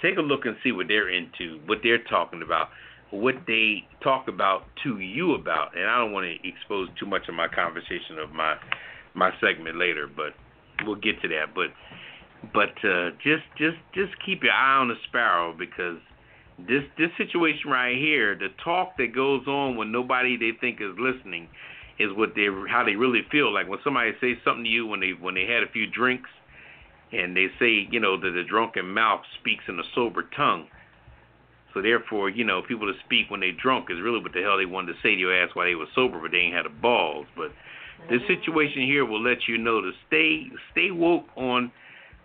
Take 0.00 0.16
a 0.18 0.22
look 0.22 0.46
and 0.46 0.56
see 0.64 0.72
what 0.72 0.88
they're 0.88 1.08
into, 1.08 1.60
what 1.66 1.78
they're 1.82 2.02
talking 2.02 2.42
about, 2.42 2.68
what 3.10 3.36
they 3.46 3.86
talk 4.02 4.26
about 4.26 4.64
to 4.82 4.98
you 4.98 5.34
about. 5.34 5.76
And 5.76 5.88
I 5.88 5.98
don't 5.98 6.12
want 6.12 6.26
to 6.26 6.48
expose 6.48 6.88
too 6.98 7.06
much 7.06 7.28
of 7.28 7.34
my 7.34 7.46
conversation 7.48 8.18
of 8.22 8.32
my 8.32 8.56
my 9.14 9.30
segment 9.40 9.76
later, 9.78 10.08
but 10.08 10.32
we'll 10.84 10.96
get 10.96 11.20
to 11.22 11.28
that. 11.28 11.54
But 11.54 11.70
but 12.52 12.74
uh, 12.88 13.10
just 13.22 13.44
just 13.56 13.76
just 13.94 14.12
keep 14.24 14.42
your 14.42 14.52
eye 14.52 14.78
on 14.78 14.88
the 14.88 14.96
sparrow 15.08 15.54
because 15.56 15.98
this 16.68 16.82
this 16.98 17.10
situation 17.18 17.70
right 17.70 17.96
here, 17.96 18.34
the 18.34 18.48
talk 18.64 18.96
that 18.98 19.14
goes 19.14 19.46
on 19.46 19.76
when 19.76 19.92
nobody 19.92 20.36
they 20.36 20.52
think 20.60 20.80
is 20.80 20.94
listening, 20.98 21.48
is 21.98 22.10
what 22.14 22.34
they 22.34 22.46
how 22.68 22.84
they 22.84 22.96
really 22.96 23.22
feel. 23.30 23.52
Like 23.52 23.68
when 23.68 23.78
somebody 23.84 24.12
says 24.20 24.36
something 24.44 24.64
to 24.64 24.70
you 24.70 24.86
when 24.86 25.00
they 25.00 25.12
when 25.18 25.34
they 25.34 25.46
had 25.46 25.62
a 25.62 25.70
few 25.72 25.86
drinks, 25.86 26.30
and 27.12 27.36
they 27.36 27.46
say 27.58 27.88
you 27.90 28.00
know 28.00 28.20
that 28.20 28.30
the 28.30 28.44
drunken 28.48 28.92
mouth 28.92 29.22
speaks 29.40 29.64
in 29.68 29.78
a 29.78 29.86
sober 29.94 30.24
tongue. 30.36 30.68
So 31.74 31.80
therefore, 31.80 32.28
you 32.28 32.44
know, 32.44 32.60
people 32.60 32.86
that 32.88 32.96
speak 33.04 33.30
when 33.30 33.40
they 33.40 33.50
drunk 33.50 33.88
is 33.90 33.96
really 34.02 34.20
what 34.20 34.34
the 34.34 34.42
hell 34.42 34.58
they 34.58 34.66
wanted 34.66 34.92
to 34.92 34.98
say 35.02 35.14
to 35.14 35.20
your 35.20 35.34
ass 35.34 35.50
while 35.54 35.64
they 35.64 35.74
were 35.74 35.86
sober, 35.94 36.20
but 36.20 36.30
they 36.30 36.38
ain't 36.38 36.54
had 36.54 36.66
the 36.66 36.74
balls. 36.82 37.26
But 37.34 37.50
this 38.10 38.20
situation 38.28 38.82
here 38.82 39.06
will 39.06 39.22
let 39.22 39.48
you 39.48 39.56
know 39.56 39.80
to 39.80 39.92
stay 40.06 40.48
stay 40.72 40.90
woke 40.90 41.26
on 41.36 41.72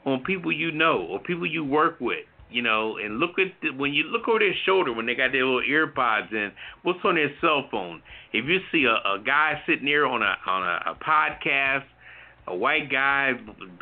on 0.05 0.23
people 0.23 0.51
you 0.51 0.71
know 0.71 1.05
or 1.09 1.19
people 1.19 1.45
you 1.45 1.63
work 1.63 1.99
with 1.99 2.25
you 2.49 2.61
know, 2.61 2.97
and 2.97 3.19
look 3.19 3.39
at 3.39 3.47
the, 3.61 3.71
when 3.71 3.93
you 3.93 4.03
look 4.03 4.27
over 4.27 4.39
their 4.39 4.55
shoulder 4.65 4.93
when 4.93 5.05
they 5.05 5.15
got 5.15 5.31
their 5.31 5.45
little 5.45 5.67
ear 5.67 5.87
pods 5.87 6.27
in, 6.31 6.51
what's 6.83 6.99
on 7.03 7.15
their 7.15 7.31
cell 7.41 7.67
phone? 7.69 8.01
If 8.33 8.45
you 8.45 8.59
see 8.71 8.85
a, 8.85 8.95
a 8.95 9.19
guy 9.23 9.61
sitting 9.67 9.85
there 9.85 10.05
on 10.05 10.21
a 10.21 10.35
on 10.49 10.63
a, 10.63 10.91
a 10.91 10.95
podcast, 10.95 11.85
a 12.47 12.55
white 12.55 12.89
guy 12.89 13.33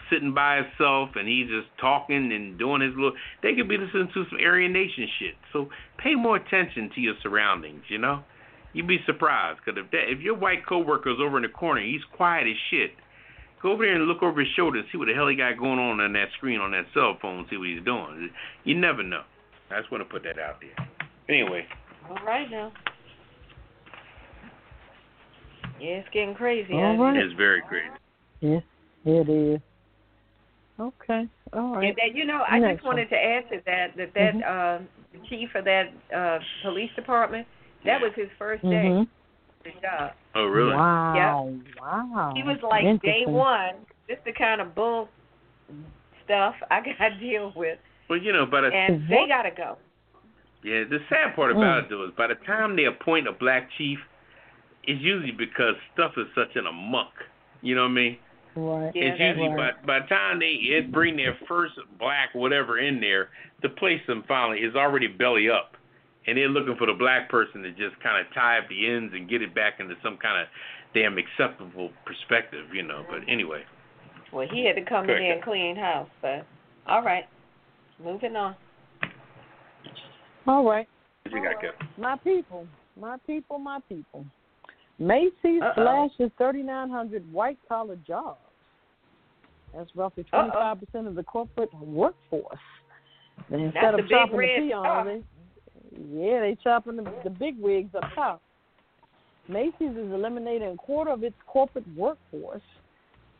sitting 0.09 0.33
by 0.33 0.57
himself 0.57 1.09
and 1.15 1.27
he's 1.27 1.47
just 1.47 1.67
talking 1.79 2.31
and 2.31 2.57
doing 2.57 2.81
his 2.81 2.93
little, 2.95 3.13
they 3.43 3.53
could 3.53 3.69
be 3.69 3.77
listening 3.77 4.09
to 4.13 4.25
some 4.29 4.39
Aryan 4.39 4.73
Nation 4.73 5.07
shit. 5.19 5.35
So 5.53 5.69
pay 5.97 6.15
more 6.15 6.37
attention 6.37 6.89
to 6.95 7.01
your 7.01 7.13
surroundings, 7.21 7.83
you 7.89 7.99
know. 7.99 8.23
You'd 8.73 8.87
be 8.87 8.99
surprised 9.05 9.59
because 9.63 9.79
if 9.83 9.91
that 9.91 10.11
if 10.11 10.19
your 10.19 10.35
white 10.35 10.65
coworker's 10.65 11.19
over 11.21 11.37
in 11.37 11.43
the 11.43 11.49
corner, 11.49 11.81
he's 11.81 12.03
quiet 12.15 12.47
as 12.47 12.57
shit 12.69 12.91
Go 13.61 13.71
over 13.71 13.83
there 13.85 13.95
and 13.95 14.05
look 14.05 14.21
over 14.21 14.41
his 14.41 14.49
shoulder 14.55 14.79
and 14.79 14.87
see 14.91 14.97
what 14.97 15.07
the 15.07 15.13
hell 15.13 15.27
he 15.27 15.35
got 15.35 15.57
going 15.57 15.79
on 15.79 15.99
on 15.99 16.13
that 16.13 16.27
screen 16.37 16.59
on 16.59 16.71
that 16.71 16.85
cell 16.93 17.17
phone. 17.21 17.47
See 17.49 17.57
what 17.57 17.67
he's 17.67 17.83
doing. 17.83 18.29
You 18.63 18.75
never 18.75 19.01
know. 19.01 19.23
I 19.71 19.79
just 19.79 19.91
want 19.91 20.07
to 20.07 20.09
put 20.09 20.23
that 20.23 20.37
out 20.39 20.57
there. 20.61 20.87
Anyway. 21.29 21.65
All 22.09 22.23
right 22.25 22.49
now. 22.51 22.71
Yeah, 25.79 25.97
it's 25.97 26.09
getting 26.13 26.35
crazy. 26.35 26.73
All 26.73 26.97
right. 26.97 27.17
It's 27.17 27.33
very 27.33 27.61
crazy. 27.61 27.89
Yeah, 28.41 28.59
it 29.05 29.29
is. 29.29 29.61
Okay. 30.79 31.27
All 31.53 31.75
right. 31.75 31.87
And 31.87 31.97
that, 31.97 32.15
you 32.15 32.25
know, 32.25 32.43
I 32.47 32.59
Next 32.59 32.75
just 32.77 32.85
wanted 32.85 33.09
to 33.09 33.15
add 33.15 33.49
to 33.49 33.61
that 33.65 33.95
that 33.97 34.13
that 34.13 34.33
Mhm. 34.35 34.43
uh, 34.45 34.79
chief 35.29 35.55
of 35.55 35.65
that 35.65 35.91
uh, 36.13 36.39
police 36.61 36.91
department, 36.95 37.47
that 37.85 38.01
was 38.01 38.11
his 38.13 38.29
first 38.37 38.61
day 38.63 38.89
Mhm. 38.89 39.07
On 39.65 39.71
the 39.73 39.81
job. 39.81 40.11
Oh, 40.35 40.45
really? 40.45 40.73
Wow. 40.73 41.53
Wow. 41.79 42.33
He 42.35 42.43
was 42.43 42.57
like 42.63 42.83
day 42.83 42.89
Interesting. 42.89 43.33
one, 43.33 43.75
just 44.07 44.23
the 44.25 44.33
kind 44.33 44.61
of 44.61 44.75
bull 44.75 45.09
stuff 46.23 46.55
I 46.71 46.81
got 46.81 47.09
to 47.09 47.19
deal 47.19 47.53
with, 47.55 47.77
Well, 48.09 48.19
you 48.19 48.33
know, 48.33 48.45
but 48.45 48.61
the 48.61 48.67
and 48.67 49.07
they 49.09 49.27
got 49.27 49.43
to 49.43 49.51
go. 49.51 49.77
yeah, 50.63 50.83
the 50.89 50.99
sad 51.09 51.35
part 51.35 51.51
about 51.51 51.83
mm. 51.83 51.85
it 51.85 51.89
though 51.89 52.05
is 52.05 52.11
by 52.17 52.27
the 52.27 52.35
time 52.45 52.75
they 52.75 52.85
appoint 52.85 53.27
a 53.27 53.31
black 53.31 53.69
chief, 53.77 53.99
it's 54.83 55.01
usually 55.01 55.31
because 55.31 55.75
stuff 55.93 56.13
is 56.17 56.25
such 56.35 56.55
in 56.55 56.65
a 56.65 56.71
muck. 56.71 57.13
You 57.61 57.75
know 57.75 57.83
what 57.83 57.91
I 57.91 57.93
mean? 57.93 58.17
Right. 58.55 58.91
Yeah, 58.95 59.03
it's 59.03 59.19
that's 59.19 59.37
usually 59.37 59.55
right. 59.55 59.85
by 59.85 59.99
by 59.99 59.99
the 60.01 60.07
time 60.07 60.39
they 60.39 60.57
it 60.61 60.91
bring 60.91 61.17
their 61.17 61.37
first 61.47 61.73
black 61.99 62.33
whatever 62.33 62.79
in 62.79 62.99
there, 62.99 63.29
the 63.61 63.69
place 63.69 64.01
them 64.07 64.23
finally 64.27 64.59
is 64.59 64.75
already 64.75 65.07
belly 65.07 65.49
up, 65.49 65.75
and 66.27 66.37
they're 66.37 66.49
looking 66.49 66.75
for 66.77 66.87
the 66.87 66.93
black 66.93 67.29
person 67.29 67.61
to 67.63 67.71
just 67.71 67.99
kind 68.01 68.25
of 68.25 68.31
tie 68.33 68.57
up 68.59 68.65
the 68.69 68.87
ends 68.89 69.13
and 69.15 69.29
get 69.29 69.41
it 69.41 69.53
back 69.55 69.79
into 69.79 69.95
some 70.03 70.17
kind 70.17 70.41
of 70.41 70.47
damn 70.93 71.17
acceptable 71.17 71.91
perspective, 72.05 72.65
you 72.73 72.83
know. 72.83 73.03
But 73.09 73.19
anyway, 73.27 73.63
Well, 74.33 74.47
he 74.51 74.65
had 74.65 74.75
to 74.75 74.83
come 74.85 75.01
in 75.01 75.07
Correct. 75.07 75.21
there 75.21 75.33
and 75.33 75.43
clean 75.43 75.75
house, 75.75 76.09
but 76.21 76.45
all 76.87 77.03
right, 77.03 77.25
moving 78.03 78.35
on. 78.35 78.55
All 80.47 80.63
right. 80.63 80.87
what 81.23 81.33
you 81.33 81.41
got, 81.43 81.61
Kev? 81.61 81.71
My 81.97 82.15
people. 82.17 82.67
My 82.99 83.17
people. 83.25 83.57
My 83.59 83.79
people. 83.89 84.25
Macy's 84.99 85.61
Uh-oh. 85.61 85.73
slashes 86.17 86.31
3,900 86.37 87.31
white 87.33 87.57
collar 87.67 87.97
jobs. 88.07 88.39
That's 89.75 89.89
roughly 89.95 90.23
25 90.23 90.79
percent 90.79 91.07
of 91.07 91.15
the 91.15 91.23
corporate 91.23 91.73
workforce. 91.73 92.57
And 93.51 93.61
instead 93.63 93.81
That's 93.83 93.93
of 93.93 93.97
the 93.97 94.03
big 94.03 94.09
chopping 94.11 94.37
red 94.37 94.63
the 94.63 94.69
top. 94.69 95.05
peons, 95.05 95.23
they, 95.83 95.84
yeah, 96.11 96.41
they 96.41 96.57
chopping 96.63 96.97
the, 96.97 97.13
the 97.23 97.29
big 97.29 97.59
wigs 97.59 97.93
up 97.95 98.03
top. 98.13 98.41
Macy's 99.47 99.91
is 99.91 100.11
eliminating 100.11 100.69
a 100.69 100.75
quarter 100.75 101.11
of 101.11 101.23
its 101.23 101.35
corporate 101.45 101.85
workforce, 101.95 102.61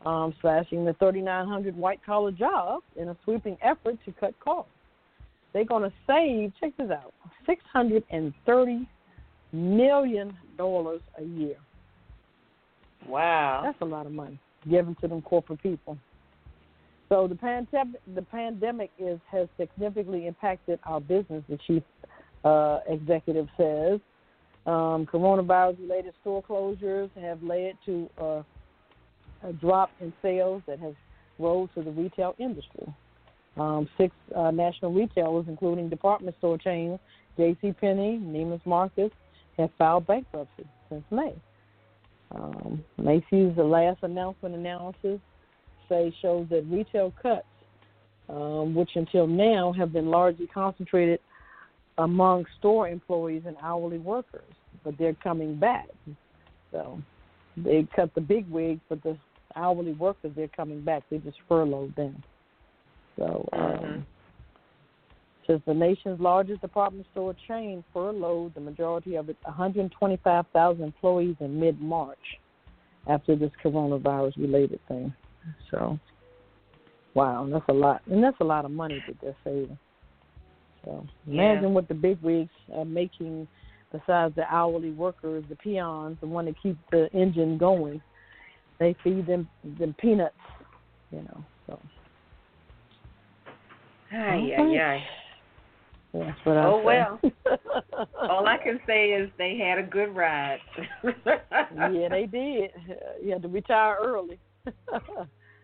um, 0.04 0.32
slashing 0.40 0.84
the 0.84 0.92
3,900 0.94 1.76
white 1.76 2.00
collar 2.04 2.30
jobs 2.30 2.84
in 2.96 3.08
a 3.08 3.16
sweeping 3.24 3.56
effort 3.62 3.96
to 4.04 4.12
cut 4.12 4.38
costs. 4.40 4.70
They're 5.52 5.64
going 5.64 5.82
to 5.82 5.92
save, 6.06 6.52
check 6.60 6.76
this 6.76 6.90
out, 6.90 7.12
$630 7.48 8.86
million 9.52 10.36
a 10.58 11.22
year. 11.24 11.56
Wow. 13.08 13.62
That's 13.64 13.80
a 13.80 13.84
lot 13.84 14.06
of 14.06 14.12
money 14.12 14.38
given 14.68 14.96
to 15.00 15.08
them 15.08 15.22
corporate 15.22 15.62
people. 15.62 15.96
So 17.08 17.28
the 17.28 17.36
pandemic, 17.36 18.00
the 18.14 18.22
pandemic 18.22 18.90
is 18.98 19.20
has 19.30 19.48
significantly 19.58 20.26
impacted 20.26 20.80
our 20.84 21.00
business. 21.00 21.44
The 21.48 21.58
chief 21.66 21.82
uh, 22.46 22.80
executive 22.88 23.48
says 23.56 24.00
um, 24.66 25.06
coronavirus-related 25.06 26.14
store 26.20 26.42
closures 26.42 27.10
have 27.20 27.42
led 27.42 27.74
to 27.86 28.10
uh, 28.20 28.42
a 29.44 29.52
drop 29.52 29.90
in 30.00 30.12
sales 30.22 30.62
that 30.66 30.78
has 30.78 30.94
rolled 31.38 31.70
to 31.74 31.82
the 31.82 31.90
retail 31.90 32.34
industry. 32.38 32.86
Um, 33.56 33.88
six 33.96 34.14
uh, 34.34 34.50
national 34.50 34.92
retailers, 34.92 35.46
including 35.48 35.88
department 35.88 36.36
store 36.38 36.58
chains 36.58 36.98
J.C. 37.36 37.72
Penney, 37.72 38.18
Neiman's 38.18 38.64
Marcus, 38.64 39.10
have 39.58 39.70
filed 39.78 40.06
bankruptcy 40.06 40.66
since 40.88 41.04
May. 41.10 41.34
Um, 42.34 42.82
Macy's, 42.98 43.54
the 43.56 43.64
last 43.64 43.98
announcement 44.02 44.54
analysis 44.54 45.20
say 45.88 46.14
shows 46.20 46.46
that 46.50 46.64
retail 46.68 47.12
cuts, 47.22 47.46
um, 48.28 48.74
which 48.74 48.90
until 48.96 49.26
now 49.26 49.72
have 49.72 49.92
been 49.92 50.10
largely 50.10 50.46
concentrated 50.48 51.20
among 51.98 52.44
store 52.58 52.88
employees 52.88 53.42
and 53.46 53.56
hourly 53.62 53.98
workers, 53.98 54.52
but 54.84 54.96
they're 54.98 55.14
coming 55.14 55.56
back. 55.56 55.88
So 56.70 57.00
they 57.56 57.86
cut 57.94 58.14
the 58.14 58.20
big 58.20 58.48
wigs, 58.50 58.80
but 58.88 59.02
the 59.02 59.16
hourly 59.54 59.92
workers 59.94 60.32
they're 60.36 60.48
coming 60.48 60.82
back. 60.82 61.02
They 61.10 61.18
just 61.18 61.38
furloughed 61.48 61.94
them. 61.96 62.22
So 63.16 63.48
um, 63.52 63.60
Mhm. 63.62 64.04
says 65.46 65.60
the 65.64 65.74
nation's 65.74 66.20
largest 66.20 66.60
department 66.60 67.06
store 67.12 67.34
chain 67.48 67.82
furloughed 67.92 68.54
the 68.54 68.60
majority 68.60 69.14
of 69.14 69.28
its 69.28 69.42
125,000 69.44 70.82
employees 70.82 71.36
in 71.40 71.58
mid-March 71.58 72.40
after 73.06 73.36
this 73.36 73.52
coronavirus-related 73.62 74.80
thing. 74.88 75.14
So, 75.70 75.98
wow, 77.14 77.46
that's 77.46 77.68
a 77.68 77.72
lot, 77.72 78.02
and 78.06 78.22
that's 78.22 78.40
a 78.40 78.44
lot 78.44 78.64
of 78.64 78.70
money 78.70 79.02
that 79.06 79.20
they're 79.20 79.36
saving. 79.44 79.78
So, 80.86 81.04
Yeah. 81.26 81.42
imagine 81.52 81.74
what 81.74 81.88
the 81.88 81.94
big 81.94 82.20
wigs 82.22 82.50
are 82.72 82.84
making. 82.86 83.46
Besides 83.92 84.34
the 84.34 84.44
hourly 84.52 84.90
workers, 84.90 85.44
the 85.48 85.56
peons, 85.56 86.18
the 86.20 86.26
one 86.26 86.46
that 86.46 86.56
keep 86.60 86.76
the 86.90 87.08
engine 87.12 87.56
going, 87.56 88.02
they 88.78 88.96
feed 89.04 89.26
them 89.26 89.48
them 89.78 89.94
peanuts, 89.98 90.34
you 91.10 91.22
know. 91.22 91.44
So 91.66 91.80
Ay, 94.12 94.52
Okay. 94.52 94.54
ay, 94.56 94.80
ay. 94.80 95.08
that's 96.12 96.44
what 96.44 96.56
I 96.56 96.64
Oh, 96.64 96.78
say. 96.78 96.84
well. 96.84 97.20
All 98.28 98.46
I 98.46 98.56
can 98.58 98.80
say 98.86 99.10
is 99.10 99.30
they 99.38 99.56
had 99.56 99.78
a 99.78 99.82
good 99.82 100.14
ride. 100.14 100.60
yeah, 101.04 102.08
they 102.08 102.26
did. 102.26 102.70
You 103.22 103.32
had 103.32 103.42
to 103.42 103.48
retire 103.48 103.96
early. 104.02 104.38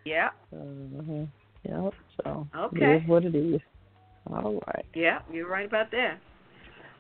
yeah, 0.05 0.29
uh-huh. 0.53 1.27
Yep. 1.65 1.95
So 2.25 2.47
Okay. 2.57 2.95
it 2.95 3.03
is 3.03 3.09
what 3.09 3.25
it 3.25 3.35
is. 3.35 3.61
All 4.27 4.61
right. 4.67 4.85
yeah, 4.95 5.21
you're 5.31 5.49
right 5.49 5.67
about 5.67 5.91
that. 5.91 6.19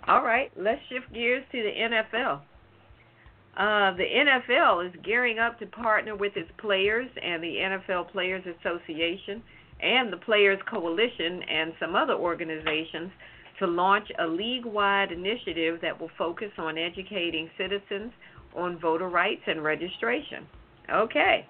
All 0.08 0.22
right, 0.24 0.50
let's 0.56 0.80
shift 0.88 1.12
gears 1.12 1.44
to 1.52 1.62
the 1.62 1.70
NFL. 1.70 2.40
Uh, 3.56 3.94
the 3.96 4.04
NFL 4.04 4.88
is 4.88 4.94
gearing 5.04 5.38
up 5.38 5.58
to 5.58 5.66
partner 5.66 6.16
with 6.16 6.36
its 6.36 6.50
players 6.58 7.08
and 7.22 7.42
the 7.42 7.56
NFL 7.56 8.10
Players 8.10 8.44
Association 8.46 9.42
and 9.80 10.12
the 10.12 10.16
Players 10.16 10.58
Coalition 10.70 11.42
and 11.42 11.72
some 11.78 11.94
other 11.94 12.14
organizations 12.14 13.10
to 13.58 13.66
launch 13.66 14.08
a 14.18 14.26
league 14.26 14.64
wide 14.64 15.12
initiative 15.12 15.80
that 15.82 16.00
will 16.00 16.10
focus 16.16 16.50
on 16.58 16.78
educating 16.78 17.50
citizens 17.58 18.12
on 18.56 18.78
voter 18.80 19.08
rights 19.08 19.42
and 19.46 19.62
registration. 19.62 20.46
Okay. 20.90 21.46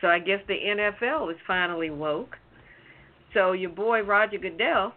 So 0.00 0.08
I 0.08 0.18
guess 0.18 0.40
the 0.46 0.54
NFL 0.54 1.30
is 1.32 1.38
finally 1.46 1.90
woke. 1.90 2.36
So 3.34 3.52
your 3.52 3.70
boy 3.70 4.02
Roger 4.02 4.38
Goodell 4.38 4.92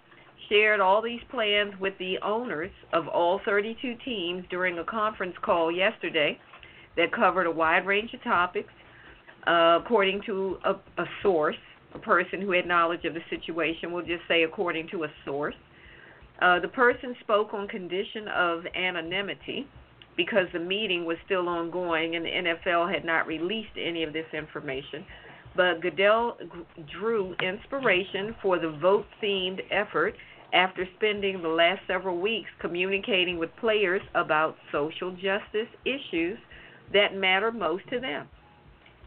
shared 0.49 0.79
all 0.79 1.01
these 1.01 1.21
plans 1.29 1.73
with 1.79 1.93
the 1.99 2.17
owners 2.23 2.71
of 2.93 3.07
all 3.07 3.39
32 3.45 3.95
teams 4.03 4.43
during 4.49 4.79
a 4.79 4.83
conference 4.83 5.35
call 5.41 5.71
yesterday 5.71 6.39
that 6.97 7.11
covered 7.11 7.45
a 7.45 7.51
wide 7.51 7.85
range 7.85 8.13
of 8.13 8.23
topics. 8.23 8.71
Uh, 9.47 9.79
according 9.83 10.21
to 10.25 10.57
a, 10.65 10.71
a 11.01 11.05
source, 11.23 11.55
a 11.95 11.99
person 11.99 12.41
who 12.41 12.51
had 12.51 12.67
knowledge 12.67 13.05
of 13.05 13.13
the 13.13 13.21
situation, 13.29 13.91
we'll 13.91 14.05
just 14.05 14.23
say 14.27 14.43
according 14.43 14.87
to 14.89 15.05
a 15.05 15.07
source. 15.25 15.55
Uh, 16.41 16.59
the 16.59 16.67
person 16.67 17.15
spoke 17.21 17.53
on 17.53 17.67
condition 17.67 18.27
of 18.27 18.63
anonymity 18.75 19.67
because 20.15 20.47
the 20.51 20.59
meeting 20.59 21.05
was 21.05 21.17
still 21.25 21.47
ongoing 21.47 22.15
and 22.15 22.25
the 22.25 22.29
NFL 22.29 22.93
had 22.93 23.05
not 23.05 23.25
released 23.27 23.71
any 23.77 24.03
of 24.03 24.13
this 24.13 24.25
information. 24.33 25.05
But 25.55 25.81
Goodell 25.81 26.37
drew 26.91 27.35
inspiration 27.41 28.35
for 28.41 28.59
the 28.59 28.69
vote 28.69 29.05
themed 29.21 29.61
effort 29.71 30.15
after 30.53 30.87
spending 30.97 31.41
the 31.41 31.49
last 31.49 31.81
several 31.87 32.19
weeks 32.19 32.49
communicating 32.59 33.37
with 33.37 33.49
players 33.59 34.01
about 34.15 34.55
social 34.71 35.11
justice 35.11 35.67
issues 35.85 36.37
that 36.93 37.15
matter 37.15 37.51
most 37.51 37.87
to 37.89 37.99
them. 37.99 38.27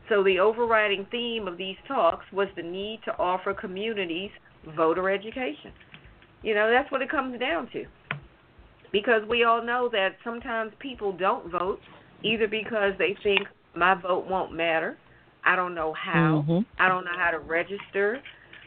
So, 0.08 0.22
the 0.22 0.40
overriding 0.40 1.06
theme 1.10 1.48
of 1.48 1.56
these 1.56 1.76
talks 1.86 2.24
was 2.32 2.48
the 2.56 2.62
need 2.62 3.00
to 3.04 3.16
offer 3.18 3.54
communities 3.54 4.30
voter 4.76 5.08
education. 5.10 5.72
You 6.42 6.54
know, 6.54 6.70
that's 6.70 6.90
what 6.90 7.02
it 7.02 7.10
comes 7.10 7.38
down 7.38 7.68
to. 7.72 7.84
Because 8.90 9.22
we 9.28 9.44
all 9.44 9.64
know 9.64 9.88
that 9.92 10.16
sometimes 10.22 10.72
people 10.80 11.12
don't 11.12 11.50
vote 11.50 11.80
either 12.22 12.46
because 12.46 12.92
they 12.98 13.16
think 13.22 13.40
my 13.74 13.94
vote 13.94 14.26
won't 14.28 14.52
matter. 14.52 14.98
I 15.44 15.56
don't 15.56 15.74
know 15.74 15.92
how. 15.92 16.44
Mhm. 16.48 16.64
I 16.78 16.88
don't 16.88 17.04
know 17.04 17.16
how 17.16 17.30
to 17.30 17.38
register. 17.38 18.22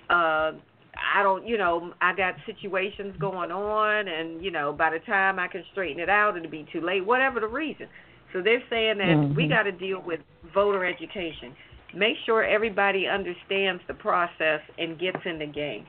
Uh 0.10 0.54
I 0.98 1.24
don't, 1.24 1.46
you 1.46 1.58
know, 1.58 1.94
I 2.02 2.14
got 2.16 2.36
situations 2.46 3.18
going 3.20 3.52
on 3.52 4.08
and, 4.08 4.42
you 4.42 4.50
know, 4.50 4.72
by 4.72 4.92
the 4.92 5.00
time 5.00 5.40
I 5.40 5.48
can 5.50 5.62
straighten 5.74 6.00
it 6.00 6.08
out 6.08 6.38
it'll 6.38 6.50
be 6.50 6.66
too 6.72 6.80
late, 6.80 7.06
whatever 7.06 7.42
the 7.42 7.48
reason. 7.48 7.88
So 8.32 8.42
they're 8.42 8.64
saying 8.70 8.98
that 9.00 9.18
we 9.36 9.46
Mhm. 9.46 9.50
got 9.50 9.64
to 9.64 9.72
deal 9.74 10.00
with 10.00 10.22
voter 10.54 10.86
education. 10.86 11.56
Make 11.94 12.18
sure 12.20 12.44
everybody 12.44 13.08
understands 13.08 13.84
the 13.88 13.94
process 13.94 14.62
and 14.78 14.98
gets 14.98 15.26
in 15.26 15.38
the 15.40 15.46
game. 15.46 15.86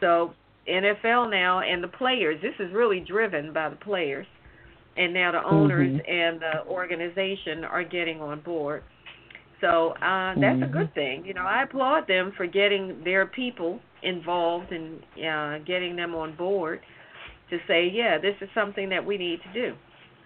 So 0.00 0.34
NFL 0.68 1.28
now 1.28 1.60
and 1.60 1.82
the 1.82 1.88
players, 1.88 2.40
this 2.40 2.54
is 2.60 2.72
really 2.72 3.00
driven 3.00 3.52
by 3.52 3.68
the 3.68 3.76
players. 3.76 4.26
And 4.96 5.12
now 5.12 5.32
the 5.32 5.42
owners 5.44 5.92
Mhm. 5.92 6.08
and 6.08 6.40
the 6.40 6.66
organization 6.66 7.64
are 7.64 7.82
getting 7.82 8.20
on 8.20 8.40
board. 8.40 8.82
So 9.62 9.90
uh, 10.02 10.34
that's 10.40 10.60
a 10.60 10.66
Mhm. 10.66 10.72
good 10.72 10.92
thing. 10.94 11.24
You 11.24 11.34
know, 11.34 11.46
I 11.46 11.62
applaud 11.62 12.06
them 12.08 12.32
for 12.32 12.46
getting 12.46 13.02
their 13.04 13.26
people 13.26 13.80
involved 14.02 14.72
and 14.72 15.02
uh, 15.16 15.58
getting 15.60 15.96
them 15.96 16.14
on 16.14 16.34
board 16.34 16.80
to 17.48 17.58
say, 17.68 17.86
yeah, 17.86 18.18
this 18.18 18.34
is 18.42 18.50
something 18.54 18.88
that 18.90 19.04
we 19.04 19.16
need 19.16 19.40
to 19.44 19.52
do. 19.52 19.74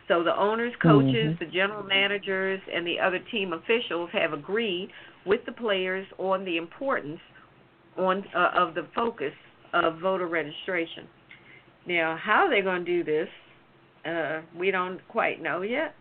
So 0.09 0.22
the 0.22 0.34
owners, 0.34 0.74
coaches, 0.76 1.34
Mhm. 1.34 1.39
the 1.39 1.47
general 1.47 1.84
managers, 1.84 2.61
and 2.72 2.87
the 2.87 2.99
other 2.99 3.18
team 3.18 3.53
officials 3.53 4.09
have 4.12 4.32
agreed 4.32 4.91
with 5.26 5.45
the 5.45 5.53
players 5.53 6.07
on 6.18 6.45
the 6.45 6.57
importance 6.57 7.20
on 7.97 8.24
uh, 8.34 8.53
of 8.55 8.74
the 8.74 8.84
focus 8.95 9.34
of 9.72 9.99
voter 9.99 10.26
registration. 10.28 11.09
Now, 11.87 12.16
how 12.16 12.49
they're 12.49 12.62
going 12.62 12.84
to 12.84 12.93
do 12.93 13.05
this, 13.05 13.28
uh, 14.05 14.41
we 14.57 14.70
don't 14.70 15.01
quite 15.09 15.43
know 15.43 15.62
yet, 15.62 15.95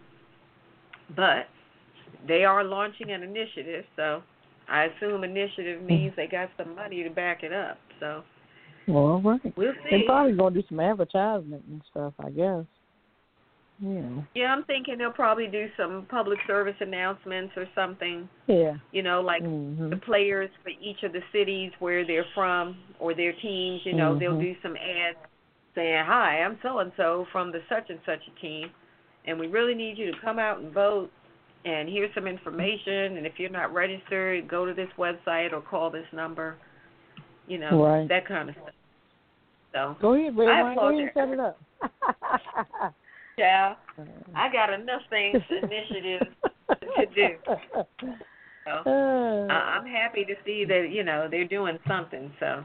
but 1.16 1.48
they 2.28 2.44
are 2.44 2.64
launching 2.64 3.12
an 3.12 3.24
initiative. 3.24 3.86
So 3.96 4.22
I 4.68 4.86
assume 4.86 5.24
initiative 5.24 5.82
means 5.82 6.14
they 6.16 6.28
got 6.28 6.50
some 6.58 6.76
money 6.76 7.04
to 7.04 7.10
back 7.10 7.44
it 7.44 7.54
up. 7.54 7.78
So 8.00 8.24
Well, 8.88 8.98
all 8.98 9.22
right. 9.22 9.58
we'll 9.58 9.74
see. 9.84 9.90
They're 9.90 10.06
probably 10.06 10.34
gonna 10.34 10.56
do 10.56 10.64
some 10.68 10.80
advertisement 10.80 11.64
and 11.70 11.82
stuff, 11.90 12.14
I 12.20 12.30
guess. 12.30 12.66
Yeah. 13.80 14.22
Yeah, 14.34 14.54
I'm 14.54 14.64
thinking 14.64 14.98
they'll 14.98 15.12
probably 15.12 15.48
do 15.48 15.68
some 15.76 16.06
public 16.10 16.40
service 16.48 16.76
announcements 16.80 17.54
or 17.58 17.68
something. 17.76 18.30
Yeah. 18.48 18.76
You 18.92 19.04
know, 19.04 19.22
like 19.22 19.44
the 19.44 19.48
Mhm. 19.48 20.02
players 20.02 20.50
for 20.64 20.70
each 20.70 21.04
of 21.04 21.12
the 21.12 21.22
cities 21.34 21.74
where 21.80 22.06
they're 22.06 22.26
from 22.34 22.78
or 23.00 23.14
their 23.14 23.34
teams, 23.34 23.86
you 23.86 23.94
know, 23.94 24.16
they'll 24.16 24.38
Mhm. 24.38 24.40
do 24.40 24.56
some 24.62 24.78
ads 24.78 25.18
saying, 25.74 26.06
"Hi, 26.06 26.42
I'm 26.42 26.58
so 26.62 26.80
and 26.80 26.94
so 26.96 27.26
from 27.34 27.52
the 27.52 27.62
such 27.68 27.90
and 27.90 28.00
such 28.06 28.26
a 28.28 28.32
team, 28.40 28.72
and 29.26 29.38
we 29.38 29.48
really 29.48 29.76
need 29.76 29.98
you 29.98 30.12
to 30.12 30.18
come 30.20 30.40
out 30.40 30.60
and 30.60 30.72
vote. 30.72 31.12
And 31.66 31.90
here's 31.90 32.14
some 32.14 32.28
information. 32.28 33.18
And 33.18 33.26
if 33.26 33.34
you're 33.38 33.50
not 33.50 33.74
registered, 33.74 34.48
go 34.48 34.66
to 34.66 34.74
this 34.74 34.90
website 34.98 35.52
or 35.52 35.62
call 35.62 35.90
this 35.90 36.06
number. 36.14 36.56
You 37.48 37.58
know, 37.58 37.84
Right. 37.84 38.08
that 38.08 38.28
kind 38.28 38.50
of 38.50 38.56
stuff. 38.56 38.70
So, 39.74 39.96
Go 40.00 40.14
ahead, 40.14 40.38
Red 40.38 40.48
I 40.48 40.64
Wine. 40.64 40.76
Go 40.76 40.88
ahead 40.88 41.02
and 41.02 41.12
set 41.14 41.30
it 41.30 41.40
up. 41.40 41.60
yeah, 43.38 43.76
I 44.34 44.52
got 44.52 44.72
enough 44.72 45.02
things, 45.10 45.44
initiatives 45.50 46.32
to 46.98 47.06
do. 47.14 47.36
So, 48.66 48.72
Uh, 49.46 49.54
I'm 49.54 49.86
happy 49.86 50.26
to 50.26 50.34
see 50.44 50.66
that 50.66 50.88
you 50.92 51.04
know 51.04 51.28
they're 51.30 51.48
doing 51.48 51.78
something. 51.88 52.32
So, 52.40 52.64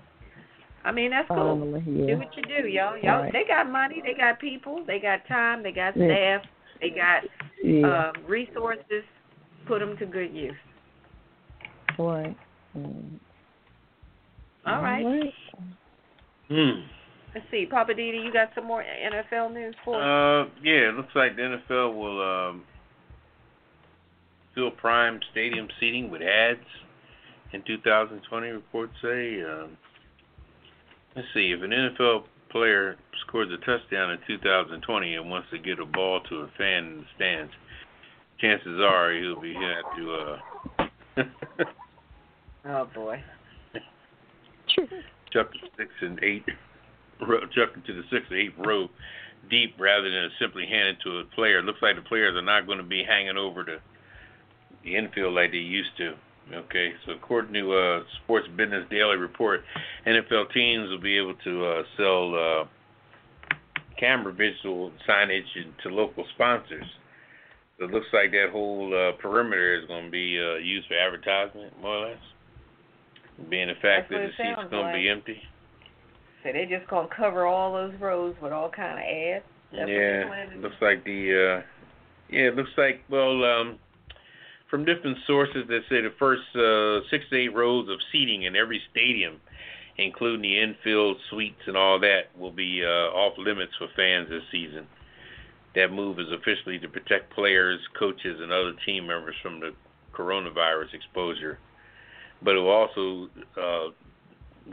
I 0.84 0.92
mean 0.92 1.10
that's 1.10 1.28
cool. 1.28 1.58
Finally, 1.60 2.06
Do 2.06 2.16
what 2.16 2.34
you 2.36 2.42
do, 2.42 2.68
y'all. 2.68 2.96
Y'all, 2.96 3.22
Right. 3.22 3.32
they 3.32 3.44
got 3.46 3.68
money, 3.68 4.00
they 4.02 4.14
got 4.14 4.40
people, 4.40 4.82
they 4.86 4.98
got 4.98 5.26
time, 5.26 5.62
they 5.62 5.72
got 5.72 5.94
Yeah. 5.96 6.40
Staff, 6.80 6.90
they 6.90 6.90
got 6.90 7.24
Yeah. 7.62 7.86
uh, 7.86 8.12
resources. 8.26 9.04
Put 9.66 9.80
them 9.80 9.96
to 9.98 10.06
good 10.06 10.34
use. 10.34 10.54
right. 11.98 12.36
Mm. 12.76 13.20
All 14.66 14.82
right. 14.82 15.32
Hmm. 16.48 16.80
Let's 17.34 17.46
see, 17.50 17.66
Poppa 17.66 17.92
DD, 17.92 18.24
you 18.24 18.32
got 18.32 18.50
some 18.54 18.64
more 18.66 18.82
NFL 18.82 19.52
news 19.52 19.74
for 19.84 19.94
us? 19.94 20.48
Uh, 20.48 20.50
yeah, 20.64 20.88
it 20.88 20.94
looks 20.96 21.14
like 21.14 21.36
the 21.36 21.42
NFL 21.42 21.94
will 21.94 22.20
um, 22.48 22.64
fill 24.54 24.70
prime 24.72 25.20
stadium 25.30 25.68
seating 25.78 26.10
with 26.10 26.22
ads 26.22 26.58
in 27.52 27.62
2020. 27.62 28.48
Reports 28.48 28.92
say. 29.00 29.42
Um, 29.42 29.76
let's 31.14 31.28
see, 31.32 31.52
if 31.52 31.62
an 31.62 31.70
NFL 31.70 32.24
player 32.50 32.96
scores 33.26 33.48
a 33.52 33.58
touchdown 33.64 34.10
in 34.10 34.18
2020 34.26 35.14
and 35.14 35.30
wants 35.30 35.48
to 35.50 35.58
get 35.58 35.78
a 35.78 35.86
ball 35.86 36.20
to 36.28 36.36
a 36.36 36.50
fan 36.58 36.84
in 36.84 36.96
the 36.98 37.04
stands, 37.16 37.52
chances 38.40 38.80
are 38.80 39.12
he'll 39.12 39.40
be 39.40 39.54
have 39.54 39.96
to. 39.96 40.14
Uh, 40.14 40.84
oh 42.66 42.88
boy. 42.94 43.22
chuck 45.32 45.50
the 45.52 45.68
six 45.76 45.90
and 46.00 46.18
eight, 46.22 46.44
row, 47.26 47.40
chuck 47.54 47.70
it 47.76 47.84
to 47.86 47.94
the 47.94 48.02
six 48.10 48.24
and 48.30 48.38
eight 48.38 48.54
row 48.58 48.88
deep 49.48 49.74
rather 49.78 50.10
than 50.10 50.30
simply 50.40 50.66
hand 50.66 50.88
it 50.88 50.96
to 51.02 51.18
a 51.18 51.24
player. 51.34 51.58
It 51.58 51.64
looks 51.64 51.82
like 51.82 51.96
the 51.96 52.02
players 52.02 52.36
are 52.36 52.42
not 52.42 52.66
going 52.66 52.78
to 52.78 52.84
be 52.84 53.02
hanging 53.04 53.36
over 53.36 53.64
the 53.64 53.78
the 54.84 54.96
infield 54.96 55.34
like 55.34 55.50
they 55.52 55.58
used 55.58 55.90
to. 55.98 56.14
Okay, 56.52 56.92
so 57.06 57.12
according 57.12 57.54
to 57.54 57.72
uh, 57.72 58.02
Sports 58.24 58.48
Business 58.56 58.84
Daily 58.90 59.16
Report, 59.16 59.60
NFL 60.06 60.52
teams 60.52 60.88
will 60.88 61.00
be 61.00 61.16
able 61.16 61.34
to 61.44 61.64
uh, 61.64 61.82
sell 61.96 62.34
uh, 62.34 62.64
camera 63.98 64.32
visual 64.32 64.90
signage 65.08 65.44
to 65.82 65.88
local 65.90 66.24
sponsors. 66.34 66.86
So 67.78 67.84
it 67.84 67.92
looks 67.92 68.08
like 68.12 68.32
that 68.32 68.48
whole 68.50 68.92
uh, 68.92 69.12
perimeter 69.22 69.80
is 69.80 69.86
going 69.86 70.06
to 70.06 70.10
be 70.10 70.38
uh, 70.40 70.56
used 70.56 70.88
for 70.88 70.98
advertisement, 70.98 71.72
more 71.80 71.96
or 71.96 72.08
less. 72.08 72.18
Being 73.48 73.68
the 73.68 73.74
fact 73.74 74.10
That's 74.10 74.22
that 74.22 74.30
the 74.36 74.54
seat's 74.56 74.70
going 74.70 74.92
to 74.92 74.98
be 74.98 75.08
empty. 75.08 75.40
So 76.42 76.50
they're 76.52 76.66
just 76.66 76.88
gonna 76.88 77.08
cover 77.14 77.46
all 77.46 77.72
those 77.72 77.92
rows 78.00 78.34
with 78.40 78.52
all 78.52 78.70
kind 78.70 78.98
of 78.98 79.04
ads. 79.04 79.44
That's 79.72 79.90
yeah, 79.90 80.46
to 80.54 80.58
looks 80.60 80.80
like 80.80 81.04
the 81.04 81.60
uh 81.60 81.62
yeah, 82.30 82.48
it 82.48 82.56
looks 82.56 82.70
like 82.76 83.02
well 83.10 83.44
um 83.44 83.78
from 84.70 84.84
different 84.84 85.18
sources 85.26 85.66
that 85.68 85.80
say 85.88 86.00
the 86.00 86.12
first 86.18 86.42
uh 86.54 87.00
six 87.10 87.24
to 87.30 87.36
eight 87.36 87.54
rows 87.54 87.88
of 87.88 87.98
seating 88.12 88.44
in 88.44 88.54
every 88.56 88.80
stadium, 88.90 89.40
including 89.98 90.42
the 90.42 90.58
infield 90.60 91.16
suites 91.28 91.60
and 91.66 91.76
all 91.76 91.98
that, 92.00 92.30
will 92.38 92.52
be 92.52 92.82
uh 92.84 93.10
off 93.12 93.36
limits 93.36 93.72
for 93.78 93.88
fans 93.96 94.28
this 94.28 94.42
season. 94.50 94.86
That 95.74 95.92
move 95.92 96.18
is 96.18 96.26
officially 96.32 96.78
to 96.80 96.88
protect 96.88 97.32
players, 97.34 97.80
coaches 97.98 98.40
and 98.40 98.50
other 98.52 98.72
team 98.86 99.06
members 99.06 99.36
from 99.42 99.60
the 99.60 99.72
coronavirus 100.12 100.94
exposure. 100.94 101.58
But 102.42 102.56
it 102.56 102.60
will 102.60 102.70
also 102.70 103.28
uh 103.60 103.88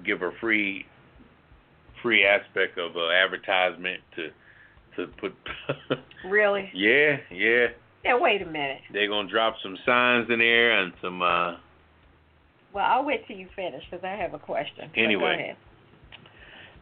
give 0.05 0.21
a 0.21 0.31
free 0.39 0.85
free 2.01 2.23
aspect 2.25 2.77
of 2.77 2.95
uh, 2.95 3.09
advertisement 3.09 4.01
to 4.15 4.29
to 4.95 5.07
put 5.19 5.33
Really? 6.25 6.69
yeah 6.73 7.17
yeah 7.31 7.67
Now 8.08 8.20
wait 8.22 8.41
a 8.41 8.45
minute. 8.45 8.80
they're 8.93 9.10
gonna 9.10 9.30
drop 9.30 9.55
some 9.62 9.78
signs 9.86 10.30
in 10.30 10.39
there 10.39 10.80
and 10.80 10.93
some 11.01 11.22
uh 11.22 11.55
Well, 12.74 12.86
I'll 12.86 13.03
wait 13.05 13.28
till 13.28 13.36
you 13.36 13.47
finish 13.55 13.84
because 13.89 14.03
I 14.03 14.16
have 14.16 14.34
a 14.34 14.39
question. 14.39 14.89
Anyway. 14.95 15.34
ahead. 15.34 15.58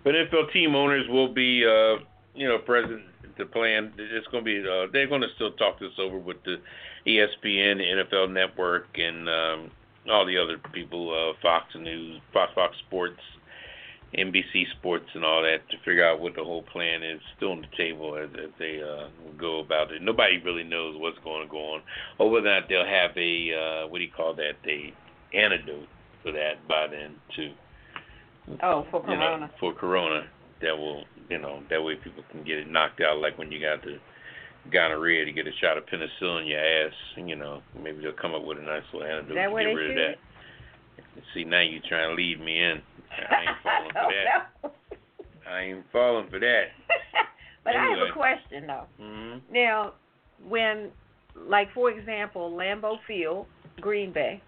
but 0.04 0.14
NFL 0.14 0.54
team 0.54 0.76
owners 0.76 1.08
will 1.10 1.34
be 1.34 1.66
uh 1.66 2.04
you 2.36 2.48
know 2.48 2.60
present 2.60 3.02
to 3.38 3.46
plan 3.46 3.92
it's 3.98 4.28
gonna 4.28 4.44
be 4.44 4.60
uh 4.60 4.86
they're 4.94 5.08
gonna 5.08 5.28
still 5.36 5.52
talk 5.54 5.80
this 5.80 5.98
over 6.00 6.20
with 6.20 6.38
the 6.44 6.58
ESPN 7.08 7.78
the 7.78 8.04
NFL 8.04 8.32
network 8.32 8.88
and 8.96 9.28
um 9.28 9.72
all 10.12 10.26
the 10.28 10.38
other 10.38 10.60
people 10.74 11.10
uh 11.12 11.34
Fox 11.42 11.74
News 11.76 12.22
Fox 12.34 12.52
Fox 12.54 12.76
Sports 12.88 13.20
NBC 14.18 14.66
Sports 14.80 15.06
and 15.14 15.24
all 15.24 15.42
that 15.42 15.68
to 15.70 15.78
figure 15.86 16.06
out 16.06 16.20
what 16.20 16.36
the 16.36 16.44
whole 16.44 16.64
plan 16.64 17.04
is 17.04 17.20
still 17.36 17.52
on 17.52 17.62
the 17.62 17.78
table 17.78 18.18
as, 18.18 18.30
as 18.34 18.52
they 18.60 18.82
uh, 18.82 19.08
go 19.38 19.60
about 19.60 19.92
it. 19.92 20.02
Nobody 20.02 20.42
really 20.44 20.64
knows 20.64 20.96
what's 20.98 21.18
going 21.24 21.46
to 21.46 21.52
go 21.52 21.76
on, 21.76 21.82
or 22.20 22.30
whether 22.30 22.48
or 22.48 22.60
not 22.60 22.70
they'll 22.70 22.86
have 22.86 23.12
a 23.18 23.86
uh, 23.86 23.88
what 23.88 24.00
do 24.00 24.04
you 24.04 24.12
call 24.16 24.36
that? 24.36 24.54
A 24.68 24.94
antidote 25.36 25.88
for 26.24 26.32
that 26.32 26.68
by 26.68 26.88
then 26.88 27.16
too. 27.36 27.54
Oh, 28.62 28.86
for 28.92 29.02
You 29.02 29.18
know, 29.18 29.26
Corona. 29.26 29.52
for 29.60 29.74
Corona, 29.74 30.28
that 30.62 30.78
will 30.78 31.04
you 31.30 31.40
know 31.40 31.64
that 31.70 31.84
way 31.84 31.96
people 31.96 32.24
can 32.32 32.44
get 32.44 32.58
it 32.58 32.70
knocked 32.70 33.02
out 33.02 33.20
like 33.20 33.38
when 33.38 33.52
you 33.52 33.60
got 33.60 33.84
the 33.84 33.98
gonorrhea 34.72 35.26
to 35.26 35.32
get 35.32 35.48
a 35.48 35.52
shot 35.62 35.78
of 35.78 35.86
penicillin 35.86 36.42
in 36.42 36.48
your 36.48 36.60
ass. 36.60 36.94
You 37.18 37.36
know, 37.36 37.62
maybe 37.82 38.02
they'll 38.02 38.14
come 38.14 38.34
up 38.34 38.44
with 38.44 38.58
a 38.58 38.62
nice 38.62 38.84
little 38.94 39.08
antidote 39.08 39.36
that 39.36 39.48
to 39.48 39.52
get 39.52 39.74
rid 39.74 39.92
of 39.92 39.98
that. 39.98 40.16
See, 41.34 41.44
now 41.44 41.62
you're 41.62 41.82
trying 41.88 42.10
to 42.10 42.16
lead 42.16 42.40
me 42.40 42.60
in. 42.60 42.82
I 43.30 43.42
ain't 43.42 43.58
falling 43.64 43.92
for 43.92 44.12
that. 44.12 44.52
Oh, 44.64 45.50
I 45.50 45.62
ain't 45.62 45.86
falling 45.92 46.30
for 46.30 46.40
that. 46.40 46.64
but 47.64 47.76
I 47.76 47.84
have 47.84 48.10
a 48.10 48.14
question 48.14 48.68
though. 48.68 48.86
hmm 49.00 49.38
Now, 49.52 49.94
when, 50.48 50.92
like 51.36 51.72
for 51.74 51.92
example, 51.92 52.52
Lambeau 52.52 52.98
Field, 53.08 53.46
Green 53.82 54.12
Bay. 54.12 54.42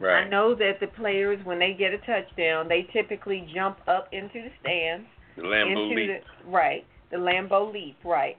Right. 0.00 0.24
I 0.24 0.28
know 0.28 0.54
that 0.56 0.80
the 0.80 0.88
players, 0.88 1.38
when 1.44 1.58
they 1.60 1.72
get 1.72 1.92
a 1.94 1.98
touchdown, 1.98 2.68
they 2.68 2.86
typically 2.92 3.48
jump 3.54 3.78
up 3.86 4.08
into 4.12 4.34
the 4.42 4.50
stands 4.60 5.06
The 5.36 5.42
Lambeau 5.42 5.94
Leap. 5.94 6.08
the 6.44 6.50
right, 6.50 6.84
the 7.10 7.16
Lambeau 7.16 7.72
Leap, 7.72 7.96
right. 8.04 8.36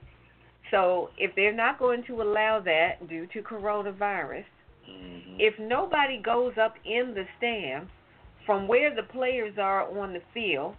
So 0.70 1.10
if 1.16 1.34
they're 1.34 1.54
not 1.54 1.78
going 1.78 2.04
to 2.08 2.20
allow 2.22 2.60
that 2.60 3.08
due 3.08 3.26
to 3.28 3.40
coronavirus, 3.42 4.44
Mhm. 4.88 5.36
if 5.38 5.58
nobody 5.58 6.18
goes 6.18 6.56
up 6.58 6.76
in 6.84 7.14
the 7.14 7.26
stands 7.38 7.90
from 8.44 8.68
where 8.68 8.94
the 8.94 9.02
players 9.02 9.58
are 9.58 9.82
on 9.98 10.12
the 10.12 10.20
field, 10.32 10.76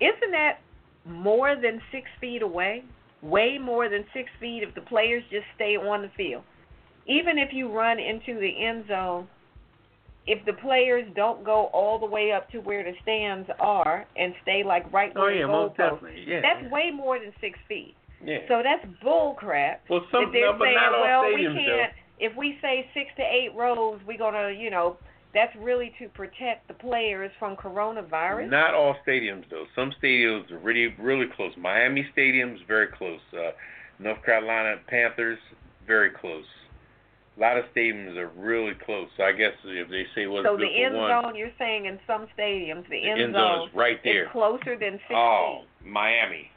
isn't 0.00 0.30
that 0.32 0.60
more 1.04 1.56
than 1.56 1.80
six 1.90 2.08
feet 2.20 2.42
away? 2.42 2.84
Way 3.22 3.58
more 3.58 3.88
than 3.88 4.04
six 4.14 4.30
feet 4.38 4.62
if 4.62 4.74
the 4.74 4.80
players 4.80 5.22
just 5.30 5.46
stay 5.54 5.76
on 5.76 6.02
the 6.02 6.08
field. 6.16 6.42
Even 7.06 7.38
if 7.38 7.52
you 7.52 7.68
run 7.70 7.98
into 7.98 8.38
the 8.38 8.64
end 8.64 8.86
zone, 8.88 9.28
if 10.26 10.44
the 10.44 10.52
players 10.54 11.06
don't 11.16 11.42
go 11.44 11.66
all 11.72 11.98
the 11.98 12.06
way 12.06 12.30
up 12.32 12.48
to 12.50 12.58
where 12.60 12.84
the 12.84 12.92
stands 13.02 13.48
are 13.58 14.06
and 14.16 14.34
stay 14.42 14.62
like 14.62 14.90
right 14.92 15.12
Oh 15.16 15.26
yeah, 15.28 15.42
the 15.42 15.48
most 15.48 15.76
goalpost, 15.76 15.94
definitely. 16.00 16.24
Yeah. 16.26 16.40
that's 16.40 16.70
way 16.70 16.90
more 16.90 17.18
than 17.18 17.32
six 17.40 17.58
feet. 17.68 17.94
yeah. 18.24 18.38
So 18.48 18.62
that's 18.62 18.84
bull 19.02 19.34
crap. 19.34 19.82
well, 19.88 20.06
some 20.12 20.30
they're 20.32 20.52
no, 20.52 20.58
saying, 20.62 20.74
not 20.76 20.94
all 20.94 21.00
well, 21.02 21.34
we 21.34 21.42
stadiums 21.42 21.66
can't. 21.66 21.92
If 22.20 22.36
we 22.36 22.58
say 22.60 22.86
six 22.94 23.10
to 23.16 23.22
eight 23.22 23.50
rows, 23.56 23.98
we're 24.06 24.18
gonna, 24.18 24.50
you 24.50 24.70
know, 24.70 24.96
that's 25.32 25.54
really 25.56 25.92
to 25.98 26.08
protect 26.08 26.68
the 26.68 26.74
players 26.74 27.30
from 27.38 27.56
coronavirus. 27.56 28.50
Not 28.50 28.74
all 28.74 28.96
stadiums 29.06 29.44
though. 29.50 29.64
Some 29.74 29.92
stadiums 30.02 30.50
are 30.50 30.58
really 30.58 30.94
really 30.98 31.26
close. 31.34 31.52
Miami 31.56 32.06
Stadium's 32.12 32.60
very 32.68 32.88
close. 32.88 33.20
Uh, 33.32 33.52
North 33.98 34.22
Carolina 34.24 34.76
Panthers 34.88 35.38
very 35.86 36.10
close. 36.10 36.44
A 37.36 37.40
lot 37.40 37.56
of 37.56 37.64
stadiums 37.74 38.16
are 38.16 38.28
really 38.36 38.74
close. 38.84 39.08
So 39.16 39.22
I 39.22 39.32
guess 39.32 39.52
if 39.64 39.88
they 39.88 40.04
say 40.14 40.26
what's 40.26 40.46
so 40.46 40.56
good 40.56 40.66
the 40.68 40.84
end 40.84 40.96
one, 40.96 41.10
zone, 41.24 41.34
you're 41.36 41.52
saying 41.58 41.86
in 41.86 41.98
some 42.06 42.26
stadiums, 42.38 42.84
the, 42.84 43.00
the 43.00 43.08
end, 43.10 43.20
end 43.22 43.34
zone 43.34 43.68
is 43.68 43.74
right 43.74 43.98
there. 44.04 44.24
is 44.24 44.30
closer 44.32 44.76
than 44.78 44.94
six 44.94 45.12
Oh, 45.14 45.62
Oh, 45.62 45.86
Miami. 45.86 46.49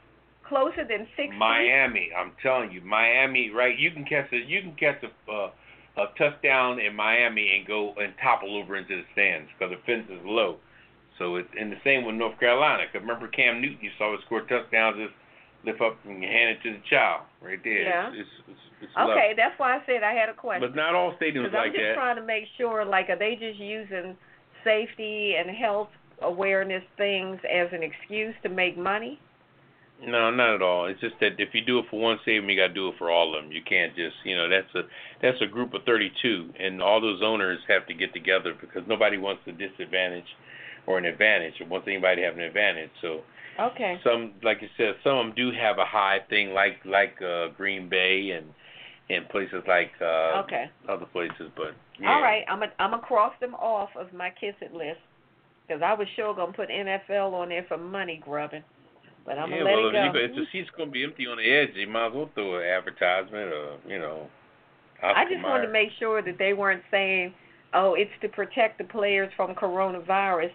Closer 0.48 0.84
than 0.84 1.06
six 1.16 1.30
feet. 1.30 1.38
Miami, 1.38 2.10
I'm 2.16 2.32
telling 2.42 2.70
you, 2.70 2.80
Miami, 2.82 3.50
right? 3.50 3.78
You 3.78 3.90
can 3.90 4.04
catch 4.04 4.32
a 4.32 4.36
you 4.36 4.60
can 4.60 4.76
catch 4.76 5.02
a 5.02 5.32
uh, 5.32 5.50
a 5.96 6.06
touchdown 6.18 6.80
in 6.80 6.94
Miami 6.94 7.56
and 7.56 7.66
go 7.66 7.94
and 7.96 8.12
topple 8.22 8.56
over 8.58 8.76
into 8.76 8.96
the 8.96 9.04
stands 9.12 9.48
because 9.56 9.72
the 9.72 9.80
fence 9.86 10.06
is 10.10 10.20
low. 10.24 10.56
So 11.18 11.36
it's 11.36 11.48
and 11.58 11.70
the 11.70 11.80
same 11.84 12.04
with 12.04 12.16
North 12.16 12.38
Carolina. 12.38 12.84
Cause 12.92 13.00
remember 13.00 13.28
Cam 13.28 13.60
Newton, 13.62 13.78
you 13.80 13.90
saw 13.96 14.12
him 14.12 14.20
score 14.26 14.42
touchdowns, 14.42 14.96
just 14.98 15.14
lift 15.64 15.80
up 15.80 15.96
and 16.04 16.22
hand 16.22 16.50
it 16.50 16.62
to 16.62 16.72
the 16.72 16.82
child 16.90 17.22
right 17.42 17.60
there. 17.64 17.82
Yeah. 17.82 18.08
It's, 18.08 18.18
it's, 18.18 18.28
it's, 18.48 18.60
it's 18.82 18.92
low. 18.96 19.12
Okay, 19.12 19.32
that's 19.36 19.58
why 19.58 19.76
I 19.76 19.82
said 19.86 20.02
I 20.02 20.12
had 20.12 20.28
a 20.28 20.34
question. 20.34 20.68
But 20.68 20.76
not 20.76 20.94
all 20.94 21.12
stadiums 21.12 21.48
Because 21.48 21.56
I'm 21.56 21.72
just 21.72 21.80
that. 21.80 21.94
trying 21.94 22.16
to 22.16 22.22
make 22.24 22.44
sure, 22.58 22.84
like, 22.84 23.08
are 23.08 23.18
they 23.18 23.36
just 23.40 23.58
using 23.58 24.16
safety 24.62 25.34
and 25.38 25.48
health 25.56 25.88
awareness 26.22 26.82
things 26.96 27.38
as 27.50 27.68
an 27.72 27.82
excuse 27.82 28.34
to 28.42 28.48
make 28.48 28.76
money? 28.76 29.18
No, 30.02 30.30
not 30.30 30.54
at 30.56 30.62
all. 30.62 30.86
It's 30.86 31.00
just 31.00 31.14
that 31.20 31.38
if 31.38 31.54
you 31.54 31.64
do 31.64 31.78
it 31.78 31.86
for 31.90 32.00
one 32.00 32.18
stadium, 32.22 32.48
you 32.50 32.56
got 32.56 32.68
to 32.68 32.74
do 32.74 32.88
it 32.88 32.94
for 32.98 33.10
all 33.10 33.34
of 33.36 33.42
them. 33.42 33.52
You 33.52 33.62
can't 33.62 33.94
just, 33.94 34.16
you 34.24 34.36
know, 34.36 34.48
that's 34.48 34.74
a 34.74 34.82
that's 35.22 35.40
a 35.40 35.46
group 35.46 35.72
of 35.72 35.82
32, 35.84 36.50
and 36.58 36.82
all 36.82 37.00
those 37.00 37.22
owners 37.22 37.60
have 37.68 37.86
to 37.86 37.94
get 37.94 38.12
together 38.12 38.54
because 38.60 38.82
nobody 38.88 39.16
wants 39.18 39.42
a 39.46 39.52
disadvantage 39.52 40.26
or 40.86 40.98
an 40.98 41.06
advantage, 41.06 41.54
or 41.60 41.66
wants 41.66 41.86
anybody 41.88 42.20
to 42.20 42.26
have 42.26 42.34
an 42.36 42.42
advantage. 42.42 42.90
So 43.00 43.22
Okay. 43.58 44.00
some, 44.02 44.32
like 44.42 44.60
you 44.62 44.68
said, 44.76 44.96
some 45.04 45.16
of 45.16 45.26
them 45.26 45.34
do 45.36 45.52
have 45.52 45.78
a 45.78 45.84
high 45.84 46.18
thing, 46.28 46.52
like 46.52 46.84
like 46.84 47.14
uh, 47.22 47.48
Green 47.56 47.88
Bay 47.88 48.30
and 48.30 48.46
and 49.10 49.28
places 49.28 49.62
like 49.68 49.92
uh, 50.00 50.42
Okay. 50.42 50.70
other 50.88 51.06
places. 51.06 51.50
But 51.56 51.74
yeah. 51.98 52.10
All 52.10 52.20
right, 52.22 52.44
I'm 52.48 52.58
gonna 52.60 52.72
I'm 52.78 52.90
gonna 52.90 53.02
cross 53.02 53.32
them 53.40 53.54
off 53.54 53.90
of 53.96 54.12
my 54.12 54.30
kiss 54.30 54.54
it 54.60 54.74
list 54.74 55.00
because 55.66 55.82
I 55.82 55.94
was 55.94 56.08
sure 56.16 56.34
gonna 56.34 56.52
put 56.52 56.68
NFL 56.68 57.32
on 57.32 57.48
there 57.50 57.64
for 57.68 57.78
money 57.78 58.20
grubbing, 58.22 58.64
but 59.24 59.38
I'm 59.38 59.50
yeah, 59.50 59.58
gonna 59.58 59.70
let 59.70 59.76
well, 59.76 59.88
it 59.88 60.12
go. 60.12 60.18
if, 60.18 60.30
if 60.30 60.36
the 60.36 60.44
seat's 60.52 60.70
gonna 60.76 60.90
be 60.90 61.04
empty 61.04 61.26
on 61.26 61.38
the 61.38 61.48
edge, 61.50 61.70
you 61.74 61.88
might 61.88 62.08
as 62.08 62.12
well 62.14 62.30
throw 62.34 62.58
an 62.58 62.64
advertisement 62.64 63.52
or 63.52 63.78
you 63.86 63.98
know. 63.98 64.28
I 65.02 65.08
Oscar 65.08 65.34
just 65.34 65.44
wanted 65.44 65.66
to 65.66 65.72
make 65.72 65.90
sure 65.98 66.22
that 66.22 66.38
they 66.38 66.52
weren't 66.54 66.82
saying, 66.90 67.34
"Oh, 67.74 67.94
it's 67.94 68.10
to 68.22 68.28
protect 68.28 68.78
the 68.78 68.84
players 68.84 69.32
from 69.36 69.54
coronavirus." 69.54 70.52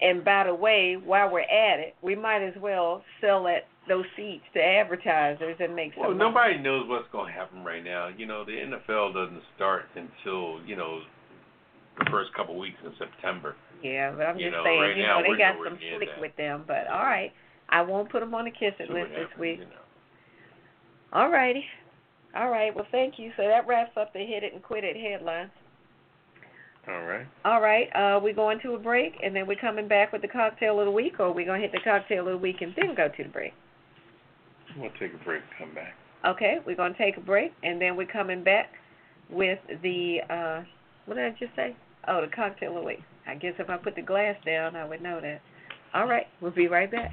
And 0.00 0.22
by 0.24 0.44
the 0.44 0.54
way, 0.54 0.96
while 1.02 1.30
we're 1.32 1.40
at 1.40 1.80
it, 1.80 1.94
we 2.02 2.14
might 2.14 2.42
as 2.42 2.54
well 2.60 3.02
sell 3.20 3.44
that 3.44 3.66
those 3.88 4.04
seats 4.16 4.44
to 4.52 4.60
advertisers 4.62 5.56
and 5.60 5.74
make 5.74 5.94
some 5.94 6.08
Well, 6.08 6.14
nobody 6.14 6.58
knows 6.58 6.88
what's 6.88 7.08
going 7.12 7.32
to 7.32 7.32
happen 7.32 7.64
right 7.64 7.84
now. 7.84 8.08
You 8.08 8.26
know, 8.26 8.44
the 8.44 8.52
NFL 8.52 9.14
doesn't 9.14 9.42
start 9.54 9.84
until 9.94 10.60
you 10.66 10.76
know 10.76 11.00
the 11.98 12.10
first 12.10 12.34
couple 12.34 12.58
weeks 12.58 12.76
in 12.84 12.92
September. 12.98 13.56
Yeah, 13.82 14.12
but 14.12 14.24
I'm 14.26 14.38
You 14.38 14.50
just 14.50 14.56
know, 14.56 14.64
saying, 14.64 14.80
right 14.80 14.96
you 14.96 15.02
now 15.02 15.20
know, 15.20 15.32
they 15.32 15.38
got 15.38 15.54
some 15.64 15.78
slick 15.96 16.08
with 16.20 16.36
them. 16.36 16.64
But 16.66 16.88
all 16.88 17.04
right, 17.04 17.32
I 17.68 17.82
won't 17.82 18.10
put 18.10 18.20
them 18.20 18.34
on 18.34 18.44
the 18.44 18.50
kiss 18.50 18.74
it 18.78 18.90
list 18.90 19.10
this 19.10 19.38
week. 19.38 19.58
You 19.58 19.64
know. 19.64 19.70
All 21.12 21.30
righty. 21.30 21.64
All 22.34 22.50
right. 22.50 22.74
Well, 22.74 22.86
thank 22.92 23.18
you. 23.18 23.32
So 23.36 23.44
that 23.44 23.66
wraps 23.66 23.92
up 23.96 24.12
the 24.12 24.20
hit 24.20 24.42
it 24.42 24.52
and 24.52 24.62
quit 24.62 24.84
it 24.84 24.96
headlines. 24.96 25.50
All 26.88 27.04
right. 27.04 27.26
All 27.44 27.60
right. 27.60 27.88
Uh, 27.96 28.20
we 28.20 28.32
going 28.32 28.60
to 28.60 28.74
a 28.74 28.78
break, 28.78 29.14
and 29.22 29.34
then 29.34 29.46
we're 29.46 29.56
coming 29.56 29.88
back 29.88 30.12
with 30.12 30.22
the 30.22 30.28
cocktail 30.28 30.78
of 30.78 30.86
the 30.86 30.92
week, 30.92 31.18
or 31.18 31.32
we 31.32 31.44
gonna 31.44 31.60
hit 31.60 31.72
the 31.72 31.80
cocktail 31.82 32.28
of 32.28 32.32
the 32.32 32.38
week 32.38 32.56
and 32.60 32.72
then 32.76 32.94
go 32.94 33.08
to 33.08 33.22
the 33.24 33.28
break. 33.28 33.52
We'll 34.78 34.90
take 35.00 35.12
a 35.14 35.24
break. 35.24 35.42
Come 35.58 35.74
back. 35.74 35.94
Okay. 36.24 36.58
We're 36.64 36.76
gonna 36.76 36.94
take 36.96 37.16
a 37.16 37.20
break, 37.20 37.52
and 37.64 37.80
then 37.80 37.96
we're 37.96 38.06
coming 38.06 38.44
back 38.44 38.66
with 39.30 39.58
the 39.82 40.18
uh, 40.30 40.62
what 41.06 41.14
did 41.14 41.24
I 41.24 41.30
just 41.30 41.56
say? 41.56 41.74
Oh, 42.06 42.20
the 42.20 42.28
cocktail 42.28 42.76
of 42.76 42.82
the 42.82 42.86
week. 42.86 43.00
I 43.26 43.34
guess 43.34 43.54
if 43.58 43.68
I 43.68 43.76
put 43.78 43.96
the 43.96 44.02
glass 44.02 44.36
down, 44.44 44.76
I 44.76 44.86
would 44.86 45.02
know 45.02 45.20
that. 45.20 45.40
All 45.94 46.06
right. 46.06 46.26
We'll 46.40 46.52
be 46.52 46.68
right 46.68 46.90
back. 46.90 47.12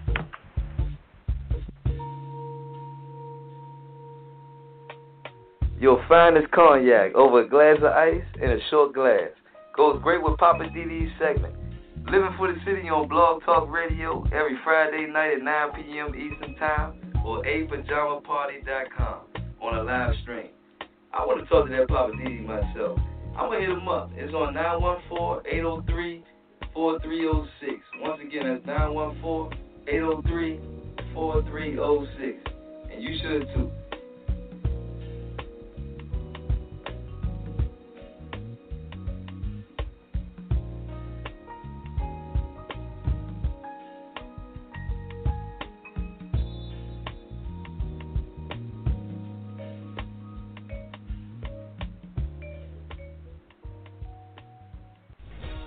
Your 5.83 5.99
finest 6.07 6.47
cognac 6.51 7.13
over 7.13 7.41
a 7.41 7.49
glass 7.49 7.75
of 7.79 7.91
ice 7.91 8.23
in 8.41 8.51
a 8.51 8.57
short 8.69 8.93
glass. 8.93 9.31
Goes 9.75 9.99
great 10.01 10.23
with 10.23 10.37
Poppa 10.37 10.63
DD's 10.63 11.11
segment. 11.19 11.53
Living 12.09 12.33
for 12.37 12.47
the 12.47 12.57
City 12.65 12.87
on 12.87 13.09
Blog 13.09 13.43
Talk 13.43 13.69
Radio 13.69 14.23
every 14.27 14.57
Friday 14.63 15.07
night 15.11 15.33
at 15.33 15.41
9 15.43 15.71
p.m. 15.75 16.15
Eastern 16.15 16.55
Time 16.55 16.93
or 17.25 17.43
apajamaparty.com 17.43 19.19
on 19.61 19.77
a 19.77 19.83
live 19.83 20.15
stream. 20.21 20.51
I 21.11 21.25
want 21.25 21.41
to 21.41 21.45
talk 21.47 21.67
to 21.67 21.75
that 21.75 21.89
Papa 21.89 22.13
DD 22.13 22.45
myself. 22.45 22.97
I'm 23.37 23.49
going 23.49 23.59
to 23.59 23.67
hit 23.67 23.77
him 23.77 23.89
up. 23.89 24.09
It's 24.15 24.33
on 24.33 24.53
914-803-4306. 26.73 27.81
Once 27.99 28.21
again, 28.25 28.47
that's 28.47 28.65
914-803-4306. 29.83 32.39
And 32.89 33.03
you 33.03 33.17
should 33.21 33.49
too. 33.53 33.69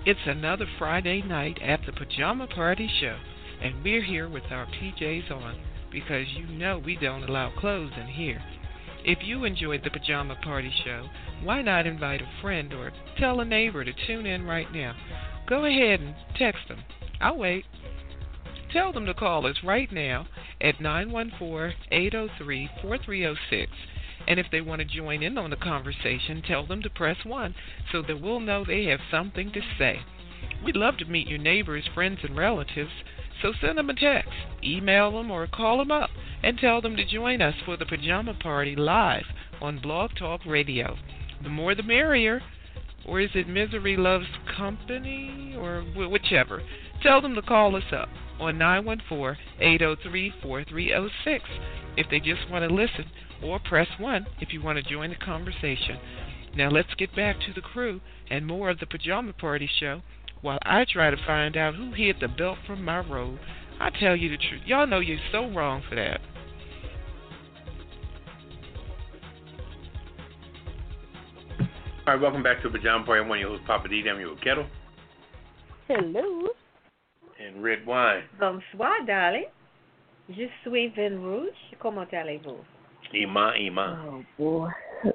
It's 0.07 0.19
another 0.25 0.67
Friday 0.79 1.21
night 1.21 1.59
at 1.61 1.81
the 1.85 1.91
Pajama 1.91 2.47
Party 2.47 2.89
Show, 3.01 3.17
and 3.61 3.83
we're 3.83 4.01
here 4.01 4.29
with 4.29 4.45
our 4.51 4.65
PJs 4.65 5.29
on 5.29 5.59
because 5.91 6.27
you 6.33 6.47
know 6.47 6.79
we 6.79 6.95
don't 6.95 7.23
allow 7.23 7.51
clothes 7.59 7.91
in 7.99 8.07
here. 8.07 8.41
If 9.03 9.17
you 9.23 9.43
enjoyed 9.43 9.81
the 9.83 9.89
Pajama 9.89 10.37
Party 10.41 10.71
Show, 10.85 11.09
why 11.43 11.61
not 11.61 11.85
invite 11.85 12.21
a 12.21 12.41
friend 12.41 12.71
or 12.73 12.93
tell 13.19 13.41
a 13.41 13.45
neighbor 13.45 13.83
to 13.83 13.91
tune 14.07 14.25
in 14.25 14.45
right 14.45 14.71
now? 14.73 14.95
Go 15.45 15.65
ahead 15.65 15.99
and 15.99 16.15
text 16.37 16.69
them. 16.69 16.85
I'll 17.19 17.37
wait. 17.37 17.65
Tell 18.71 18.93
them 18.93 19.07
to 19.07 19.13
call 19.13 19.45
us 19.45 19.57
right 19.61 19.91
now 19.91 20.25
at 20.61 20.79
914 20.79 21.75
803 21.91 22.69
4306. 22.81 23.71
And 24.27 24.39
if 24.39 24.47
they 24.51 24.61
want 24.61 24.79
to 24.79 24.85
join 24.85 25.23
in 25.23 25.37
on 25.37 25.49
the 25.49 25.55
conversation, 25.55 26.41
tell 26.41 26.65
them 26.65 26.81
to 26.81 26.89
press 26.89 27.17
1 27.23 27.55
so 27.91 28.01
that 28.01 28.21
we'll 28.21 28.39
know 28.39 28.63
they 28.65 28.85
have 28.85 28.99
something 29.09 29.51
to 29.53 29.61
say. 29.77 30.01
We'd 30.63 30.75
love 30.75 30.97
to 30.97 31.05
meet 31.05 31.27
your 31.27 31.39
neighbors, 31.39 31.87
friends, 31.93 32.19
and 32.23 32.35
relatives, 32.35 32.91
so 33.41 33.53
send 33.59 33.77
them 33.77 33.89
a 33.89 33.93
text, 33.93 34.31
email 34.63 35.11
them, 35.11 35.31
or 35.31 35.47
call 35.47 35.77
them 35.77 35.91
up 35.91 36.09
and 36.43 36.57
tell 36.57 36.81
them 36.81 36.97
to 36.97 37.05
join 37.05 37.41
us 37.41 37.55
for 37.65 37.77
the 37.77 37.85
Pajama 37.85 38.33
Party 38.33 38.75
live 38.75 39.25
on 39.61 39.79
Blog 39.79 40.11
Talk 40.17 40.45
Radio. 40.45 40.97
The 41.41 41.49
more 41.49 41.73
the 41.73 41.83
merrier. 41.83 42.41
Or 43.05 43.21
is 43.21 43.29
it 43.35 43.47
Misery 43.47 43.95
Loves 43.95 44.27
Company? 44.57 45.55
Or 45.57 45.81
whichever. 45.81 46.61
Tell 47.01 47.21
them 47.21 47.35
to 47.35 47.41
call 47.41 47.75
us 47.77 47.93
up 47.93 48.09
on 48.39 48.57
914 48.57 49.37
803 49.59 50.33
4306 50.41 51.43
if 51.97 52.07
they 52.09 52.19
just 52.19 52.49
want 52.49 52.67
to 52.67 52.73
listen, 52.73 53.05
or 53.43 53.59
press 53.59 53.87
1 53.99 54.27
if 54.39 54.53
you 54.53 54.61
want 54.61 54.77
to 54.77 54.89
join 54.89 55.09
the 55.09 55.15
conversation. 55.15 55.99
Now 56.55 56.69
let's 56.69 56.93
get 56.97 57.15
back 57.15 57.37
to 57.41 57.53
the 57.53 57.61
crew 57.61 58.01
and 58.29 58.45
more 58.45 58.69
of 58.69 58.79
the 58.79 58.85
Pajama 58.85 59.33
Party 59.33 59.69
Show 59.79 60.01
while 60.41 60.59
I 60.63 60.85
try 60.91 61.09
to 61.09 61.25
find 61.25 61.57
out 61.57 61.75
who 61.75 61.93
hid 61.93 62.17
the 62.19 62.27
belt 62.27 62.59
from 62.65 62.83
my 62.83 62.99
robe 62.99 63.39
I 63.79 63.91
tell 63.91 64.15
you 64.15 64.29
the 64.29 64.37
truth. 64.37 64.61
Y'all 64.65 64.87
know 64.87 64.99
you're 64.99 65.19
so 65.31 65.49
wrong 65.51 65.83
for 65.87 65.95
that. 65.95 66.19
All 72.07 72.13
right, 72.13 72.21
welcome 72.21 72.41
back 72.41 72.63
to 72.63 72.69
Pajama 72.69 73.05
Party. 73.05 73.21
I'm 73.21 73.29
one 73.29 73.37
of 73.37 73.41
your 73.41 73.49
hosts, 73.49 73.65
Poppa 73.67 73.89
D. 73.89 74.03
I'm 74.09 74.19
your 74.19 74.35
Ketel. 74.37 74.65
Hello. 75.87 76.49
And 77.39 77.61
Redwine. 77.61 78.23
Bonsoir, 78.39 79.05
darling. 79.05 79.45
Je 80.29 80.47
suis 80.63 80.87
vin 80.95 81.21
rouge. 81.21 81.53
Comment 81.79 82.07
allez-vous? 82.11 82.57
Iman, 83.13 83.53
Iman. 83.55 83.97
Oh 84.09 84.23
boy. 84.37 84.69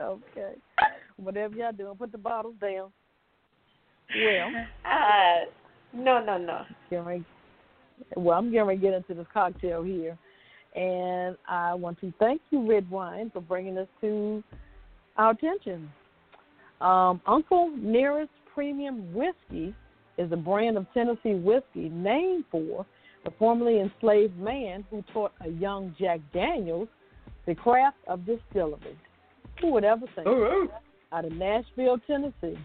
okay. 0.00 0.52
Whatever 1.16 1.56
y'all 1.56 1.72
doing, 1.72 1.96
put 1.96 2.12
the 2.12 2.18
bottles 2.18 2.54
down. 2.60 2.90
Well. 4.16 4.48
Uh, 4.84 5.44
no, 5.92 6.24
no, 6.24 6.38
no. 6.38 6.64
Well, 8.16 8.38
I'm 8.38 8.50
getting 8.50 8.66
ready 8.66 8.80
to 8.80 8.86
get 8.86 8.94
into 8.94 9.14
this 9.14 9.26
cocktail 9.34 9.82
here, 9.82 10.16
and 10.76 11.36
I 11.48 11.74
want 11.74 12.00
to 12.00 12.12
thank 12.20 12.40
you, 12.50 12.66
Redwine, 12.70 13.30
for 13.30 13.40
bringing 13.40 13.74
this 13.74 13.88
to 14.00 14.42
our 15.16 15.32
attention. 15.32 15.90
Um, 16.80 17.20
Uncle 17.26 17.72
Nearest 17.76 18.30
Premium 18.54 19.12
Whiskey 19.12 19.74
is 20.18 20.30
a 20.32 20.36
brand 20.36 20.76
of 20.76 20.86
Tennessee 20.92 21.34
whiskey 21.34 21.88
named 21.88 22.44
for 22.50 22.84
the 23.24 23.30
formerly 23.38 23.80
enslaved 23.80 24.36
man 24.38 24.84
who 24.90 25.02
taught 25.12 25.32
a 25.44 25.48
young 25.48 25.94
Jack 25.98 26.20
Daniels 26.32 26.88
the 27.46 27.54
craft 27.54 27.96
of 28.06 28.26
distillery. 28.26 28.98
Who 29.60 29.72
would 29.72 29.84
ever 29.84 30.06
think? 30.14 30.26
Out 31.12 31.24
of 31.24 31.32
Nashville, 31.32 31.98
Tennessee. 32.06 32.58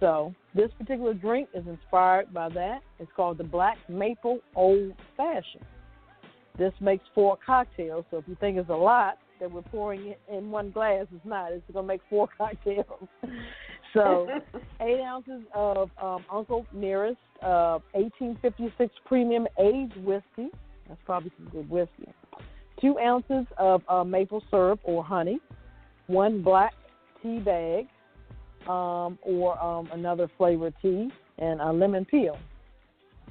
So 0.00 0.34
this 0.54 0.70
particular 0.78 1.14
drink 1.14 1.48
is 1.54 1.66
inspired 1.66 2.32
by 2.34 2.48
that. 2.50 2.80
It's 2.98 3.10
called 3.14 3.38
the 3.38 3.44
Black 3.44 3.78
Maple 3.88 4.40
Old 4.56 4.92
Fashioned. 5.16 5.64
This 6.58 6.72
makes 6.80 7.04
four 7.14 7.38
cocktails. 7.44 8.04
So 8.10 8.18
if 8.18 8.24
you 8.26 8.36
think 8.40 8.56
it's 8.56 8.70
a 8.70 8.74
lot 8.74 9.18
that 9.38 9.50
we're 9.50 9.62
pouring 9.62 10.14
in 10.30 10.50
one 10.50 10.70
glass, 10.70 11.06
it's 11.14 11.24
not. 11.24 11.52
It's 11.52 11.62
going 11.72 11.84
to 11.84 11.88
make 11.88 12.00
four 12.10 12.28
cocktails. 12.38 13.08
so 13.94 14.28
eight 14.80 15.00
ounces 15.00 15.42
of 15.54 15.90
um, 16.00 16.24
Uncle 16.30 16.66
Nearest 16.72 17.18
uh, 17.42 17.78
1856 17.92 18.94
Premium 19.06 19.46
Aged 19.58 19.96
Whiskey. 20.04 20.50
That's 20.88 21.00
probably 21.04 21.32
some 21.36 21.48
good 21.48 21.68
whiskey. 21.70 22.12
Two 22.80 22.98
ounces 22.98 23.46
of 23.58 23.82
uh, 23.88 24.04
maple 24.04 24.42
syrup 24.50 24.80
or 24.84 25.04
honey. 25.04 25.38
One 26.06 26.42
black 26.42 26.72
tea 27.22 27.38
bag 27.38 27.86
um, 28.68 29.18
or 29.22 29.60
um, 29.62 29.88
another 29.92 30.28
flavored 30.36 30.74
tea, 30.82 31.10
and 31.38 31.60
a 31.60 31.72
lemon 31.72 32.04
peel. 32.04 32.38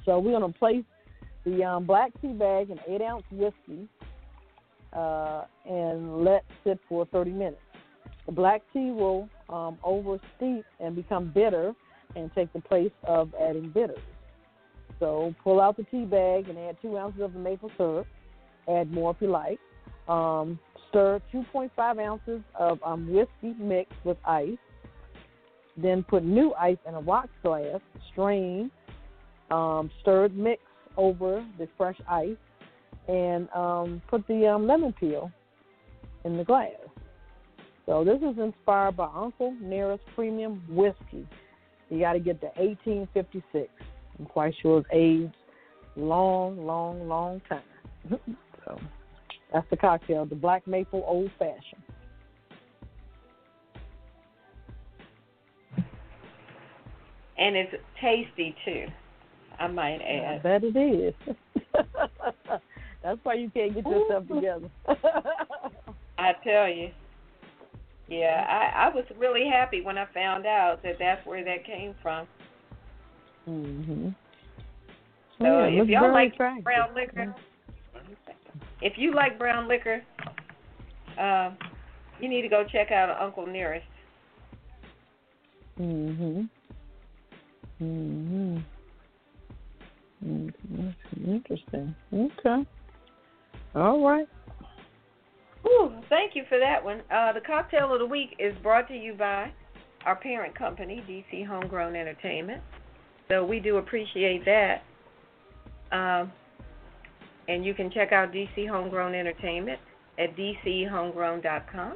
So 0.04 0.18
we're 0.18 0.38
going 0.38 0.52
to 0.52 0.58
place 0.58 0.84
the 1.44 1.64
um, 1.64 1.86
black 1.86 2.12
tea 2.20 2.32
bag 2.32 2.70
in 2.70 2.78
eight 2.88 3.02
ounce 3.02 3.24
whiskey 3.30 3.88
uh, 4.92 5.44
and 5.68 6.24
let 6.24 6.44
sit 6.64 6.78
for 6.88 7.06
30 7.06 7.30
minutes. 7.30 7.60
Black 8.30 8.62
tea 8.72 8.90
will 8.90 9.28
um, 9.48 9.78
oversteep 9.84 10.64
and 10.78 10.94
become 10.94 11.30
bitter 11.34 11.74
and 12.16 12.30
take 12.34 12.52
the 12.52 12.60
place 12.60 12.92
of 13.04 13.32
adding 13.40 13.70
bitters. 13.70 13.98
So 14.98 15.34
pull 15.42 15.60
out 15.60 15.76
the 15.76 15.84
tea 15.84 16.04
bag 16.04 16.48
and 16.48 16.58
add 16.58 16.76
two 16.82 16.98
ounces 16.98 17.22
of 17.22 17.32
the 17.32 17.38
maple 17.38 17.70
syrup. 17.76 18.06
Add 18.68 18.92
more 18.92 19.12
if 19.12 19.16
you 19.20 19.28
like. 19.28 19.58
Um, 20.08 20.58
stir 20.88 21.20
2.5 21.32 22.04
ounces 22.04 22.40
of 22.58 22.78
um, 22.84 23.12
whiskey 23.12 23.54
mixed 23.58 23.94
with 24.04 24.18
ice. 24.24 24.58
Then 25.76 26.02
put 26.02 26.24
new 26.24 26.52
ice 26.54 26.76
in 26.86 26.94
a 26.94 27.00
rocks 27.00 27.30
glass. 27.42 27.80
Strain. 28.12 28.70
Um, 29.50 29.90
stirred 30.02 30.36
mix 30.36 30.62
over 30.96 31.44
the 31.58 31.68
fresh 31.76 31.96
ice, 32.08 32.36
and 33.08 33.48
um, 33.50 34.02
put 34.08 34.26
the 34.28 34.46
um, 34.46 34.66
lemon 34.66 34.92
peel 34.92 35.32
in 36.24 36.36
the 36.36 36.44
glass. 36.44 36.70
So 37.90 38.04
this 38.04 38.18
is 38.18 38.38
inspired 38.38 38.96
by 38.96 39.08
Uncle 39.12 39.52
Nearest 39.60 40.04
Premium 40.14 40.62
Whiskey. 40.68 41.26
You 41.88 41.98
got 41.98 42.12
to 42.12 42.20
get 42.20 42.40
the 42.40 42.46
1856. 42.54 43.68
I'm 44.16 44.26
quite 44.26 44.54
sure 44.62 44.78
it's 44.78 44.88
aged 44.92 45.34
long, 45.96 46.64
long, 46.64 47.08
long 47.08 47.42
time. 47.48 47.62
so 48.64 48.80
that's 49.52 49.66
the 49.70 49.76
cocktail, 49.76 50.24
the 50.24 50.36
Black 50.36 50.68
Maple 50.68 51.02
Old 51.04 51.32
Fashioned. 51.36 51.82
And 57.38 57.56
it's 57.56 57.74
tasty 58.00 58.54
too. 58.64 58.86
I 59.58 59.66
might 59.66 59.98
add. 60.00 60.36
I 60.36 60.38
bet 60.38 60.62
it 60.62 60.76
is. 60.76 61.14
that's 63.02 63.18
why 63.24 63.34
you 63.34 63.50
can't 63.50 63.74
get 63.74 63.84
yourself 63.84 64.28
together. 64.32 64.70
I 66.16 66.34
tell 66.44 66.68
you. 66.68 66.90
Yeah, 68.10 68.44
I, 68.48 68.88
I 68.88 68.94
was 68.94 69.04
really 69.16 69.48
happy 69.48 69.82
when 69.82 69.96
I 69.96 70.04
found 70.12 70.44
out 70.44 70.82
that 70.82 70.96
that's 70.98 71.24
where 71.24 71.44
that 71.44 71.64
came 71.64 71.94
from. 72.02 72.26
Mhm. 73.48 74.14
So 75.38 75.44
yeah, 75.44 75.82
if 75.82 75.88
y'all 75.88 76.12
like 76.12 76.34
attractive. 76.34 76.64
brown 76.64 76.94
liquor, 76.94 77.34
if 78.82 78.94
you 78.96 79.14
like 79.14 79.38
brown 79.38 79.68
liquor, 79.68 80.02
uh, 81.18 81.52
you 82.20 82.28
need 82.28 82.42
to 82.42 82.48
go 82.48 82.64
check 82.64 82.90
out 82.90 83.16
Uncle 83.20 83.46
Nearest. 83.46 83.86
Mhm. 85.78 86.48
Mhm. 87.80 88.62
Mhm. 90.24 90.94
Interesting. 91.26 91.94
Okay. 92.12 92.66
All 93.76 94.04
right. 94.04 94.28
Whew, 95.62 95.92
thank 96.08 96.34
you 96.34 96.44
for 96.48 96.58
that 96.58 96.82
one. 96.82 97.02
Uh, 97.10 97.32
the 97.32 97.40
cocktail 97.40 97.92
of 97.92 97.98
the 97.98 98.06
week 98.06 98.36
is 98.38 98.54
brought 98.62 98.88
to 98.88 98.94
you 98.94 99.14
by 99.14 99.52
our 100.06 100.16
parent 100.16 100.56
company, 100.56 101.04
DC 101.08 101.46
Homegrown 101.46 101.94
Entertainment. 101.94 102.62
So 103.28 103.44
we 103.44 103.60
do 103.60 103.76
appreciate 103.76 104.44
that. 104.44 104.82
Um, 105.92 106.32
and 107.48 107.64
you 107.64 107.74
can 107.74 107.90
check 107.90 108.12
out 108.12 108.32
DC 108.32 108.68
Homegrown 108.68 109.14
Entertainment 109.14 109.78
at 110.18 110.36
dchomegrown.com. 110.36 111.94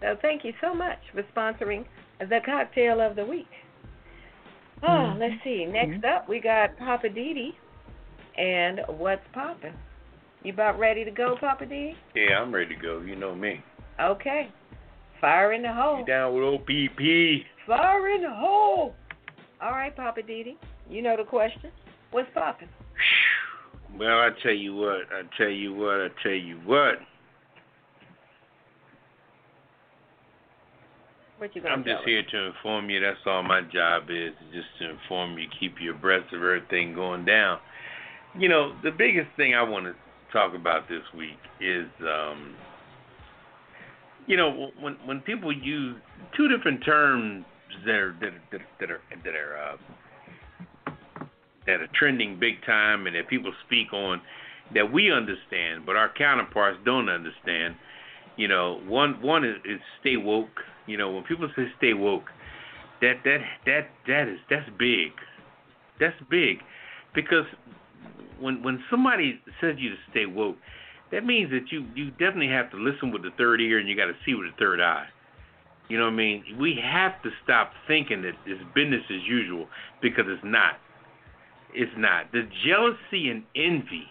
So 0.00 0.16
thank 0.22 0.44
you 0.44 0.52
so 0.60 0.74
much 0.74 0.98
for 1.12 1.22
sponsoring 1.34 1.84
the 2.18 2.40
cocktail 2.44 3.00
of 3.00 3.16
the 3.16 3.24
week. 3.24 3.48
Oh, 4.82 5.14
let's 5.18 5.34
see. 5.44 5.66
Next 5.66 6.04
up, 6.04 6.28
we 6.28 6.40
got 6.40 6.76
Poppa 6.78 7.08
DD 7.08 7.50
and 8.38 8.80
What's 8.88 9.22
Poppin'. 9.34 9.74
You 10.42 10.52
about 10.52 10.78
ready 10.78 11.04
to 11.04 11.10
go, 11.10 11.36
Poppa 11.38 11.66
D? 11.66 11.94
Yeah, 12.14 12.38
I'm 12.40 12.54
ready 12.54 12.74
to 12.74 12.80
go. 12.80 13.00
You 13.00 13.14
know 13.14 13.34
me. 13.34 13.62
Okay. 14.00 14.48
Fire 15.20 15.52
in 15.52 15.62
the 15.62 15.72
hole. 15.72 15.98
You 16.00 16.06
down 16.06 16.34
with 16.34 16.44
OPP? 16.44 17.46
Fire 17.66 18.08
in 18.08 18.22
the 18.22 18.30
hole. 18.30 18.94
All 19.60 19.72
right, 19.72 19.94
Poppa 19.94 20.22
DD. 20.22 20.56
You 20.88 21.02
know 21.02 21.16
the 21.16 21.24
question. 21.24 21.70
What's 22.10 22.28
poppin'? 22.32 22.68
Well, 23.98 24.18
I 24.18 24.30
tell 24.42 24.52
you 24.52 24.74
what. 24.74 25.02
I 25.12 25.22
tell 25.36 25.50
you 25.50 25.74
what. 25.74 26.00
I 26.00 26.08
tell 26.22 26.32
you 26.32 26.56
what. 26.64 26.94
What 31.36 31.54
you 31.54 31.62
gonna 31.62 31.74
I'm 31.74 31.84
just 31.84 32.00
us? 32.00 32.04
here 32.06 32.22
to 32.30 32.38
inform 32.46 32.90
you. 32.90 33.00
That's 33.00 33.18
all 33.26 33.42
my 33.42 33.60
job 33.62 34.04
is, 34.10 34.32
just 34.52 34.66
to 34.78 34.90
inform 34.90 35.38
you, 35.38 35.46
keep 35.58 35.74
you 35.80 35.94
abreast 35.94 36.32
of 36.32 36.42
everything 36.42 36.94
going 36.94 37.24
down. 37.24 37.58
You 38.38 38.48
know, 38.48 38.74
the 38.82 38.90
biggest 38.90 39.28
thing 39.36 39.54
I 39.54 39.62
want 39.62 39.86
to 39.86 39.94
talk 40.32 40.54
about 40.54 40.88
this 40.88 41.02
week 41.16 41.38
is, 41.60 41.86
um, 42.00 42.54
you 44.26 44.36
know, 44.36 44.70
when 44.80 44.96
when 45.04 45.20
people 45.20 45.52
use 45.52 45.96
two 46.36 46.48
different 46.48 46.84
terms 46.84 47.44
that 47.84 47.94
are 47.94 48.16
that 48.20 48.32
are, 48.60 48.66
that 48.80 48.90
are 48.90 49.00
that 49.24 49.34
are 49.34 49.58
uh, 49.58 49.76
that 51.66 51.80
are 51.80 51.88
trending 51.94 52.38
big 52.38 52.62
time, 52.64 53.06
and 53.06 53.16
that 53.16 53.28
people 53.28 53.52
speak 53.66 53.92
on 53.92 54.20
that 54.74 54.92
we 54.92 55.10
understand, 55.10 55.84
but 55.84 55.96
our 55.96 56.12
counterparts 56.16 56.78
don't 56.84 57.08
understand. 57.08 57.74
You 58.36 58.48
know, 58.48 58.80
one 58.86 59.20
one 59.20 59.44
is, 59.44 59.56
is 59.64 59.80
stay 60.00 60.16
woke. 60.16 60.60
You 60.86 60.96
know, 60.96 61.10
when 61.10 61.24
people 61.24 61.48
say 61.56 61.66
stay 61.78 61.94
woke, 61.94 62.30
that 63.00 63.14
that 63.24 63.38
that 63.66 63.88
that 64.06 64.28
is 64.28 64.38
that's 64.48 64.68
big. 64.78 65.12
That's 65.98 66.16
big, 66.30 66.58
because 67.14 67.44
when 68.40 68.62
when 68.62 68.82
somebody 68.90 69.40
says 69.60 69.76
you 69.78 69.90
to 69.90 69.96
stay 70.10 70.26
woke, 70.26 70.56
that 71.12 71.24
means 71.24 71.50
that 71.50 71.70
you 71.70 71.86
you 71.94 72.10
definitely 72.12 72.48
have 72.48 72.70
to 72.70 72.76
listen 72.76 73.12
with 73.12 73.22
the 73.22 73.30
third 73.36 73.60
ear 73.60 73.78
and 73.78 73.88
you 73.88 73.96
got 73.96 74.06
to 74.06 74.16
see 74.24 74.34
with 74.34 74.46
the 74.50 74.56
third 74.58 74.80
eye. 74.80 75.06
You 75.88 75.98
know 75.98 76.04
what 76.04 76.12
I 76.12 76.16
mean? 76.16 76.44
We 76.60 76.78
have 76.82 77.20
to 77.22 77.30
stop 77.42 77.72
thinking 77.88 78.22
that 78.22 78.34
it's 78.46 78.62
business 78.74 79.02
as 79.10 79.26
usual 79.28 79.66
because 80.00 80.24
it's 80.28 80.44
not. 80.44 80.74
It's 81.74 81.92
not. 81.96 82.30
The 82.32 82.48
jealousy 82.64 83.28
and 83.28 83.42
envy 83.56 84.06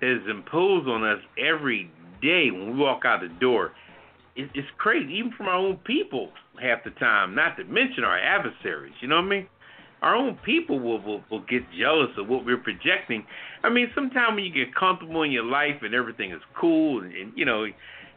that 0.00 0.10
is 0.10 0.28
imposed 0.28 0.88
on 0.88 1.04
us 1.04 1.20
every 1.38 1.90
day 2.20 2.50
when 2.50 2.72
we 2.72 2.78
walk 2.82 3.02
out 3.04 3.20
the 3.20 3.28
door, 3.40 3.72
it, 4.34 4.50
it's 4.54 4.68
crazy. 4.78 5.12
Even 5.14 5.32
from 5.36 5.46
our 5.46 5.54
own 5.54 5.76
people, 5.84 6.30
half 6.60 6.82
the 6.84 6.90
time. 6.98 7.34
Not 7.34 7.56
to 7.56 7.64
mention 7.64 8.04
our 8.04 8.18
adversaries. 8.18 8.92
You 9.00 9.08
know 9.08 9.16
what 9.16 9.26
I 9.26 9.28
mean? 9.28 9.46
Our 10.02 10.14
own 10.14 10.38
people 10.44 10.78
will, 10.78 11.00
will 11.02 11.22
will 11.30 11.40
get 11.40 11.62
jealous 11.78 12.10
of 12.16 12.28
what 12.28 12.44
we're 12.44 12.56
projecting. 12.56 13.24
I 13.62 13.68
mean, 13.68 13.90
sometimes 13.94 14.34
when 14.34 14.44
you 14.44 14.52
get 14.52 14.74
comfortable 14.74 15.22
in 15.22 15.30
your 15.30 15.44
life 15.44 15.82
and 15.82 15.94
everything 15.94 16.32
is 16.32 16.40
cool 16.58 17.02
and, 17.02 17.12
and 17.12 17.32
you 17.36 17.44
know, 17.44 17.66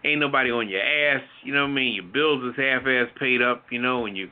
ain't 0.06 0.20
nobody 0.20 0.52
on 0.52 0.70
your 0.70 0.82
ass, 0.82 1.24
you 1.44 1.54
know 1.54 1.64
what 1.64 1.72
I 1.72 1.74
mean? 1.74 1.96
Your 1.96 2.06
bills 2.06 2.44
is 2.44 2.56
half 2.56 2.84
ass 2.88 3.08
paid 3.20 3.42
up, 3.42 3.66
you 3.70 3.82
know, 3.82 4.06
and 4.06 4.16
you 4.16 4.30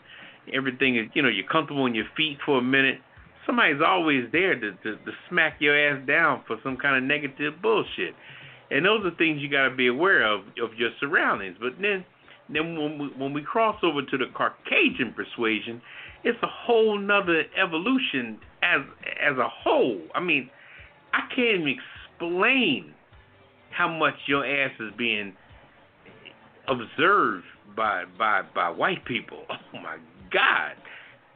everything 0.53 0.97
is 0.97 1.07
you 1.13 1.21
know, 1.21 1.29
you're 1.29 1.47
comfortable 1.47 1.83
on 1.83 1.95
your 1.95 2.07
feet 2.15 2.37
for 2.45 2.57
a 2.59 2.61
minute. 2.61 2.99
Somebody's 3.45 3.81
always 3.85 4.25
there 4.31 4.53
to, 4.53 4.71
to, 4.71 4.95
to 4.95 5.11
smack 5.27 5.57
your 5.59 5.75
ass 5.75 6.05
down 6.07 6.43
for 6.47 6.57
some 6.63 6.77
kind 6.77 6.95
of 6.95 7.03
negative 7.03 7.61
bullshit. 7.61 8.13
And 8.69 8.85
those 8.85 9.03
are 9.03 9.15
things 9.17 9.41
you 9.41 9.49
gotta 9.49 9.75
be 9.75 9.87
aware 9.87 10.23
of 10.23 10.41
of 10.63 10.73
your 10.77 10.91
surroundings. 10.99 11.57
But 11.59 11.73
then 11.81 12.05
then 12.49 12.77
when 12.77 12.97
we 12.97 13.07
when 13.17 13.33
we 13.33 13.41
cross 13.43 13.77
over 13.83 14.01
to 14.01 14.17
the 14.17 14.25
Caucasian 14.33 15.13
persuasion, 15.13 15.81
it's 16.23 16.37
a 16.43 16.47
whole 16.47 16.97
nother 16.97 17.43
evolution 17.61 18.39
as 18.61 18.81
as 19.21 19.37
a 19.37 19.47
whole. 19.47 19.99
I 20.13 20.19
mean, 20.19 20.49
I 21.13 21.21
can't 21.35 21.61
even 21.61 21.75
explain 22.19 22.93
how 23.71 23.87
much 23.87 24.15
your 24.27 24.45
ass 24.45 24.71
is 24.79 24.91
being 24.97 25.33
observed 26.67 27.45
by 27.75 28.05
by 28.17 28.41
by 28.53 28.69
white 28.69 29.05
people. 29.05 29.43
Oh 29.73 29.79
my 29.81 29.97
God, 30.31 30.73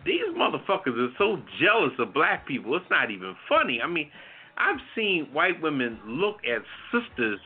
these 0.05 0.21
motherfuckers 0.37 0.97
are 0.97 1.13
so 1.17 1.37
jealous 1.59 1.93
of 1.99 2.13
black 2.13 2.45
people. 2.45 2.75
It's 2.75 2.85
not 2.89 3.09
even 3.11 3.33
funny. 3.47 3.79
I 3.81 3.87
mean, 3.87 4.11
I've 4.57 4.79
seen 4.93 5.29
white 5.31 5.61
women 5.61 5.99
look 6.05 6.37
at 6.45 6.61
sisters 6.91 7.39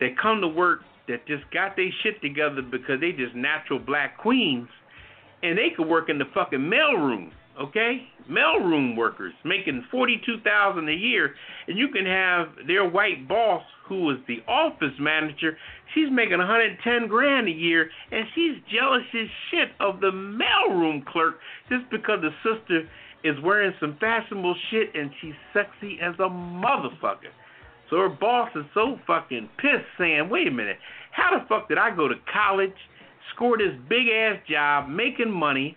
that 0.00 0.16
come 0.20 0.40
to 0.40 0.48
work 0.48 0.80
that 1.08 1.26
just 1.26 1.42
got 1.52 1.76
their 1.76 1.90
shit 2.02 2.20
together 2.22 2.62
because 2.62 3.00
they 3.00 3.12
just 3.12 3.34
natural 3.34 3.78
black 3.78 4.18
queens 4.18 4.68
and 5.42 5.56
they 5.56 5.70
could 5.76 5.88
work 5.88 6.08
in 6.08 6.18
the 6.18 6.24
fucking 6.34 6.58
mailroom, 6.58 7.30
okay? 7.60 8.06
Mailroom 8.30 8.96
workers 8.96 9.32
making 9.44 9.84
forty-two 9.90 10.40
thousand 10.44 10.88
a 10.88 10.94
year, 10.94 11.34
and 11.66 11.78
you 11.78 11.88
can 11.88 12.06
have 12.06 12.48
their 12.66 12.88
white 12.88 13.26
boss, 13.28 13.62
who 13.88 14.10
is 14.10 14.18
the 14.28 14.38
office 14.46 14.94
manager. 15.00 15.56
She's 15.94 16.08
making 16.10 16.38
110 16.38 17.08
grand 17.08 17.48
a 17.48 17.50
year, 17.50 17.90
and 18.12 18.24
she's 18.34 18.54
jealous 18.72 19.02
as 19.12 19.26
shit 19.50 19.68
of 19.80 20.00
the 20.00 20.12
mailroom 20.12 21.04
clerk 21.04 21.38
just 21.68 21.90
because 21.90 22.20
the 22.22 22.30
sister 22.44 22.88
is 23.24 23.34
wearing 23.42 23.72
some 23.80 23.96
fashionable 24.00 24.54
shit 24.70 24.94
and 24.94 25.10
she's 25.20 25.34
sexy 25.52 25.98
as 26.00 26.14
a 26.20 26.28
motherfucker. 26.30 27.34
So 27.90 27.96
her 27.96 28.08
boss 28.08 28.50
is 28.54 28.64
so 28.72 28.98
fucking 29.06 29.48
pissed, 29.58 29.90
saying, 29.98 30.28
"Wait 30.28 30.46
a 30.46 30.50
minute, 30.50 30.78
how 31.10 31.36
the 31.36 31.44
fuck 31.46 31.68
did 31.68 31.76
I 31.76 31.90
go 31.90 32.06
to 32.06 32.14
college?" 32.32 32.76
Score 33.34 33.58
this 33.58 33.74
big 33.88 34.08
ass 34.08 34.38
job, 34.48 34.88
making 34.88 35.30
money, 35.30 35.76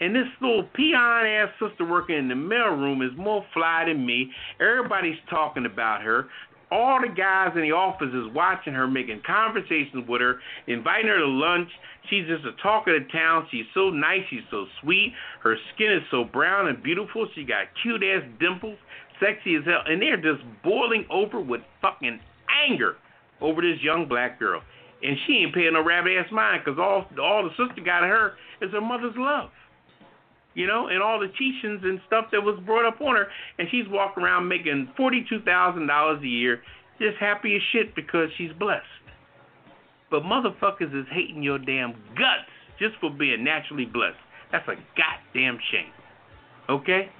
and 0.00 0.14
this 0.14 0.28
little 0.40 0.64
peon 0.74 1.26
ass 1.26 1.48
sister 1.60 1.84
working 1.84 2.16
in 2.16 2.28
the 2.28 2.34
mailroom 2.34 3.04
is 3.04 3.16
more 3.18 3.44
fly 3.52 3.84
than 3.86 4.06
me. 4.06 4.30
Everybody's 4.60 5.18
talking 5.28 5.66
about 5.66 6.02
her. 6.02 6.26
All 6.70 7.00
the 7.00 7.08
guys 7.08 7.52
in 7.56 7.62
the 7.62 7.72
office 7.72 8.12
is 8.12 8.32
watching 8.34 8.74
her, 8.74 8.86
making 8.86 9.22
conversations 9.26 10.06
with 10.06 10.20
her, 10.20 10.38
inviting 10.66 11.08
her 11.08 11.18
to 11.18 11.26
lunch. 11.26 11.68
She's 12.10 12.26
just 12.26 12.44
a 12.44 12.52
talk 12.62 12.86
of 12.86 12.94
the 12.94 13.08
town. 13.10 13.48
She's 13.50 13.64
so 13.74 13.90
nice. 13.90 14.20
She's 14.28 14.44
so 14.50 14.66
sweet. 14.82 15.14
Her 15.42 15.56
skin 15.74 15.92
is 15.92 16.02
so 16.10 16.24
brown 16.24 16.68
and 16.68 16.82
beautiful. 16.82 17.26
She 17.34 17.44
got 17.44 17.66
cute 17.82 18.02
ass 18.04 18.22
dimples, 18.38 18.78
sexy 19.18 19.56
as 19.56 19.64
hell. 19.64 19.80
And 19.86 20.00
they're 20.00 20.20
just 20.20 20.44
boiling 20.62 21.06
over 21.10 21.40
with 21.40 21.62
fucking 21.80 22.20
anger 22.68 22.96
over 23.40 23.62
this 23.62 23.80
young 23.82 24.06
black 24.06 24.38
girl 24.38 24.62
and 25.02 25.16
she 25.26 25.44
ain't 25.44 25.54
paying 25.54 25.72
no 25.72 25.84
rabbit 25.84 26.12
ass 26.18 26.30
mind 26.32 26.62
because 26.64 26.78
all 26.78 27.06
all 27.20 27.44
the 27.44 27.50
sister 27.50 27.82
got 27.84 28.02
her 28.02 28.32
is 28.60 28.70
her 28.72 28.80
mother's 28.80 29.14
love, 29.16 29.50
you 30.54 30.66
know, 30.66 30.88
and 30.88 31.02
all 31.02 31.20
the 31.20 31.28
teachings 31.38 31.80
and 31.84 32.00
stuff 32.06 32.26
that 32.32 32.40
was 32.42 32.58
brought 32.66 32.86
up 32.86 33.00
on 33.00 33.16
her, 33.16 33.26
and 33.58 33.68
she's 33.70 33.86
walking 33.88 34.22
around 34.22 34.48
making 34.48 34.88
forty 34.96 35.24
two 35.28 35.40
thousand 35.42 35.86
dollars 35.86 36.20
a 36.22 36.26
year, 36.26 36.62
just 37.00 37.16
happy 37.18 37.56
as 37.56 37.62
shit 37.72 37.94
because 37.94 38.28
she's 38.36 38.52
blessed. 38.58 38.84
But 40.10 40.22
motherfuckers 40.22 40.94
is 40.98 41.06
hating 41.12 41.42
your 41.42 41.58
damn 41.58 41.92
guts 42.16 42.48
just 42.78 42.94
for 43.00 43.10
being 43.10 43.44
naturally 43.44 43.84
blessed. 43.84 44.16
That's 44.50 44.66
a 44.68 44.76
goddamn 44.96 45.58
shame. 45.70 45.92
Okay? 46.68 47.10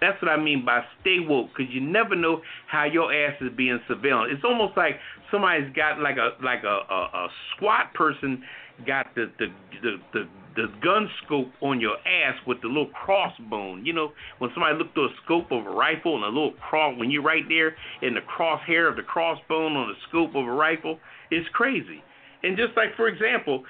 That's 0.00 0.20
what 0.22 0.30
I 0.30 0.36
mean 0.42 0.64
by 0.64 0.82
stay 1.00 1.18
woke, 1.20 1.50
because 1.56 1.72
you 1.72 1.80
never 1.80 2.16
know 2.16 2.40
how 2.66 2.84
your 2.84 3.12
ass 3.12 3.36
is 3.40 3.50
being 3.56 3.78
surveilled. 3.88 4.32
It's 4.32 4.44
almost 4.44 4.76
like 4.76 4.96
somebody's 5.30 5.72
got 5.74 6.00
like 6.00 6.16
a 6.16 6.42
like 6.42 6.64
a 6.64 6.80
a, 6.90 7.00
a 7.14 7.28
SWAT 7.58 7.92
person 7.94 8.42
got 8.86 9.14
the 9.14 9.30
the, 9.38 9.46
the 9.82 9.96
the 10.12 10.28
the 10.56 10.66
gun 10.82 11.08
scope 11.24 11.48
on 11.60 11.80
your 11.80 11.96
ass 11.98 12.34
with 12.46 12.60
the 12.62 12.68
little 12.68 12.90
crossbone. 12.90 13.86
You 13.86 13.92
know, 13.92 14.12
when 14.38 14.50
somebody 14.54 14.76
looked 14.76 14.94
through 14.94 15.06
a 15.06 15.14
scope 15.24 15.52
of 15.52 15.66
a 15.66 15.70
rifle 15.70 16.16
and 16.16 16.24
a 16.24 16.28
little 16.28 16.54
cross, 16.68 16.98
when 16.98 17.10
you're 17.10 17.22
right 17.22 17.44
there 17.48 17.76
in 18.02 18.14
the 18.14 18.20
crosshair 18.20 18.88
of 18.90 18.96
the 18.96 19.02
crossbone 19.02 19.76
on 19.76 19.88
the 19.88 19.94
scope 20.08 20.30
of 20.34 20.46
a 20.46 20.52
rifle, 20.52 20.98
it's 21.30 21.48
crazy. 21.52 22.02
And 22.42 22.56
just 22.56 22.76
like 22.76 22.96
for 22.96 23.06
example, 23.06 23.64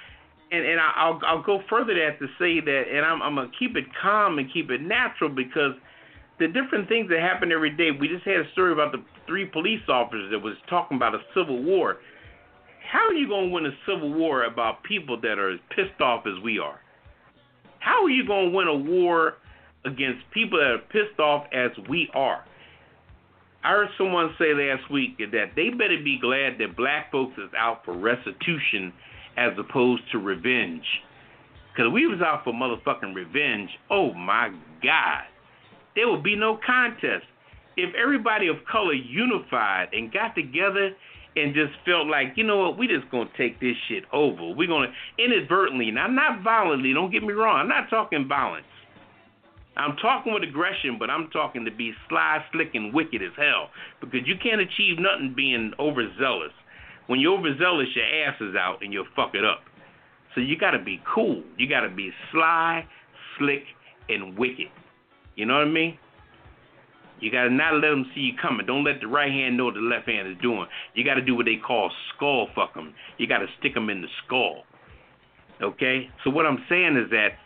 and 0.53 0.64
and 0.64 0.81
I'll 0.81 1.20
I'll 1.26 1.43
go 1.43 1.61
further 1.68 1.95
that 1.95 2.18
to 2.18 2.26
say 2.39 2.61
that, 2.64 2.83
and 2.91 3.05
I'm 3.05 3.20
I'm 3.20 3.35
gonna 3.35 3.51
keep 3.59 3.76
it 3.76 3.85
calm 4.01 4.39
and 4.39 4.51
keep 4.53 4.70
it 4.70 4.81
natural 4.81 5.31
because 5.31 5.74
the 6.41 6.49
different 6.49 6.88
things 6.88 7.09
that 7.11 7.20
happen 7.20 7.53
every 7.53 7.70
day. 7.70 7.91
We 7.93 8.09
just 8.09 8.24
had 8.24 8.36
a 8.36 8.51
story 8.53 8.72
about 8.72 8.93
the 8.93 9.05
three 9.26 9.45
police 9.45 9.82
officers 9.88 10.32
that 10.32 10.38
was 10.41 10.55
talking 10.68 10.97
about 10.97 11.14
a 11.14 11.20
civil 11.36 11.62
war. 11.62 11.99
How 12.91 13.07
are 13.07 13.12
you 13.12 13.28
going 13.28 13.51
to 13.51 13.55
win 13.55 13.66
a 13.66 13.76
civil 13.86 14.12
war 14.12 14.45
about 14.45 14.82
people 14.82 15.20
that 15.20 15.38
are 15.38 15.53
as 15.53 15.61
pissed 15.76 16.01
off 16.01 16.24
as 16.26 16.43
we 16.43 16.59
are? 16.59 16.80
How 17.78 18.03
are 18.03 18.11
you 18.11 18.26
going 18.26 18.51
to 18.51 18.57
win 18.57 18.66
a 18.66 18.74
war 18.74 19.34
against 19.84 20.28
people 20.32 20.59
that 20.59 20.66
are 20.66 20.78
pissed 20.91 21.20
off 21.20 21.45
as 21.53 21.70
we 21.88 22.11
are? 22.14 22.45
I 23.62 23.72
heard 23.72 23.88
someone 23.99 24.34
say 24.38 24.55
last 24.55 24.91
week 24.91 25.18
that 25.18 25.51
they 25.55 25.68
better 25.68 25.99
be 26.03 26.18
glad 26.18 26.57
that 26.59 26.74
black 26.76 27.12
folks 27.12 27.34
is 27.36 27.51
out 27.57 27.84
for 27.84 27.97
restitution 27.97 28.95
as 29.36 29.53
opposed 29.59 30.03
to 30.12 30.18
revenge. 30.18 30.84
Because 31.70 31.93
we 31.93 32.07
was 32.07 32.20
out 32.22 32.45
for 32.45 32.55
motherfucking 32.55 33.14
revenge. 33.14 33.68
Oh 33.91 34.14
my 34.14 34.49
God 34.82 35.24
there 35.95 36.09
would 36.09 36.22
be 36.22 36.36
no 36.36 36.59
contest. 36.64 37.26
If 37.76 37.95
everybody 37.95 38.49
of 38.49 38.57
color 38.70 38.93
unified 38.93 39.88
and 39.93 40.12
got 40.12 40.34
together 40.34 40.91
and 41.36 41.55
just 41.55 41.72
felt 41.84 42.09
like, 42.09 42.32
you 42.36 42.45
know 42.45 42.59
what, 42.59 42.78
we 42.78 42.86
just 42.86 43.11
gonna 43.11 43.30
take 43.36 43.61
this 43.61 43.76
shit 43.88 44.05
over. 44.12 44.53
We're 44.55 44.68
gonna 44.68 44.93
inadvertently, 45.18 45.91
now 45.91 46.07
not 46.09 46.43
violently, 46.43 46.93
don't 46.93 47.11
get 47.11 47.22
me 47.22 47.32
wrong, 47.32 47.61
I'm 47.61 47.68
not 47.68 47.88
talking 47.88 48.26
violence. 48.28 48.66
I'm 49.76 49.97
talking 49.97 50.34
with 50.34 50.43
aggression, 50.43 50.99
but 50.99 51.09
I'm 51.11 51.30
talking 51.30 51.64
to 51.64 51.70
be 51.70 51.93
sly, 52.09 52.45
slick, 52.53 52.74
and 52.74 52.93
wicked 52.93 53.22
as 53.22 53.30
hell. 53.36 53.70
Because 54.01 54.26
you 54.26 54.34
can't 54.43 54.61
achieve 54.61 54.99
nothing 54.99 55.32
being 55.34 55.72
overzealous. 55.78 56.53
When 57.07 57.20
you're 57.20 57.38
overzealous, 57.38 57.88
your 57.95 58.05
ass 58.05 58.34
is 58.41 58.55
out 58.57 58.82
and 58.82 58.93
you'll 58.93 59.09
fuck 59.16 59.34
it 59.34 59.45
up. 59.45 59.61
So 60.34 60.41
you 60.41 60.59
gotta 60.59 60.82
be 60.82 61.01
cool. 61.14 61.43
You 61.57 61.68
gotta 61.68 61.88
be 61.88 62.11
sly, 62.32 62.84
slick, 63.38 63.62
and 64.09 64.36
wicked. 64.36 64.68
You 65.37 65.47
know 65.47 65.55
what 65.55 65.66
I 65.66 65.70
mean? 65.70 65.99
You 67.20 67.31
gotta 67.31 67.51
not 67.51 67.74
let 67.74 67.91
them 67.91 68.07
see 68.14 68.20
you 68.20 68.33
coming. 68.41 68.66
Don't 68.66 68.85
let 68.85 69.01
the 69.01 69.07
right 69.07 69.31
hand 69.31 69.57
know 69.57 69.66
what 69.66 69.74
the 69.74 69.81
left 69.81 70.09
hand 70.09 70.26
is 70.26 70.37
doing. 70.41 70.66
You 70.95 71.05
gotta 71.05 71.20
do 71.20 71.35
what 71.35 71.45
they 71.45 71.57
call 71.57 71.91
skull 72.14 72.49
fuck 72.55 72.74
them. 72.74 72.95
You 73.18 73.26
gotta 73.26 73.47
stick 73.59 73.74
them 73.74 73.91
in 73.91 74.01
the 74.01 74.09
skull. 74.24 74.64
Okay? 75.62 76.09
So 76.24 76.31
what 76.31 76.47
I'm 76.47 76.64
saying 76.68 76.97
is 76.97 77.11
that 77.11 77.37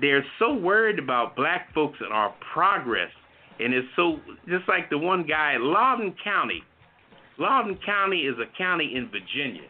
they're 0.00 0.24
so 0.38 0.54
worried 0.54 0.98
about 0.98 1.36
black 1.36 1.72
folks 1.74 1.98
and 2.00 2.12
our 2.12 2.34
progress, 2.52 3.10
and 3.58 3.74
it's 3.74 3.88
so 3.96 4.20
just 4.48 4.66
like 4.68 4.88
the 4.88 4.98
one 4.98 5.26
guy, 5.26 5.56
Loudoun 5.58 6.14
County. 6.24 6.62
Loudoun 7.38 7.78
County 7.84 8.20
is 8.22 8.36
a 8.38 8.56
county 8.56 8.94
in 8.94 9.10
Virginia. 9.10 9.68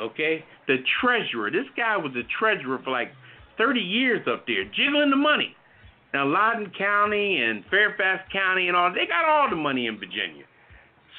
Okay? 0.00 0.44
The 0.66 0.78
treasurer. 1.00 1.50
This 1.50 1.66
guy 1.76 1.96
was 1.96 2.12
a 2.16 2.22
treasurer 2.38 2.80
for 2.82 2.90
like 2.90 3.12
30 3.58 3.80
years 3.80 4.26
up 4.26 4.46
there, 4.46 4.64
jiggling 4.64 5.10
the 5.10 5.16
money. 5.16 5.54
Now, 6.12 6.26
Loudoun 6.26 6.72
County 6.76 7.42
and 7.42 7.64
Fairfax 7.70 8.30
County 8.32 8.68
and 8.68 8.76
all, 8.76 8.92
they 8.92 9.06
got 9.06 9.24
all 9.24 9.48
the 9.48 9.56
money 9.56 9.86
in 9.86 9.98
Virginia. 9.98 10.44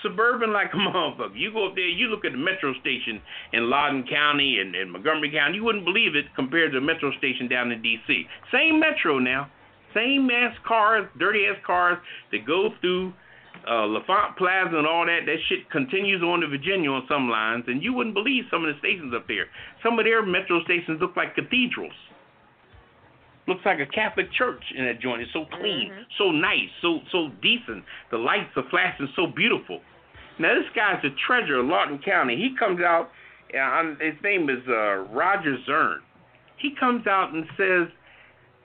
Suburban 0.04 0.54
like 0.54 0.74
a 0.74 0.78
motherfucker. 0.78 1.36
You 1.36 1.52
go 1.52 1.70
up 1.70 1.76
there, 1.76 1.88
you 1.88 2.08
look 2.08 2.26
at 2.26 2.34
the 2.34 2.38
metro 2.38 2.74
station 2.82 3.22
in 3.54 3.70
Loudoun 3.70 4.06
County 4.08 4.60
and, 4.60 4.76
and 4.76 4.92
Montgomery 4.92 5.32
County, 5.32 5.56
you 5.56 5.64
wouldn't 5.64 5.86
believe 5.86 6.16
it 6.16 6.26
compared 6.36 6.74
to 6.74 6.80
the 6.80 6.86
metro 6.86 7.12
station 7.18 7.48
down 7.48 7.72
in 7.72 7.82
D.C. 7.82 8.26
Same 8.52 8.80
metro 8.80 9.18
now. 9.20 9.50
Same 9.96 10.30
ass 10.30 10.56
cars, 10.68 11.08
dirty 11.20 11.46
ass 11.46 11.58
cars 11.66 11.98
that 12.32 12.46
go 12.46 12.70
through 12.82 13.14
uh, 13.70 13.86
L'Enfant 13.86 14.36
Plaza 14.38 14.78
and 14.78 14.88
all 14.88 15.06
that. 15.06 15.22
That 15.26 15.38
shit 15.48 15.70
continues 15.70 16.22
on 16.22 16.42
to 16.42 16.48
Virginia 16.48 16.90
on 16.90 17.06
some 17.08 17.30
lines, 17.30 17.66
and 17.68 17.82
you 17.82 17.94
wouldn't 17.94 18.16
believe 18.16 18.46
some 18.52 18.66
of 18.66 18.74
the 18.74 18.80
stations 18.80 19.14
up 19.16 19.28
there. 19.28 19.46
Some 19.84 20.00
of 20.00 20.06
their 20.06 20.26
metro 20.26 20.64
stations 20.64 21.00
look 21.00 21.16
like 21.16 21.36
cathedrals. 21.36 21.94
Looks 23.48 23.62
like 23.66 23.80
a 23.80 23.86
Catholic 23.86 24.32
church 24.32 24.64
in 24.76 24.86
that 24.86 25.02
joint. 25.02 25.22
It's 25.22 25.34
so 25.34 25.46
clean, 25.60 25.92
mm-hmm. 25.92 26.04
so 26.18 26.32
nice, 26.32 26.70
so 26.82 27.00
so 27.12 27.30
decent. 27.42 27.84
The 28.12 28.18
lights 28.18 28.56
are 28.56 28.64
flashing 28.70 29.10
so 29.16 29.28
beautiful. 29.28 29.82
Now 30.40 30.56
this 30.56 30.70
guy's 30.76 31.02
the 31.02 31.10
treasurer 31.28 31.60
of 31.60 31.68
Loudoun 31.68 32.00
County. 32.04 32.36
He 32.36 32.56
comes 32.58 32.80
out. 32.82 33.10
Uh, 33.54 33.96
his 34.00 34.16
name 34.24 34.50
is 34.50 34.64
uh, 34.68 35.06
Roger 35.14 35.58
Zurn. 35.68 36.00
He 36.58 36.74
comes 36.80 37.06
out 37.06 37.34
and 37.34 37.46
says 37.58 37.88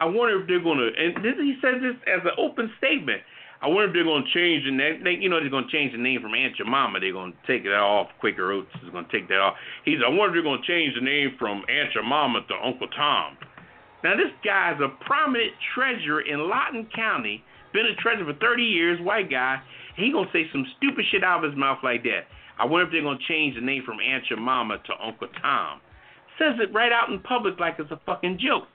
I 0.01 0.07
wonder 0.07 0.41
if 0.41 0.47
they're 0.47 0.62
gonna. 0.62 0.91
And 0.97 1.16
this, 1.24 1.35
he 1.39 1.57
says 1.61 1.83
this 1.83 1.97
as 2.07 2.22
an 2.22 2.39
open 2.39 2.70
statement. 2.79 3.22
I 3.61 3.66
wonder 3.66 3.91
if 3.91 3.95
they're 3.95 4.07
gonna 4.07 4.31
change 4.33 4.64
the 4.64 4.70
name. 4.70 5.03
They, 5.03 5.18
you 5.18 5.29
know, 5.29 5.41
they're 5.41 5.51
gonna 5.51 5.70
change 5.70 5.93
the 5.93 5.99
name 5.99 6.22
from 6.22 6.35
Aunt 6.35 6.55
Jemima. 6.57 7.01
They're 7.01 7.12
gonna 7.12 7.35
take 7.47 7.64
it 7.64 7.74
off. 7.74 8.09
Quaker 8.20 8.53
Oats 8.53 8.70
is 8.85 8.91
gonna 8.91 9.11
take 9.11 9.29
that 9.29 9.41
off. 9.41 9.55
He's. 9.85 9.99
I 10.05 10.09
wonder 10.09 10.31
if 10.31 10.33
they're 10.35 10.47
gonna 10.47 10.66
change 10.66 10.95
the 10.95 11.03
name 11.03 11.35
from 11.39 11.64
Aunt 11.68 11.91
Jemima 11.93 12.47
to 12.47 12.55
Uncle 12.62 12.89
Tom. 12.95 13.37
Now 14.05 14.17
this 14.17 14.33
guy's 14.45 14.81
a 14.81 14.89
prominent 15.05 15.53
treasurer 15.75 16.21
in 16.21 16.49
Loudoun 16.49 16.89
County. 16.95 17.43
Been 17.73 17.87
a 17.87 17.95
treasurer 17.97 18.33
for 18.33 18.39
30 18.39 18.63
years. 18.63 19.01
White 19.01 19.31
guy. 19.31 19.61
He 19.97 20.13
gonna 20.13 20.31
say 20.33 20.47
some 20.53 20.65
stupid 20.77 21.05
shit 21.11 21.25
out 21.25 21.45
of 21.45 21.51
his 21.51 21.59
mouth 21.59 21.79
like 21.83 22.03
that. 22.05 22.31
I 22.59 22.65
wonder 22.65 22.87
if 22.87 22.93
they're 22.93 23.03
gonna 23.03 23.19
change 23.29 23.55
the 23.55 23.61
name 23.61 23.83
from 23.85 23.99
Aunt 24.01 24.25
Jemima 24.27 24.79
to 24.87 24.93
Uncle 25.05 25.29
Tom. 25.43 25.81
Says 26.39 26.55
it 26.61 26.73
right 26.73 26.93
out 26.93 27.11
in 27.11 27.19
public 27.21 27.59
like 27.59 27.77
it's 27.79 27.91
a 27.91 28.01
fucking 28.07 28.39
joke. 28.39 28.69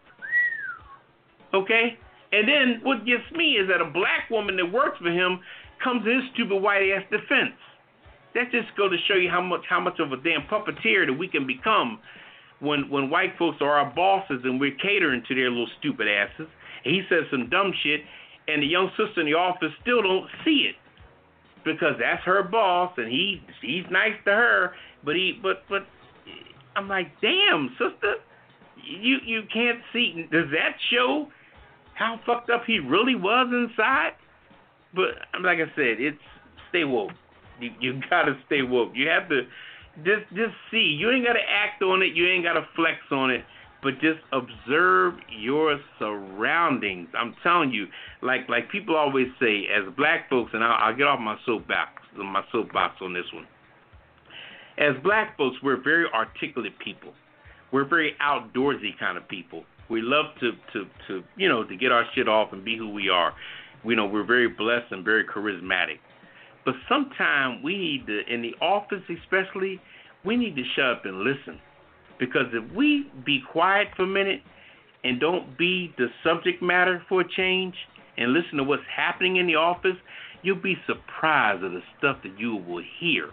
Okay? 1.54 1.98
And 2.34 2.48
then 2.48 2.80
what 2.84 3.06
gets 3.06 3.24
me 3.32 3.54
is 3.62 3.70
that 3.70 3.80
a 3.80 3.86
black 3.86 4.30
woman 4.30 4.58
that 4.58 4.72
works 4.72 4.98
for 4.98 5.12
him 5.12 5.40
comes 5.84 6.04
to 6.04 6.12
his 6.12 6.24
stupid 6.34 6.58
white 6.58 6.82
ass 6.92 7.04
defense. 7.12 7.56
That 8.34 8.52
just 8.52 8.76
go 8.76 8.90
to 8.90 8.98
show 9.08 9.14
you 9.14 9.30
how 9.30 9.42
much 9.42 9.62
how 9.70 9.80
much 9.80 10.00
of 10.00 10.12
a 10.12 10.18
damn 10.18 10.42
puppeteer 10.50 11.06
that 11.06 11.14
we 11.14 11.28
can 11.28 11.46
become 11.46 12.00
when 12.64 12.90
when 12.90 13.10
white 13.10 13.38
folks 13.38 13.58
are 13.62 13.72
our 13.72 13.94
bosses 13.94 14.42
and 14.44 14.60
we're 14.60 14.76
catering 14.76 15.24
to 15.28 15.36
their 15.36 15.50
little 15.50 15.70
stupid 15.80 16.08
asses. 16.08 16.48
And 16.86 16.94
he 16.94 17.02
says 17.10 17.24
some 17.32 17.50
dumb 17.50 17.74
shit, 17.84 18.02
and 18.48 18.64
the 18.64 18.68
young 18.68 18.90
sister 18.98 19.22
in 19.22 19.26
the 19.26 19.36
office 19.36 19.72
still 19.82 20.02
don't 20.02 20.28
see 20.44 20.70
it 20.70 20.76
because 21.64 21.96
that's 22.00 22.24
her 22.24 22.44
boss 22.44 22.94
and 22.98 23.08
he 23.08 23.42
he's 23.62 23.86
nice 23.92 24.16
to 24.26 24.32
her, 24.32 24.72
but 25.04 25.16
he 25.16 25.40
but 25.42 25.64
but 25.70 25.86
I'm 26.76 26.88
like, 26.88 27.08
damn 27.22 27.70
sister, 27.78 28.16
you 28.84 29.18
you 29.26 29.44
can't 29.54 29.80
see. 29.92 30.28
Does 30.32 30.50
that 30.52 30.76
show 30.92 31.28
how 31.96 32.20
fucked 32.26 32.50
up 32.50 32.64
he 32.66 32.80
really 32.80 33.16
was 33.16 33.48
inside. 33.52 34.12
But 34.94 35.42
like 35.42 35.58
I 35.58 35.70
said, 35.76 36.00
it's 36.00 36.18
stay 36.70 36.84
woke. 36.84 37.12
You 37.60 37.72
you 37.80 38.02
gotta 38.10 38.38
stay 38.46 38.62
woke. 38.62 38.92
You 38.94 39.10
have 39.10 39.30
to 39.30 39.42
just 39.98 40.30
just 40.34 40.56
see. 40.72 40.96
You 41.00 41.12
ain't 41.12 41.26
gotta 41.26 41.44
act 41.48 41.82
on 41.84 42.02
it. 42.02 42.14
You 42.14 42.28
ain't 42.28 42.44
gotta 42.44 42.68
flex 42.76 42.98
on 43.12 43.32
it. 43.32 43.44
But 43.82 44.00
just 44.00 44.20
observe 44.32 45.16
your 45.30 45.78
surroundings. 46.00 47.10
I'm 47.18 47.36
telling 47.44 47.72
you, 47.72 47.88
like 48.22 48.48
like 48.48 48.70
people 48.72 48.96
always 48.96 49.28
say, 49.40 49.68
as 49.68 49.94
black 49.96 50.30
folks, 50.30 50.52
and 50.54 50.64
I'll, 50.64 50.90
I'll 50.90 50.96
get 50.96 51.06
off 51.06 51.20
my 51.20 51.38
soapbox 51.46 52.04
my 52.18 52.44
soapbox 52.52 52.96
on 53.02 53.14
this 53.14 53.26
one. 53.34 53.48
As 54.78 54.96
black 55.04 55.38
folks, 55.38 55.58
we're 55.64 55.82
very 55.82 56.06
articulate 56.14 56.78
people. 56.80 57.14
We're 57.72 57.86
very 57.86 58.16
outdoorsy 58.22 58.98
kind 59.00 59.18
of 59.18 59.28
people. 59.28 59.64
We 59.90 60.02
love 60.02 60.26
to 60.40 60.52
to 60.74 60.86
to 61.08 61.24
you 61.36 61.50
know 61.50 61.64
to 61.64 61.76
get 61.76 61.92
our 61.92 62.06
shit 62.16 62.28
off 62.28 62.54
and 62.54 62.64
be 62.64 62.78
who 62.78 62.90
we 62.90 63.10
are. 63.10 63.34
We 63.84 63.96
know 63.96 64.06
we're 64.06 64.26
very 64.26 64.48
blessed 64.48 64.92
and 64.92 65.04
very 65.04 65.26
charismatic. 65.26 66.00
But 66.66 66.76
sometimes 66.88 67.64
we 67.64 67.78
need 67.78 68.08
to, 68.08 68.22
in 68.34 68.42
the 68.42 68.54
office 68.62 69.04
especially, 69.10 69.82
we 70.26 70.38
need 70.38 70.56
to 70.56 70.64
shut 70.76 70.86
up 70.86 71.06
and 71.06 71.20
listen. 71.20 71.60
Because 72.20 72.48
if 72.54 72.74
we 72.74 73.08
be 73.26 73.42
quiet 73.52 73.88
for 73.96 74.04
a 74.04 74.08
minute 74.08 74.42
and 75.04 75.20
don't 75.20 75.58
be 75.58 75.94
the 75.98 76.08
subject 76.24 76.62
matter 76.62 77.04
for 77.10 77.22
a 77.22 77.30
change 77.36 77.76
and 78.18 78.32
listen 78.32 78.58
to 78.58 78.64
what's 78.64 78.84
happening 78.96 79.38
in 79.38 79.48
the 79.48 79.56
office, 79.56 79.98
you'll 80.42 80.62
be 80.62 80.78
surprised 80.86 81.64
at 81.64 81.72
the 81.72 81.82
stuff 81.98 82.18
that 82.24 82.40
you 82.40 82.56
will 82.56 82.84
hear 83.00 83.30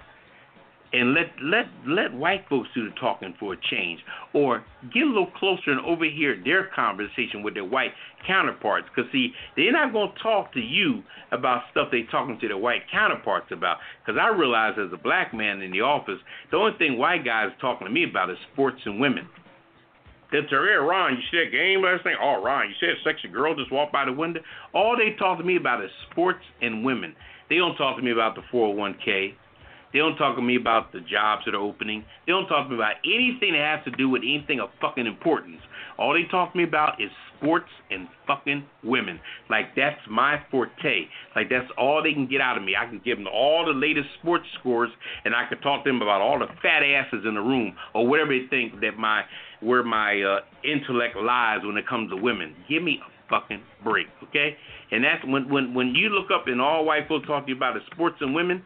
and 0.93 1.15
let 1.15 1.27
let 1.43 1.67
let 1.87 2.13
white 2.13 2.45
folks 2.49 2.69
do 2.75 2.89
the 2.89 2.95
talking 2.97 3.35
for 3.39 3.55
a 3.55 3.57
change, 3.71 4.01
or 4.35 4.65
get 4.93 5.05
a 5.05 5.07
little 5.07 5.31
closer 5.39 5.71
and 5.71 5.81
overhear 5.81 6.41
their 6.45 6.69
conversation 6.75 7.43
with 7.43 7.55
their 7.55 7.65
white 7.65 7.93
counterparts. 8.27 8.89
Because 8.95 9.11
see, 9.13 9.33
they're 9.57 9.73
not 9.73 9.93
going 9.93 10.13
to 10.13 10.23
talk 10.23 10.53
to 10.55 10.61
you 10.61 11.03
about 11.33 11.63
stuff 11.71 11.89
they're 11.91 12.07
talking 12.11 12.39
to 12.41 12.49
their 12.49 12.59
white 12.59 12.83
counterparts 12.91 13.53
about. 13.53 13.79
Because 14.05 14.21
I 14.21 14.29
realize 14.29 14.75
as 14.79 14.93
a 14.93 15.03
black 15.03 15.33
man 15.33 15.63
in 15.63 15.71
the 15.71 15.81
office, 15.81 16.19
the 16.51 16.57
only 16.57 16.77
thing 16.79 16.99
white 16.99 17.25
guys 17.25 17.51
are 17.53 17.61
talking 17.61 17.87
to 17.87 17.93
me 17.93 18.05
about 18.05 18.31
is 18.31 18.37
sports 18.53 18.81
and 18.85 19.01
women. 19.01 19.29
Tell 20.31 20.43
hey, 20.43 20.57
Ron, 20.57 21.17
you 21.17 21.23
see 21.31 21.45
that 21.45 21.51
game 21.51 21.83
last 21.83 22.05
night? 22.05 22.15
Oh, 22.23 22.41
Ron, 22.41 22.69
you 22.69 22.75
see 22.81 22.87
that 22.87 23.03
sexy 23.03 23.27
girl 23.27 23.55
just 23.57 23.73
walked 23.73 23.93
by 23.93 24.05
the 24.05 24.13
window? 24.13 24.41
All 24.73 24.97
they 24.97 25.17
talk 25.19 25.39
to 25.39 25.45
me 25.45 25.57
about 25.57 25.83
is 25.85 25.91
sports 26.11 26.45
and 26.63 26.85
women. 26.85 27.17
They 27.49 27.57
don't 27.57 27.75
talk 27.77 27.97
to 27.97 28.03
me 28.03 28.13
about 28.13 28.37
the 28.37 28.43
401k. 28.53 29.35
They 29.93 29.99
don't 29.99 30.17
talk 30.17 30.37
to 30.37 30.43
me 30.43 30.57
about 30.57 30.93
the 30.93 31.01
jobs 31.01 31.43
that 31.47 31.55
are 31.55 31.61
opening. 31.61 32.05
They 32.27 32.33
don't 32.33 32.47
talk 32.47 32.67
to 32.67 32.71
me 32.71 32.77
about 32.77 32.97
anything 33.05 33.53
that 33.53 33.77
has 33.77 33.85
to 33.85 33.91
do 33.97 34.09
with 34.09 34.23
anything 34.23 34.61
of 34.61 34.71
fucking 34.81 35.07
importance. 35.07 35.61
All 35.99 36.15
they 36.15 36.25
talk 36.31 36.53
to 36.53 36.59
me 36.59 36.65
about 36.65 37.01
is 37.01 37.11
sports 37.37 37.69
and 37.91 38.07
fucking 38.27 38.65
women. 38.85 39.19
Like 39.49 39.75
that's 39.75 40.01
my 40.09 40.41
forte. 40.51 41.07
Like 41.35 41.49
that's 41.51 41.67
all 41.77 42.03
they 42.03 42.13
can 42.13 42.27
get 42.27 42.41
out 42.41 42.57
of 42.57 42.63
me. 42.63 42.75
I 42.79 42.87
can 42.87 43.01
give 43.05 43.19
them 43.19 43.27
all 43.27 43.67
the 43.67 43.73
latest 43.73 44.09
sports 44.21 44.45
scores, 44.59 44.91
and 45.25 45.35
I 45.35 45.47
can 45.49 45.61
talk 45.61 45.85
to 45.85 45.91
them 45.91 46.03
about 46.03 46.21
all 46.21 46.39
the 46.39 46.47
fat 46.63 46.83
asses 46.83 47.25
in 47.27 47.35
the 47.35 47.41
room 47.41 47.75
or 47.95 48.07
whatever 48.07 48.31
they 48.31 48.47
think 48.49 48.81
that 48.81 48.97
my 48.99 49.23
where 49.61 49.83
my 49.83 50.23
uh, 50.23 50.41
intellect 50.65 51.17
lies 51.17 51.61
when 51.65 51.77
it 51.77 51.87
comes 51.87 52.11
to 52.11 52.17
women. 52.17 52.55
Give 52.69 52.83
me 52.83 53.01
a 53.05 53.31
fucking 53.31 53.63
break, 53.85 54.07
okay? 54.29 54.57
And 54.91 55.05
that's 55.05 55.25
when 55.25 55.49
when 55.49 55.75
when 55.75 55.95
you 55.95 56.09
look 56.11 56.31
up 56.31 56.47
and 56.47 56.61
all 56.61 56.85
white 56.85 57.09
folks 57.09 57.27
talk 57.27 57.45
to 57.47 57.51
you 57.51 57.57
about 57.57 57.77
is 57.77 57.83
sports 57.93 58.17
and 58.21 58.35
women 58.35 58.63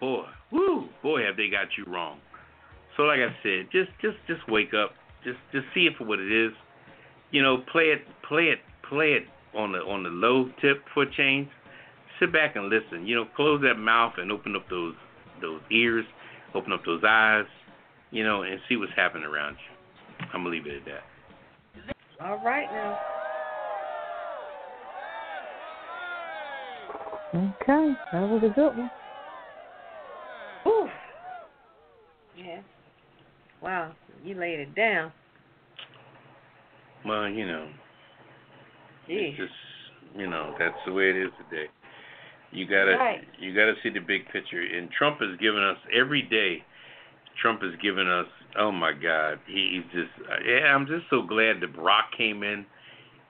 boy, 0.00 0.24
woo, 0.50 0.88
boy, 1.02 1.24
have 1.24 1.36
they 1.36 1.48
got 1.48 1.68
you 1.76 1.84
wrong. 1.90 2.18
So, 2.96 3.04
like 3.04 3.20
I 3.20 3.34
said, 3.42 3.68
just 3.72 3.90
just 4.00 4.16
just 4.26 4.46
wake 4.48 4.74
up, 4.74 4.92
just 5.24 5.38
just 5.52 5.64
see 5.74 5.86
it 5.86 5.94
for 5.96 6.04
what 6.04 6.18
it 6.18 6.30
is. 6.30 6.52
You 7.30 7.42
know, 7.42 7.62
play 7.70 7.84
it, 7.84 8.02
play 8.28 8.44
it, 8.44 8.58
play 8.88 9.12
it 9.12 9.24
on 9.56 9.72
the 9.72 9.78
on 9.78 10.02
the 10.02 10.10
low 10.10 10.50
tip 10.60 10.84
for 10.92 11.06
change. 11.06 11.48
Sit 12.20 12.32
back 12.32 12.56
and 12.56 12.68
listen. 12.68 13.06
You 13.06 13.16
know, 13.16 13.24
close 13.34 13.62
that 13.62 13.76
mouth 13.76 14.14
and 14.18 14.30
open 14.30 14.54
up 14.54 14.68
those 14.68 14.94
those 15.40 15.60
ears, 15.70 16.04
open 16.54 16.72
up 16.72 16.84
those 16.84 17.02
eyes. 17.06 17.46
You 18.10 18.24
know, 18.24 18.42
and 18.42 18.60
see 18.68 18.76
what's 18.76 18.92
happening 18.94 19.24
around 19.24 19.54
you. 19.54 20.26
I'm 20.34 20.44
gonna 20.44 20.50
leave 20.50 20.66
it 20.66 20.76
at 20.76 20.84
that. 20.84 21.02
All 22.20 22.38
right 22.44 22.70
now. 22.70 22.98
Okay, 27.34 27.94
that 28.12 28.28
was 28.28 28.42
a 28.44 28.54
good 28.54 28.76
one. 28.76 28.90
Ooh. 30.66 30.88
Yeah. 32.36 32.60
Wow, 33.62 33.92
you 34.24 34.34
laid 34.34 34.60
it 34.60 34.74
down. 34.74 35.12
Well, 37.04 37.28
you 37.28 37.46
know, 37.46 37.68
Gee. 39.06 39.14
it's 39.14 39.36
just 39.36 39.52
you 40.16 40.28
know 40.28 40.54
that's 40.58 40.76
the 40.86 40.92
way 40.92 41.10
it 41.10 41.16
is 41.16 41.30
today. 41.50 41.66
You 42.50 42.66
gotta 42.66 42.96
Right. 42.96 43.20
you 43.38 43.54
gotta 43.54 43.74
see 43.82 43.90
the 43.90 44.00
big 44.00 44.28
picture. 44.28 44.60
And 44.62 44.90
Trump 44.90 45.20
has 45.20 45.36
given 45.38 45.62
us 45.62 45.78
every 45.92 46.22
day. 46.22 46.64
Trump 47.40 47.62
has 47.62 47.72
given 47.82 48.08
us. 48.08 48.26
Oh 48.58 48.70
my 48.70 48.92
God, 48.92 49.38
he, 49.46 49.80
he's 49.82 49.92
just. 49.92 50.28
Yeah, 50.46 50.74
I'm 50.74 50.86
just 50.86 51.04
so 51.08 51.22
glad 51.22 51.60
that 51.60 51.72
Barack 51.74 52.12
came 52.16 52.42
in 52.42 52.66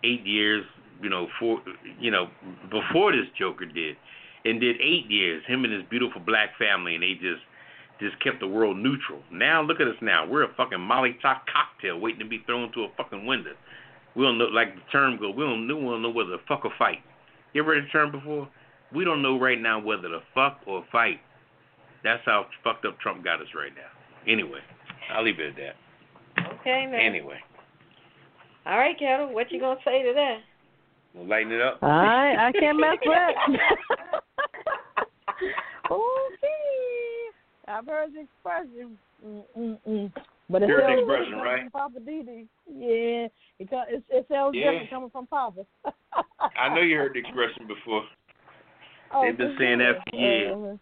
eight 0.05 0.27
years. 0.27 0.65
You 1.01 1.09
know, 1.11 1.29
for 1.39 1.61
you 1.99 2.11
know 2.11 2.29
before 2.71 3.13
this 3.13 3.27
Joker 3.39 3.67
did, 3.67 3.97
and 4.44 4.60
did 4.60 4.81
eight 4.81 5.10
years. 5.10 5.43
Him 5.47 5.64
and 5.64 5.73
his 5.73 5.82
beautiful 5.90 6.20
black 6.20 6.51
family, 6.59 6.94
and 6.94 7.02
they 7.02 7.14
just 7.14 7.43
just 8.01 8.20
kept 8.23 8.40
the 8.40 8.48
world 8.48 8.77
neutral. 8.77 9.20
Now 9.31 9.62
look 9.62 9.81
at 9.81 9.86
us 9.86 9.94
now. 10.01 10.27
We're 10.27 10.44
a 10.44 10.55
fucking 10.56 10.78
Molotov 10.78 11.40
cocktail 11.47 12.01
waiting 12.01 12.19
to 12.19 12.27
be 12.28 12.43
thrown 12.47 12.73
to 12.73 12.82
a 12.85 12.89
fucking 12.97 13.27
window. 13.27 13.52
We 14.16 14.24
don't 14.24 14.39
know, 14.39 14.47
like 14.47 14.74
the 14.74 14.81
term 14.90 15.19
go. 15.19 15.31
We 15.31 15.44
don't, 15.44 15.62
we 15.69 15.74
don't 15.74 16.02
know 16.02 16.10
whether 16.10 16.31
to 16.31 16.39
fuck 16.48 16.64
or 16.64 16.73
fight. 16.78 16.98
You 17.52 17.62
ever 17.62 17.74
heard 17.74 17.85
the 17.85 17.89
term 17.89 18.10
before? 18.10 18.48
We 18.94 19.05
don't 19.05 19.23
know 19.23 19.39
right 19.39 19.60
now 19.60 19.81
whether 19.81 20.09
to 20.09 20.20
fuck 20.35 20.60
or 20.66 20.85
fight. 20.90 21.20
That's 22.05 22.23
how 22.27 22.47
fucked 22.64 22.85
up 22.85 22.98
Trump 23.01 23.24
got 23.24 23.40
us 23.40 23.47
right 23.56 23.73
now. 23.74 24.31
Anyway, 24.31 24.60
I'll 25.14 25.24
leave 25.24 25.39
it 25.39 25.51
at 25.51 25.56
that. 25.56 26.52
Okay, 26.60 26.86
man. 26.86 27.01
Anyway, 27.01 27.39
All 28.66 28.78
right, 28.78 28.98
Ketel, 28.98 29.32
what 29.32 29.51
you 29.52 29.60
gonna 29.60 29.81
say 29.85 30.02
to 30.02 30.12
that? 30.14 30.39
we'll 31.14 31.27
lighten 31.28 31.52
it 31.52 31.60
up. 31.62 31.78
I 31.82 32.48
I 32.48 32.52
can't 32.59 32.78
mess 32.81 32.97
with 33.05 33.19
it. 33.19 34.23
okay. 35.90 36.48
I've 37.69 37.86
heard 37.86 38.10
the 38.14 38.20
expression. 38.20 38.98
Mm-mm-mm. 39.24 40.12
But 40.51 40.62
it 40.62 40.69
Heard 40.69 40.82
the 40.82 40.89
sounds 40.89 41.01
expression, 41.01 41.39
right? 41.39 41.60
From 41.62 41.70
Poppa 41.70 42.01
DD. 42.01 42.47
Yeah, 42.69 43.28
it, 43.28 43.32
it, 43.60 44.05
it 44.10 44.27
sounds 44.31 44.56
Yeah. 44.56 44.73
different 44.73 44.90
coming 44.90 45.10
from 45.10 45.27
Poppa. 45.27 45.64
I 46.59 46.69
know 46.74 46.81
you 46.82 46.97
heard 46.97 47.14
the 47.14 47.20
expression 47.24 47.66
before. 47.66 48.02
Oh, 49.14 49.23
They've 49.24 49.36
been 49.39 49.56
saying 49.59 49.78
that 49.78 49.94
sure. 49.94 50.02
for 50.10 50.16
years. 50.16 50.52
Uh, 50.52 50.77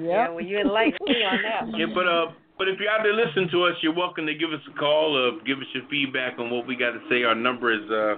Yeah, 0.00 0.22
Yep. 0.24 0.30
well, 0.34 0.44
you 0.44 0.58
enlightened 0.60 1.08
me 1.08 1.22
on 1.24 1.42
that. 1.42 1.68
Yeah, 1.78 1.86
but 1.94 2.06
uh, 2.08 2.32
but 2.58 2.68
if 2.68 2.78
you're 2.80 2.90
out 2.90 3.02
there 3.02 3.14
listening 3.14 3.48
to 3.52 3.64
us, 3.64 3.74
you're 3.82 3.94
welcome 3.94 4.26
to 4.26 4.34
give 4.34 4.52
us 4.52 4.60
a 4.72 4.78
call. 4.78 5.16
Uh, 5.16 5.42
give 5.44 5.58
us 5.58 5.66
your 5.74 5.84
feedback 5.90 6.38
on 6.38 6.50
what 6.50 6.66
we 6.66 6.76
got 6.76 6.92
to 6.92 7.00
say. 7.08 7.22
Our 7.24 7.34
number 7.34 7.72
is 7.72 7.88
uh, 7.90 8.16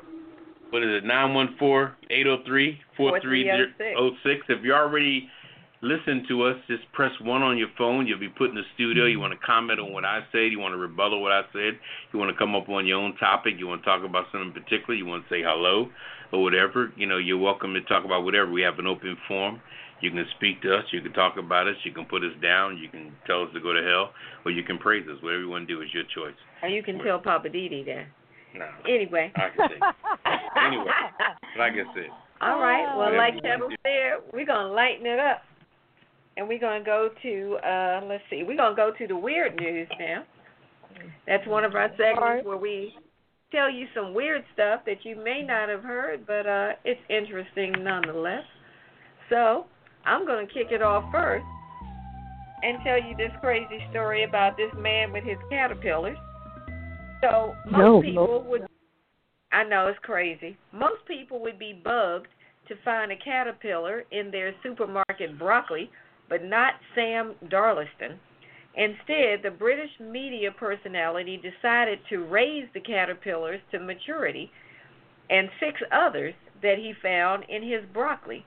what 0.72 0.82
is 0.82 0.88
it? 0.88 1.04
Nine 1.04 1.34
one 1.34 1.54
four 1.58 1.94
eight 2.10 2.24
zero 2.24 2.38
three 2.46 2.80
four 2.96 3.20
three 3.20 3.44
zero 3.44 4.10
six. 4.24 4.40
If 4.48 4.64
you're 4.64 4.76
already 4.76 5.28
listen 5.82 6.24
to 6.28 6.44
us, 6.44 6.56
just 6.66 6.90
press 6.92 7.12
one 7.20 7.42
on 7.42 7.58
your 7.58 7.68
phone. 7.76 8.06
You'll 8.06 8.18
be 8.18 8.30
put 8.30 8.48
in 8.48 8.56
the 8.56 8.64
studio. 8.74 9.04
You 9.04 9.20
want 9.20 9.34
to 9.38 9.46
comment 9.46 9.80
on 9.80 9.92
what 9.92 10.06
I 10.06 10.20
said. 10.32 10.50
You 10.50 10.60
want 10.60 10.72
to 10.72 10.78
rebuttal 10.78 11.20
what 11.20 11.32
I 11.32 11.42
said. 11.52 11.78
You 12.12 12.18
want 12.18 12.32
to 12.32 12.38
come 12.38 12.54
up 12.56 12.70
on 12.70 12.86
your 12.86 12.98
own 12.98 13.14
topic. 13.18 13.54
You 13.58 13.66
want 13.68 13.82
to 13.82 13.84
talk 13.84 14.02
about 14.02 14.26
something 14.32 14.52
particular. 14.52 14.94
You 14.94 15.04
want 15.04 15.28
to 15.28 15.28
say 15.28 15.42
hello 15.44 15.90
or 16.32 16.42
whatever. 16.42 16.90
You 16.96 17.06
know, 17.06 17.18
you're 17.18 17.36
welcome 17.36 17.74
to 17.74 17.82
talk 17.82 18.06
about 18.06 18.24
whatever. 18.24 18.50
We 18.50 18.62
have 18.62 18.78
an 18.78 18.86
open 18.86 19.18
forum. 19.28 19.60
You 20.00 20.10
can 20.10 20.24
speak 20.36 20.62
to 20.62 20.74
us. 20.74 20.84
You 20.90 21.02
can 21.02 21.12
talk 21.12 21.36
about 21.36 21.68
us. 21.68 21.76
You 21.84 21.92
can 21.92 22.06
put 22.06 22.24
us 22.24 22.32
down. 22.42 22.78
You 22.78 22.88
can 22.88 23.12
tell 23.26 23.42
us 23.42 23.50
to 23.52 23.60
go 23.60 23.74
to 23.74 23.82
hell, 23.82 24.10
or 24.46 24.50
you 24.50 24.64
can 24.64 24.78
praise 24.78 25.06
us. 25.06 25.22
Whatever 25.22 25.42
you 25.42 25.50
want 25.50 25.68
to 25.68 25.74
do 25.74 25.82
is 25.82 25.88
your 25.92 26.04
choice. 26.04 26.34
Or 26.62 26.68
you 26.70 26.82
can 26.82 26.98
tell 26.98 27.18
Poppa 27.18 27.48
DD 27.48 27.84
that. 27.86 28.06
No. 28.54 28.68
Anyway. 28.88 29.32
I 29.36 29.48
can 29.56 29.68
say. 29.68 29.80
anyway, 30.66 30.90
like 31.58 31.72
I 31.72 31.94
said. 31.94 32.10
All 32.40 32.60
right. 32.60 32.84
Well, 32.96 32.98
Whatever 33.10 33.16
like 33.16 33.34
you 33.34 33.40
Ketel 33.40 33.68
want 33.68 33.80
said, 33.82 34.32
we're 34.32 34.46
gonna 34.46 34.72
lighten 34.72 35.06
it 35.06 35.18
up, 35.18 35.42
and 36.36 36.48
we're 36.48 36.58
gonna 36.58 36.84
go 36.84 37.08
to 37.22 37.58
uh 37.66 38.00
let's 38.06 38.24
see, 38.30 38.42
we're 38.46 38.56
gonna 38.56 38.76
go 38.76 38.92
to 38.96 39.06
the 39.06 39.16
weird 39.16 39.56
news 39.56 39.88
now. 39.98 40.24
That's 41.26 41.46
one 41.46 41.64
of 41.64 41.74
our 41.74 41.88
segments 41.90 42.18
Alright. 42.18 42.44
where 42.44 42.56
we 42.56 42.94
tell 43.50 43.70
you 43.70 43.86
some 43.94 44.12
weird 44.12 44.42
stuff 44.52 44.80
that 44.86 45.04
you 45.04 45.16
may 45.16 45.42
not 45.42 45.68
have 45.68 45.82
heard, 45.82 46.26
but 46.26 46.46
uh 46.46 46.72
it's 46.84 47.00
interesting 47.08 47.72
nonetheless. 47.78 48.44
So 49.30 49.66
I'm 50.04 50.26
gonna 50.26 50.46
kick 50.46 50.68
it 50.70 50.82
off 50.82 51.04
first 51.12 51.44
and 52.62 52.78
tell 52.84 53.00
you 53.00 53.16
this 53.16 53.32
crazy 53.40 53.84
story 53.90 54.24
about 54.24 54.56
this 54.56 54.70
man 54.78 55.12
with 55.12 55.24
his 55.24 55.38
caterpillars. 55.50 56.18
So 57.22 57.54
most 57.64 57.78
No, 57.78 58.02
people 58.02 58.44
would 58.48 58.66
I 59.52 59.64
know 59.64 59.86
it's 59.88 59.98
crazy. 60.02 60.56
Most 60.72 61.04
people 61.06 61.40
would 61.40 61.58
be 61.58 61.72
bugged 61.72 62.28
to 62.68 62.74
find 62.84 63.12
a 63.12 63.16
caterpillar 63.16 64.04
in 64.10 64.30
their 64.30 64.54
supermarket 64.62 65.38
broccoli, 65.38 65.90
but 66.28 66.42
not 66.42 66.74
Sam 66.94 67.34
Darlaston. 67.50 68.16
Instead, 68.74 69.42
the 69.42 69.54
British 69.56 69.90
media 70.00 70.50
personality 70.50 71.36
decided 71.36 71.98
to 72.08 72.24
raise 72.24 72.66
the 72.72 72.80
caterpillars 72.80 73.60
to 73.70 73.78
maturity 73.78 74.50
and 75.28 75.50
six 75.60 75.78
others 75.92 76.32
that 76.62 76.78
he 76.78 76.94
found 77.02 77.44
in 77.50 77.62
his 77.62 77.82
broccoli. 77.92 78.44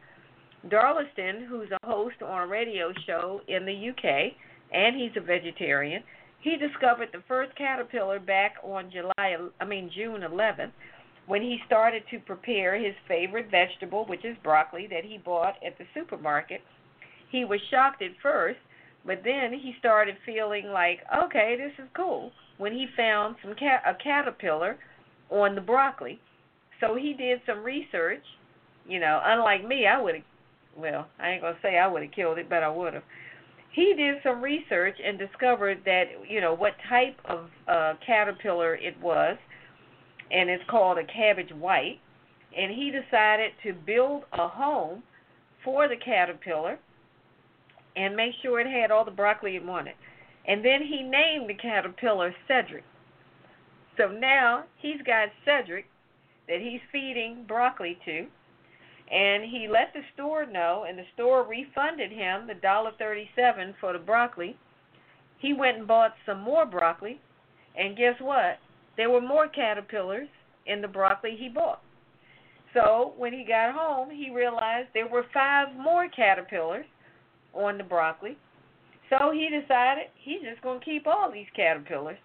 Darlaston, 0.69 1.45
who's 1.47 1.69
a 1.69 1.87
host 1.87 2.15
on 2.23 2.41
a 2.41 2.47
radio 2.47 2.91
show 3.05 3.41
in 3.47 3.65
the 3.65 3.89
UK, 3.89 4.33
and 4.73 4.95
he's 4.95 5.15
a 5.15 5.21
vegetarian, 5.21 6.01
he 6.45 6.57
discovered 6.57 7.09
the 7.11 7.23
first 7.27 7.55
caterpillar 7.57 8.19
back 8.19 8.53
on 8.63 8.91
July, 8.91 9.35
I 9.59 9.65
mean 9.65 9.89
June 9.93 10.21
11th, 10.21 10.71
when 11.25 11.41
he 11.41 11.57
started 11.65 12.03
to 12.11 12.19
prepare 12.19 12.75
his 12.75 12.93
favorite 13.07 13.49
vegetable, 13.49 14.05
which 14.05 14.23
is 14.23 14.37
broccoli, 14.43 14.87
that 14.91 15.03
he 15.03 15.17
bought 15.17 15.55
at 15.65 15.75
the 15.79 15.85
supermarket. 15.95 16.61
He 17.31 17.45
was 17.45 17.59
shocked 17.71 18.03
at 18.03 18.11
first, 18.21 18.59
but 19.07 19.21
then 19.23 19.53
he 19.53 19.73
started 19.79 20.17
feeling 20.23 20.67
like, 20.67 20.99
okay, 21.25 21.57
this 21.57 21.83
is 21.83 21.89
cool. 21.95 22.31
When 22.59 22.73
he 22.73 22.85
found 22.95 23.37
some 23.41 23.55
cat 23.55 23.81
a 23.83 23.95
caterpillar 23.95 24.77
on 25.31 25.55
the 25.55 25.61
broccoli, 25.61 26.19
so 26.79 26.95
he 26.95 27.13
did 27.13 27.41
some 27.47 27.63
research. 27.63 28.23
You 28.87 28.99
know, 28.99 29.19
unlike 29.25 29.67
me, 29.67 29.87
I 29.87 29.99
would 29.99 30.13
have. 30.13 30.23
Well, 30.77 31.07
I 31.19 31.31
ain't 31.31 31.41
gonna 31.41 31.57
say 31.63 31.79
I 31.79 31.87
would 31.87 32.03
have 32.03 32.11
killed 32.11 32.37
it, 32.37 32.49
but 32.49 32.61
I 32.61 32.69
would 32.69 32.93
have. 32.93 33.03
He 33.75 33.93
did 33.97 34.15
some 34.23 34.41
research 34.41 34.95
and 35.05 35.19
discovered 35.19 35.81
that 35.83 36.05
you 36.29 36.39
know 36.39 36.53
what 36.53 36.73
type 36.87 37.17
of 37.25 37.49
uh, 37.67 37.93
caterpillar 38.05 38.75
it 38.75 38.99
was, 39.01 39.37
and 40.31 40.49
it's 40.49 40.63
called 40.69 40.97
a 40.97 41.03
cabbage 41.03 41.51
white. 41.51 41.99
And 42.57 42.71
he 42.71 42.89
decided 42.89 43.51
to 43.63 43.73
build 43.73 44.23
a 44.31 44.47
home 44.47 45.03
for 45.65 45.89
the 45.89 45.97
caterpillar 45.97 46.79
and 47.97 48.15
make 48.15 48.31
sure 48.41 48.61
it 48.61 48.67
had 48.67 48.91
all 48.91 49.03
the 49.03 49.11
broccoli 49.11 49.57
it 49.57 49.65
wanted. 49.65 49.95
And 50.47 50.63
then 50.63 50.81
he 50.81 51.03
named 51.03 51.49
the 51.49 51.53
caterpillar 51.53 52.33
Cedric. 52.47 52.85
So 53.97 54.07
now 54.07 54.63
he's 54.81 55.01
got 55.05 55.29
Cedric 55.43 55.85
that 56.47 56.61
he's 56.61 56.79
feeding 56.93 57.43
broccoli 57.45 57.97
to, 58.05 58.27
and 59.11 59.43
he 59.43 59.67
let 59.71 59.93
the 59.93 60.01
store 60.13 60.45
know, 60.45 60.85
and 60.87 60.97
the 60.97 61.03
store 61.13 61.47
refunded 61.47 62.11
him 62.11 62.47
the 62.47 62.55
dollar 62.55 62.91
thirty-seven 62.97 63.75
for 63.79 63.93
the 63.93 63.99
broccoli. 63.99 64.57
He 65.39 65.53
went 65.53 65.77
and 65.77 65.87
bought 65.87 66.13
some 66.25 66.41
more 66.41 66.65
broccoli, 66.65 67.19
and 67.77 67.97
guess 67.97 68.15
what? 68.19 68.57
There 68.97 69.09
were 69.09 69.21
more 69.21 69.47
caterpillars 69.47 70.29
in 70.65 70.81
the 70.81 70.87
broccoli 70.87 71.35
he 71.37 71.49
bought. 71.49 71.81
So 72.73 73.13
when 73.17 73.31
he 73.31 73.45
got 73.45 73.75
home, 73.75 74.09
he 74.09 74.31
realized 74.33 74.89
there 74.93 75.07
were 75.07 75.25
five 75.33 75.75
more 75.75 76.09
caterpillars 76.09 76.85
on 77.53 77.77
the 77.77 77.83
broccoli. 77.83 78.37
So 79.09 79.31
he 79.31 79.49
decided 79.49 80.05
he's 80.23 80.41
just 80.41 80.61
going 80.63 80.79
to 80.79 80.85
keep 80.85 81.05
all 81.05 81.31
these 81.31 81.45
caterpillars. 81.55 82.17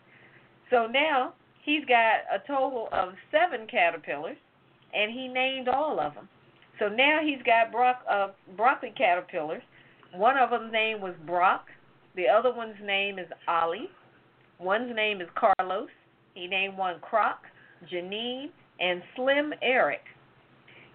So 0.71 0.87
now 0.87 1.35
he's 1.63 1.85
got 1.85 2.21
a 2.33 2.39
total 2.47 2.89
of 2.91 3.11
seven 3.31 3.67
caterpillars, 3.67 4.39
and 4.95 5.13
he 5.13 5.29
named 5.29 5.69
all 5.69 6.01
of 6.01 6.15
them. 6.15 6.29
So 6.81 6.89
now 6.89 7.21
he's 7.23 7.43
got 7.45 7.71
bro- 7.71 7.93
uh, 8.11 8.33
broccoli 8.57 8.93
caterpillars. 8.97 9.63
One 10.15 10.37
of 10.37 10.51
them's 10.51 10.73
name 10.73 11.01
was 11.01 11.15
Brock. 11.27 11.67
The 12.17 12.27
other 12.27 12.53
one's 12.53 12.81
name 12.83 13.19
is 13.19 13.29
Ollie. 13.47 13.91
One's 14.59 14.97
name 14.97 15.21
is 15.21 15.29
Carlos. 15.39 15.89
He 16.35 16.47
named 16.47 16.77
one 16.77 16.99
Croc, 17.01 17.43
Janine, 17.93 18.47
and 18.81 19.03
Slim 19.15 19.53
Eric. 19.63 20.01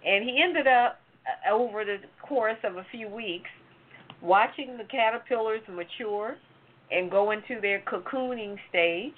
And 0.03 0.23
he 0.27 0.41
ended 0.43 0.67
up, 0.67 0.99
uh, 1.25 1.53
over 1.53 1.85
the 1.85 1.97
course 2.27 2.57
of 2.63 2.77
a 2.77 2.85
few 2.91 3.07
weeks, 3.07 3.49
watching 4.21 4.77
the 4.77 4.85
caterpillars 4.85 5.61
mature 5.69 6.35
and 6.91 7.11
go 7.11 7.31
into 7.31 7.61
their 7.61 7.81
cocooning 7.81 8.55
stage 8.69 9.13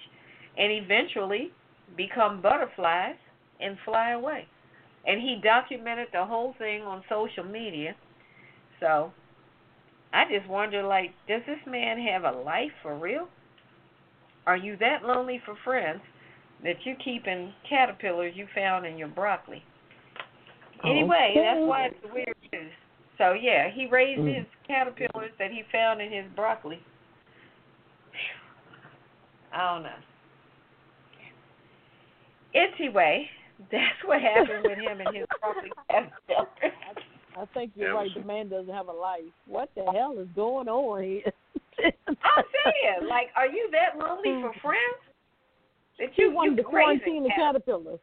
and 0.58 0.72
eventually 0.72 1.52
become 1.96 2.42
butterflies 2.42 3.16
and 3.62 3.78
fly 3.86 4.12
away. 4.12 4.48
And 5.08 5.22
he 5.22 5.40
documented 5.42 6.10
the 6.12 6.26
whole 6.26 6.54
thing 6.58 6.82
on 6.82 7.02
social 7.10 7.46
media. 7.46 7.96
So 8.80 9.12
I 10.14 10.26
just 10.30 10.50
wonder 10.50 10.84
like, 10.84 11.12
does 11.28 11.42
this 11.48 11.60
man 11.66 11.98
have 12.00 12.24
a 12.24 12.38
life 12.38 12.72
for 12.84 12.98
real? 12.98 13.28
Are 14.46 14.58
you 14.58 14.78
that 14.80 15.04
lonely 15.04 15.42
for 15.46 15.56
friends 15.64 16.02
that 16.64 16.76
you're 16.84 16.96
keeping 17.04 17.54
caterpillars 17.68 18.34
you 18.36 18.48
found 18.54 18.86
in 18.86 18.98
your 18.98 19.08
broccoli? 19.08 19.64
Anyway, 20.86 21.36
Okay. 21.36 21.42
that's 21.42 21.68
why 21.68 21.86
it's 21.86 22.14
weird 22.14 22.36
news. 22.54 22.72
So 23.18 23.34
yeah, 23.34 23.70
he 23.70 23.88
raised 23.88 24.22
Mm. 24.22 24.36
his 24.38 24.46
caterpillars 24.68 25.32
that 25.40 25.52
he 25.52 25.64
found 25.72 26.02
in 26.02 26.12
his 26.12 26.26
broccoli. 26.36 26.82
I 29.52 29.74
don't 29.74 29.84
know. 29.84 29.90
Anyway, 32.54 33.30
that's 33.72 34.00
what 34.06 34.22
happened 34.22 34.64
with 34.64 34.78
him 34.78 35.02
and 35.02 35.16
his 35.16 35.26
broccoli 35.42 35.72
caterpillars. 35.90 36.48
I 37.38 37.46
think 37.54 37.72
you're 37.76 37.94
right. 37.94 38.10
The 38.16 38.26
man 38.26 38.50
doesn't 38.50 38.74
have 38.74 38.88
a 38.88 38.92
life. 38.92 39.22
What 39.46 39.70
the 39.76 39.84
hell 39.94 40.18
is 40.18 40.28
going 40.36 40.68
on 40.68 41.04
here? 41.04 41.32
I'm 41.78 42.16
saying, 42.66 43.08
like, 43.08 43.28
are 43.36 43.46
you 43.46 43.70
that 43.72 44.00
lonely 44.00 44.42
for 44.42 44.52
friends? 44.62 45.02
That 46.00 46.10
you 46.18 46.32
wanted 46.32 46.58
you 46.58 46.58
to 46.58 46.64
quarantine 46.64 47.24
the 47.24 47.32
caterpillar. 47.36 47.98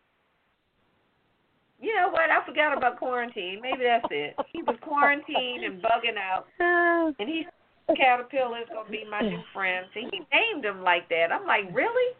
You 1.81 1.94
know 1.97 2.10
what? 2.10 2.31
I 2.31 2.44
forgot 2.47 2.76
about 2.76 2.98
quarantine. 2.98 3.60
Maybe 3.60 3.85
that's 3.85 4.06
it. 4.10 4.35
He 4.52 4.62
was 4.62 4.76
quarantined 4.81 5.64
and 5.64 5.82
bugging 5.82 6.16
out, 6.18 6.47
and 6.59 7.28
he 7.28 7.40
is 7.40 7.47
gonna 8.70 8.90
be 8.90 9.05
my 9.10 9.20
new 9.20 9.43
friend. 9.52 9.86
And 9.94 10.10
he 10.10 10.20
named 10.32 10.64
him 10.64 10.82
like 10.82 11.09
that. 11.10 11.31
I'm 11.32 11.47
like, 11.47 11.64
really? 11.72 12.16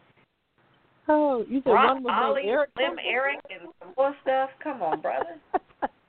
Oh, 1.07 1.45
you 1.47 1.61
said 1.63 1.71
Rock, 1.71 1.93
one 1.95 2.03
was 2.03 2.13
Ollie, 2.15 2.41
named 2.41 2.51
Eric. 2.51 2.69
Slim, 2.77 2.95
Eric, 3.05 3.39
and 3.49 3.69
some 3.79 3.93
more 3.95 4.15
stuff. 4.23 4.49
Come 4.63 4.81
on, 4.81 5.01
brother. 5.01 5.39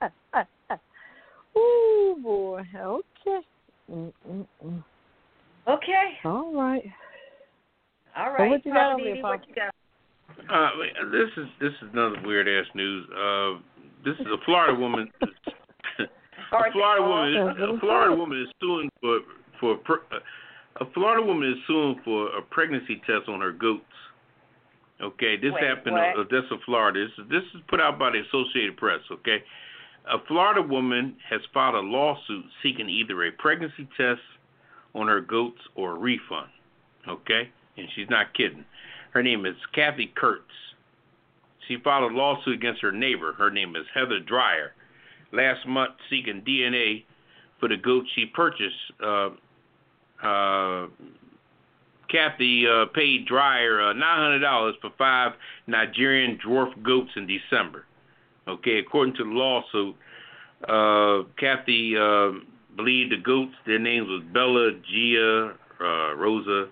oh 1.57 2.19
boy. 2.23 2.63
Okay. 2.75 3.47
Mm-mm-mm. 3.91 4.85
Okay. 5.69 6.19
All 6.25 6.55
right. 6.55 6.83
All 8.17 8.33
right. 8.33 8.51
what 8.51 8.65
you 8.65 8.73
got 8.73 8.93
Poppa 8.93 9.03
over 9.03 9.05
there, 9.05 9.17
DD, 9.17 9.23
what 9.23 9.49
you 9.49 9.55
got? 9.55 9.75
Uh, 10.49 10.71
this 11.11 11.29
is 11.37 11.47
this 11.61 11.73
is 11.83 11.89
another 11.93 12.17
weird 12.25 12.49
ass 12.49 12.71
news. 12.75 13.07
Uh, 13.11 13.59
this 14.05 14.15
is 14.21 14.27
a 14.27 14.45
Florida 14.45 14.79
woman. 14.79 15.11
a 15.21 16.73
Florida 16.73 17.03
woman. 17.03 17.77
A 17.77 17.81
Florida 17.81 18.15
woman 18.15 18.41
is 18.43 18.49
suing 18.61 18.89
for 19.01 19.21
for 19.61 19.77
pre- 19.77 20.19
a 20.81 20.85
Florida 20.95 21.23
woman 21.23 21.51
is 21.51 21.57
suing 21.67 22.01
for 22.05 22.29
a 22.37 22.43
pregnancy 22.43 23.03
test 23.07 23.29
on 23.29 23.41
her 23.41 23.53
goats. 23.53 23.83
Okay, 25.01 25.37
this 25.37 25.53
Wait, 25.53 25.65
happened. 25.65 25.97
what? 25.97 26.19
Uh, 26.19 26.25
this 26.31 26.45
is 26.51 26.59
Florida. 26.65 27.07
This 27.07 27.25
is 27.25 27.31
this 27.31 27.43
is 27.55 27.61
put 27.69 27.81
out 27.81 27.99
by 27.99 28.11
the 28.11 28.21
Associated 28.21 28.77
Press. 28.77 29.01
Okay, 29.11 29.43
a 30.11 30.19
Florida 30.27 30.63
woman 30.63 31.17
has 31.29 31.41
filed 31.53 31.75
a 31.75 31.81
lawsuit 31.81 32.45
seeking 32.63 32.89
either 32.89 33.25
a 33.25 33.33
pregnancy 33.33 33.89
test 33.97 34.21
on 34.95 35.09
her 35.09 35.21
goats 35.21 35.61
or 35.75 35.93
a 35.93 35.99
refund. 35.99 36.49
Okay, 37.07 37.51
and 37.77 37.89
she's 37.95 38.09
not 38.09 38.33
kidding. 38.35 38.65
Her 39.13 39.23
name 39.23 39.45
is 39.45 39.57
Kathy 39.75 40.13
Kurtz. 40.17 40.45
She 41.69 41.77
filed 41.83 42.11
a 42.11 42.15
lawsuit 42.15 42.55
against 42.55 42.81
her 42.83 42.93
neighbor. 42.93 43.33
Her 43.33 43.51
name 43.51 43.77
is 43.77 43.85
Heather 43.93 44.21
Dreyer. 44.21 44.73
Last 45.33 45.67
month, 45.67 45.95
seeking 46.09 46.43
DNA 46.43 47.05
for 47.59 47.69
the 47.69 47.77
goat 47.77 48.05
she 48.15 48.27
purchased. 48.27 48.75
Uh, 49.03 49.31
uh, 50.23 50.87
Kathy 52.17 52.65
uh, 52.67 52.87
paid 52.95 53.27
Dreyer 53.27 53.91
uh, 53.91 53.93
$900 53.93 54.73
for 54.81 54.91
five 54.97 55.33
Nigerian 55.67 56.39
dwarf 56.45 56.71
goats 56.83 57.11
in 57.17 57.27
December. 57.27 57.85
Okay, 58.49 58.79
according 58.79 59.15
to 59.17 59.25
the 59.25 59.31
lawsuit, 59.31 59.95
uh, 60.67 61.29
Kathy 61.39 61.95
uh, 61.97 62.41
believed 62.75 63.13
the 63.13 63.21
goats, 63.23 63.53
their 63.67 63.79
names 63.79 64.07
was 64.09 64.23
Bella, 64.33 64.71
Gia, 64.91 65.55
uh, 65.81 66.15
Rosa, 66.15 66.71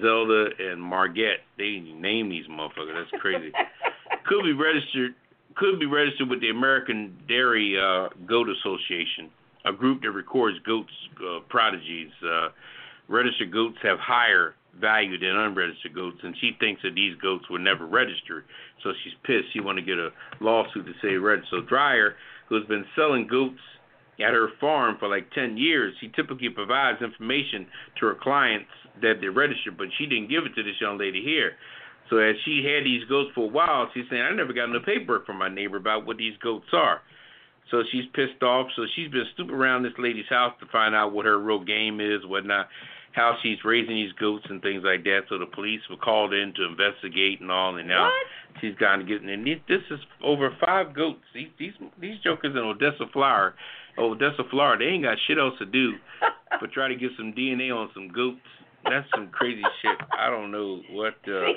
Zelda, 0.00 0.46
and 0.58 0.80
Margette. 0.80 1.40
They 1.58 1.80
name 1.80 2.30
these 2.30 2.46
motherfuckers. 2.46 2.94
That's 2.94 3.20
crazy. 3.20 3.52
could 4.26 4.44
be 4.44 4.52
registered. 4.52 5.14
Could 5.56 5.78
be 5.78 5.86
registered 5.86 6.30
with 6.30 6.40
the 6.40 6.50
American 6.50 7.16
Dairy 7.28 7.76
uh, 7.78 8.08
Goat 8.26 8.48
Association, 8.48 9.30
a 9.66 9.72
group 9.72 10.02
that 10.02 10.10
records 10.10 10.58
goats 10.64 10.92
uh, 11.20 11.40
prodigies. 11.50 12.10
Registered 13.08 13.52
goats 13.52 13.76
have 13.82 13.98
higher 13.98 14.54
value 14.80 15.18
than 15.18 15.36
unregistered 15.36 15.94
goats, 15.94 16.18
and 16.22 16.34
she 16.40 16.52
thinks 16.58 16.82
that 16.82 16.94
these 16.94 17.16
goats 17.22 17.44
were 17.50 17.58
never 17.58 17.86
registered. 17.86 18.44
So 18.82 18.92
she's 19.02 19.14
pissed. 19.24 19.52
She 19.52 19.60
want 19.60 19.78
to 19.78 19.84
get 19.84 19.98
a 19.98 20.10
lawsuit 20.40 20.86
to 20.86 20.92
say 21.02 21.14
registered. 21.14 21.62
So 21.62 21.68
Dreyer, 21.68 22.16
who 22.48 22.56
has 22.56 22.66
been 22.66 22.84
selling 22.96 23.26
goats 23.26 23.60
at 24.20 24.32
her 24.32 24.48
farm 24.60 24.96
for 24.98 25.08
like 25.08 25.30
10 25.32 25.56
years, 25.56 25.94
she 26.00 26.08
typically 26.14 26.48
provides 26.48 27.02
information 27.02 27.66
to 28.00 28.06
her 28.06 28.16
clients 28.20 28.70
that 29.02 29.14
they're 29.20 29.32
registered, 29.32 29.76
but 29.76 29.88
she 29.98 30.06
didn't 30.06 30.28
give 30.28 30.44
it 30.46 30.54
to 30.54 30.62
this 30.62 30.80
young 30.80 30.98
lady 30.98 31.22
here. 31.22 31.52
So 32.10 32.18
as 32.18 32.36
she 32.44 32.62
had 32.64 32.84
these 32.84 33.04
goats 33.08 33.30
for 33.34 33.44
a 33.44 33.52
while, 33.52 33.88
she's 33.94 34.04
saying, 34.10 34.22
I 34.22 34.34
never 34.34 34.52
got 34.52 34.66
no 34.70 34.80
paperwork 34.80 35.26
from 35.26 35.38
my 35.38 35.48
neighbor 35.48 35.76
about 35.76 36.06
what 36.06 36.16
these 36.16 36.36
goats 36.42 36.68
are. 36.72 37.00
So 37.70 37.82
she's 37.90 38.04
pissed 38.14 38.42
off. 38.42 38.68
So 38.76 38.86
she's 38.94 39.10
been 39.10 39.24
snooping 39.36 39.54
around 39.54 39.82
this 39.82 39.92
lady's 39.98 40.28
house 40.28 40.54
to 40.60 40.66
find 40.66 40.94
out 40.94 41.12
what 41.12 41.24
her 41.26 41.38
real 41.38 41.64
game 41.64 42.00
is, 42.00 42.24
whatnot, 42.26 42.68
how 43.12 43.36
she's 43.42 43.58
raising 43.64 43.94
these 43.94 44.12
goats 44.12 44.44
and 44.50 44.60
things 44.60 44.82
like 44.84 45.02
that. 45.04 45.22
So 45.28 45.38
the 45.38 45.46
police 45.46 45.80
were 45.88 45.96
called 45.96 46.34
in 46.34 46.52
to 46.54 46.64
investigate 46.64 47.40
and 47.40 47.50
all, 47.50 47.76
and 47.76 47.88
now 47.88 48.04
What? 48.04 48.26
she's 48.60 48.74
gone 48.76 49.04
getting. 49.06 49.30
And 49.30 49.46
these- 49.46 49.60
this 49.66 49.82
is 49.90 50.00
over 50.22 50.50
five 50.64 50.92
goats. 50.94 51.24
These 51.32 51.48
these 51.58 51.72
these 51.98 52.18
jokers 52.20 52.52
in 52.54 52.58
Odessa, 52.58 53.06
Florida, 53.12 53.56
Odessa, 53.98 54.44
Florida, 54.50 54.84
they 54.84 54.90
ain't 54.90 55.04
got 55.04 55.18
shit 55.26 55.38
else 55.38 55.56
to 55.58 55.66
do 55.66 55.94
but 56.60 56.70
try 56.72 56.88
to 56.88 56.96
get 56.96 57.12
some 57.16 57.32
DNA 57.32 57.70
on 57.74 57.90
some 57.94 58.08
goats. 58.08 58.40
That's 58.84 59.08
some 59.14 59.28
crazy 59.28 59.62
shit. 59.82 59.96
I 60.18 60.28
don't 60.28 60.50
know 60.50 60.82
what. 60.90 61.14
Uh, 61.26 61.52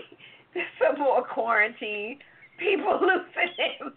some 0.82 1.00
more 1.00 1.22
quarantine. 1.24 2.20
People 2.58 2.98
losing 3.02 3.54
their. 3.58 3.92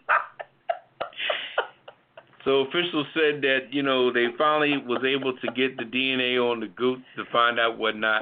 So 2.43 2.61
officials 2.61 3.05
said 3.13 3.41
that 3.41 3.69
you 3.71 3.83
know 3.83 4.11
they 4.11 4.27
finally 4.37 4.77
was 4.77 5.03
able 5.05 5.33
to 5.37 5.47
get 5.53 5.77
the 5.77 5.83
DNA 5.83 6.37
on 6.39 6.59
the 6.59 6.67
goats 6.67 7.03
to 7.15 7.23
find 7.31 7.59
out 7.59 7.77
what 7.77 7.95
not. 7.95 8.21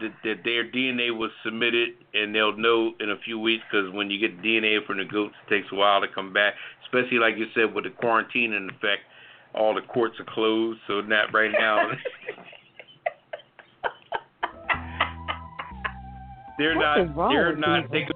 That, 0.00 0.12
that 0.24 0.44
their 0.44 0.70
DNA 0.70 1.16
was 1.16 1.30
submitted, 1.42 1.90
and 2.12 2.34
they'll 2.34 2.56
know 2.56 2.92
in 3.00 3.10
a 3.10 3.16
few 3.24 3.38
weeks 3.38 3.64
because 3.70 3.90
when 3.94 4.10
you 4.10 4.20
get 4.20 4.42
DNA 4.42 4.84
from 4.86 4.98
the 4.98 5.06
goats, 5.06 5.34
it 5.46 5.50
takes 5.50 5.68
a 5.72 5.74
while 5.74 6.02
to 6.02 6.08
come 6.14 6.34
back. 6.34 6.52
Especially 6.84 7.18
like 7.18 7.38
you 7.38 7.46
said 7.54 7.74
with 7.74 7.84
the 7.84 7.90
quarantine 7.90 8.52
in 8.52 8.68
effect, 8.68 9.02
all 9.54 9.74
the 9.74 9.80
courts 9.80 10.16
are 10.20 10.26
closed. 10.34 10.78
So 10.86 11.00
not 11.00 11.32
right 11.32 11.52
now. 11.52 11.92
They're 16.58 16.76
What 16.76 17.16
not. 17.16 17.30
They're 17.30 17.56
not 17.56 17.90
taking. 17.90 18.12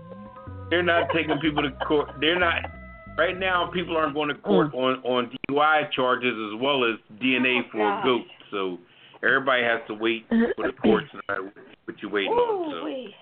They're 0.70 0.82
not 0.82 1.08
taking 1.14 1.38
people 1.40 1.62
to 1.62 1.72
court. 1.84 2.08
They're 2.20 2.38
not. 2.38 2.80
Right 3.20 3.38
now, 3.38 3.70
people 3.70 3.98
aren't 3.98 4.14
going 4.14 4.28
to 4.28 4.34
court 4.36 4.72
on 4.72 4.97
on 5.05 5.30
DUI 5.51 5.92
charges 5.92 6.32
as 6.32 6.59
well 6.59 6.84
as 6.88 6.97
DNA 7.20 7.60
Oh, 7.60 7.68
for 7.70 7.78
gosh. 7.78 8.02
a 8.02 8.06
goat. 8.06 8.26
So 8.51 8.78
everybody 9.22 9.62
has 9.62 9.80
to 9.88 9.94
wait 9.94 10.24
for 10.56 10.64
the 10.66 10.72
courts 10.80 11.09
no 11.12 11.20
matter 11.28 11.52
what 11.84 11.97
you're 12.01 12.10
waiting 12.10 12.32
on. 12.32 12.70
So 12.72 12.76
Ooh-wee. 12.78 13.14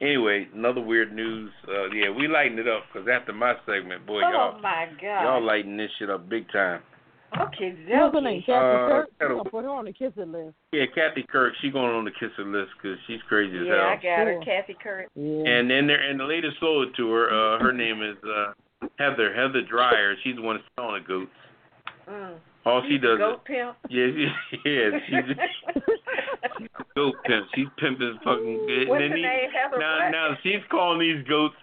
anyway, 0.00 0.46
another 0.54 0.80
weird 0.80 1.12
news. 1.12 1.50
Uh, 1.66 1.90
yeah, 1.90 2.10
we 2.10 2.28
lighten 2.28 2.60
it 2.60 2.68
up 2.68 2.84
because 2.92 3.08
after 3.10 3.32
my 3.32 3.54
segment, 3.66 4.06
boy, 4.06 4.20
Oh 4.24 4.30
y'all 4.30 4.60
my 4.62 4.86
God. 5.02 5.22
y'all 5.24 5.42
lighten 5.44 5.76
this 5.76 5.90
shit 5.98 6.10
up 6.10 6.28
big 6.28 6.46
time. 6.52 6.82
Okay, 7.34 7.74
What's 7.88 8.14
her 8.14 8.20
name? 8.20 8.42
Zelky. 8.42 8.46
Kathy 8.46 8.54
Uh, 8.54 8.88
Kirk? 8.88 9.08
Ketel- 9.18 9.38
I'll 9.38 9.44
put 9.50 9.64
her 9.64 9.70
on 9.70 9.84
the 9.84 9.92
Kiss 9.92 10.12
It 10.16 10.28
List. 10.28 10.54
Yeah, 10.72 10.86
Kathy 10.94 11.24
Kirk, 11.28 11.54
she 11.60 11.70
going 11.70 11.90
on 11.94 12.04
the 12.04 12.10
Kiss 12.12 12.30
It 12.38 12.46
List 12.46 12.70
because 12.80 12.98
she's 13.08 13.22
crazy 13.28 13.56
as 13.58 13.66
hell. 13.66 13.76
Yeah, 13.76 13.86
I 13.86 13.94
got 13.96 14.26
her. 14.26 14.34
Sure. 14.34 14.42
Kathy 14.42 14.76
Kirk. 14.82 15.06
Yeah. 15.16 15.42
And 15.46 15.68
then 15.70 15.86
there, 15.88 15.98
and 16.08 16.18
the 16.18 16.24
latest 16.24 16.58
solo 16.60 16.86
tour, 16.96 17.26
uh, 17.34 17.58
her 17.62 17.72
name 17.72 18.02
is 18.02 18.16
uh, 18.22 18.52
Heather 18.98 19.34
Heather 19.34 19.62
Dreyer. 19.62 20.14
She's 20.22 20.36
the 20.36 20.42
one 20.42 20.56
that's 20.56 20.68
selling 20.76 21.02
the 21.02 21.08
goats. 21.08 21.30
Mm. 22.08 22.36
All 22.66 22.82
she 22.82 22.96
She's 22.96 22.98
a 22.98 23.02
does 23.06 23.18
goat 23.18 23.44
pimp. 23.46 23.76
is 23.88 24.14
yeah, 24.64 24.70
yeah, 24.70 24.90
she's 25.06 25.36
a 25.36 26.84
goat 26.94 27.14
pimp. 27.24 27.46
She's 27.54 27.68
pimping 27.78 28.18
fucking. 28.22 28.66
and 28.68 28.88
What's 28.88 29.00
then 29.00 29.10
her 29.12 29.16
he- 29.16 29.22
name? 29.22 29.50
Heather 29.50 29.78
Now, 29.78 29.98
what? 30.04 30.10
now 30.10 30.36
she's 30.42 30.60
calling 30.70 30.98
these 31.00 31.26
goats 31.26 31.54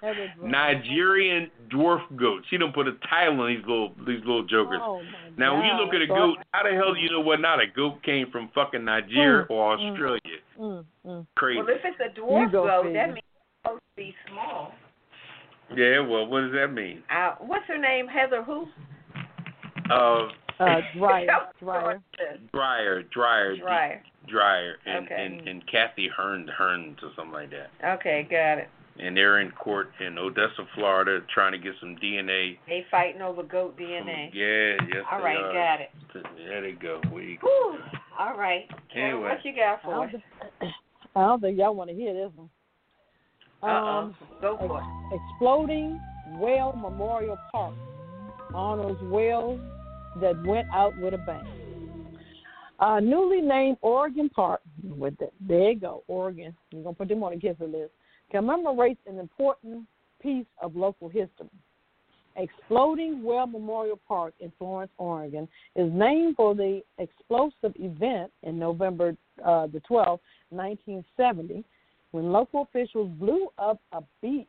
Nigerian 0.41 1.51
dwarf 1.69 2.01
goats. 2.15 2.45
She 2.49 2.57
don't 2.57 2.73
put 2.73 2.87
a 2.87 2.93
title 3.09 3.41
on 3.41 3.47
these 3.53 3.65
little 3.67 3.89
these 4.07 4.19
little 4.25 4.43
jokers. 4.45 4.79
Oh, 4.81 5.01
my 5.03 5.29
Now, 5.37 5.55
when 5.57 5.65
you 5.65 5.73
look 5.73 5.93
at 5.93 6.01
a 6.01 6.07
goat, 6.07 6.37
how 6.51 6.63
the 6.63 6.71
hell 6.75 6.93
do 6.93 6.99
you 6.99 7.09
know 7.11 7.19
what 7.21 7.41
not 7.41 7.59
a 7.61 7.67
goat 7.67 8.01
came 8.03 8.31
from 8.31 8.49
fucking 8.55 8.83
Nigeria 8.83 9.45
Mm, 9.45 9.51
or 9.51 9.77
mm. 9.77 9.91
Australia? 9.91 10.21
Mm, 10.59 10.85
mm. 11.05 11.27
Crazy. 11.35 11.59
Well, 11.59 11.67
if 11.69 11.81
it's 11.83 11.99
a 11.99 12.19
dwarf 12.19 12.45
You 12.45 12.51
goat, 12.51 12.93
that 12.93 13.07
means 13.09 13.17
it's 13.17 13.63
supposed 13.63 13.81
to 13.81 13.95
be 14.01 14.15
small. 14.31 14.71
Yeah, 15.75 15.99
well, 15.99 16.25
what 16.27 16.41
does 16.41 16.53
that 16.53 16.69
mean? 16.73 17.03
Uh, 17.13 17.35
what's 17.39 17.65
her 17.67 17.77
name? 17.77 18.07
Heather 18.07 18.43
who? 18.43 18.67
Uh, 19.89 20.27
Uh, 20.59 20.81
Dreyer. 20.97 21.27
Dreyer. 21.59 22.01
Dreyer, 22.51 23.03
Dreyer, 23.03 23.55
Dreyer. 23.57 24.03
Dreyer, 24.27 24.75
and, 24.85 25.05
Okay. 25.05 25.15
and 25.25 25.47
and 25.47 25.67
Kathy 25.67 26.07
Hearn, 26.09 26.49
Hearns 26.59 27.01
or 27.03 27.11
something 27.15 27.31
like 27.33 27.51
that. 27.51 27.69
Okay, 27.83 28.23
got 28.29 28.57
it. 28.57 28.67
And 28.99 29.15
they're 29.15 29.39
in 29.41 29.51
court 29.51 29.91
in 29.99 30.17
Odessa, 30.17 30.65
Florida, 30.73 31.21
trying 31.31 31.51
to 31.51 31.59
get 31.59 31.73
some 31.79 31.95
DNA. 31.97 32.57
They 32.67 32.83
fighting 32.89 33.21
over 33.21 33.43
goat 33.43 33.75
From, 33.77 33.85
DNA. 33.85 34.31
yeah, 34.33 34.75
yes. 34.91 35.05
All 35.11 35.19
they 35.19 35.23
right, 35.25 35.37
are. 35.37 35.53
got 35.53 35.81
it. 35.81 35.91
There 36.47 36.61
they 36.61 36.71
go. 36.71 36.99
We, 37.13 37.37
Whew. 37.41 37.77
All 38.17 38.35
right. 38.35 38.67
Carol, 38.91 39.17
Anyway. 39.17 39.29
what 39.29 39.45
you 39.45 39.55
got 39.55 39.83
for 39.83 39.91
don't, 39.91 40.15
us? 40.15 40.21
I 41.15 41.21
don't 41.21 41.39
think 41.39 41.59
y'all 41.59 41.75
want 41.75 41.91
to 41.91 41.95
hear 41.95 42.13
this 42.15 42.31
one. 42.35 42.49
Um, 43.63 44.15
Go 44.41 44.57
for 44.57 44.79
it. 44.79 45.19
Exploding 45.19 45.99
Whale 46.39 46.73
Memorial 46.77 47.37
Park 47.51 47.73
honors 48.53 48.97
whales 49.03 49.59
that 50.21 50.41
went 50.45 50.67
out 50.73 50.97
with 50.99 51.13
a 51.13 51.17
bang. 51.17 51.45
Uh, 52.79 52.99
newly 52.99 53.41
named 53.41 53.77
Oregon 53.81 54.29
Park, 54.29 54.61
with 54.83 55.17
the, 55.17 55.29
there 55.47 55.71
you 55.71 55.79
go, 55.79 56.03
Oregon. 56.07 56.55
We're 56.71 56.83
gonna 56.83 56.95
put 56.95 57.07
them 57.07 57.23
on 57.23 57.31
the 57.31 57.37
gift 57.37 57.59
list. 57.61 57.91
Commemorates 58.29 58.99
an 59.07 59.17
important 59.19 59.85
piece 60.21 60.45
of 60.61 60.75
local 60.75 61.09
history. 61.09 61.49
Exploding 62.35 63.23
Whale 63.23 63.47
Memorial 63.47 63.99
Park 64.07 64.35
in 64.39 64.51
Florence, 64.59 64.91
Oregon, 64.99 65.47
is 65.75 65.91
named 65.91 66.35
for 66.35 66.53
the 66.53 66.81
explosive 66.99 67.73
event 67.79 68.31
in 68.43 68.59
November 68.59 69.15
uh, 69.43 69.65
the 69.67 69.81
12th, 69.89 70.19
1970, 70.49 71.63
when 72.11 72.31
local 72.31 72.63
officials 72.63 73.11
blew 73.19 73.47
up 73.57 73.79
a 73.91 74.01
beach 74.21 74.47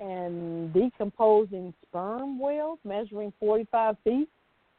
and 0.00 0.72
decomposing 0.72 1.72
sperm 1.86 2.38
whales 2.38 2.78
measuring 2.84 3.32
45 3.38 3.96
feet 4.04 4.28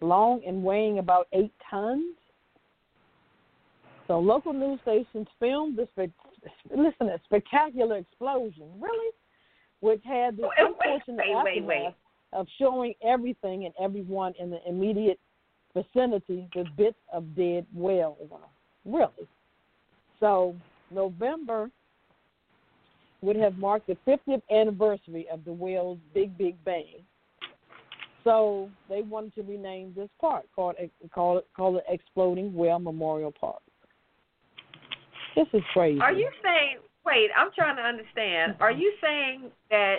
long 0.01 0.41
and 0.45 0.63
weighing 0.63 0.99
about 0.99 1.27
eight 1.33 1.53
tons. 1.69 2.15
So 4.07 4.19
local 4.19 4.53
news 4.53 4.79
stations 4.83 5.27
filmed 5.39 5.77
this, 5.77 5.87
listen, 6.69 7.09
a 7.09 7.19
spectacular 7.25 7.97
explosion, 7.97 8.69
really, 8.79 9.11
which 9.79 10.01
had 10.03 10.37
the 10.37 10.47
unfortunate 10.57 11.25
wait, 11.27 11.43
wait, 11.43 11.63
aftermath 11.63 11.65
wait. 11.67 11.93
of 12.33 12.47
showing 12.59 12.93
everything 13.03 13.65
and 13.65 13.73
everyone 13.81 14.33
in 14.39 14.51
the 14.51 14.59
immediate 14.67 15.19
vicinity 15.73 16.47
with 16.55 16.67
bits 16.77 16.97
of 17.11 17.35
dead 17.35 17.65
whales. 17.73 18.29
Really. 18.85 19.27
So 20.19 20.55
November 20.91 21.69
would 23.21 23.35
have 23.35 23.57
marked 23.57 23.87
the 23.87 23.97
50th 24.07 24.41
anniversary 24.51 25.25
of 25.31 25.43
the 25.45 25.51
whale's 25.51 25.97
Big 26.13 26.37
Big 26.37 26.63
Bang. 26.63 27.03
So 28.23 28.69
they 28.89 29.01
wanted 29.01 29.35
to 29.35 29.43
rename 29.43 29.93
this 29.95 30.09
park 30.19 30.45
called 30.55 30.75
call 31.13 31.37
it 31.39 31.47
call 31.55 31.77
it 31.77 31.83
Exploding 31.87 32.53
Whale 32.53 32.79
Memorial 32.79 33.31
Park. 33.31 33.61
This 35.35 35.47
is 35.53 35.61
crazy. 35.73 35.99
Are 35.99 36.13
you 36.13 36.29
saying? 36.43 36.77
Wait, 37.05 37.29
I'm 37.37 37.49
trying 37.55 37.75
to 37.75 37.83
understand. 37.83 38.55
Are 38.59 38.71
you 38.71 38.91
saying 39.01 39.51
that 39.69 39.97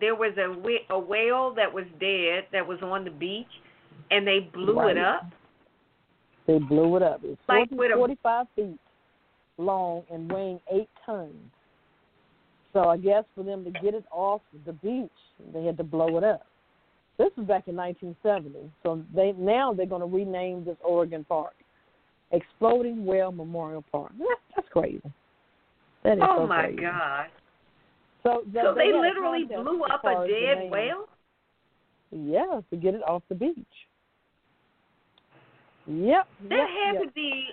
there 0.00 0.14
was 0.16 0.32
a 0.38 0.92
a 0.92 0.98
whale 0.98 1.54
that 1.54 1.72
was 1.72 1.84
dead 2.00 2.46
that 2.52 2.66
was 2.66 2.78
on 2.82 3.04
the 3.04 3.10
beach, 3.10 3.46
and 4.10 4.26
they 4.26 4.40
blew 4.40 4.74
Right. 4.80 4.96
it 4.96 5.02
up? 5.02 5.26
They 6.46 6.58
blew 6.58 6.96
it 6.96 7.02
up. 7.02 7.20
It's 7.22 7.40
Like 7.48 7.68
40, 7.70 7.74
with 7.76 7.90
a- 7.92 7.96
45 7.96 8.46
feet 8.56 8.78
long 9.58 10.02
and 10.10 10.30
weighing 10.30 10.60
eight 10.72 10.88
tons. 11.04 11.34
So 12.72 12.84
I 12.84 12.96
guess 12.96 13.24
for 13.34 13.42
them 13.42 13.64
to 13.64 13.70
get 13.70 13.94
it 13.94 14.04
off 14.10 14.42
the 14.66 14.72
beach, 14.74 15.10
they 15.54 15.64
had 15.64 15.76
to 15.78 15.84
blow 15.84 16.18
it 16.18 16.24
up. 16.24 16.46
This 17.18 17.30
was 17.36 17.46
back 17.46 17.68
in 17.68 17.76
1970. 17.76 18.70
So 18.82 19.02
they 19.14 19.32
now 19.32 19.72
they're 19.72 19.86
going 19.86 20.02
to 20.02 20.06
rename 20.06 20.64
this 20.64 20.76
Oregon 20.84 21.24
Park, 21.26 21.54
Exploding 22.32 23.06
Whale 23.06 23.32
Memorial 23.32 23.82
Park. 23.90 24.12
That's, 24.18 24.40
that's 24.54 24.68
crazy. 24.70 25.00
That 26.04 26.18
is 26.18 26.22
oh 26.22 26.42
so 26.42 26.46
my 26.46 26.64
crazy. 26.64 26.82
God! 26.82 27.26
So, 28.22 28.42
So 28.52 28.74
th- 28.74 28.74
they 28.76 28.92
literally 28.92 29.44
blew 29.44 29.82
up 29.84 30.04
a 30.04 30.26
dead 30.28 30.70
whale. 30.70 31.06
Yeah, 32.10 32.60
to 32.70 32.76
get 32.76 32.94
it 32.94 33.02
off 33.06 33.22
the 33.28 33.34
beach. 33.34 33.56
Yep. 35.86 36.26
That 36.48 36.56
yep, 36.56 36.68
had 36.68 36.92
yep. 36.94 37.02
to 37.04 37.10
be 37.12 37.46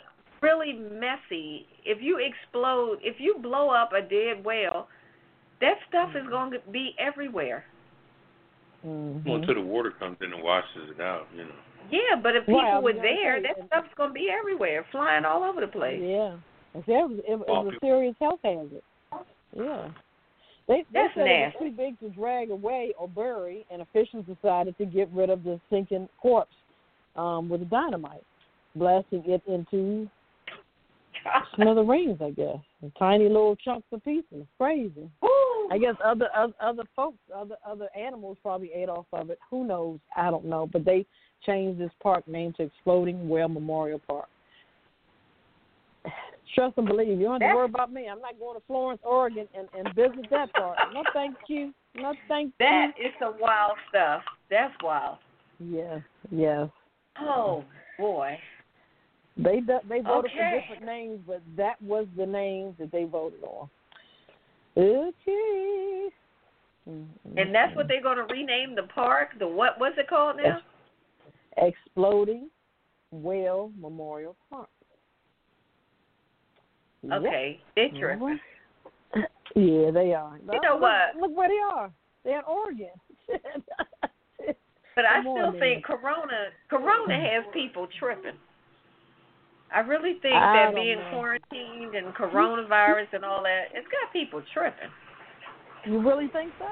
really 0.44 0.74
messy. 0.74 1.66
If 1.86 2.00
you 2.02 2.20
explode, 2.20 3.00
if 3.02 3.16
you 3.20 3.38
blow 3.42 3.70
up 3.70 3.92
a 3.94 4.02
dead 4.02 4.44
whale, 4.46 4.88
that 5.62 5.76
stuff 5.88 6.10
is 6.16 6.30
going 6.30 6.52
to 6.52 6.60
be 6.72 6.94
everywhere. 7.00 7.66
Mhm. 8.86 9.26
Well, 9.26 9.36
until 9.36 9.56
the 9.56 9.62
water 9.62 9.92
comes 9.92 10.18
in 10.22 10.34
and 10.34 10.44
washes 10.44 10.90
it 10.90 11.02
out, 11.02 11.28
you 11.34 11.46
know. 11.46 11.56
Yeah, 11.90 12.20
but 12.22 12.36
if 12.36 12.46
people 12.46 12.62
Right, 12.62 12.74
I 12.74 12.80
was 12.80 12.96
were 12.96 13.02
there, 13.02 13.42
that 13.42 13.68
stuff's 13.68 13.94
going 13.96 14.10
to 14.10 14.14
be 14.14 14.30
everywhere, 14.30 14.86
flying 14.92 15.26
all 15.26 15.44
over 15.44 15.62
the 15.62 15.68
place. 15.68 16.02
Yeah. 16.02 16.36
It 16.76 16.88
was, 16.88 17.20
it, 17.28 17.32
it 17.32 17.48
Well, 17.48 17.64
was 17.64 17.76
a 17.76 17.86
serious 17.86 18.16
health 18.20 18.40
hazard. 18.44 18.82
Yeah. 19.56 19.90
They, 20.68 20.78
they 20.78 20.86
That's 20.94 21.14
said 21.14 21.28
it 21.28 21.54
was 21.54 21.54
too 21.60 21.72
big 21.72 22.00
to 22.00 22.10
drag 22.10 22.50
away 22.50 22.94
or 22.98 23.08
bury, 23.08 23.66
and 23.70 23.82
officials 23.82 24.26
decided 24.26 24.78
to 24.78 24.86
get 24.86 25.10
rid 25.12 25.30
of 25.30 25.44
the 25.44 25.60
sinking 25.70 26.08
corpse 26.22 26.56
um, 27.16 27.50
with 27.50 27.70
dynamite, 27.70 28.24
blasting 28.76 29.24
it 29.26 29.42
into 29.46 30.10
smithereens, 31.56 32.22
I 32.22 32.32
guess. 32.32 32.58
And 32.82 32.92
tiny 32.98 33.28
little 33.28 33.56
chunks 33.56 33.88
of 33.92 34.04
pieces. 34.04 34.46
Crazy. 34.60 35.10
Ooh. 35.24 35.70
I 35.72 35.78
guess 35.78 35.96
other 36.04 36.28
other, 36.36 36.54
other 36.62 36.84
folks, 36.96 37.18
other 37.36 37.56
other 37.66 37.88
animals 37.98 38.38
probably 38.42 38.72
ate 38.74 38.90
off 38.90 39.06
of 39.14 39.30
it. 39.30 39.40
Who 39.50 39.66
knows? 39.66 40.00
I 40.16 40.30
don't 40.30 40.46
know. 40.46 40.68
But 40.72 40.86
they 40.86 41.06
changed 41.46 41.80
this 41.80 41.92
park 42.02 42.28
name 42.28 42.54
to 42.58 42.64
Exploding 42.64 43.28
Whale 43.30 43.50
Memorial 43.50 44.00
Park. 44.00 44.28
Trust 46.54 46.78
and 46.78 46.86
believe. 46.86 47.08
You 47.20 47.24
don't 47.24 47.32
have 47.34 47.40
to 47.40 47.46
That's- 47.46 47.56
worry 47.56 47.66
about 47.66 47.92
me. 47.92 48.08
I'm 48.08 48.22
not 48.22 48.38
going 48.38 48.56
to 48.60 48.64
Florence, 48.68 49.02
Oregon, 49.04 49.48
and 49.58 49.68
and 49.76 49.96
visit 49.96 50.30
that 50.30 50.54
park. 50.54 50.78
No, 50.94 51.02
thank 51.14 51.36
you. 51.48 51.74
No, 51.96 52.14
thank 52.28 52.48
you. 52.48 52.54
That 52.60 52.92
is 53.00 53.12
some 53.20 53.36
wild 53.40 53.78
stuff. 53.90 54.22
That's 54.50 54.74
wild. 54.84 55.18
Yes, 55.60 56.02
yes. 56.30 56.70
Oh 57.20 57.64
boy. 57.98 58.38
They 59.36 59.62
they 59.90 60.02
voted 60.02 60.32
Okay. 60.32 60.38
for 60.38 60.60
different 60.60 60.86
names, 60.86 61.20
but 61.26 61.42
that 61.58 61.82
was 61.82 62.08
the 62.16 62.26
name 62.26 62.76
that 62.80 62.92
they 62.92 63.06
voted 63.06 63.44
on. 63.44 63.70
Okay. 64.78 66.10
And 66.86 67.56
that's 67.56 67.76
what 67.76 67.88
they're 67.88 68.02
going 68.02 68.18
to 68.18 68.26
rename 68.34 68.76
the 68.76 68.84
park. 68.84 69.30
The 69.40 69.48
what? 69.48 69.80
was 69.80 69.94
it 69.98 70.08
called 70.08 70.38
now? 70.38 70.60
Exploding 71.58 72.50
Whale 73.12 73.72
Memorial 73.80 74.36
Park. 74.50 74.70
Okay, 77.12 77.60
they're 77.76 77.90
tripping. 77.90 78.40
Mm-hmm. 79.16 79.20
Yeah, 79.56 79.92
they 79.92 80.14
are. 80.14 80.40
You 80.40 80.60
know 80.62 80.74
look, 80.74 80.82
what? 80.82 81.16
Look 81.20 81.38
where 81.38 81.50
they 81.50 81.60
are. 81.74 81.92
They're 82.24 82.40
in 82.40 82.46
Oregon. 82.46 82.90
But 84.96 85.06
I 85.06 85.22
still 85.22 85.54
think 85.60 85.84
Corona 85.84 86.54
Corona 86.70 87.16
has 87.16 87.44
people 87.52 87.88
tripping. 87.98 88.38
I 89.74 89.80
really 89.80 90.14
think 90.22 90.36
I 90.36 90.68
that 90.68 90.76
being 90.76 91.00
know. 91.00 91.10
quarantined 91.12 91.96
and 91.96 92.14
coronavirus 92.16 93.08
and 93.14 93.26
all 93.26 93.42
that, 93.44 93.66
it's 93.74 93.88
got 93.88 94.14
people 94.14 94.42
tripping. 94.54 94.90
you 95.86 96.00
really 96.00 96.28
think 96.28 96.52
so? 96.60 96.68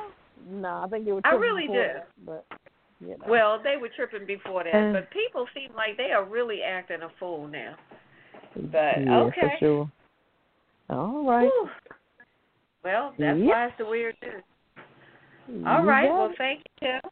No, 0.49 0.81
I 0.83 0.87
think 0.89 1.05
they 1.05 1.11
were. 1.11 1.21
I 1.23 1.33
really 1.33 1.67
do. 1.67 1.73
that, 1.73 2.07
But 2.25 2.45
you 2.99 3.09
know. 3.09 3.25
Well, 3.27 3.59
they 3.63 3.77
were 3.77 3.89
tripping 3.95 4.25
before 4.27 4.63
that, 4.63 4.93
but 4.93 5.09
people 5.11 5.45
seem 5.53 5.75
like 5.75 5.97
they 5.97 6.11
are 6.11 6.23
really 6.25 6.61
acting 6.61 7.01
a 7.01 7.09
fool 7.19 7.47
now. 7.47 7.75
But 8.55 9.03
yeah, 9.05 9.19
okay. 9.21 9.41
for 9.41 9.51
sure. 9.59 9.91
All 10.89 11.25
right. 11.27 11.43
Whew. 11.45 11.69
Well, 12.83 13.13
that's 13.17 13.37
Yep. 13.39 13.47
why 13.47 13.65
it's 13.67 13.77
the 13.77 13.85
weird 13.85 14.15
news. 14.21 15.65
All 15.67 15.83
right. 15.83 16.09
Well, 16.09 16.33
thank 16.37 16.59
you, 16.81 16.87
Tim. 16.87 17.11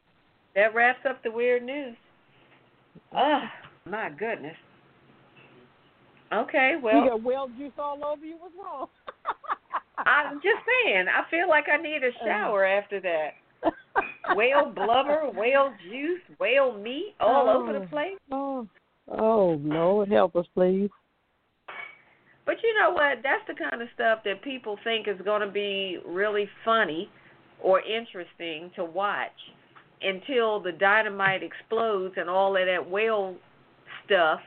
That 0.56 0.74
wraps 0.74 1.00
up 1.08 1.22
the 1.24 1.32
weird 1.32 1.64
news. 1.64 1.96
Oh, 3.16 3.42
my 3.86 4.10
goodness. 4.10 4.56
Okay, 6.32 6.76
well, 6.82 7.04
you 7.04 7.10
got 7.10 7.24
whale 7.24 7.48
juice 7.58 7.72
all 7.80 8.04
over 8.06 8.24
you. 8.24 8.36
What's 8.40 8.54
wrong? 8.56 8.88
I'm 9.98 10.36
just 10.36 10.60
saying, 10.86 11.06
I 11.08 11.30
feel 11.30 11.50
like 11.50 11.66
I 11.72 11.82
need 11.82 12.04
a 12.04 12.10
uh. 12.10 12.26
shower 12.26 12.66
after 12.66 13.00
that. 13.02 13.30
Whale 14.36 14.72
blubber, 14.74 15.30
whale 15.34 15.74
juice, 15.90 16.22
whale 16.40 16.78
meat 16.78 17.16
all 17.20 17.50
oh. 17.50 17.62
over 17.62 17.74
the 17.74 17.86
Oh. 17.86 17.88
place. 17.88 18.18
Oh, 18.32 18.68
oh 19.10 19.60
Lord, 19.62 20.10
help 20.10 20.36
us, 20.36 20.46
please. 20.54 20.90
But 22.46 22.56
you 22.64 22.74
know 22.80 22.92
what? 22.92 23.18
That's 23.22 23.44
the 23.48 23.56
kind 23.56 23.82
of 23.82 23.90
stuff 23.94 24.20
that 24.26 24.42
people 24.42 24.78
think 24.84 25.08
is 25.08 25.20
going 25.26 25.42
to 25.42 25.52
be 25.52 25.98
really 26.06 26.48
funny 26.64 27.10
or 27.62 27.82
interesting 27.82 28.72
to 28.76 28.86
watch 28.86 29.32
until 30.02 30.60
the 30.60 30.72
dynamite 30.72 31.44
explodes 31.44 32.16
and 32.18 32.30
all 32.30 32.56
of 32.56 32.66
that 32.66 32.90
whale 32.90 33.36
stuff 34.06 34.40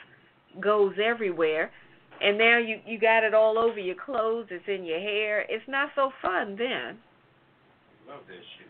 goes 0.61 0.95
everywhere. 1.03 1.71
And 2.21 2.39
now 2.39 2.59
you 2.59 2.77
you 2.87 2.99
got 3.01 3.25
it 3.25 3.35
all 3.35 3.59
over 3.59 3.79
your 3.81 3.97
clothes, 3.97 4.47
it's 4.51 4.65
in 4.69 4.85
your 4.85 5.01
hair. 5.01 5.41
It's 5.49 5.65
not 5.69 5.91
so 5.97 6.11
fun 6.23 6.57
then. 6.57 6.99
Love 8.09 8.21
that 8.29 8.43
shit. 8.59 8.69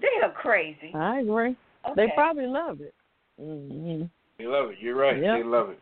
They 0.00 0.24
are 0.26 0.32
crazy. 0.32 0.92
I 0.94 1.20
agree. 1.20 1.56
Okay. 1.84 1.94
They 1.96 2.06
probably 2.14 2.46
love 2.46 2.80
it. 2.80 2.94
Mm-hmm. 3.40 4.04
They 4.38 4.46
love 4.46 4.70
it. 4.70 4.76
You're 4.80 4.96
right. 4.96 5.20
Yep. 5.22 5.36
They 5.38 5.44
love 5.44 5.70
it. 5.70 5.78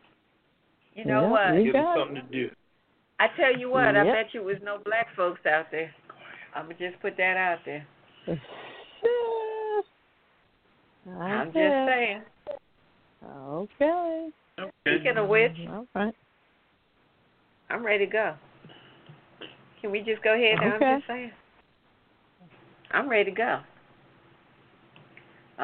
you 0.93 1.05
know 1.05 1.21
Yeah, 1.23 1.29
what? 1.29 1.53
you 1.57 1.63
Give 1.65 1.73
them 1.73 1.83
got 1.83 1.97
it. 1.97 2.01
something 2.01 2.15
to 2.15 2.31
do. 2.31 2.49
I 3.19 3.27
tell 3.37 3.57
you 3.57 3.69
what, 3.69 3.95
I 3.95 4.03
bet 4.03 4.33
you 4.33 4.43
was 4.43 4.57
no 4.63 4.77
black 4.83 5.07
folks 5.15 5.45
out 5.45 5.67
there. 5.71 5.89
I'm 6.53 6.63
gonna 6.65 6.77
just 6.77 7.01
put 7.01 7.15
that 7.17 7.37
out 7.37 7.59
there. 7.65 7.87
I'm 11.19 11.47
just 11.47 11.55
saying. 11.55 12.21
Okay. 13.23 14.29
Speaking 14.81 15.17
of 15.17 15.27
which, 15.27 15.57
All 15.69 15.85
right. 15.93 16.13
I'm 17.69 17.85
ready 17.85 18.05
to 18.05 18.11
go. 18.11 18.35
Can 19.81 19.91
we 19.91 19.99
just 19.99 20.23
go 20.23 20.33
ahead 20.33 20.59
now? 20.61 20.75
Okay. 20.75 20.85
I'm 20.85 20.99
just 20.99 21.07
saying. 21.07 21.31
I'm 22.91 23.09
ready 23.09 23.31
to 23.31 23.35
go. 23.35 23.59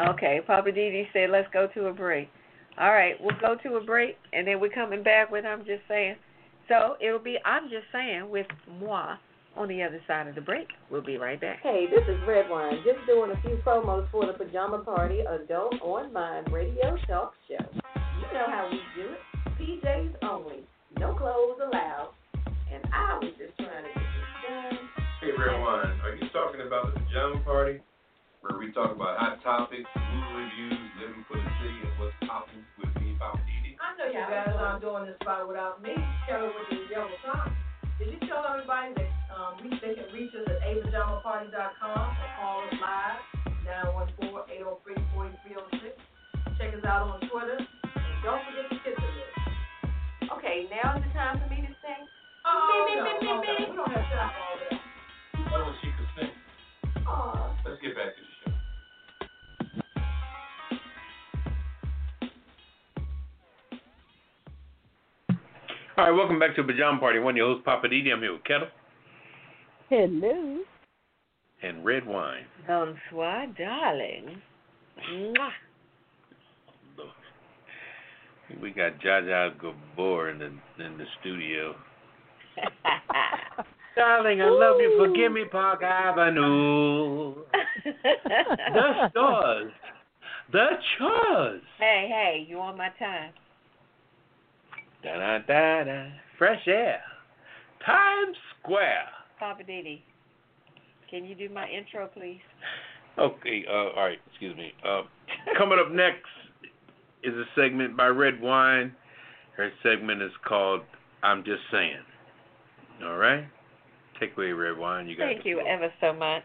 Okay, 0.09 0.39
Poppa 0.45 0.72
DD 0.72 1.07
said 1.13 1.30
let's 1.30 1.47
go 1.53 1.68
to 1.73 1.88
a 1.88 1.93
break. 1.93 2.30
All 2.77 2.91
right, 2.91 3.15
we'll 3.19 3.39
go 3.39 3.55
to 3.63 3.76
a 3.76 3.84
break 3.84 4.18
and 4.34 4.47
then 4.47 4.59
we're 4.59 4.69
coming 4.69 5.03
back 5.03 5.31
with 5.31 5.45
I'm 5.45 5.65
just 5.65 5.84
saying. 5.88 6.15
So 6.68 6.95
it'll 7.01 7.19
be 7.19 7.38
I'm 7.45 7.63
just 7.63 7.85
saying 7.91 8.30
with 8.30 8.47
moi 8.80 9.15
on 9.55 9.68
the 9.68 9.84
other 9.84 10.01
side 10.07 10.27
of 10.27 10.35
the 10.35 10.41
break. 10.41 10.68
We'll 10.89 11.03
be 11.03 11.18
right 11.18 11.39
back. 11.39 11.59
Hey, 11.61 11.85
this 11.89 12.03
is 12.07 12.22
Redwine, 12.27 12.84
just 12.85 13.05
doing 13.05 13.31
a 13.31 13.41
few 13.41 13.59
promos 13.65 14.09
for 14.11 14.26
the 14.26 14.34
Pajama 14.34 14.80
Party 14.80 15.19
Adult 15.19 15.76
Online 15.81 16.45
Radio 16.51 16.97
Talk 17.07 17.34
Show. 17.47 18.00
You 18.31 18.39
know 18.39 18.47
how 18.47 18.63
we 18.71 18.79
do 18.95 19.11
it. 19.11 19.19
PJs 19.59 20.23
only. 20.23 20.63
No 20.95 21.11
clothes 21.19 21.59
allowed. 21.59 22.15
And 22.71 22.79
I 22.87 23.19
was 23.19 23.35
just 23.35 23.51
trying 23.59 23.83
to 23.83 23.91
get 23.91 24.07
this 24.07 24.31
done. 24.47 24.79
Hey, 25.19 25.35
Redwine, 25.35 25.99
are 25.99 26.15
you 26.15 26.31
talking 26.31 26.63
about 26.63 26.95
the 26.95 27.03
pajama 27.03 27.43
party? 27.43 27.83
Where 28.39 28.55
we 28.55 28.71
talk 28.71 28.95
about 28.95 29.19
hot 29.19 29.43
topics, 29.43 29.83
movie 29.83 30.47
reviews, 30.47 30.79
living 31.03 31.27
for 31.27 31.43
the 31.43 31.51
city, 31.59 31.75
and 31.83 31.91
what's 31.99 32.15
popping 32.23 32.63
with 32.79 32.95
me, 33.03 33.19
Poppa 33.19 33.43
DD? 33.43 33.75
I 33.83 33.99
know 33.99 34.07
you 34.07 34.23
guys 34.23 34.55
aren't 34.55 34.79
doing 34.79 35.11
this 35.11 35.19
spot 35.19 35.43
without 35.43 35.83
me. 35.83 35.91
Kelly 36.23 36.55
with 36.55 36.71
the 36.71 36.87
yellow 36.87 37.11
sign. 37.27 37.51
Did 37.99 38.15
you 38.15 38.19
tell 38.31 38.47
everybody 38.47 38.95
that 38.95 39.11
um, 39.35 39.59
we, 39.59 39.75
they 39.83 39.91
can 39.91 40.07
reach 40.15 40.31
us 40.39 40.47
at 40.47 40.63
apajamaparty.com 40.71 42.15
or 42.15 42.29
call 42.39 42.63
us 42.63 42.79
live, 42.79 43.19
914-803-4306. 45.19 45.99
Check 46.55 46.79
us 46.79 46.85
out 46.87 47.11
on 47.11 47.19
Twitter. 47.27 47.59
And 48.22 48.30
don't 48.30 48.41
forget 48.45 48.69
to 48.69 48.77
tip 48.85 48.95
the 48.95 49.02
list. 49.02 50.31
Okay, 50.38 50.68
now 50.69 50.98
is 50.98 51.03
the 51.03 51.10
time 51.14 51.39
for 51.41 51.49
me 51.49 51.61
to 51.61 51.73
sing. 51.81 52.02
Oh, 52.45 52.85
Me, 52.85 52.93
me, 52.93 53.02
no, 53.02 53.03
me, 53.03 53.11
no, 53.26 53.41
me, 53.41 53.48
no. 53.48 53.65
me. 53.65 53.69
We 53.72 53.76
don't 53.76 53.91
have 53.91 54.06
time 54.14 54.30
for 54.30 54.41
all 54.45 54.57
that. 54.61 54.81
Oh, 55.53 55.73
she 55.81 55.88
could 55.98 56.10
sing. 56.18 56.31
Aw. 57.07 57.56
Let's 57.65 57.81
get 57.81 57.95
back 57.95 58.14
to 58.15 58.22
the 58.22 58.30
show. 58.45 58.53
All 65.98 66.06
right, 66.06 66.11
welcome 66.11 66.39
back 66.39 66.56
to 66.56 66.64
Pajama 66.64 66.99
Party. 66.99 67.19
One 67.19 67.34
of 67.34 67.38
your 67.38 67.48
hosts, 67.48 67.64
Poppa 67.65 67.88
DD. 67.88 68.11
I'm 68.11 68.22
here 68.22 68.34
with 68.34 68.43
Ketel 68.43 68.68
Hello. 69.89 70.60
and 71.61 71.85
Redwine. 71.85 72.45
Bonsoir, 72.68 73.45
darling. 73.57 74.41
Mwah. 75.11 75.49
We 78.61 78.71
got 78.71 78.99
Zsa 78.99 79.23
Zsa 79.23 79.59
Gabor 79.59 80.29
in 80.29 80.39
the 80.39 80.45
in 80.83 80.97
the 80.97 81.05
studio. 81.19 81.75
Darling, 83.95 84.41
I 84.41 84.49
love 84.49 84.77
you. 84.79 84.95
Forgive 84.97 85.31
me, 85.31 85.45
Park 85.51 85.83
Avenue. 85.83 87.35
The 87.83 89.09
stars, 89.09 89.71
The 90.51 90.67
Chuz. 90.97 91.59
Hey, 91.79 92.07
hey, 92.09 92.45
you 92.47 92.59
on 92.59 92.77
my 92.77 92.89
time? 92.99 93.31
Da 95.03 95.17
da 95.17 95.39
da 95.39 95.83
da. 95.83 96.07
Fresh 96.37 96.67
air. 96.67 97.01
Times 97.85 98.37
Square. 98.59 99.07
Poppa 99.39 99.63
DD, 99.63 100.01
can 101.09 101.25
you 101.25 101.35
do 101.35 101.49
my 101.49 101.67
intro, 101.67 102.07
please? 102.07 102.41
Okay, 103.17 103.65
uh, 103.67 103.73
all 103.73 104.05
right, 104.05 104.19
excuse 104.29 104.55
me. 104.55 104.73
Uh, 104.85 105.01
coming 105.57 105.79
up 105.79 105.91
next 105.91 106.29
is 107.23 107.34
a 107.34 107.45
segment 107.56 107.95
by 107.95 108.07
Redwine. 108.07 108.93
Her 109.57 109.72
segment 109.84 110.22
is 110.22 110.31
called 110.48 110.81
I'm 111.23 111.43
Just 111.43 111.61
Saying. 111.72 112.03
All 113.03 113.18
right? 113.18 113.45
Take 114.19 114.38
away, 114.38 114.52
Redwine. 114.52 115.07
You 115.07 115.18
got 115.18 115.26
Thank 115.26 115.45
you 115.45 115.60
ever 115.61 115.91
so 115.99 116.14
much. 116.14 116.43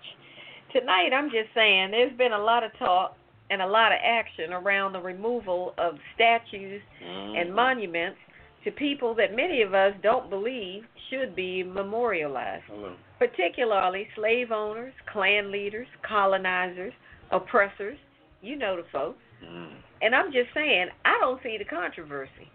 Tonight, 0.73 1.11
I'm 1.15 1.31
just 1.31 1.49
saying, 1.55 1.91
there's 1.91 2.17
been 2.17 2.33
a 2.33 2.39
lot 2.39 2.65
of 2.65 2.77
talk 2.79 3.17
and 3.51 3.63
a 3.63 3.67
lot 3.67 3.93
of 3.93 3.99
action 4.03 4.53
around 4.53 4.93
the 4.93 5.01
removal 5.01 5.75
of 5.79 5.99
statues 6.15 6.83
and 7.01 7.51
Mhm. 7.51 7.55
monuments 7.55 8.19
to 8.65 8.73
people 8.73 9.15
that 9.15 9.35
many 9.35 9.63
of 9.63 9.75
us 9.75 9.95
don't 10.03 10.29
believe 10.29 10.87
should 11.09 11.37
be 11.37 11.63
memorialized. 11.63 12.65
Hello. 12.67 12.93
particularly 13.19 14.07
slave 14.15 14.53
owners, 14.53 14.93
Klan 15.07 15.51
leaders, 15.51 15.89
colonizers, 16.03 16.93
oppressors. 17.31 17.99
You 18.43 18.57
know 18.57 18.77
the 18.77 18.83
folks. 18.93 19.23
Mm. 19.43 19.77
And 20.03 20.15
I'm 20.15 20.33
just 20.33 20.53
saying, 20.55 20.89
I 21.05 21.19
don't 21.21 21.43
see 21.43 21.57
the 21.59 21.65
controversy. 21.65 22.51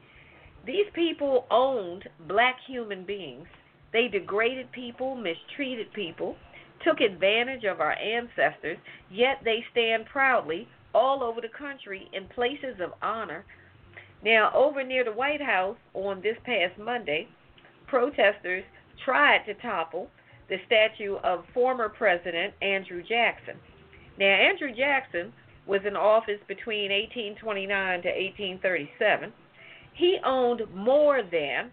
These 0.65 0.85
people 0.93 1.47
owned 1.49 2.07
black 2.27 2.57
human 2.67 3.03
beings. 3.05 3.47
They 3.93 4.07
degraded 4.07 4.71
people, 4.71 5.15
mistreated 5.15 5.91
people, 5.93 6.35
took 6.83 6.99
advantage 7.01 7.63
of 7.63 7.81
our 7.81 7.93
ancestors, 7.93 8.77
yet 9.09 9.37
they 9.43 9.63
stand 9.71 10.05
proudly 10.05 10.67
all 10.93 11.23
over 11.23 11.41
the 11.41 11.49
country 11.49 12.09
in 12.13 12.27
places 12.27 12.79
of 12.81 12.91
honor. 13.01 13.45
Now, 14.23 14.51
over 14.53 14.83
near 14.83 15.03
the 15.03 15.11
White 15.11 15.41
House 15.41 15.77
on 15.93 16.21
this 16.21 16.37
past 16.45 16.77
Monday, 16.79 17.27
protesters 17.87 18.63
tried 19.03 19.45
to 19.47 19.55
topple 19.55 20.09
the 20.49 20.57
statue 20.65 21.15
of 21.23 21.45
former 21.53 21.89
President 21.89 22.53
Andrew 22.61 23.01
Jackson. 23.01 23.55
Now, 24.19 24.27
Andrew 24.27 24.73
Jackson 24.75 25.33
was 25.67 25.81
in 25.85 25.95
office 25.95 26.39
between 26.47 26.91
1829 26.91 28.01
to 28.01 28.09
1837. 28.09 29.33
He 29.93 30.17
owned 30.25 30.61
more 30.73 31.21
than 31.23 31.71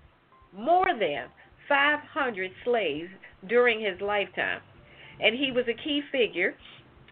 more 0.57 0.87
than 0.99 1.27
500 1.69 2.51
slaves 2.65 3.11
during 3.49 3.81
his 3.81 4.01
lifetime, 4.01 4.61
and 5.21 5.35
he 5.35 5.53
was 5.53 5.65
a 5.69 5.83
key 5.85 6.03
figure 6.11 6.55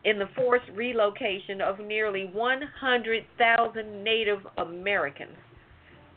in 0.04 0.18
the 0.18 0.28
forced 0.34 0.70
relocation 0.74 1.60
of 1.60 1.78
nearly 1.80 2.30
100,000 2.32 4.04
Native 4.04 4.38
Americans. 4.56 5.36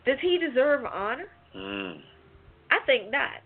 Does 0.05 0.17
he 0.21 0.37
deserve 0.37 0.85
honor? 0.85 1.27
Mm. 1.55 1.99
I 2.71 2.85
think 2.85 3.11
not. 3.11 3.41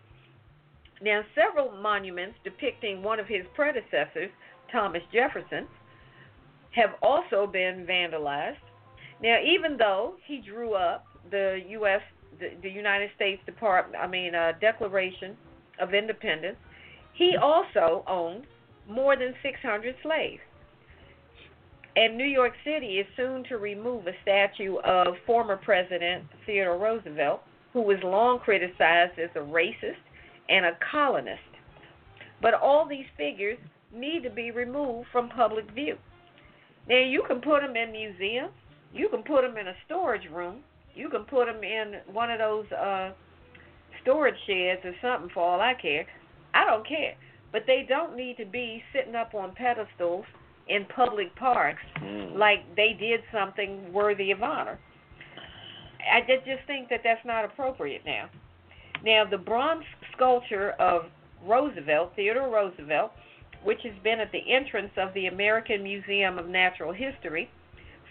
Now, 1.02 1.22
several 1.36 1.72
monuments 1.82 2.36
depicting 2.44 3.02
one 3.02 3.20
of 3.20 3.28
his 3.28 3.46
predecessors, 3.56 4.30
Thomas 4.72 5.02
Jefferson, 5.14 5.68
have 6.76 6.92
also 7.02 7.48
been 7.48 7.86
vandalized. 7.90 8.58
Now, 9.22 9.38
even 9.44 9.78
though 9.78 10.16
he 10.26 10.42
drew 10.42 10.74
up 10.74 11.06
the 11.32 11.62
U.S. 11.70 12.02
the, 12.40 12.50
the 12.62 12.70
United 12.70 13.10
States 13.16 13.42
Department, 13.46 14.02
I 14.02 14.08
mean, 14.08 14.36
uh, 14.36 14.54
Declaration 14.60 15.38
of 15.80 15.94
Independence, 15.94 16.58
he 17.14 17.36
also 17.42 18.04
owned 18.08 18.46
more 18.90 19.16
than 19.16 19.34
600 19.42 19.96
slaves. 20.04 20.42
And 21.96 22.18
New 22.18 22.26
York 22.26 22.54
City 22.66 22.98
is 22.98 23.06
soon 23.16 23.44
to 23.50 23.58
remove 23.58 24.08
a 24.08 24.14
statue 24.24 24.78
of 24.78 25.16
former 25.28 25.58
President 25.58 26.24
Theodore 26.46 26.80
Roosevelt, 26.80 27.42
who 27.72 27.82
was 27.82 27.98
long 28.04 28.40
criticized 28.40 29.20
as 29.20 29.30
a 29.36 29.40
racist 29.40 30.02
and 30.50 30.66
a 30.66 30.78
colonist. 30.92 31.40
But 32.42 32.56
all 32.56 32.88
these 32.88 33.06
figures 33.16 33.60
need 33.94 34.24
to 34.24 34.30
be 34.32 34.50
removed 34.50 35.08
from 35.12 35.30
public 35.30 35.70
view. 35.72 35.98
Now, 36.88 37.00
you 37.00 37.24
can 37.28 37.40
put 37.42 37.62
them 37.62 37.76
in 37.76 37.92
museums, 37.92 38.52
you 38.94 39.10
can 39.10 39.24
put 39.24 39.42
them 39.42 39.58
in 39.58 39.68
a 39.68 39.74
storage 39.86 40.30
room, 40.32 40.58
you 40.96 41.10
can 41.10 41.24
put 41.24 41.46
them 41.46 41.64
in 41.64 41.96
one 42.12 42.30
of 42.30 42.40
those 42.40 42.70
uh, 42.72 43.12
storage 44.02 44.36
sheds 44.46 44.82
or 44.84 44.94
something 45.02 45.30
for 45.34 45.42
all 45.44 45.62
I 45.62 45.74
care. 45.82 46.06
I 46.54 46.66
don't 46.66 46.88
care. 46.88 47.16
But 47.52 47.64
they 47.68 47.86
don't 47.88 48.16
need 48.16 48.38
to 48.38 48.46
be 48.46 48.84
sitting 48.94 49.16
up 49.16 49.34
on 49.34 49.54
pedestals 49.56 50.26
in 50.68 50.86
public 50.96 51.36
parks 51.36 51.82
Mm. 52.02 52.36
like 52.38 52.60
they 52.76 52.94
did 52.94 53.22
something 53.32 53.92
worthy 53.94 54.32
of 54.32 54.42
honor. 54.44 54.78
I 56.12 56.22
ju- 56.22 56.42
just 56.46 56.66
think 56.68 56.90
that 56.90 57.02
that's 57.04 57.24
not 57.26 57.46
appropriate 57.46 58.02
now. 58.06 58.30
Now, 59.04 59.24
the 59.30 59.38
bronze 59.38 59.84
sculpture 60.16 60.72
of 60.80 61.06
Roosevelt, 61.46 62.14
Theodore 62.16 62.50
Roosevelt, 62.50 63.12
which 63.64 63.80
has 63.84 63.94
been 64.04 64.20
at 64.20 64.32
the 64.32 64.42
entrance 64.52 64.92
of 64.98 65.14
the 65.14 65.28
American 65.28 65.84
Museum 65.84 66.38
of 66.38 66.48
Natural 66.48 66.94
History 66.94 67.50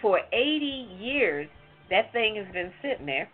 for 0.01 0.21
80 0.33 0.67
years, 0.99 1.49
that 1.91 2.13
thing 2.13 2.37
has 2.37 2.53
been 2.53 2.73
sitting 2.83 3.07
there. 3.07 3.29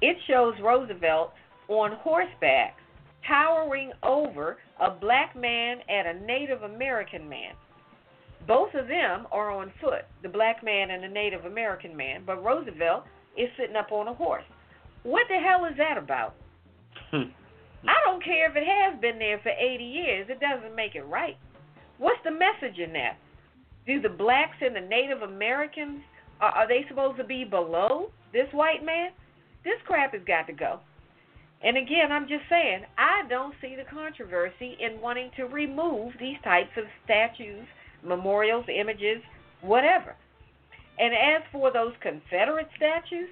It 0.00 0.16
shows 0.26 0.54
Roosevelt 0.62 1.32
on 1.68 1.92
horseback 2.00 2.76
towering 3.26 3.92
over 4.02 4.58
a 4.80 4.90
black 4.90 5.34
man 5.36 5.78
and 5.88 6.08
a 6.08 6.26
Native 6.26 6.62
American 6.62 7.28
man. 7.28 7.52
Both 8.46 8.74
of 8.74 8.86
them 8.86 9.26
are 9.32 9.50
on 9.50 9.72
foot, 9.80 10.06
the 10.22 10.28
black 10.28 10.62
man 10.64 10.90
and 10.90 11.02
the 11.02 11.08
Native 11.08 11.44
American 11.44 11.96
man, 11.96 12.22
but 12.24 12.42
Roosevelt 12.42 13.04
is 13.36 13.48
sitting 13.58 13.76
up 13.76 13.92
on 13.92 14.08
a 14.08 14.14
horse. 14.14 14.44
What 15.02 15.26
the 15.28 15.36
hell 15.36 15.66
is 15.66 15.76
that 15.76 15.98
about? 15.98 16.34
Hmm. 17.10 17.30
I 17.86 17.94
don't 18.04 18.24
care 18.24 18.50
if 18.50 18.56
it 18.56 18.66
has 18.66 19.00
been 19.00 19.18
there 19.18 19.38
for 19.42 19.50
80 19.50 19.84
years, 19.84 20.26
it 20.28 20.40
doesn't 20.40 20.74
make 20.74 20.94
it 20.94 21.02
right. 21.02 21.36
What's 21.98 22.22
the 22.24 22.30
message 22.30 22.78
in 22.78 22.92
that? 22.94 23.16
Do 23.86 24.00
the 24.00 24.08
blacks 24.08 24.56
and 24.60 24.74
the 24.74 24.80
Native 24.80 25.22
Americans 25.22 26.00
are, 26.40 26.68
they 26.68 26.84
supposed 26.88 27.18
to 27.18 27.24
be 27.24 27.44
below 27.44 28.10
this 28.32 28.48
white 28.52 28.84
man? 28.84 29.10
This 29.64 29.78
crap 29.86 30.12
has 30.12 30.22
got 30.26 30.46
to 30.46 30.52
go. 30.52 30.80
And 31.62 31.76
again, 31.76 32.12
I'm 32.12 32.28
just 32.28 32.44
saying, 32.48 32.84
I 32.96 33.28
don't 33.28 33.54
see 33.60 33.74
the 33.74 33.88
controversy 33.90 34.76
in 34.78 35.00
wanting 35.00 35.30
to 35.36 35.44
remove 35.44 36.12
these 36.20 36.36
types 36.44 36.70
of 36.76 36.84
statues, 37.04 37.66
memorials, 38.04 38.66
images, 38.68 39.22
whatever. 39.60 40.14
And 40.98 41.14
as 41.14 41.42
for 41.50 41.72
those 41.72 41.92
Confederate 42.00 42.68
statues, 42.76 43.28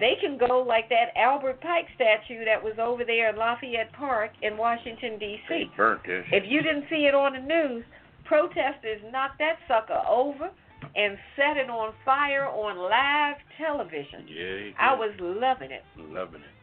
they 0.00 0.14
can 0.20 0.38
go 0.38 0.64
like 0.66 0.88
that 0.88 1.16
Albert 1.16 1.60
Pike 1.60 1.86
statue 1.94 2.44
that 2.44 2.62
was 2.62 2.74
over 2.80 3.04
there 3.04 3.30
in 3.30 3.36
Lafayette 3.36 3.92
Park 3.92 4.30
in 4.42 4.56
Washington, 4.56 5.18
D.C. 5.18 5.44
They 5.48 5.70
burnt 5.76 6.02
this. 6.06 6.24
If 6.32 6.44
you 6.48 6.62
didn't 6.62 6.84
see 6.90 7.06
it 7.06 7.14
on 7.14 7.34
the 7.34 7.40
news, 7.40 7.84
protesters 8.24 9.00
knocked 9.12 9.38
that 9.38 9.56
sucker 9.68 10.02
over 10.08 10.50
and 10.96 11.16
set 11.36 11.56
it 11.56 11.70
on 11.70 11.94
fire 12.04 12.46
on 12.46 12.76
live 12.76 13.36
television. 13.58 14.26
Yeah, 14.28 14.70
I 14.78 14.94
was 14.94 15.12
loving 15.20 15.70
it. 15.70 15.82
loving 15.96 16.40
it. 16.40 16.54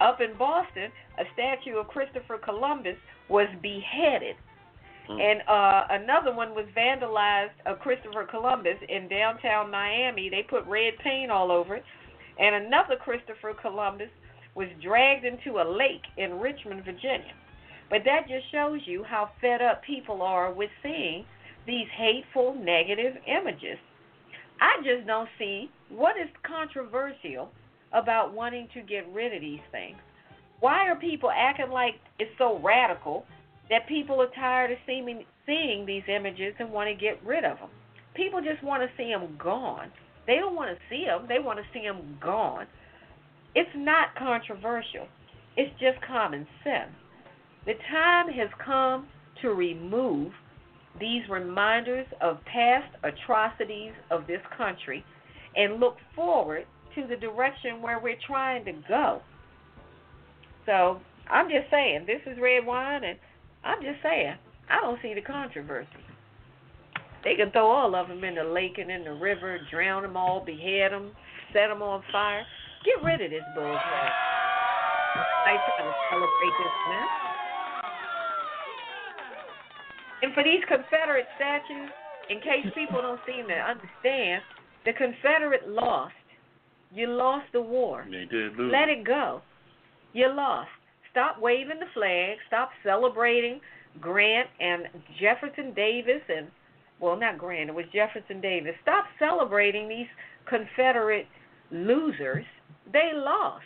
Up 0.00 0.20
in 0.20 0.36
Boston, 0.36 0.90
a 1.18 1.24
statue 1.34 1.78
of 1.78 1.88
Christopher 1.88 2.38
Columbus 2.38 2.96
was 3.28 3.48
beheaded. 3.62 4.36
Hmm. 5.06 5.18
And 5.20 5.40
uh, 5.48 5.86
another 5.90 6.34
one 6.34 6.54
was 6.54 6.66
vandalized 6.76 7.54
of 7.66 7.78
Christopher 7.80 8.24
Columbus 8.24 8.76
in 8.88 9.08
downtown 9.08 9.70
Miami. 9.70 10.28
They 10.28 10.42
put 10.48 10.66
red 10.66 10.94
paint 11.02 11.30
all 11.30 11.50
over 11.50 11.76
it. 11.76 11.84
And 12.42 12.66
another 12.66 12.96
Christopher 12.96 13.54
Columbus 13.54 14.10
was 14.54 14.68
dragged 14.82 15.24
into 15.24 15.60
a 15.60 15.64
lake 15.64 16.02
in 16.18 16.40
Richmond, 16.40 16.84
Virginia. 16.84 17.32
But 17.88 18.00
that 18.04 18.26
just 18.28 18.50
shows 18.50 18.80
you 18.84 19.04
how 19.04 19.30
fed 19.40 19.62
up 19.62 19.82
people 19.84 20.22
are 20.22 20.52
with 20.52 20.70
seeing 20.82 21.24
these 21.66 21.86
hateful, 21.96 22.54
negative 22.54 23.14
images. 23.26 23.78
I 24.60 24.82
just 24.82 25.06
don't 25.06 25.28
see 25.38 25.70
what 25.88 26.16
is 26.16 26.28
controversial 26.42 27.50
about 27.92 28.34
wanting 28.34 28.68
to 28.74 28.82
get 28.82 29.06
rid 29.12 29.34
of 29.34 29.40
these 29.40 29.60
things. 29.70 29.96
Why 30.60 30.88
are 30.88 30.96
people 30.96 31.30
acting 31.30 31.70
like 31.70 31.94
it's 32.18 32.30
so 32.38 32.58
radical 32.58 33.24
that 33.70 33.86
people 33.88 34.20
are 34.20 34.30
tired 34.34 34.72
of 34.72 34.78
seeing 34.86 35.86
these 35.86 36.02
images 36.08 36.54
and 36.58 36.72
want 36.72 36.88
to 36.88 36.94
get 36.94 37.24
rid 37.24 37.44
of 37.44 37.58
them? 37.58 37.70
People 38.14 38.40
just 38.40 38.62
want 38.62 38.82
to 38.82 38.88
see 38.96 39.10
them 39.10 39.36
gone. 39.38 39.90
They 40.26 40.36
don't 40.36 40.54
want 40.54 40.70
to 40.70 40.82
see 40.88 41.04
them. 41.04 41.26
They 41.28 41.38
want 41.38 41.58
to 41.58 41.64
see 41.72 41.84
them 41.84 42.18
gone. 42.22 42.66
It's 43.54 43.70
not 43.74 44.14
controversial. 44.16 45.06
It's 45.56 45.72
just 45.80 46.00
common 46.06 46.46
sense. 46.64 46.92
The 47.66 47.74
time 47.90 48.28
has 48.28 48.48
come 48.64 49.06
to 49.42 49.48
remove 49.48 50.32
these 50.98 51.22
reminders 51.30 52.06
of 52.20 52.38
past 52.44 52.94
atrocities 53.02 53.92
of 54.10 54.26
this 54.26 54.40
country 54.56 55.04
and 55.56 55.80
look 55.80 55.96
forward 56.14 56.64
to 56.94 57.06
the 57.06 57.16
direction 57.16 57.80
where 57.80 57.98
we're 57.98 58.18
trying 58.26 58.64
to 58.64 58.72
go. 58.88 59.20
So 60.66 61.00
I'm 61.30 61.48
just 61.48 61.70
saying, 61.70 62.06
this 62.06 62.20
is 62.26 62.38
Redwine, 62.40 63.04
and 63.04 63.18
I'm 63.64 63.82
just 63.82 64.02
saying, 64.02 64.34
I 64.70 64.80
don't 64.80 64.98
see 65.02 65.14
the 65.14 65.22
controversy. 65.22 65.88
They 67.24 67.34
could 67.36 67.52
throw 67.52 67.70
all 67.70 67.94
of 67.94 68.08
them 68.08 68.24
in 68.24 68.34
the 68.34 68.44
lake 68.44 68.78
and 68.78 68.90
in 68.90 69.04
the 69.04 69.12
river, 69.12 69.58
drown 69.70 70.02
them 70.02 70.16
all, 70.16 70.44
behead 70.44 70.92
them, 70.92 71.12
set 71.52 71.68
them 71.68 71.82
on 71.82 72.02
fire. 72.10 72.44
Get 72.84 73.02
rid 73.04 73.22
of 73.22 73.30
this 73.30 73.44
bullcrap. 73.56 74.10
I 75.46 75.56
trying 75.76 75.88
to 75.88 75.94
celebrate 76.10 76.54
this 76.58 76.76
man. 76.88 77.08
And 80.22 80.34
for 80.34 80.42
these 80.42 80.62
Confederate 80.68 81.26
statues, 81.36 81.90
in 82.30 82.38
case 82.38 82.66
people 82.74 83.02
don't 83.02 83.20
seem 83.26 83.46
to 83.48 83.54
understand, 83.54 84.42
the 84.84 84.92
Confederate 84.92 85.68
lost. 85.68 86.14
You 86.94 87.08
lost 87.08 87.46
the 87.52 87.60
war. 87.62 88.04
They 88.08 88.26
did 88.30 88.56
lose. 88.56 88.72
Let 88.72 88.88
it 88.88 89.04
go. 89.04 89.42
You 90.12 90.32
lost. 90.32 90.68
Stop 91.10 91.40
waving 91.40 91.80
the 91.80 91.86
flag. 91.94 92.38
Stop 92.46 92.70
celebrating 92.84 93.60
Grant 94.00 94.48
and 94.60 94.84
Jefferson 95.20 95.72
Davis 95.74 96.22
and 96.28 96.48
well, 97.02 97.18
not 97.18 97.36
Grant. 97.36 97.68
It 97.68 97.74
was 97.74 97.84
Jefferson 97.92 98.40
Davis. 98.40 98.72
Stop 98.82 99.04
celebrating 99.18 99.88
these 99.88 100.06
Confederate 100.48 101.26
losers. 101.72 102.44
They 102.92 103.10
lost. 103.14 103.64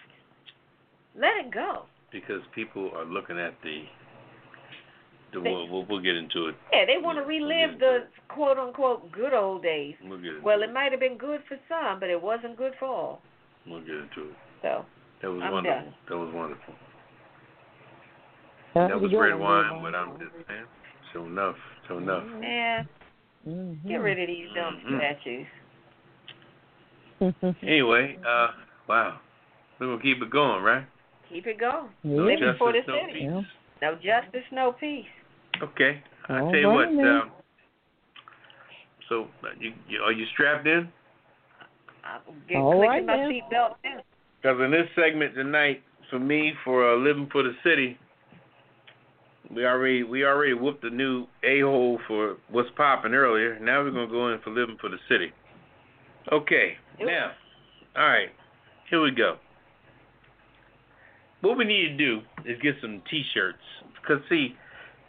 Let 1.15 1.37
it 1.45 1.53
go. 1.53 1.85
because 2.11 2.41
people 2.55 2.91
are 2.97 3.05
looking 3.05 3.39
at 3.39 3.55
the. 3.63 3.83
the 5.33 5.41
They- 5.41 5.51
we'll, 5.51 5.69
we'll, 5.69 5.87
we'll 5.89 6.01
get 6.03 6.15
into 6.17 6.49
it. 6.49 6.55
Yeah, 6.73 6.85
they 6.87 6.97
want 7.01 7.17
to 7.19 7.23
Yeah, 7.23 7.41
we'll 7.41 7.49
relive 7.49 7.79
the 7.79 7.99
quote 8.29 8.59
unquote 8.59 9.13
good 9.13 9.33
old 9.35 9.63
days. 9.63 9.95
We'll 10.03 10.19
get 10.19 10.29
into 10.31 10.41
Well, 10.43 10.63
it. 10.63 10.71
it 10.71 10.73
might 10.73 10.91
have 10.93 11.01
been 11.01 11.19
good 11.19 11.41
for 11.49 11.59
some, 11.69 12.01
but 12.01 12.09
it 12.11 12.21
wasn't 12.21 12.57
good 12.57 12.73
for 12.79 12.87
all. 12.87 13.23
We'll 13.67 13.81
get 13.81 13.97
into 13.97 14.31
it. 14.31 14.37
So, 14.63 14.85
That 15.23 15.29
was 15.29 15.41
I'm 15.45 15.53
wonderful. 15.53 15.81
done. 15.85 15.95
That 16.09 16.17
was 16.17 16.35
wonderful. 16.35 16.75
That's 18.75 18.93
that 18.93 19.01
was 19.01 19.11
Redwine, 19.13 19.83
but 19.83 19.95
I'm 19.95 20.19
just 20.19 20.33
saying. 20.49 20.65
So 21.15 21.25
enough. 21.25 21.57
So 21.89 21.97
enough. 21.99 22.25
yeah, 22.43 22.83
Mm-hmm. 23.47 23.89
get 23.89 23.97
rid 23.97 24.19
of 24.19 24.27
these 24.27 24.49
dumb 24.55 24.81
Mhm. 24.85 24.99
statues. 24.99 25.47
Anyway, 27.63 28.19
uh, 28.27 28.49
wow. 28.89 29.21
We're 29.79 29.87
gonna 29.87 30.03
keep 30.03 30.21
it 30.21 30.31
going, 30.31 30.63
right? 30.63 30.85
Keep 31.29 31.47
it 31.47 31.59
going. 31.59 31.89
Yeah. 32.03 32.21
Living 32.23 32.55
for 32.59 32.73
the 32.73 32.83
no 32.87 33.07
city. 33.07 33.21
Yeah. 33.21 33.43
No 33.83 33.95
justice, 33.97 34.45
no 34.53 34.73
peace. 34.73 35.07
Okay. 35.63 36.03
I 36.29 36.41
All 36.41 36.51
tell 36.51 36.61
you 36.61 36.69
right, 36.69 36.89
what. 36.89 36.97
then. 36.97 37.07
Um, 37.07 37.31
so, 39.09 39.29
uh, 39.45 39.49
you, 39.59 39.73
you, 39.89 40.01
are 40.03 40.13
you 40.13 40.27
strapped 40.33 40.67
in? 40.67 40.89
I'm 42.05 42.21
get, 42.49 42.57
All 42.57 42.73
clicking 42.73 42.89
right, 42.89 43.05
my 43.07 43.17
seatbelt 43.17 43.77
in. 43.85 44.01
Because 44.43 44.61
in 44.61 44.71
this 44.71 44.89
segment 44.95 45.35
tonight, 45.35 45.83
for 46.11 46.19
me, 46.19 46.53
for 46.65 46.93
uh, 46.93 46.97
living 46.97 47.29
for 47.31 47.43
the 47.43 47.53
city, 47.63 47.99
we 49.55 49.65
already 49.65 50.03
we 50.03 50.25
already 50.25 50.55
whooped 50.55 50.83
the 50.83 50.91
new 50.91 51.27
a 51.45 51.61
hole 51.61 51.99
for 52.07 52.37
what's 52.51 52.69
popping 52.77 53.15
earlier. 53.15 53.59
Now 53.61 53.83
we're 53.83 53.91
gonna 53.91 54.09
go 54.09 54.33
in 54.33 54.41
for 54.41 54.51
living 54.51 54.77
for 54.81 54.91
the 54.91 54.99
city. 55.09 55.33
Okay. 56.33 56.77
It. 56.99 57.07
Now, 57.07 57.33
all 57.97 58.09
right, 58.09 58.31
here 58.91 59.01
we 59.01 59.11
go. 59.11 59.37
What 61.43 61.59
we 61.59 61.65
need 61.65 61.89
to 61.89 61.97
do 61.97 62.21
is 62.45 62.61
get 62.63 62.75
some 62.81 63.03
T-shirts. 63.11 63.59
Cause 64.07 64.19
see, 64.29 64.55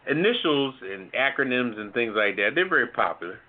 initials 0.10 0.76
and 0.82 1.12
acronyms 1.14 1.80
and 1.80 1.94
things 1.94 2.14
like 2.16 2.36
that, 2.36 2.52
they're 2.56 2.70
very 2.70 2.88
popular. 2.88 3.40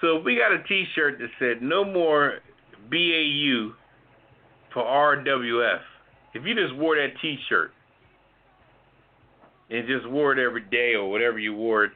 So 0.00 0.20
we 0.20 0.36
got 0.36 0.52
a 0.52 0.62
T-shirt 0.64 1.18
that 1.18 1.28
said 1.38 1.62
"No 1.62 1.84
more 1.84 2.38
BAU 2.90 3.72
for 4.72 4.82
RWF." 4.82 5.80
If 6.34 6.44
you 6.44 6.54
just 6.54 6.76
wore 6.76 6.96
that 6.96 7.20
T-shirt 7.20 7.72
and 9.70 9.86
just 9.86 10.08
wore 10.08 10.32
it 10.32 10.38
every 10.38 10.62
day 10.62 10.94
or 10.94 11.10
whatever 11.10 11.38
you 11.38 11.54
wore 11.54 11.84
it, 11.84 11.92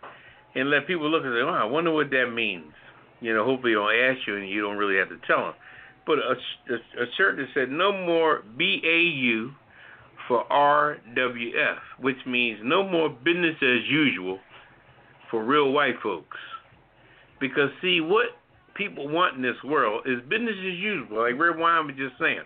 and 0.54 0.70
let 0.70 0.86
people 0.86 1.10
look 1.10 1.24
and 1.24 1.34
say, 1.34 1.42
"Oh, 1.42 1.48
I 1.48 1.64
wonder 1.64 1.90
what 1.90 2.10
that 2.10 2.30
means." 2.32 2.72
You 3.20 3.34
know, 3.34 3.44
hopefully 3.44 3.72
they 3.72 3.80
don't 3.80 4.16
ask 4.16 4.26
you 4.26 4.36
and 4.36 4.48
you 4.48 4.60
don't 4.60 4.76
really 4.76 4.96
have 4.96 5.08
to 5.08 5.18
tell 5.26 5.40
them. 5.46 5.54
But 6.06 6.18
a, 6.18 6.36
a, 6.72 7.02
a 7.04 7.06
shirt 7.16 7.36
that 7.36 7.46
said 7.54 7.70
"No 7.70 7.92
more 7.92 8.42
BAU 8.56 9.50
for 10.28 10.44
RWF," 10.50 11.78
which 12.00 12.18
means 12.26 12.60
no 12.62 12.88
more 12.88 13.08
business 13.08 13.56
as 13.62 13.88
usual 13.88 14.38
for 15.30 15.44
real 15.44 15.72
white 15.72 15.96
folks. 16.02 16.36
Because 17.40 17.70
see, 17.82 18.00
what 18.00 18.26
people 18.74 19.08
want 19.08 19.36
in 19.36 19.42
this 19.42 19.56
world 19.64 20.06
is 20.06 20.20
business 20.28 20.54
as 20.58 20.78
usual, 20.78 21.22
like 21.22 21.38
Redwine 21.38 21.86
was 21.86 21.96
just 21.96 22.14
saying. 22.20 22.44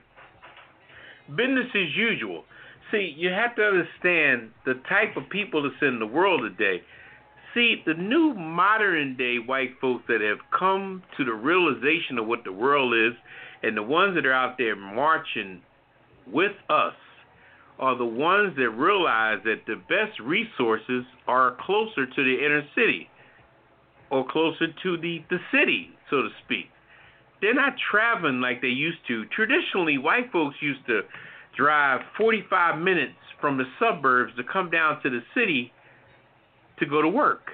Business 1.36 1.66
as 1.74 1.94
usual. 1.96 2.44
See, 2.90 3.14
you 3.16 3.30
have 3.30 3.54
to 3.56 3.62
understand 3.62 4.50
the 4.64 4.74
type 4.88 5.16
of 5.16 5.28
people 5.28 5.62
that's 5.62 5.82
in 5.82 5.98
the 5.98 6.06
world 6.06 6.42
today. 6.42 6.82
See, 7.54 7.82
the 7.86 7.94
new 7.94 8.34
modern 8.34 9.16
day 9.16 9.36
white 9.44 9.72
folks 9.80 10.04
that 10.08 10.20
have 10.20 10.38
come 10.56 11.02
to 11.16 11.24
the 11.24 11.32
realization 11.32 12.18
of 12.18 12.26
what 12.26 12.44
the 12.44 12.52
world 12.52 12.94
is, 12.94 13.12
and 13.62 13.76
the 13.76 13.82
ones 13.82 14.14
that 14.14 14.24
are 14.24 14.32
out 14.32 14.56
there 14.58 14.76
marching 14.76 15.60
with 16.26 16.52
us, 16.70 16.94
are 17.78 17.96
the 17.96 18.04
ones 18.04 18.54
that 18.56 18.70
realize 18.70 19.38
that 19.44 19.62
the 19.66 19.76
best 19.88 20.18
resources 20.20 21.04
are 21.26 21.56
closer 21.60 22.06
to 22.06 22.24
the 22.24 22.44
inner 22.44 22.62
city 22.74 23.08
or 24.10 24.26
closer 24.28 24.66
to 24.82 24.96
the, 24.96 25.22
the 25.30 25.38
city, 25.52 25.90
so 26.10 26.22
to 26.22 26.28
speak. 26.44 26.66
They're 27.40 27.54
not 27.54 27.74
traveling 27.90 28.40
like 28.40 28.62
they 28.62 28.68
used 28.68 28.98
to. 29.08 29.24
Traditionally, 29.26 29.96
white 29.98 30.32
folks 30.32 30.56
used 30.60 30.84
to 30.86 31.02
drive 31.58 32.00
45 32.16 32.80
minutes 32.80 33.18
from 33.40 33.58
the 33.58 33.64
suburbs 33.78 34.32
to 34.36 34.42
come 34.44 34.70
down 34.70 35.02
to 35.02 35.10
the 35.10 35.20
city 35.34 35.72
to 36.78 36.86
go 36.86 37.02
to 37.02 37.08
work. 37.08 37.50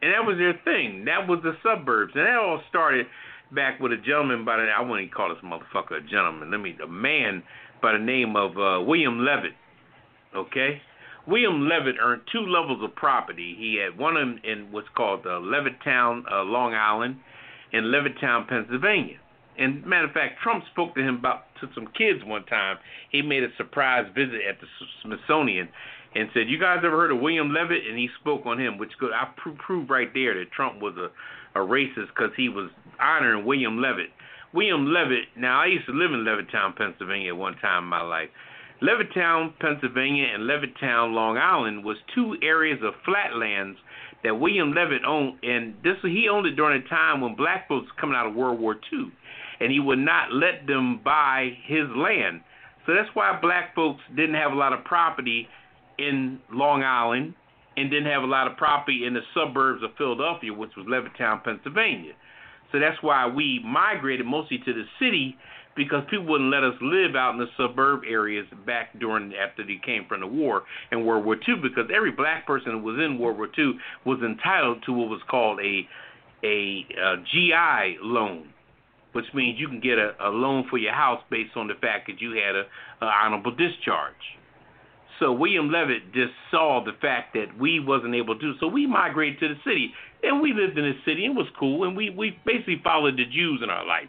And 0.00 0.12
that 0.12 0.26
was 0.26 0.38
their 0.38 0.58
thing. 0.64 1.04
That 1.04 1.28
was 1.28 1.40
the 1.42 1.52
suburbs. 1.62 2.12
And 2.14 2.26
that 2.26 2.36
all 2.36 2.62
started 2.68 3.06
back 3.54 3.80
with 3.80 3.92
a 3.92 3.96
gentleman 3.96 4.44
by 4.44 4.56
the 4.56 4.62
I 4.64 4.80
wouldn't 4.80 5.14
call 5.14 5.28
this 5.28 5.44
motherfucker 5.44 5.98
a 5.98 6.08
gentleman. 6.08 6.50
Let 6.50 6.60
me 6.60 6.76
a 6.82 6.88
man 6.88 7.42
by 7.82 7.92
the 7.92 7.98
name 7.98 8.34
of 8.36 8.52
uh, 8.52 8.82
William 8.84 9.24
Levitt. 9.24 9.52
Okay? 10.34 10.80
William 11.26 11.68
Levitt 11.68 11.96
earned 12.00 12.22
two 12.32 12.46
levels 12.46 12.82
of 12.82 12.94
property. 12.94 13.54
He 13.58 13.76
had 13.82 13.98
one 13.98 14.16
in, 14.16 14.40
in 14.50 14.72
what's 14.72 14.88
called 14.96 15.26
uh, 15.26 15.40
Levittown, 15.40 16.22
uh, 16.32 16.42
Long 16.42 16.74
Island, 16.74 17.16
and 17.72 17.86
Levittown, 17.86 18.48
Pennsylvania. 18.48 19.18
And 19.58 19.84
matter 19.84 20.06
of 20.06 20.12
fact, 20.12 20.40
Trump 20.42 20.64
spoke 20.72 20.94
to 20.94 21.02
him 21.02 21.16
about 21.16 21.44
to 21.60 21.68
some 21.74 21.88
kids 21.98 22.24
one 22.24 22.44
time. 22.44 22.78
He 23.10 23.22
made 23.22 23.42
a 23.42 23.48
surprise 23.56 24.06
visit 24.14 24.40
at 24.48 24.60
the 24.60 24.66
Smithsonian 25.02 25.68
and 26.14 26.30
said, 26.32 26.48
"You 26.48 26.58
guys 26.58 26.78
ever 26.84 26.96
heard 26.96 27.10
of 27.10 27.18
William 27.20 27.52
Levitt?" 27.52 27.86
And 27.86 27.98
he 27.98 28.08
spoke 28.20 28.46
on 28.46 28.58
him, 28.58 28.78
which 28.78 28.92
could 28.98 29.12
I 29.12 29.28
pro- 29.36 29.52
proved 29.52 29.90
right 29.90 30.12
there 30.14 30.34
that 30.34 30.52
Trump 30.52 30.80
was 30.80 30.96
a 30.96 31.10
a 31.54 31.60
racist 31.60 32.08
because 32.08 32.30
he 32.36 32.48
was 32.48 32.70
honoring 33.00 33.44
William 33.44 33.80
Levitt. 33.80 34.10
William 34.52 34.86
Levitt. 34.86 35.28
Now 35.36 35.60
I 35.60 35.66
used 35.66 35.86
to 35.86 35.92
live 35.92 36.12
in 36.12 36.24
Levittown, 36.24 36.76
Pennsylvania, 36.76 37.32
at 37.32 37.36
one 37.36 37.56
time 37.58 37.84
in 37.84 37.88
my 37.88 38.02
life. 38.02 38.30
Levittown, 38.80 39.58
Pennsylvania, 39.58 40.26
and 40.32 40.44
Levittown, 40.44 41.12
Long 41.12 41.36
Island 41.36 41.84
was 41.84 41.96
two 42.14 42.36
areas 42.42 42.78
of 42.82 42.94
flatlands 43.04 43.78
that 44.22 44.38
William 44.38 44.72
Levitt 44.72 45.04
owned, 45.04 45.38
and 45.42 45.74
this 45.82 45.96
he 46.02 46.28
owned 46.28 46.46
it 46.46 46.56
during 46.56 46.82
a 46.82 46.88
time 46.88 47.20
when 47.20 47.34
black 47.34 47.68
folks 47.68 47.86
were 47.88 48.00
coming 48.00 48.16
out 48.16 48.26
of 48.26 48.34
World 48.34 48.60
War 48.60 48.76
II, 48.92 49.10
and 49.60 49.72
he 49.72 49.80
would 49.80 49.98
not 49.98 50.32
let 50.32 50.66
them 50.66 51.00
buy 51.04 51.50
his 51.66 51.84
land. 51.96 52.40
So 52.86 52.94
that's 52.94 53.08
why 53.14 53.38
black 53.40 53.74
folks 53.74 54.00
didn't 54.16 54.34
have 54.34 54.52
a 54.52 54.56
lot 54.56 54.72
of 54.72 54.84
property 54.84 55.48
in 55.98 56.40
Long 56.52 56.82
Island 56.82 57.34
and 57.76 57.90
didn't 57.90 58.10
have 58.10 58.22
a 58.22 58.26
lot 58.26 58.50
of 58.50 58.56
property 58.56 59.04
in 59.06 59.14
the 59.14 59.20
suburbs 59.34 59.82
of 59.82 59.90
Philadelphia, 59.96 60.52
which 60.52 60.70
was 60.76 60.86
Levittown, 60.86 61.44
Pennsylvania. 61.44 62.12
So 62.72 62.78
that's 62.78 63.00
why 63.02 63.26
we 63.26 63.60
migrated 63.64 64.26
mostly 64.26 64.58
to 64.64 64.72
the 64.72 64.84
city 64.98 65.36
because 65.76 66.02
people 66.10 66.26
wouldn't 66.26 66.50
let 66.50 66.64
us 66.64 66.74
live 66.82 67.14
out 67.14 67.32
in 67.32 67.38
the 67.38 67.46
suburb 67.56 68.02
areas 68.06 68.46
back 68.66 68.98
during 68.98 69.32
after 69.34 69.64
they 69.64 69.80
came 69.84 70.04
from 70.08 70.20
the 70.20 70.26
war 70.26 70.64
and 70.90 71.06
World 71.06 71.24
War 71.24 71.36
II 71.36 71.56
because 71.62 71.88
every 71.94 72.10
black 72.10 72.46
person 72.46 72.72
who 72.72 72.78
was 72.80 72.98
in 72.98 73.18
World 73.18 73.38
War 73.38 73.48
II 73.56 73.74
was 74.04 74.18
entitled 74.20 74.82
to 74.86 74.92
what 74.92 75.08
was 75.08 75.20
called 75.30 75.60
a 75.60 75.88
a, 76.44 76.86
uh 77.02 77.16
GI 77.32 77.98
loan, 78.02 78.48
which 79.18 79.34
means 79.34 79.58
you 79.58 79.66
can 79.66 79.80
get 79.80 79.98
a, 79.98 80.14
a 80.20 80.30
loan 80.30 80.64
for 80.70 80.78
your 80.78 80.92
house 80.92 81.20
based 81.28 81.56
on 81.56 81.66
the 81.66 81.74
fact 81.74 82.06
that 82.06 82.20
you 82.20 82.38
had 82.38 82.54
a, 82.54 82.62
a 83.04 83.06
honorable 83.06 83.50
discharge. 83.50 84.14
So 85.18 85.32
William 85.32 85.72
Levitt 85.72 86.14
just 86.14 86.30
saw 86.52 86.84
the 86.84 86.92
fact 87.00 87.34
that 87.34 87.58
we 87.58 87.80
wasn't 87.80 88.14
able 88.14 88.38
to, 88.38 88.54
so 88.60 88.68
we 88.68 88.86
migrated 88.86 89.40
to 89.40 89.48
the 89.48 89.60
city, 89.66 89.92
and 90.22 90.40
we 90.40 90.52
lived 90.52 90.78
in 90.78 90.84
the 90.84 90.94
city, 91.04 91.24
and 91.24 91.34
it 91.34 91.36
was 91.36 91.48
cool, 91.58 91.82
and 91.82 91.96
we 91.96 92.10
we 92.10 92.38
basically 92.46 92.80
followed 92.84 93.16
the 93.16 93.24
Jews 93.24 93.58
in 93.60 93.70
our 93.70 93.84
life. 93.84 94.06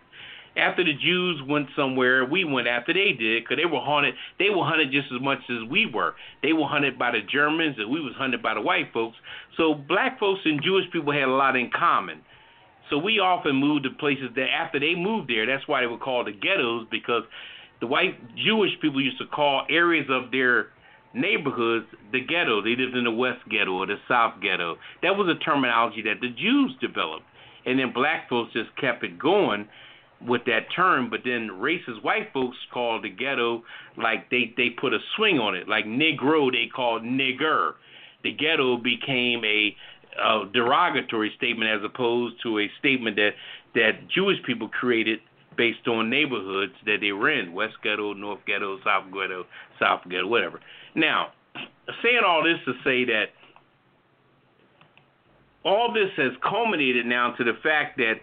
After 0.55 0.83
the 0.83 0.93
Jews 0.93 1.41
went 1.47 1.69
somewhere, 1.75 2.25
we 2.25 2.43
went 2.43 2.67
after 2.67 2.93
they 2.93 3.13
did, 3.17 3.43
because 3.43 3.57
they 3.57 3.65
were 3.65 3.81
hunted. 3.81 4.13
They 4.37 4.51
were 4.51 4.63
hunted 4.63 4.91
just 4.91 5.07
as 5.11 5.19
much 5.19 5.39
as 5.49 5.67
we 5.67 5.89
were. 5.91 6.13
They 6.43 6.53
were 6.53 6.67
hunted 6.67 6.99
by 6.99 7.09
the 7.17 7.21
Germans, 7.21 7.77
and 7.79 7.89
we 7.89 8.01
was 8.01 8.13
hunted 8.15 8.43
by 8.43 8.53
the 8.53 8.61
white 8.61 8.93
folks. 8.93 9.17
So 9.57 9.73
black 9.73 10.19
folks 10.19 10.41
and 10.45 10.61
Jewish 10.61 10.85
people 10.91 11.13
had 11.13 11.29
a 11.29 11.33
lot 11.33 11.55
in 11.55 11.71
common. 11.73 12.21
So 12.89 12.97
we 12.97 13.19
often 13.19 13.55
moved 13.55 13.83
to 13.83 13.91
places 13.91 14.29
that 14.35 14.47
after 14.49 14.79
they 14.79 14.95
moved 14.95 15.29
there, 15.29 15.45
that's 15.45 15.67
why 15.67 15.81
they 15.81 15.87
were 15.87 15.97
called 15.97 16.27
the 16.27 16.31
ghettos, 16.31 16.87
because 16.89 17.23
the 17.81 17.87
white 17.87 18.17
Jewish 18.35 18.71
people 18.81 19.01
used 19.01 19.19
to 19.19 19.27
call 19.27 19.65
areas 19.69 20.07
of 20.09 20.31
their 20.31 20.67
neighborhoods 21.13 21.85
the 22.11 22.19
ghetto. 22.21 22.61
They 22.61 22.75
lived 22.75 22.95
in 22.95 23.03
the 23.03 23.11
West 23.11 23.47
Ghetto 23.49 23.71
or 23.71 23.85
the 23.85 23.97
South 24.07 24.41
Ghetto. 24.41 24.77
That 25.01 25.15
was 25.15 25.27
a 25.27 25.43
terminology 25.43 26.01
that 26.03 26.21
the 26.21 26.29
Jews 26.29 26.75
developed, 26.81 27.25
and 27.65 27.79
then 27.79 27.93
black 27.93 28.29
folks 28.29 28.53
just 28.53 28.75
kept 28.77 29.03
it 29.03 29.17
going 29.17 29.67
with 30.21 30.41
that 30.45 30.67
term. 30.75 31.09
But 31.09 31.21
then 31.23 31.49
racist 31.53 32.03
white 32.03 32.31
folks 32.33 32.57
called 32.73 33.03
the 33.03 33.09
ghetto 33.09 33.63
like 33.97 34.29
they 34.29 34.53
they 34.57 34.69
put 34.69 34.93
a 34.93 34.99
swing 35.15 35.39
on 35.39 35.55
it, 35.55 35.67
like 35.67 35.85
Negro 35.85 36.51
they 36.51 36.67
called 36.73 37.03
nigger. 37.03 37.73
The 38.21 38.33
ghetto 38.33 38.75
became 38.77 39.45
a, 39.45 39.75
a 40.17 40.45
derogatory 40.53 41.31
statement 41.37 41.69
as 41.69 41.83
opposed 41.83 42.35
to 42.43 42.59
a 42.59 42.69
statement 42.79 43.15
that 43.17 43.31
that 43.75 44.07
Jewish 44.09 44.37
people 44.45 44.67
created 44.67 45.19
based 45.55 45.87
on 45.87 46.09
neighborhoods 46.09 46.73
that 46.85 46.97
they 47.01 47.11
were 47.11 47.29
in 47.29 47.53
West 47.53 47.75
Ghetto, 47.83 48.13
North 48.13 48.39
Ghetto, 48.47 48.79
South 48.83 49.11
Ghetto, 49.13 49.45
South 49.79 50.01
Ghetto, 50.09 50.25
whatever. 50.25 50.59
Now, 50.95 51.33
saying 52.01 52.21
all 52.25 52.43
this 52.43 52.57
to 52.65 52.73
say 52.83 53.05
that 53.05 53.25
all 55.63 55.93
this 55.93 56.09
has 56.15 56.31
culminated 56.41 57.05
now 57.05 57.31
to 57.31 57.43
the 57.43 57.53
fact 57.61 57.97
that 57.97 58.15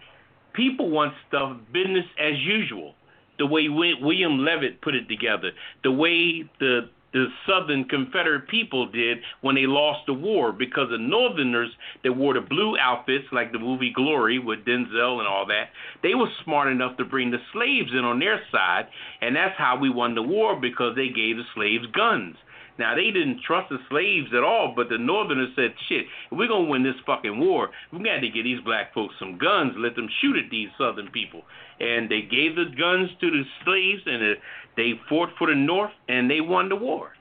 people 0.53 0.89
want 0.89 1.13
stuff 1.27 1.57
business 1.71 2.05
as 2.19 2.33
usual. 2.39 2.95
The 3.37 3.45
way 3.45 3.69
William 3.69 4.39
Levitt 4.39 4.81
put 4.81 4.95
it 4.95 5.07
together, 5.07 5.51
the 5.83 5.91
way 5.91 6.49
the 6.59 6.89
the 7.13 7.27
Southern 7.47 7.85
Confederate 7.85 8.47
people 8.47 8.87
did 8.87 9.19
when 9.41 9.55
they 9.55 9.65
lost 9.65 10.05
the 10.05 10.13
war 10.13 10.51
because 10.51 10.89
the 10.91 10.97
Northerners 10.97 11.69
that 12.03 12.13
wore 12.13 12.33
the 12.33 12.41
blue 12.41 12.77
outfits, 12.77 13.25
like 13.31 13.51
the 13.51 13.59
movie 13.59 13.93
Glory 13.93 14.39
with 14.39 14.65
Denzel 14.65 15.19
and 15.19 15.27
all 15.27 15.45
that, 15.47 15.69
they 16.03 16.15
were 16.15 16.29
smart 16.43 16.71
enough 16.71 16.97
to 16.97 17.05
bring 17.05 17.31
the 17.31 17.37
slaves 17.53 17.91
in 17.91 18.03
on 18.03 18.19
their 18.19 18.41
side, 18.51 18.87
and 19.21 19.35
that's 19.35 19.57
how 19.57 19.77
we 19.79 19.89
won 19.89 20.15
the 20.15 20.21
war 20.21 20.59
because 20.59 20.95
they 20.95 21.07
gave 21.07 21.37
the 21.37 21.43
slaves 21.55 21.85
guns. 21.93 22.35
Now 22.77 22.95
they 22.95 23.11
didn't 23.11 23.41
trust 23.41 23.69
the 23.69 23.79
slaves 23.89 24.33
at 24.33 24.43
all, 24.43 24.73
but 24.75 24.89
the 24.89 24.97
Northerners 24.97 25.55
said, 25.55 25.73
"Shit, 25.87 26.07
we're 26.31 26.47
gonna 26.47 26.69
win 26.69 26.83
this 26.83 26.99
fucking 27.05 27.37
war, 27.39 27.71
we 27.91 27.99
got 27.99 28.21
to 28.21 28.29
get 28.29 28.43
these 28.43 28.61
black 28.61 28.93
folks 28.93 29.15
some 29.19 29.37
guns, 29.37 29.75
let 29.77 29.95
them 29.95 30.09
shoot 30.21 30.37
at 30.37 30.49
these 30.49 30.69
Southern 30.77 31.09
people." 31.09 31.45
And 31.79 32.09
they 32.09 32.21
gave 32.21 32.55
the 32.55 32.65
guns 32.65 33.09
to 33.19 33.31
the 33.31 33.45
slaves, 33.63 34.03
and 34.05 34.37
they 34.75 34.93
fought 35.09 35.29
for 35.37 35.47
the 35.47 35.55
North, 35.55 35.93
and 36.07 36.29
they 36.29 36.41
won 36.41 36.69
the 36.69 36.75
war. 36.75 37.13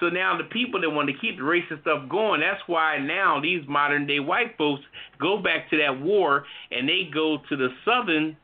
So 0.00 0.10
now 0.10 0.36
the 0.36 0.44
people 0.44 0.80
that 0.82 0.90
want 0.90 1.08
to 1.08 1.14
keep 1.14 1.38
the 1.38 1.42
racist 1.42 1.80
stuff 1.80 2.08
going, 2.08 2.40
that's 2.40 2.60
why 2.66 2.98
now 2.98 3.40
these 3.40 3.66
modern 3.66 4.06
day 4.06 4.20
white 4.20 4.56
folks 4.58 4.82
go 5.18 5.38
back 5.38 5.70
to 5.70 5.78
that 5.78 6.00
war 6.00 6.44
and 6.70 6.86
they 6.86 7.04
go 7.12 7.38
to 7.48 7.56
the 7.56 7.68
Southern 7.84 8.36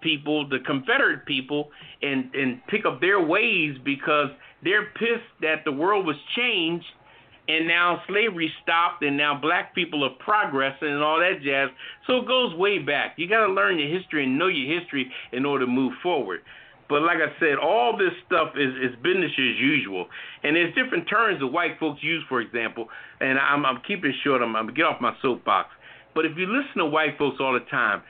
people, 0.00 0.48
the 0.48 0.58
Confederate 0.66 1.26
people, 1.26 1.70
and 2.02 2.34
and 2.34 2.60
pick 2.68 2.84
up 2.86 3.00
their 3.00 3.20
ways 3.20 3.76
because 3.84 4.28
they're 4.62 4.86
pissed 4.94 5.30
that 5.40 5.64
the 5.64 5.72
world 5.72 6.06
was 6.06 6.16
changed 6.36 6.86
and 7.48 7.66
now 7.66 8.00
slavery 8.06 8.52
stopped 8.62 9.02
and 9.02 9.16
now 9.16 9.38
black 9.40 9.74
people 9.74 10.04
are 10.04 10.14
progressing 10.24 10.88
and 10.88 11.02
all 11.02 11.18
that 11.18 11.42
jazz. 11.42 11.68
So 12.06 12.18
it 12.18 12.26
goes 12.26 12.54
way 12.54 12.78
back. 12.78 13.14
You 13.16 13.28
got 13.28 13.46
to 13.46 13.52
learn 13.52 13.78
your 13.78 13.88
history 13.88 14.24
and 14.24 14.38
know 14.38 14.46
your 14.46 14.80
history 14.80 15.10
in 15.32 15.44
order 15.44 15.64
to 15.66 15.70
move 15.70 15.92
forward. 16.02 16.40
But 16.88 17.02
like 17.02 17.18
I 17.18 17.30
said, 17.38 17.56
all 17.62 17.96
this 17.96 18.12
stuff 18.26 18.54
is, 18.56 18.74
is 18.82 18.96
business 19.02 19.30
as 19.30 19.58
usual. 19.58 20.06
And 20.42 20.56
there's 20.56 20.74
different 20.74 21.08
terms 21.08 21.40
that 21.40 21.46
white 21.46 21.78
folks 21.78 22.02
use, 22.02 22.22
for 22.28 22.40
example. 22.40 22.88
And 23.20 23.38
I'm, 23.38 23.64
I'm 23.64 23.80
keeping 23.86 24.12
short. 24.24 24.42
I'm, 24.42 24.56
I'm 24.56 24.64
going 24.64 24.74
to 24.74 24.78
get 24.78 24.86
off 24.86 25.00
my 25.00 25.14
soapbox. 25.22 25.68
But 26.14 26.26
if 26.26 26.36
you 26.36 26.46
listen 26.46 26.78
to 26.78 26.86
white 26.86 27.16
folks 27.16 27.36
all 27.40 27.52
the 27.52 27.64
time, 27.70 28.02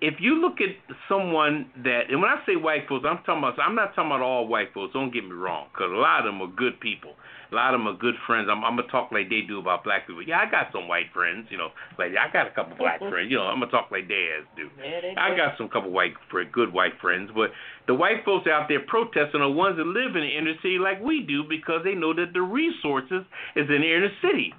if 0.00 0.14
you 0.20 0.40
look 0.40 0.60
at 0.60 0.78
someone 1.08 1.70
that, 1.82 2.06
and 2.08 2.22
when 2.22 2.30
I 2.30 2.38
say 2.46 2.54
white 2.54 2.86
folks, 2.88 3.04
I'm 3.08 3.18
talking 3.26 3.42
about, 3.42 3.58
I'm 3.58 3.74
not 3.74 3.94
talking 3.96 4.10
about 4.14 4.22
all 4.22 4.46
white 4.46 4.72
folks. 4.72 4.92
Don't 4.92 5.12
get 5.12 5.24
me 5.24 5.34
wrong, 5.34 5.66
because 5.74 5.90
a 5.90 5.98
lot 5.98 6.20
of 6.20 6.26
them 6.26 6.40
are 6.40 6.54
good 6.54 6.78
people. 6.78 7.18
A 7.50 7.54
lot 7.54 7.74
of 7.74 7.80
them 7.80 7.88
are 7.88 7.96
good 7.96 8.14
friends. 8.26 8.46
I'm, 8.52 8.62
I'm 8.62 8.76
gonna 8.76 8.92
talk 8.92 9.10
like 9.10 9.30
they 9.30 9.40
do 9.40 9.58
about 9.58 9.82
black 9.82 10.06
people. 10.06 10.22
Yeah, 10.22 10.38
I 10.38 10.50
got 10.50 10.68
some 10.70 10.86
white 10.86 11.08
friends. 11.14 11.48
You 11.50 11.56
know, 11.56 11.72
like 11.98 12.12
I 12.12 12.30
got 12.30 12.46
a 12.46 12.52
couple 12.52 12.76
mm-hmm. 12.76 12.84
black 12.84 13.00
friends. 13.00 13.32
You 13.32 13.38
know, 13.40 13.48
I'm 13.48 13.58
gonna 13.58 13.72
talk 13.72 13.88
like 13.90 14.06
they 14.06 14.28
as 14.38 14.44
do. 14.54 14.68
Yeah, 14.76 15.16
I 15.16 15.34
got 15.34 15.56
some 15.56 15.68
couple 15.68 15.90
white, 15.90 16.12
good 16.52 16.72
white 16.72 17.00
friends, 17.00 17.30
but 17.34 17.50
the 17.88 17.94
white 17.94 18.22
folks 18.24 18.46
out 18.46 18.68
there 18.68 18.84
protesting 18.86 19.40
are 19.40 19.50
ones 19.50 19.80
that 19.80 19.88
live 19.88 20.14
in 20.14 20.22
the 20.22 20.30
inner 20.30 20.54
city 20.60 20.78
like 20.78 21.00
we 21.00 21.24
do 21.26 21.42
because 21.42 21.80
they 21.82 21.94
know 21.94 22.12
that 22.12 22.36
the 22.36 22.42
resources 22.42 23.24
is 23.56 23.66
in 23.66 23.80
the 23.80 23.90
inner 23.96 24.12
city. 24.20 24.52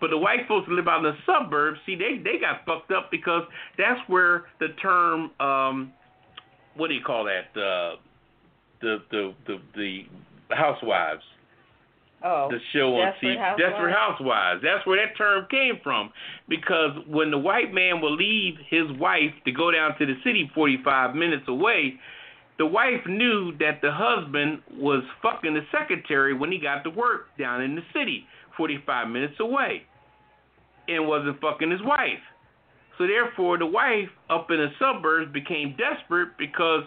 But 0.00 0.10
the 0.10 0.18
white 0.18 0.40
folks 0.46 0.68
that 0.68 0.74
live 0.74 0.88
out 0.88 1.04
in 1.04 1.04
the 1.04 1.16
suburbs, 1.24 1.78
see, 1.86 1.96
they 1.96 2.18
they 2.22 2.38
got 2.38 2.64
fucked 2.66 2.90
up 2.90 3.10
because 3.10 3.44
that's 3.78 4.00
where 4.08 4.44
the 4.60 4.68
term, 4.82 5.30
um, 5.40 5.92
what 6.76 6.88
do 6.88 6.94
you 6.94 7.02
call 7.04 7.24
that? 7.24 7.58
Uh, 7.58 7.96
the 8.82 8.98
the 9.10 9.34
the 9.46 9.56
the 9.74 10.54
housewives. 10.54 11.22
Oh, 12.24 12.48
the 12.50 12.58
show 12.72 12.96
on 12.96 13.12
Desperate 13.12 13.36
TV, 13.36 13.38
Housewives? 13.38 13.70
Desperate 13.70 13.94
Housewives. 13.94 14.62
That's 14.62 14.86
where 14.86 15.06
that 15.06 15.16
term 15.16 15.46
came 15.50 15.80
from, 15.82 16.10
because 16.48 16.96
when 17.06 17.30
the 17.30 17.38
white 17.38 17.72
man 17.72 18.00
will 18.00 18.16
leave 18.16 18.54
his 18.68 18.84
wife 18.98 19.32
to 19.44 19.52
go 19.52 19.70
down 19.70 19.96
to 19.98 20.06
the 20.06 20.14
city 20.24 20.50
45 20.54 21.14
minutes 21.14 21.44
away, 21.46 21.94
the 22.58 22.66
wife 22.66 23.04
knew 23.06 23.52
that 23.58 23.80
the 23.82 23.92
husband 23.92 24.62
was 24.72 25.04
fucking 25.22 25.54
the 25.54 25.60
secretary 25.70 26.32
when 26.32 26.50
he 26.50 26.58
got 26.58 26.84
to 26.84 26.90
work 26.90 27.26
down 27.38 27.62
in 27.62 27.74
the 27.74 27.82
city 27.92 28.26
45 28.56 29.08
minutes 29.08 29.34
away 29.40 29.82
and 30.88 31.06
wasn't 31.06 31.40
fucking 31.40 31.70
his 31.70 31.82
wife. 31.82 32.22
So 32.98 33.06
therefore, 33.06 33.58
the 33.58 33.66
wife 33.66 34.08
up 34.30 34.50
in 34.50 34.56
the 34.56 34.68
suburbs 34.78 35.32
became 35.32 35.76
desperate 35.76 36.30
because 36.38 36.84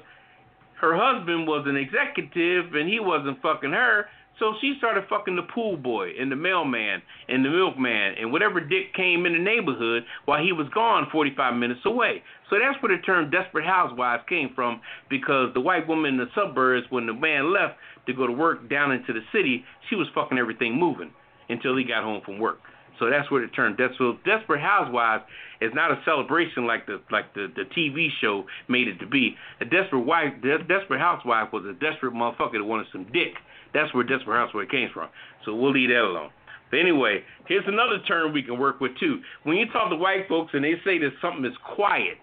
her 0.82 0.96
husband 0.96 1.48
was 1.48 1.66
an 1.68 1.76
executive 1.76 2.74
and 2.74 2.90
he 2.90 3.00
wasn't 3.00 3.42
fucking 3.42 3.72
her. 3.72 4.06
So 4.40 4.54
she 4.62 4.76
started 4.78 5.04
fucking 5.10 5.36
the 5.36 5.44
pool 5.54 5.76
boy 5.76 6.12
and 6.18 6.32
the 6.32 6.36
mailman 6.36 7.02
and 7.28 7.44
the 7.44 7.50
milkman 7.50 8.16
and 8.18 8.32
whatever 8.32 8.62
dick 8.62 8.94
came 8.96 9.26
in 9.26 9.34
the 9.34 9.40
neighborhood 9.40 10.04
while 10.26 10.42
he 10.42 10.54
was 10.54 10.68
gone 10.74 11.08
45 11.12 11.56
minutes 11.56 11.82
away. 11.86 12.24
So 12.50 12.56
that's 12.58 12.82
where 12.82 12.96
the 12.96 13.04
term 13.04 13.30
desperate 13.30 13.66
housewives 13.66 14.24
came 14.30 14.52
from 14.56 14.80
because 15.10 15.54
the 15.54 15.60
white 15.60 15.88
woman 15.90 16.14
in 16.14 16.18
the 16.18 16.32
suburbs, 16.34 16.88
when 16.90 17.06
the 17.06 17.14
man 17.14 17.54
left 17.54 17.76
to 18.08 18.14
go 18.14 18.26
to 18.26 18.34
work 18.34 18.70
down 18.70 18.94
into 18.94 19.12
the 19.12 19.22
city, 19.34 19.66
she 19.90 19.96
was 19.96 20.08
fucking 20.16 20.38
everything 20.38 20.80
moving 20.80 21.12
until 21.50 21.76
he 21.76 21.84
got 21.84 22.04
home 22.04 22.22
from 22.26 22.40
work. 22.40 22.60
So 23.00 23.10
that's 23.10 23.32
where 23.32 23.42
the 23.42 23.48
term 23.48 23.76
desperate, 23.78 24.24
desperate 24.26 24.62
housewives 24.62 25.24
is 25.62 25.72
not 25.74 25.92
a 25.92 26.02
celebration 26.06 26.68
like 26.68 26.86
the 26.86 27.02
like 27.12 27.34
the, 27.34 27.48
the 27.56 27.64
TV 27.76 28.10
show 28.22 28.46
made 28.68 28.88
it 28.88 29.00
to 29.00 29.08
be. 29.08 29.36
A 29.62 29.66
desperate 29.66 30.02
wife, 30.06 30.34
de- 30.42 30.64
desperate 30.64 31.00
housewife 31.00 31.52
was 31.54 31.64
a 31.66 31.74
desperate 31.74 32.14
motherfucker 32.14 32.54
that 32.60 32.64
wanted 32.64 32.88
some 32.92 33.06
dick. 33.14 33.34
That's 33.74 33.94
where 33.94 34.04
desperate 34.04 34.36
housewife 34.36 34.70
came 34.70 34.90
from. 34.94 35.10
So 35.46 35.56
we'll 35.56 35.72
leave 35.72 35.90
that 35.90 36.02
alone. 36.02 36.30
But 36.70 36.80
anyway, 36.80 37.24
here's 37.48 37.66
another 37.68 38.00
term 38.08 38.34
we 38.34 38.44
can 38.44 38.60
work 38.60 38.80
with 38.80 38.92
too. 39.00 39.22
When 39.44 39.58
you 39.58 39.66
talk 39.72 39.90
to 39.90 39.96
white 39.96 40.28
folks 40.28 40.52
and 40.54 40.64
they 40.64 40.76
say 40.84 41.00
that 41.00 41.12
something 41.22 41.46
is 41.46 41.58
quiet, 41.76 42.18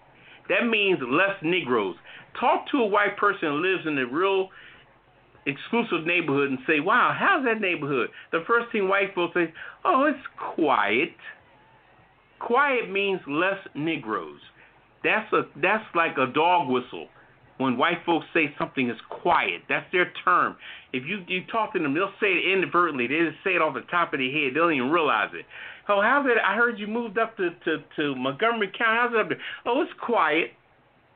that 0.49 0.67
means 0.67 0.99
less 1.01 1.35
Negroes. 1.41 1.95
Talk 2.39 2.69
to 2.71 2.77
a 2.77 2.85
white 2.85 3.17
person 3.17 3.49
who 3.49 3.57
lives 3.57 3.85
in 3.85 3.97
a 3.97 4.05
real 4.05 4.49
exclusive 5.47 6.05
neighborhood 6.05 6.49
and 6.49 6.59
say, 6.67 6.79
"Wow, 6.79 7.15
how's 7.17 7.43
that 7.45 7.61
neighborhood?" 7.61 8.09
The 8.31 8.43
first 8.45 8.71
thing 8.71 8.87
white 8.87 9.15
folks 9.15 9.33
say, 9.33 9.53
"Oh, 9.83 10.05
it's 10.05 10.27
quiet." 10.37 11.15
Quiet 12.39 12.89
means 12.91 13.19
less 13.27 13.59
Negroes. 13.73 14.39
That's 15.03 15.31
a 15.33 15.47
that's 15.55 15.85
like 15.95 16.17
a 16.17 16.27
dog 16.27 16.69
whistle. 16.69 17.07
When 17.57 17.75
white 17.77 18.05
folks 18.05 18.27
say 18.35 18.53
something 18.59 18.87
is 18.89 19.01
quiet, 19.09 19.63
that's 19.67 19.91
their 19.91 20.11
term. 20.23 20.57
If 20.93 21.05
you 21.05 21.23
you 21.27 21.43
talk 21.51 21.73
to 21.73 21.79
them, 21.79 21.93
they'll 21.93 22.13
say 22.19 22.33
it 22.33 22.53
inadvertently. 22.53 23.07
They 23.07 23.31
just 23.31 23.43
say 23.43 23.55
it 23.55 23.61
off 23.61 23.73
the 23.73 23.81
top 23.89 24.13
of 24.13 24.19
their 24.19 24.29
head. 24.29 24.53
They 24.53 24.59
don't 24.59 24.73
even 24.73 24.91
realize 24.91 25.31
it. 25.33 25.45
Oh, 25.89 26.01
how's 26.01 26.25
it? 26.27 26.37
I 26.43 26.55
heard 26.55 26.77
you 26.77 26.85
moved 26.85 27.17
up 27.17 27.35
to 27.37 27.49
to, 27.65 27.83
to 27.95 28.15
Montgomery 28.15 28.71
County. 28.77 28.99
How's 29.01 29.13
it 29.13 29.19
up 29.19 29.29
there? 29.29 29.41
Oh, 29.65 29.81
it's 29.81 29.91
quiet. 29.99 30.51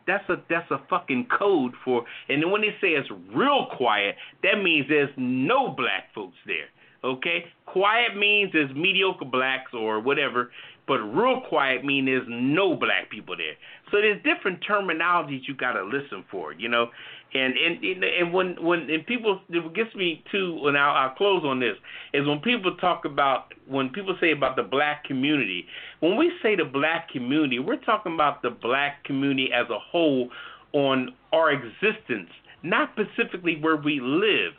That's 0.07 0.27
a 0.29 0.35
that's 0.49 0.69
a 0.71 0.79
fucking 0.89 1.27
code 1.37 1.73
for. 1.83 2.03
And 2.29 2.51
when 2.51 2.61
they 2.61 2.75
say 2.81 2.89
it's 2.89 3.09
real 3.33 3.67
quiet, 3.77 4.15
that 4.43 4.61
means 4.61 4.87
there's 4.89 5.13
no 5.17 5.69
black 5.69 6.13
folks 6.13 6.37
there. 6.45 6.67
Okay, 7.03 7.45
quiet 7.65 8.15
means 8.15 8.51
there's 8.53 8.73
mediocre 8.75 9.25
blacks 9.25 9.71
or 9.73 9.99
whatever, 9.99 10.51
but 10.87 10.99
real 10.99 11.41
quiet 11.49 11.83
means 11.83 12.05
there's 12.05 12.27
no 12.29 12.75
black 12.75 13.09
people 13.09 13.35
there. 13.35 13.55
So 13.91 13.97
there's 13.97 14.21
different 14.23 14.63
terminologies 14.67 15.41
you 15.47 15.55
gotta 15.55 15.83
listen 15.83 16.23
for, 16.31 16.53
you 16.53 16.69
know. 16.69 16.87
And 17.33 17.53
and 17.57 18.03
and 18.03 18.33
when 18.33 18.61
when 18.61 18.89
and 18.89 19.05
people 19.05 19.41
it 19.49 19.73
gets 19.73 19.93
me 19.95 20.23
too, 20.31 20.59
and 20.65 20.77
I'll, 20.77 21.09
I'll 21.09 21.15
close 21.15 21.43
on 21.45 21.59
this 21.59 21.75
is 22.13 22.27
when 22.27 22.39
people 22.39 22.75
talk 22.77 23.05
about 23.05 23.53
when 23.67 23.89
people 23.89 24.17
say 24.19 24.31
about 24.31 24.55
the 24.55 24.63
black 24.63 25.03
community. 25.05 25.65
When 25.99 26.17
we 26.17 26.31
say 26.41 26.55
the 26.55 26.65
black 26.65 27.09
community, 27.09 27.59
we're 27.59 27.77
talking 27.77 28.13
about 28.13 28.41
the 28.41 28.49
black 28.49 29.03
community 29.03 29.49
as 29.53 29.69
a 29.69 29.79
whole 29.79 30.29
on 30.73 31.13
our 31.31 31.51
existence, 31.51 32.29
not 32.63 32.91
specifically 32.93 33.59
where 33.61 33.77
we 33.77 33.99
live 34.01 34.53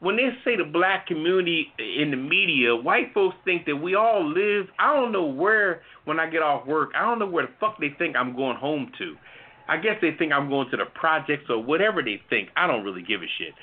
when 0.00 0.16
they 0.16 0.28
say 0.44 0.56
the 0.56 0.64
black 0.64 1.06
community 1.06 1.72
in 1.78 2.10
the 2.10 2.16
media, 2.16 2.74
white 2.74 3.12
folks 3.12 3.36
think 3.44 3.66
that 3.66 3.76
we 3.76 3.94
all 3.94 4.24
live. 4.24 4.66
I 4.78 4.94
don't 4.94 5.12
know 5.12 5.26
where 5.26 5.82
when 6.04 6.20
I 6.20 6.30
get 6.30 6.42
off 6.42 6.66
work. 6.66 6.90
I 6.94 7.02
don't 7.02 7.18
know 7.18 7.26
where 7.26 7.46
the 7.46 7.52
fuck 7.58 7.78
they 7.80 7.90
think 7.98 8.14
I'm 8.14 8.36
going 8.36 8.56
home 8.56 8.92
to. 8.98 9.16
I 9.68 9.76
guess 9.76 9.96
they 10.00 10.12
think 10.12 10.32
I'm 10.32 10.48
going 10.48 10.70
to 10.70 10.76
the 10.76 10.86
projects 10.94 11.44
or 11.50 11.62
whatever 11.62 12.02
they 12.02 12.20
think. 12.30 12.48
I 12.56 12.66
don't 12.66 12.84
really 12.84 13.02
give 13.02 13.22
a 13.22 13.26
shit. 13.38 13.54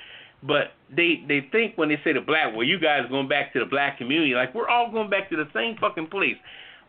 But 0.44 0.74
they 0.96 1.24
they 1.28 1.48
think 1.52 1.78
when 1.78 1.90
they 1.90 2.00
say 2.04 2.14
the 2.14 2.22
black, 2.22 2.54
well, 2.54 2.66
you 2.66 2.80
guys 2.80 3.10
going 3.10 3.28
back 3.28 3.54
to 3.54 3.60
the 3.60 3.66
black 3.66 3.98
community, 3.98 4.34
like 4.34 4.54
we're 4.54 4.68
all 4.68 4.92
going 4.92 5.10
back 5.10 5.30
to 5.30 5.38
the 5.38 5.48
same 5.54 5.78
fucking 5.80 6.08
place. 6.08 6.36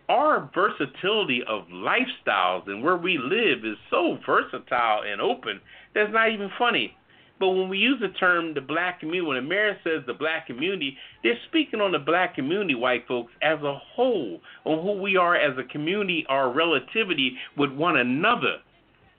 Our 0.09 0.51
versatility 0.55 1.43
of 1.49 1.67
lifestyles 1.69 2.69
and 2.69 2.83
where 2.83 2.97
we 2.97 3.19
live 3.19 3.65
is 3.65 3.77
so 3.91 4.19
versatile 4.27 5.03
and 5.03 5.21
open 5.21 5.61
that's 5.97 6.13
not 6.13 6.31
even 6.31 6.51
funny. 6.59 6.95
But 7.39 7.51
when 7.51 7.69
we 7.69 7.79
use 7.79 8.01
the 8.01 8.09
term 8.19 8.55
the 8.55 8.61
black 8.61 9.01
community, 9.01 9.27
when 9.27 9.37
America 9.37 9.81
says 9.85 10.03
the 10.07 10.15
black 10.15 10.47
community, 10.47 10.97
they're 11.23 11.39
speaking 11.49 11.81
on 11.81 11.93
the 11.93 11.99
black 11.99 12.35
community, 12.35 12.75
white 12.75 13.07
folks, 13.07 13.33
as 13.43 13.59
a 13.63 13.79
whole, 13.95 14.41
on 14.65 14.83
who 14.83 15.01
we 15.01 15.17
are 15.17 15.37
as 15.37 15.57
a 15.59 15.71
community, 15.71 16.25
our 16.29 16.53
relativity 16.53 17.37
with 17.57 17.73
one 17.73 17.99
another, 17.99 18.59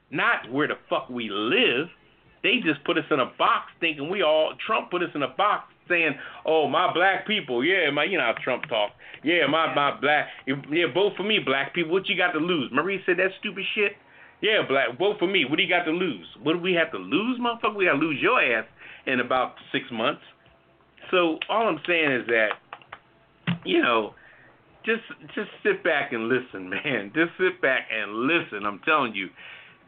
not 0.09 0.51
where 0.51 0.67
the 0.67 0.75
fuck 0.89 1.09
we 1.09 1.29
live. 1.29 1.87
They 2.43 2.57
just 2.63 2.83
put 2.85 2.97
us 2.97 3.03
in 3.11 3.19
a 3.19 3.31
box 3.37 3.71
thinking 3.79 4.09
we 4.09 4.23
all, 4.23 4.53
Trump 4.65 4.89
put 4.89 5.03
us 5.03 5.09
in 5.13 5.21
a 5.21 5.27
box 5.27 5.73
saying, 5.87 6.13
oh, 6.45 6.67
my 6.67 6.91
black 6.93 7.27
people, 7.27 7.63
yeah, 7.63 7.89
my, 7.91 8.03
you 8.03 8.17
know 8.17 8.23
how 8.23 8.43
Trump 8.43 8.63
talk. 8.67 8.91
Yeah, 9.23 9.47
my, 9.47 9.73
my 9.73 9.99
black, 9.99 10.27
yeah, 10.45 10.85
vote 10.93 11.13
for 11.17 11.23
me, 11.23 11.39
black 11.43 11.73
people. 11.73 11.91
What 11.91 12.07
you 12.07 12.17
got 12.17 12.31
to 12.31 12.39
lose? 12.39 12.69
Marie 12.71 13.01
said 13.05 13.17
that 13.17 13.29
stupid 13.39 13.63
shit. 13.75 13.93
Yeah, 14.41 14.61
black, 14.67 14.97
vote 14.99 15.17
for 15.17 15.27
me. 15.27 15.45
What 15.45 15.57
do 15.57 15.63
you 15.63 15.69
got 15.69 15.83
to 15.85 15.91
lose? 15.91 16.27
What 16.43 16.53
do 16.53 16.59
we 16.59 16.73
have 16.73 16.91
to 16.91 16.97
lose, 16.97 17.39
motherfucker? 17.39 17.75
We 17.75 17.85
got 17.85 17.93
to 17.93 17.97
lose 17.99 18.19
your 18.21 18.39
ass 18.41 18.65
in 19.07 19.19
about 19.19 19.55
six 19.71 19.85
months. 19.91 20.21
So 21.09 21.39
all 21.49 21.67
I'm 21.67 21.79
saying 21.87 22.11
is 22.11 22.27
that, 22.27 22.49
you 23.65 23.81
know, 23.81 24.13
just 24.85 25.03
just 25.35 25.49
sit 25.63 25.83
back 25.83 26.13
and 26.13 26.29
listen, 26.29 26.69
man. 26.83 27.11
Just 27.13 27.31
sit 27.37 27.61
back 27.61 27.87
and 27.91 28.27
listen. 28.27 28.65
I'm 28.65 28.79
telling 28.85 29.15
you, 29.15 29.29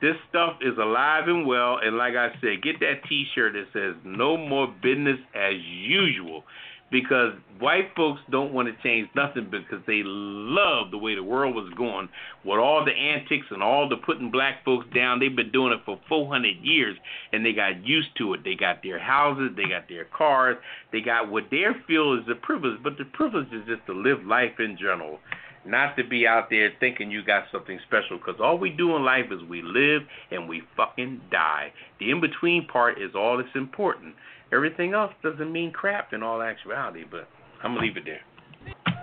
this 0.02 0.16
stuff 0.30 0.58
is 0.62 0.78
alive 0.78 1.28
and 1.28 1.46
well. 1.46 1.80
And 1.82 1.98
like 1.98 2.16
I 2.16 2.30
said, 2.42 2.62
get 2.64 2.80
that 2.80 3.08
T-shirt 3.08 3.54
that 3.54 3.68
says 3.74 3.96
"No 4.04 4.38
more 4.38 4.68
business 4.82 5.20
as 5.36 5.56
usual." 5.64 6.44
Because 6.92 7.34
white 7.60 7.90
folks 7.96 8.22
don't 8.32 8.54
want 8.54 8.68
to 8.68 8.84
change 8.84 9.10
nothing 9.16 9.50
because 9.52 9.84
they 9.86 10.02
love 10.04 10.92
the 10.92 10.98
way 10.98 11.16
the 11.16 11.24
world 11.24 11.54
was 11.56 11.72
going 11.78 12.10
with 12.44 12.58
all 12.58 12.84
the 12.84 12.92
antics 12.92 13.46
and 13.52 13.62
all 13.62 13.88
the 13.88 13.98
putting 13.98 14.32
black 14.32 14.64
folks 14.66 14.86
down. 14.94 15.20
They've 15.20 15.36
been 15.36 15.52
doing 15.52 15.74
it 15.74 15.82
for 15.86 16.00
400 16.08 16.56
years 16.62 16.98
and 17.32 17.46
they 17.46 17.54
got 17.54 17.86
used 17.86 18.10
to 18.18 18.34
it. 18.34 18.44
They 18.44 18.56
got 18.56 18.82
their 18.84 19.00
houses, 19.00 19.52
they 19.56 19.70
got 19.70 19.88
their 19.88 20.06
cars, 20.06 20.58
they 20.92 21.02
got 21.02 21.30
what 21.30 21.46
they 21.52 21.64
feel 21.88 22.14
is 22.14 22.26
the 22.28 22.36
privilege, 22.36 22.82
but 22.84 22.98
the 22.98 23.06
privilege 23.06 23.52
is 23.52 23.66
just 23.68 23.86
to 23.88 23.94
live 23.94 24.26
life 24.26 24.60
in 24.60 24.78
general. 24.78 25.20
Not 25.66 25.98
to 25.98 26.08
be 26.08 26.26
out 26.26 26.50
there 26.50 26.72
thinking 26.80 27.12
you 27.12 27.24
got 27.24 27.44
something 27.52 27.80
special, 27.86 28.18
because 28.18 28.40
all 28.42 28.58
we 28.58 28.70
do 28.70 28.96
in 28.96 29.04
life 29.04 29.26
is 29.30 29.44
we 29.50 29.62
live 29.62 30.04
and 30.32 30.48
we 30.48 30.64
fucking 30.78 31.22
die. 31.32 31.74
The 32.00 32.12
in 32.12 32.22
between 32.22 32.66
part 32.66 33.00
is 33.00 33.12
all 33.14 33.38
that's 33.38 33.50
important. 33.56 34.16
Everything 34.52 34.94
else 34.94 35.12
doesn't 35.24 35.52
mean 35.52 35.72
crap 35.72 36.14
in 36.14 36.24
all 36.24 36.42
actuality, 36.42 37.04
but 37.10 37.28
I'm 37.64 37.76
gonna 37.76 37.86
leave 37.86 37.98
it 37.98 38.04
there. 38.06 38.22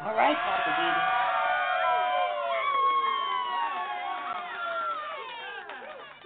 All 0.04 0.14
right, 0.14 0.36
Poppa 0.36 1.16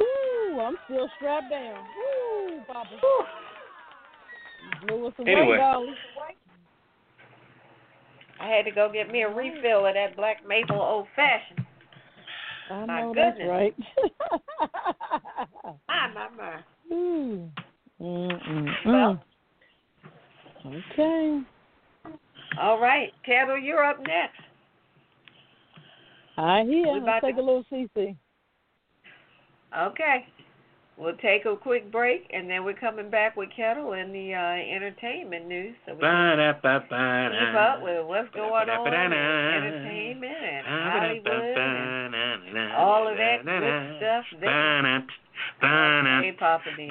Woo, 0.01 0.61
I'm 0.61 0.77
still 0.87 1.09
strapped 1.17 1.51
down. 1.51 1.85
Woo, 1.97 2.61
Poppa. 2.67 2.89
Blew 4.87 5.07
us 5.07 5.13
away, 5.19 5.33
Anyway. 5.33 5.57
darling. 5.59 5.95
I 8.41 8.47
had 8.49 8.65
to 8.65 8.71
go 8.71 8.91
get 8.91 9.13
me 9.13 9.23
a 9.23 9.29
refill 9.29 9.87
of 9.87 9.95
that 9.95 10.17
black 10.17 10.39
maple 10.49 10.81
old 10.81 11.07
fashioned. 11.15 11.67
I 12.71 12.87
My 12.87 13.01
know 13.03 13.13
that's 13.15 13.39
right. 13.47 13.75
My, 15.89 16.09
my, 16.15 16.29
my. 16.37 16.63
Ooh. 16.95 17.51
Mm-mm-mm. 18.01 18.69
Well. 18.87 19.23
okay. 20.67 21.41
All 22.61 22.81
right, 22.81 23.13
Ketel, 23.25 23.59
you're 23.59 23.85
up 23.85 23.99
next. 23.99 24.41
I 26.37 26.63
hear. 26.65 26.85
We 26.85 26.93
Let's 26.93 27.03
about 27.03 27.21
take 27.23 27.37
to- 27.37 27.43
a 27.43 27.45
little 27.45 27.65
CC. 27.71 28.17
Okay. 29.79 30.27
We'll 30.97 31.17
take 31.17 31.47
a 31.47 31.57
quick 31.57 31.91
break, 31.91 32.29
and 32.31 32.51
then 32.51 32.63
we're 32.63 32.75
coming 32.75 33.09
back 33.11 33.35
with 33.35 33.49
Ketel 33.57 33.93
and 33.95 34.15
the 34.15 34.35
uh, 34.35 34.77
entertainment 34.77 35.47
news. 35.49 35.75
So 35.87 35.95
we 35.95 36.01
can 36.01 36.37
keep 37.33 37.55
up 37.57 37.81
with 37.83 38.05
what's 38.07 38.29
going 38.35 38.69
on 38.69 38.85
in 38.87 39.13
entertainment 39.65 40.37
and 40.37 40.67
Hollywood 40.93 41.57
and 42.45 42.73
all 42.77 43.09
of 43.09 43.17
that 43.17 43.45
good 43.47 43.97
stuff 43.97 44.25
there. 44.41 44.51
Hey, 46.23 46.33
Poppa 46.39 46.69
D. 46.77 46.89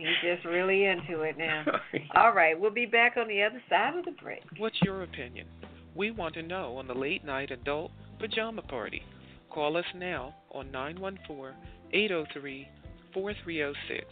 He's 0.00 0.30
just 0.34 0.44
really 0.46 0.86
into 0.86 1.22
it 1.22 1.36
now. 1.38 1.64
All 2.14 2.32
right, 2.32 2.58
we'll 2.58 2.70
be 2.70 2.86
back 2.86 3.16
on 3.16 3.28
the 3.28 3.42
other 3.42 3.62
side 3.68 3.96
of 3.96 4.04
the 4.04 4.12
break. 4.12 4.42
What's 4.58 4.80
your 4.82 5.02
opinion? 5.02 5.46
We 5.94 6.10
want 6.10 6.34
to 6.34 6.42
know 6.42 6.76
on 6.76 6.86
the 6.86 6.94
late 6.94 7.24
night 7.24 7.50
adult 7.50 7.92
pajama 8.18 8.62
party. 8.62 9.02
Call 9.50 9.76
us 9.76 9.84
now 9.96 10.34
on 10.52 10.70
914 10.70 11.54
803 11.92 12.68
4306 13.12 14.06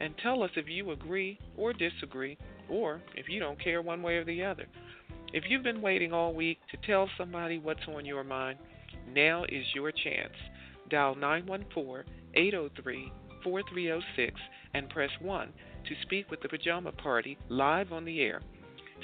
and 0.00 0.14
tell 0.22 0.42
us 0.42 0.50
if 0.56 0.68
you 0.68 0.90
agree 0.90 1.38
or 1.56 1.72
disagree, 1.72 2.36
or 2.68 3.00
if 3.14 3.28
you 3.28 3.40
don't 3.40 3.62
care 3.62 3.82
one 3.82 4.02
way 4.02 4.16
or 4.16 4.24
the 4.24 4.42
other. 4.42 4.66
If 5.32 5.44
you've 5.48 5.62
been 5.62 5.82
waiting 5.82 6.12
all 6.12 6.34
week 6.34 6.58
to 6.70 6.86
tell 6.86 7.08
somebody 7.18 7.58
what's 7.58 7.86
on 7.88 8.04
your 8.04 8.24
mind, 8.24 8.58
now 9.12 9.44
is 9.44 9.64
your 9.74 9.90
chance. 9.92 10.32
Dial 10.90 11.14
914 11.14 12.04
803 12.34 13.12
4306 13.44 14.40
and 14.74 14.90
press 14.90 15.10
1 15.20 15.48
to 15.88 15.94
speak 16.02 16.30
with 16.30 16.40
the 16.40 16.48
Pajama 16.48 16.92
Party 16.92 17.36
live 17.48 17.92
on 17.92 18.04
the 18.04 18.20
air. 18.20 18.40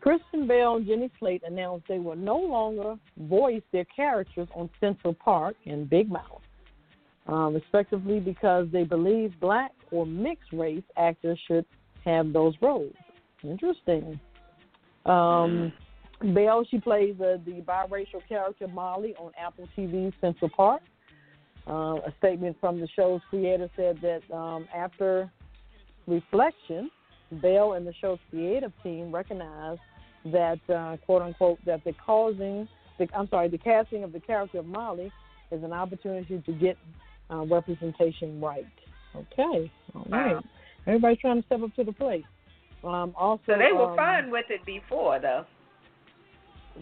Kristen 0.00 0.46
Bell 0.46 0.76
and 0.76 0.86
Jenny 0.86 1.10
Slate 1.18 1.42
announced 1.46 1.86
they 1.88 1.98
will 2.00 2.16
no 2.16 2.36
longer 2.36 2.96
voice 3.16 3.62
their 3.72 3.84
characters 3.84 4.48
on 4.54 4.68
Central 4.80 5.14
Park 5.14 5.56
and 5.64 5.88
Big 5.88 6.10
Mouth, 6.10 6.42
um, 7.28 7.54
respectively, 7.54 8.18
because 8.18 8.68
they 8.70 8.84
believe 8.84 9.38
black 9.40 9.72
or 9.92 10.06
mixed 10.06 10.52
race 10.52 10.84
actors 10.96 11.38
should 11.46 11.64
have 12.04 12.32
those 12.32 12.54
roles. 12.60 12.94
Interesting. 13.48 14.18
Um, 15.04 15.72
Bell, 16.34 16.66
she 16.70 16.78
plays 16.78 17.14
uh, 17.20 17.36
the 17.44 17.62
biracial 17.66 18.26
character 18.28 18.66
Molly 18.68 19.14
on 19.18 19.32
Apple 19.38 19.68
TV's 19.76 20.14
Central 20.20 20.50
Park. 20.50 20.82
Uh, 21.68 21.96
a 22.06 22.14
statement 22.18 22.56
from 22.60 22.80
the 22.80 22.88
show's 22.94 23.20
creator 23.28 23.68
said 23.76 23.98
that 24.00 24.22
um, 24.34 24.66
after 24.74 25.30
reflection, 26.06 26.90
Bell 27.32 27.72
and 27.72 27.86
the 27.86 27.92
show's 28.00 28.18
creative 28.30 28.72
team 28.82 29.12
recognized 29.12 29.80
that, 30.26 30.60
uh, 30.72 30.96
quote 31.04 31.22
unquote, 31.22 31.58
that 31.66 31.82
the 31.84 31.92
causing, 32.04 32.68
the, 32.98 33.08
I'm 33.16 33.28
sorry, 33.28 33.48
the 33.48 33.58
casting 33.58 34.04
of 34.04 34.12
the 34.12 34.20
character 34.20 34.58
of 34.58 34.66
Molly 34.66 35.12
is 35.50 35.62
an 35.62 35.72
opportunity 35.72 36.42
to 36.44 36.52
get 36.52 36.76
uh, 37.30 37.44
representation 37.44 38.40
right. 38.40 38.66
Okay, 39.14 39.70
all 39.94 40.06
right. 40.08 40.36
Everybody's 40.86 41.18
trying 41.18 41.40
to 41.40 41.46
step 41.46 41.62
up 41.62 41.74
to 41.74 41.84
the 41.84 41.92
plate. 41.92 42.24
Um, 42.84 43.14
also, 43.16 43.42
So 43.46 43.58
they 43.58 43.72
were 43.72 43.90
um, 43.90 43.96
fine 43.96 44.30
with 44.30 44.46
it 44.50 44.64
before, 44.64 45.18
though. 45.18 45.44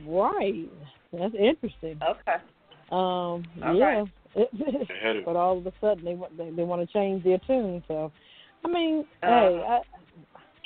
Right. 0.07 0.69
That's 1.13 1.35
interesting. 1.35 1.99
Okay. 2.03 2.43
Um, 2.91 3.45
All 3.63 3.75
yeah. 3.75 4.05
Ahead 4.37 5.17
of 5.17 5.25
but 5.25 5.37
all 5.37 5.59
of 5.59 5.67
a 5.67 5.73
sudden 5.81 6.05
they 6.05 6.15
want 6.15 6.37
they, 6.37 6.51
they 6.51 6.65
want 6.65 6.81
to 6.87 6.93
change 6.93 7.23
their 7.23 7.39
tune. 7.47 7.83
So, 7.87 8.11
I 8.65 8.69
mean, 8.69 9.05
Uh, 9.23 9.27
hey, 9.27 9.65
I, 9.69 9.81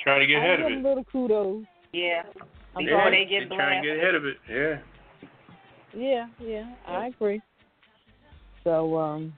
try 0.03 0.17
to 0.17 0.25
get 0.25 0.37
I 0.37 0.45
ahead 0.45 0.59
of 0.61 0.71
it. 0.71 0.77
a 0.79 0.87
little 0.87 1.03
kudos. 1.03 1.63
Yeah. 1.93 2.23
I'm 2.75 2.85
Before 2.85 3.01
sorry. 3.01 3.23
they 3.25 3.29
get 3.29 3.49
They're 3.49 3.57
trying 3.57 3.83
to 3.83 3.87
get 3.87 3.97
ahead 3.97 4.15
of 4.15 4.25
it. 4.25 4.37
Yeah. 4.49 4.77
Yeah, 5.95 6.27
yeah, 6.39 6.71
I 6.87 7.07
agree. 7.07 7.41
So 8.63 8.97
um, 8.97 9.33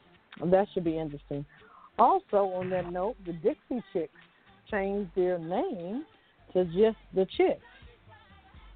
that 0.46 0.68
should 0.74 0.84
be 0.84 0.98
interesting. 0.98 1.46
Also, 1.98 2.38
on 2.38 2.70
that 2.72 2.92
note, 2.92 3.16
the 3.26 3.34
Dixie 3.34 3.84
Chicks 3.94 4.12
changed 4.72 5.12
their 5.16 5.38
name 5.38 6.06
to 6.54 6.66
just 6.66 6.98
the 7.14 7.28
Chicks. 7.38 7.62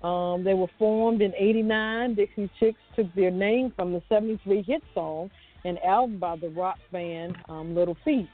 Um, 0.03 0.43
they 0.43 0.53
were 0.53 0.67
formed 0.77 1.21
in 1.21 1.33
'89. 1.35 2.15
Dixie 2.15 2.49
Chicks 2.59 2.79
took 2.95 3.13
their 3.15 3.31
name 3.31 3.73
from 3.75 3.93
the 3.93 4.01
'73 4.09 4.61
hit 4.61 4.83
song 4.93 5.31
and 5.63 5.79
album 5.79 6.19
by 6.19 6.35
the 6.35 6.49
rock 6.49 6.77
band 6.91 7.35
um, 7.49 7.73
Little 7.73 7.97
Feat. 8.05 8.29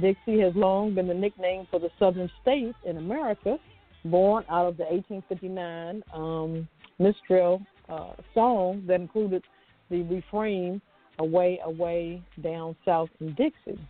Dixie 0.00 0.40
has 0.40 0.54
long 0.54 0.94
been 0.94 1.06
the 1.06 1.14
nickname 1.14 1.66
for 1.70 1.80
the 1.80 1.90
southern 1.98 2.30
states 2.42 2.76
in 2.84 2.98
America, 2.98 3.58
born 4.04 4.44
out 4.48 4.66
of 4.66 4.76
the 4.76 4.84
1859 4.84 6.02
um, 6.14 6.68
Minstrel 6.98 7.60
uh, 7.88 8.12
song 8.34 8.82
that 8.86 9.00
included 9.00 9.42
the 9.90 10.02
refrain 10.02 10.80
"Away, 11.18 11.60
away, 11.64 12.22
down 12.42 12.76
south 12.84 13.10
in 13.20 13.34
Dixie." 13.34 13.80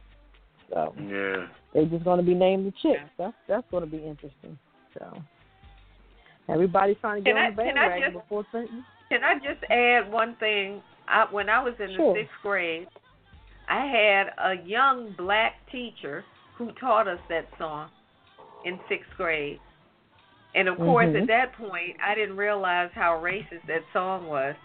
So 0.72 0.94
Yeah. 0.98 1.46
they're 1.72 1.86
just 1.86 2.04
going 2.04 2.18
to 2.18 2.24
be 2.26 2.34
named 2.34 2.66
the 2.66 2.72
Chicks. 2.82 3.08
That's 3.18 3.34
that's 3.48 3.66
going 3.70 3.84
to 3.84 3.90
be 3.90 3.98
interesting. 3.98 4.58
So 4.98 5.22
everybody's 6.48 6.96
trying 7.00 7.22
to 7.22 7.24
get 7.24 7.34
Can 7.34 7.42
I- 7.42 7.46
on 7.48 7.56
the 7.56 7.62
can 7.62 7.78
I 7.78 7.82
bandwagon 7.88 8.12
just- 8.12 8.24
before 8.24 8.44
Clinton. 8.50 8.84
Can 9.08 9.22
I 9.22 9.34
just 9.36 9.62
add 9.70 10.10
one 10.10 10.34
thing? 10.36 10.82
I, 11.06 11.26
when 11.30 11.48
I 11.48 11.62
was 11.62 11.74
in 11.78 11.94
Sure. 11.94 12.14
the 12.14 12.20
sixth 12.22 12.34
grade, 12.42 12.88
I 13.68 13.86
had 13.86 14.32
a 14.38 14.54
young 14.66 15.12
black 15.12 15.54
teacher 15.70 16.24
who 16.56 16.72
taught 16.72 17.06
us 17.06 17.20
that 17.28 17.46
song 17.58 17.90
in 18.64 18.80
sixth 18.88 19.10
grade. 19.16 19.60
And 20.56 20.68
of 20.68 20.76
course, 20.78 21.06
Mhm. 21.06 21.20
at 21.22 21.26
that 21.28 21.52
point, 21.52 21.96
I 22.02 22.14
didn't 22.16 22.36
realize 22.36 22.90
how 22.94 23.20
racist 23.20 23.64
that 23.66 23.82
song 23.92 24.26
was. 24.26 24.56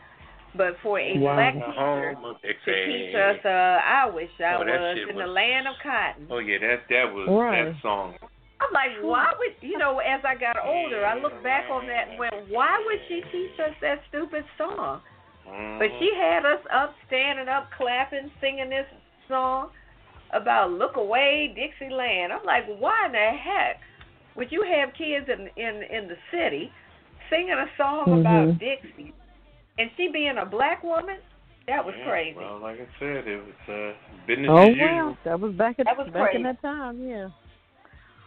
But 0.54 0.78
for 0.84 1.00
a 1.00 1.18
Wow. 1.18 1.36
black 1.36 1.54
teacher 1.54 2.16
Home 2.16 2.26
of 2.26 2.42
to 2.42 2.86
teach 2.86 3.16
us, 3.16 3.46
uh, 3.46 3.82
I 3.84 4.06
wish 4.10 4.30
I 4.40 4.56
Oh, 4.56 4.66
that 4.66 4.80
was 4.82 4.98
shit 4.98 5.10
in 5.10 5.16
the 5.16 5.28
land 5.28 5.68
of 5.68 5.76
cotton. 5.80 6.28
Oh 6.30 6.40
yeah, 6.40 6.58
that 6.60 6.88
that 6.90 7.14
was 7.14 7.30
Right. 7.30 7.66
that 7.74 7.82
song. 7.82 8.18
I'm 8.60 8.72
like, 8.74 8.92
why 9.02 9.34
would 9.40 9.56
you 9.62 9.78
know? 9.78 10.00
As 10.00 10.24
I 10.26 10.36
got 10.36 10.58
older, 10.64 11.06
I 11.06 11.16
look 11.18 11.42
back 11.42 11.70
on 11.70 11.88
that 11.88 12.10
and 12.10 12.20
went, 12.20 12.34
why 12.50 12.78
would 12.86 13.00
she 13.08 13.22
teach 13.32 13.60
us 13.60 13.74
that 13.82 14.04
stupid 14.10 14.46
song? 14.58 15.02
But 15.80 15.90
she 16.00 16.14
had 16.16 16.46
us 16.46 16.62
up, 16.72 16.94
standing 17.08 17.48
up, 17.48 17.72
clapping, 17.72 18.30
singing 18.40 18.70
this 18.70 18.86
song 19.28 19.70
about 20.32 20.72
"Look 20.72 20.96
Away, 20.98 21.54
Dixieland." 21.56 22.32
I'm 22.32 22.46
like, 22.46 22.66
why 22.78 23.06
in 23.08 23.14
the 23.14 23.32
heck 23.32 23.80
would 24.36 24.52
you 24.52 24.64
have 24.64 24.94
kids 24.94 25.28
in 25.28 25.50
in 25.56 25.82
in 25.84 26.08
the 26.08 26.18
city 26.30 26.72
singing 27.30 27.52
a 27.58 27.68
song 27.78 28.10
Mhm. 28.10 28.22
about 28.22 28.60
Dixie, 28.60 29.14
and 29.78 29.90
she 29.98 30.10
being 30.12 30.36
a 30.42 30.46
black 30.46 30.84
woman? 30.84 31.18
That 31.68 31.86
was 31.86 31.94
Yeah, 31.98 32.06
crazy. 32.06 32.38
Well, 32.38 32.60
like 32.60 32.78
I 32.80 32.88
said, 33.00 33.28
it 33.28 33.38
was 33.44 33.70
uh, 33.70 34.26
business 34.28 34.50
Oh 34.50 34.58
as 34.58 34.78
wow, 34.78 34.96
usual. 34.96 35.18
that 35.26 35.40
was 35.40 35.54
back 35.54 35.80
at 35.80 35.86
That 35.86 35.98
was 35.98 36.10
back 36.12 36.36
in 36.36 36.44
that 36.44 36.62
time. 36.62 37.08
Yeah. 37.08 37.30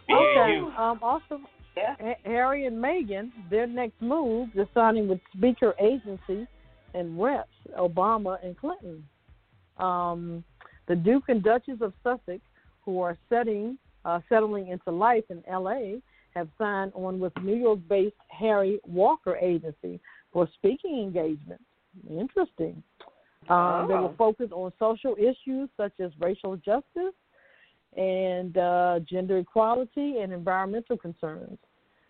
Yeah, 0.07 0.15
Okay. 0.17 0.55
you. 0.57 0.71
Um, 0.77 0.99
also, 1.01 1.41
Yeah. 1.75 1.95
Harry 2.23 2.65
and 2.65 2.77
Meghan, 2.81 3.31
their 3.49 3.67
next 3.67 4.01
move, 4.01 4.49
they're 4.55 4.69
signing 4.73 5.07
with 5.09 5.19
Speaker 5.35 5.75
Agency 5.79 6.47
and 6.93 7.21
Reps, 7.21 7.49
Obama 7.77 8.37
and 8.43 8.57
Clinton. 8.57 9.03
Um, 9.77 10.43
the 10.87 10.95
Duke 10.95 11.25
and 11.27 11.43
Duchess 11.43 11.81
of 11.81 11.93
Sussex, 12.03 12.41
who 12.83 13.01
are 13.01 13.17
setting 13.29 13.77
uh, 14.05 14.21
settling 14.29 14.67
into 14.69 14.91
life 14.91 15.23
in 15.29 15.43
L.A., 15.47 15.99
have 16.35 16.47
signed 16.57 16.91
on 16.93 17.19
with 17.19 17.33
New 17.41 17.55
York-based 17.55 18.15
Harry 18.29 18.79
Walker 18.85 19.35
Agency 19.37 19.99
for 20.35 20.49
speaking 20.55 20.99
engagements. 20.99 21.63
Interesting. 22.09 22.83
Um, 23.47 23.87
They 23.87 23.93
Oh. 23.93 24.01
will 24.01 24.15
focus 24.17 24.51
on 24.51 24.73
social 24.77 25.15
issues 25.17 25.69
such 25.77 25.97
as 26.01 26.11
racial 26.19 26.57
justice 26.57 27.15
and 27.95 28.57
uh, 28.57 28.99
gender 29.05 29.37
equality 29.37 30.19
and 30.19 30.33
environmental 30.33 30.97
concerns. 30.97 31.57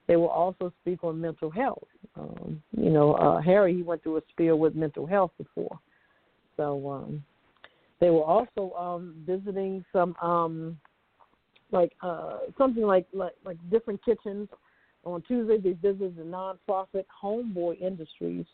They 0.08 0.16
will 0.16 0.30
also 0.30 0.74
speak 0.82 1.04
on 1.04 1.22
mental 1.22 1.52
health. 1.52 1.88
Um, 2.16 2.64
you 2.76 2.90
know, 2.90 3.14
uh, 3.14 3.42
Harry 3.42 3.76
he 3.76 3.84
went 3.84 4.02
through 4.02 4.18
a 4.18 4.22
spiel 4.32 4.58
with 4.58 4.74
mental 4.74 5.06
health 5.06 5.32
before, 5.38 5.80
so 6.58 6.90
um, 6.90 7.24
they 8.00 8.10
were 8.10 8.24
also 8.24 8.74
um, 8.74 9.24
visiting 9.28 9.86
some 9.94 10.16
um, 10.20 10.80
like 11.72 11.92
uh, 12.02 12.38
something 12.58 12.84
like, 12.84 13.06
like 13.14 13.36
like 13.46 13.58
different 13.70 14.04
kitchens. 14.04 14.50
On 15.06 15.22
Tuesday, 15.22 15.58
they 15.58 15.74
visited 15.74 16.18
the 16.18 16.24
nonprofit 16.24 17.06
Homeboy 17.24 17.80
Industries, 17.80 18.46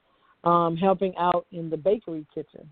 um, 0.44 0.76
helping 0.76 1.14
out 1.18 1.46
in 1.52 1.70
the 1.70 1.78
bakery 1.78 2.26
kitchen. 2.34 2.70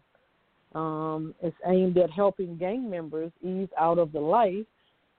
Um, 0.75 1.33
it's 1.41 1.55
aimed 1.65 1.97
at 1.97 2.11
helping 2.11 2.57
gang 2.57 2.89
members 2.89 3.31
ease 3.41 3.69
out 3.79 3.97
of 3.97 4.11
the 4.11 4.19
life 4.19 4.65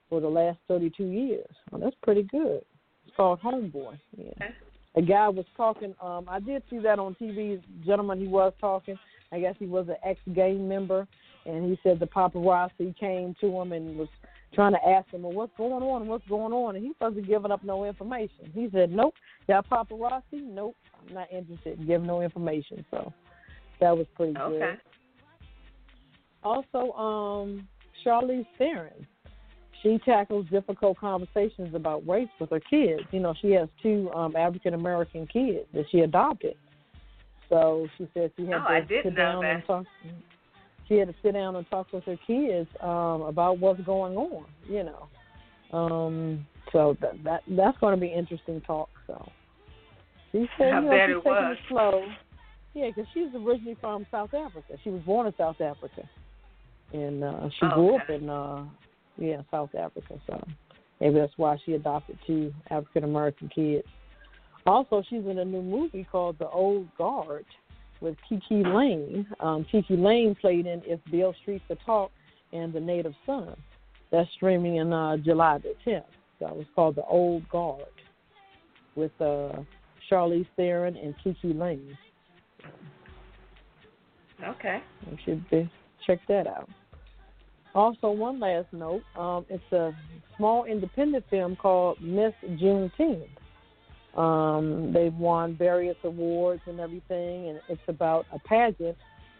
for 0.08 0.20
the 0.20 0.28
last 0.28 0.58
32 0.68 1.04
years. 1.04 1.46
Well, 1.70 1.80
that's 1.80 1.96
pretty 2.02 2.22
good. 2.24 2.62
It's 3.06 3.16
called 3.16 3.40
Homeboy. 3.40 3.98
Yeah. 4.16 4.48
A 4.96 5.02
guy 5.02 5.28
was 5.28 5.46
talking. 5.56 5.94
Um, 6.02 6.26
I 6.28 6.40
did 6.40 6.62
see 6.68 6.78
that 6.80 6.98
on 6.98 7.14
TV. 7.14 7.62
Gentleman, 7.84 8.20
he 8.20 8.26
was 8.26 8.52
talking. 8.60 8.98
I 9.32 9.40
guess 9.40 9.54
he 9.58 9.66
was 9.66 9.88
an 9.88 9.96
ex-gang 10.04 10.68
member, 10.68 11.06
and 11.46 11.70
he 11.70 11.78
said 11.82 12.00
the 12.00 12.06
paparazzi 12.06 12.96
came 12.98 13.34
to 13.40 13.46
him 13.46 13.72
and 13.72 13.96
was 13.96 14.08
trying 14.54 14.72
to 14.72 14.88
ask 14.88 15.08
him, 15.10 15.22
"Well, 15.22 15.32
what's 15.32 15.56
going 15.56 15.82
on? 15.82 16.06
What's 16.06 16.26
going 16.28 16.52
on?" 16.52 16.76
And 16.76 16.84
he 16.84 16.92
wasn't 17.00 17.26
giving 17.26 17.50
up 17.50 17.62
no 17.64 17.84
information. 17.84 18.50
He 18.52 18.68
said, 18.70 18.90
"Nope, 18.90 19.14
y'all 19.48 19.62
paparazzi. 19.62 20.22
Nope, 20.32 20.76
I'm 20.94 21.14
not 21.14 21.30
interested 21.32 21.78
in 21.78 21.86
giving 21.86 22.06
no 22.06 22.20
information." 22.20 22.84
So 22.90 23.12
that 23.80 23.96
was 23.96 24.06
pretty 24.16 24.34
good. 24.34 24.62
Okay. 24.62 24.74
Also, 26.42 26.92
um, 26.92 27.68
Charlize 28.04 28.46
Theron, 28.56 29.06
she 29.82 29.98
tackles 30.04 30.46
difficult 30.50 30.98
conversations 30.98 31.74
about 31.74 32.06
race 32.08 32.28
with 32.38 32.50
her 32.50 32.60
kids. 32.60 33.02
You 33.12 33.20
know, 33.20 33.34
she 33.40 33.50
has 33.52 33.68
two 33.82 34.10
um, 34.14 34.36
African 34.36 34.74
American 34.74 35.26
kids 35.26 35.66
that 35.74 35.84
she 35.90 36.00
adopted. 36.00 36.54
So 37.48 37.88
she 37.98 38.08
said 38.14 38.30
she 38.36 38.46
had 38.46 38.62
Oh, 38.66 38.80
to 38.80 39.02
sit 39.02 39.16
down 39.16 39.44
and 39.44 39.60
that. 39.60 39.66
talk. 39.66 39.86
She 40.90 40.96
had 40.96 41.06
to 41.06 41.14
sit 41.22 41.34
down 41.34 41.54
and 41.54 41.64
talk 41.70 41.86
with 41.92 42.02
her 42.04 42.18
kids 42.26 42.68
um, 42.80 43.22
about 43.22 43.60
what's 43.60 43.80
going 43.82 44.16
on. 44.16 44.44
You 44.68 44.82
know, 44.82 45.78
um, 45.78 46.46
so 46.72 46.96
that 47.00 47.22
that 47.22 47.42
that's 47.48 47.78
going 47.78 47.94
to 47.94 48.00
be 48.00 48.08
interesting 48.08 48.60
talk. 48.62 48.88
So 49.06 49.30
she 50.32 50.48
said, 50.58 50.72
I 50.72 50.80
you 50.80 50.86
know, 50.86 51.06
she's 51.06 51.16
taking 51.16 51.30
was. 51.30 51.56
it 51.56 51.68
slow. 51.68 52.04
Yeah, 52.74 52.88
because 52.88 53.06
she's 53.14 53.28
originally 53.36 53.76
from 53.80 54.04
South 54.10 54.34
Africa. 54.34 54.74
She 54.82 54.90
was 54.90 55.02
born 55.02 55.28
in 55.28 55.34
South 55.38 55.60
Africa, 55.60 56.02
and 56.92 57.22
uh, 57.22 57.48
she 57.50 57.66
Oh, 57.66 57.74
grew 57.74 57.96
up 57.96 58.10
in 58.10 58.28
uh, 58.28 58.64
yeah 59.16 59.42
South 59.52 59.70
Africa. 59.76 60.20
So 60.26 60.44
maybe 61.00 61.20
that's 61.20 61.32
why 61.36 61.56
she 61.64 61.74
adopted 61.74 62.18
two 62.26 62.52
African 62.70 63.04
American 63.04 63.48
kids. 63.48 63.86
Also, 64.66 65.04
she's 65.08 65.24
in 65.24 65.38
a 65.38 65.44
new 65.44 65.62
movie 65.62 66.06
called 66.10 66.36
The 66.40 66.48
Old 66.48 66.88
Guard 66.98 67.46
with 68.00 68.16
KiKi 68.30 68.74
Layne. 68.74 69.26
Um, 69.40 69.66
KiKi 69.72 70.02
Layne 70.02 70.34
played 70.34 70.66
in 70.66 70.82
If 70.84 71.00
Beale 71.10 71.34
Street 71.42 71.62
Could 71.68 71.78
Talk 71.84 72.10
and 72.52 72.72
The 72.72 72.80
Native 72.80 73.14
Son. 73.26 73.56
That's 74.10 74.28
streaming 74.36 74.76
in 74.76 74.92
uh, 74.92 75.16
July 75.18 75.58
the 75.58 75.74
10th. 75.86 76.04
So 76.38 76.46
was 76.46 76.66
called 76.74 76.96
The 76.96 77.04
Old 77.04 77.48
Guard 77.48 77.84
with 78.96 79.12
uh, 79.20 79.52
Charlize 80.10 80.46
Theron 80.56 80.96
and 80.96 81.14
Kiki 81.22 81.52
Lane. 81.52 81.96
Okay. 84.48 84.82
You 85.10 85.18
should 85.24 85.50
be, 85.50 85.70
check 86.06 86.18
that 86.28 86.46
out. 86.46 86.68
Also, 87.74 88.10
one 88.10 88.40
last 88.40 88.66
note: 88.72 89.02
um, 89.16 89.46
it's 89.48 89.72
a 89.72 89.92
small 90.36 90.64
independent 90.64 91.24
film 91.30 91.54
called 91.54 92.00
Miss 92.00 92.32
Juneteenth. 92.44 93.28
Um, 94.16 94.92
they've 94.92 95.14
won 95.14 95.56
various 95.56 95.96
awards 96.02 96.62
and 96.66 96.80
everything, 96.80 97.48
and 97.48 97.60
it's 97.68 97.82
about 97.86 98.26
a 98.32 98.38
pageant 98.40 98.96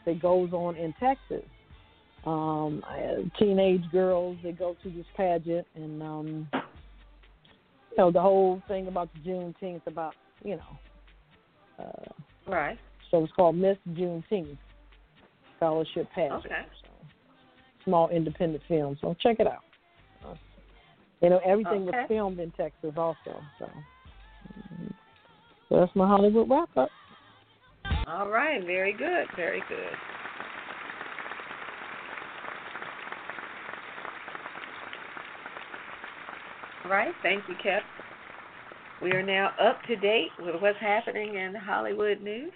that 0.07 0.23
goes 0.23 0.53
on 0.53 0.77
in 0.77 0.95
Texas. 1.01 1.45
Um, 2.25 2.83
teenage 3.39 3.91
girls 3.91 4.37
they 4.43 4.53
go 4.53 4.77
to 4.83 4.91
this 4.91 5.07
pageant, 5.17 5.67
and 5.75 6.03
um, 6.03 6.49
you 6.53 7.97
know 7.99 8.11
the 8.13 8.21
whole 8.21 8.63
thing 8.69 8.89
about 8.89 9.09
the 9.15 9.31
Juneteenth 9.31 9.87
about 9.87 10.15
you 10.45 10.57
know. 10.57 11.85
Uh, 11.85 12.13
Right. 12.47 12.79
so 13.11 13.23
it's 13.23 13.33
called 13.35 13.57
Miss 13.57 13.77
Juneteenth 13.91 14.59
Scholarship 15.57 16.09
Pageant. 16.15 16.45
Okay. 16.47 16.63
So, 16.83 16.91
small 17.85 18.09
independent 18.09 18.63
film. 18.67 18.99
So 19.01 19.17
check 19.21 19.37
it 19.41 19.47
out. 19.47 19.65
You 21.23 21.31
know, 21.31 21.41
everything 21.45 21.87
Okay. 21.89 21.99
was 21.99 22.09
filmed 22.09 22.41
in 22.41 22.51
Texas 22.53 22.93
also. 22.97 23.43
So. 23.59 23.71
So 25.69 25.81
that's 25.81 25.95
my 25.95 26.07
Hollywood 26.07 26.51
wrap 26.51 26.69
up. 26.77 26.89
All 28.07 28.29
right, 28.29 28.65
very 28.65 28.93
good, 28.93 29.27
very 29.37 29.63
good. 29.69 29.95
All 36.85 36.91
right, 36.91 37.15
thank 37.23 37.45
you, 37.49 37.55
Kep. 37.63 37.83
We 39.01 39.13
are 39.13 39.23
now 39.23 39.51
up 39.61 39.81
to 39.87 39.97
date 39.97 40.29
with 40.41 40.61
what's 40.61 40.79
happening 40.81 41.37
in 41.37 41.55
Hollywood 41.55 42.21
news. 42.21 42.53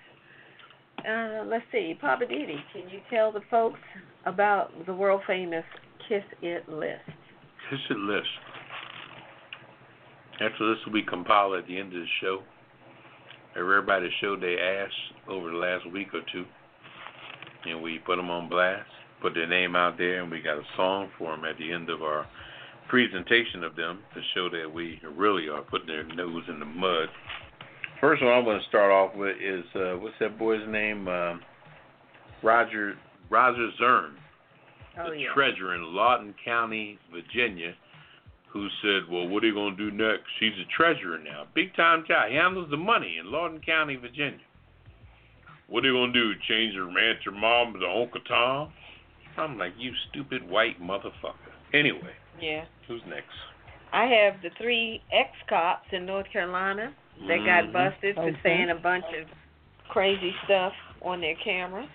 Uh, 0.99 1.45
let's 1.47 1.65
see, 1.71 1.97
Poppa 2.01 2.25
DD, 2.25 2.57
can 2.73 2.89
you 2.91 3.01
tell 3.11 3.31
the 3.31 3.41
folks 3.51 3.79
about 4.27 4.71
the 4.87 4.95
world 4.95 5.23
famous 5.27 5.65
Kiss 6.09 6.23
It 6.43 6.69
list? 6.69 7.01
Kiss 7.71 7.79
It 7.91 7.97
list. 7.97 8.27
After 10.40 10.74
this 10.74 10.85
will 10.85 10.93
be 10.93 11.02
compiled 11.02 11.55
at 11.56 11.66
the 11.66 11.78
end 11.78 11.89
of 11.94 12.01
the 12.01 12.06
show. 12.20 12.43
Everybody 13.56 14.11
showed 14.20 14.43
their 14.43 14.85
ass 14.85 14.90
over 15.28 15.51
the 15.51 15.56
last 15.56 15.89
week 15.93 16.09
or 16.12 16.23
two, 16.32 16.44
and 17.66 17.81
we 17.81 17.98
put 18.01 18.16
them 18.16 18.28
on 18.28 18.48
blast, 18.48 18.89
put 19.23 19.35
their 19.35 19.47
name 19.47 19.77
out 19.77 19.97
there, 19.97 20.23
and 20.23 20.31
we 20.31 20.40
got 20.43 20.59
a 20.59 20.65
song 20.77 21.09
for 21.16 21.36
them 21.36 21.44
at 21.44 21.56
the 21.59 21.70
end 21.73 21.89
of 21.89 22.02
our 22.02 22.27
presentation 22.89 23.62
of 23.62 23.77
them 23.77 24.01
to 24.12 24.20
show 24.35 24.48
that 24.51 24.73
we 24.73 25.01
really 25.16 25.48
are 25.48 25.62
putting 25.62 25.86
their 25.86 26.02
nose 26.02 26.43
in 26.48 26.59
the 26.59 26.66
mud. 26.66 27.09
First 28.01 28.23
one 28.23 28.32
I'm 28.32 28.44
going 28.44 28.59
to 28.61 28.66
start 28.66 28.90
off 28.90 29.15
with 29.16 29.36
is 29.40 29.65
uh, 29.77 29.94
what's 29.98 30.16
that 30.19 30.36
boy's 30.36 30.66
name? 30.69 31.06
Uh, 31.06 31.35
Roger 32.43 32.94
Roger 33.31 33.70
Zurn, 33.81 34.16
Oh, 34.98 35.11
the 35.11 35.16
yeah. 35.20 35.32
treasurer 35.32 35.74
in 35.77 35.94
Loudoun 35.94 36.35
County, 36.44 36.98
Virginia, 37.12 37.74
who 38.55 38.68
said, 38.81 39.10
"Well, 39.10 39.26
what 39.28 39.43
are 39.43 39.48
you 39.48 39.52
going 39.52 39.76
to 39.76 39.90
do 39.90 39.94
next? 39.94 40.31
He's 40.39 40.56
a 40.59 40.64
treasurer 40.74 41.18
now, 41.18 41.44
big 41.55 41.74
time 41.74 42.05
guy. 42.09 42.31
He 42.31 42.36
handles 42.36 42.70
the 42.70 42.76
money 42.76 43.18
in 43.18 43.31
Loudoun 43.31 43.60
County, 43.60 43.97
Virginia. 43.97 44.39
What 45.66 45.85
are 45.85 45.89
you 45.89 45.94
going 45.94 46.12
to 46.12 46.18
do? 46.18 46.40
Change 46.48 46.72
your 46.72 46.89
aunt, 46.89 47.18
your 47.24 47.35
mom 47.35 47.74
to 47.74 47.86
Uncle 47.86 48.20
Tom?" 48.22 48.72
I'm 49.36 49.59
like, 49.59 49.72
"You 49.76 49.93
stupid 50.09 50.48
white 50.48 50.81
motherfucker." 50.81 51.52
Anyway, 51.74 52.14
Yeah. 52.40 52.64
who's 52.86 53.02
next? 53.06 53.35
I 53.93 54.06
have 54.06 54.40
the 54.43 54.51
three 54.51 55.02
ex 55.10 55.31
cops 55.48 55.93
in 55.93 56.06
North 56.06 56.31
Carolina 56.31 56.94
that 57.26 57.44
got 57.44 57.64
Mhm. 57.64 57.72
busted 57.72 58.14
for 58.14 58.22
Okay. 58.22 58.39
saying 58.44 58.70
a 58.70 58.76
bunch 58.76 59.05
of 59.14 59.28
crazy 59.89 60.36
stuff 60.44 60.74
on 61.02 61.20
their 61.20 61.35
camera. 61.36 61.89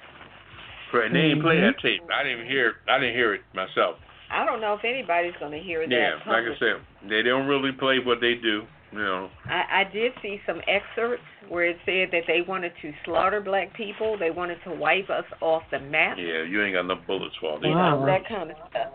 And 0.91 1.15
they 1.15 1.29
didn't 1.29 1.41
play 1.41 1.59
that 1.61 1.77
tape. 1.79 2.01
I 2.11 2.23
didn't 2.23 2.47
hear. 2.47 2.79
I 2.87 2.99
didn't 2.99 3.15
hear 3.15 3.33
it 3.35 3.43
myself. 3.53 3.99
I 4.31 4.45
don't 4.45 4.61
know 4.61 4.73
if 4.73 4.83
anybody's 4.83 5.33
going 5.39 5.51
to 5.51 5.59
hear 5.59 5.87
that. 5.87 5.91
Yeah, 5.91 6.15
like 6.31 6.43
I 6.43 6.57
said, 6.59 7.09
they 7.09 7.21
don't 7.23 7.47
really 7.47 7.71
play 7.71 7.97
what 8.03 8.21
they 8.21 8.35
do. 8.35 8.63
You 8.91 8.97
know. 8.97 9.29
I, 9.47 9.81
I 9.81 9.83
did 9.93 10.13
see 10.21 10.39
some 10.47 10.61
excerpts 10.67 11.23
where 11.47 11.65
it 11.65 11.77
said 11.85 12.09
that 12.11 12.23
they 12.27 12.41
wanted 12.47 12.71
to 12.81 12.91
slaughter 13.05 13.39
black 13.41 13.75
people. 13.75 14.17
They 14.17 14.31
wanted 14.31 14.57
to 14.65 14.71
wipe 14.71 15.09
us 15.09 15.25
off 15.41 15.63
the 15.71 15.79
map. 15.79 16.17
Yeah, 16.17 16.43
you 16.43 16.63
ain't 16.63 16.73
got 16.73 16.85
enough 16.85 17.05
bullets 17.05 17.35
for 17.39 17.51
all 17.51 17.57
these. 17.59 17.67
You 17.67 17.75
Wow. 17.75 17.99
know, 17.99 18.05
that 18.05 18.27
kind 18.27 18.49
of 18.51 18.57
stuff. 18.69 18.93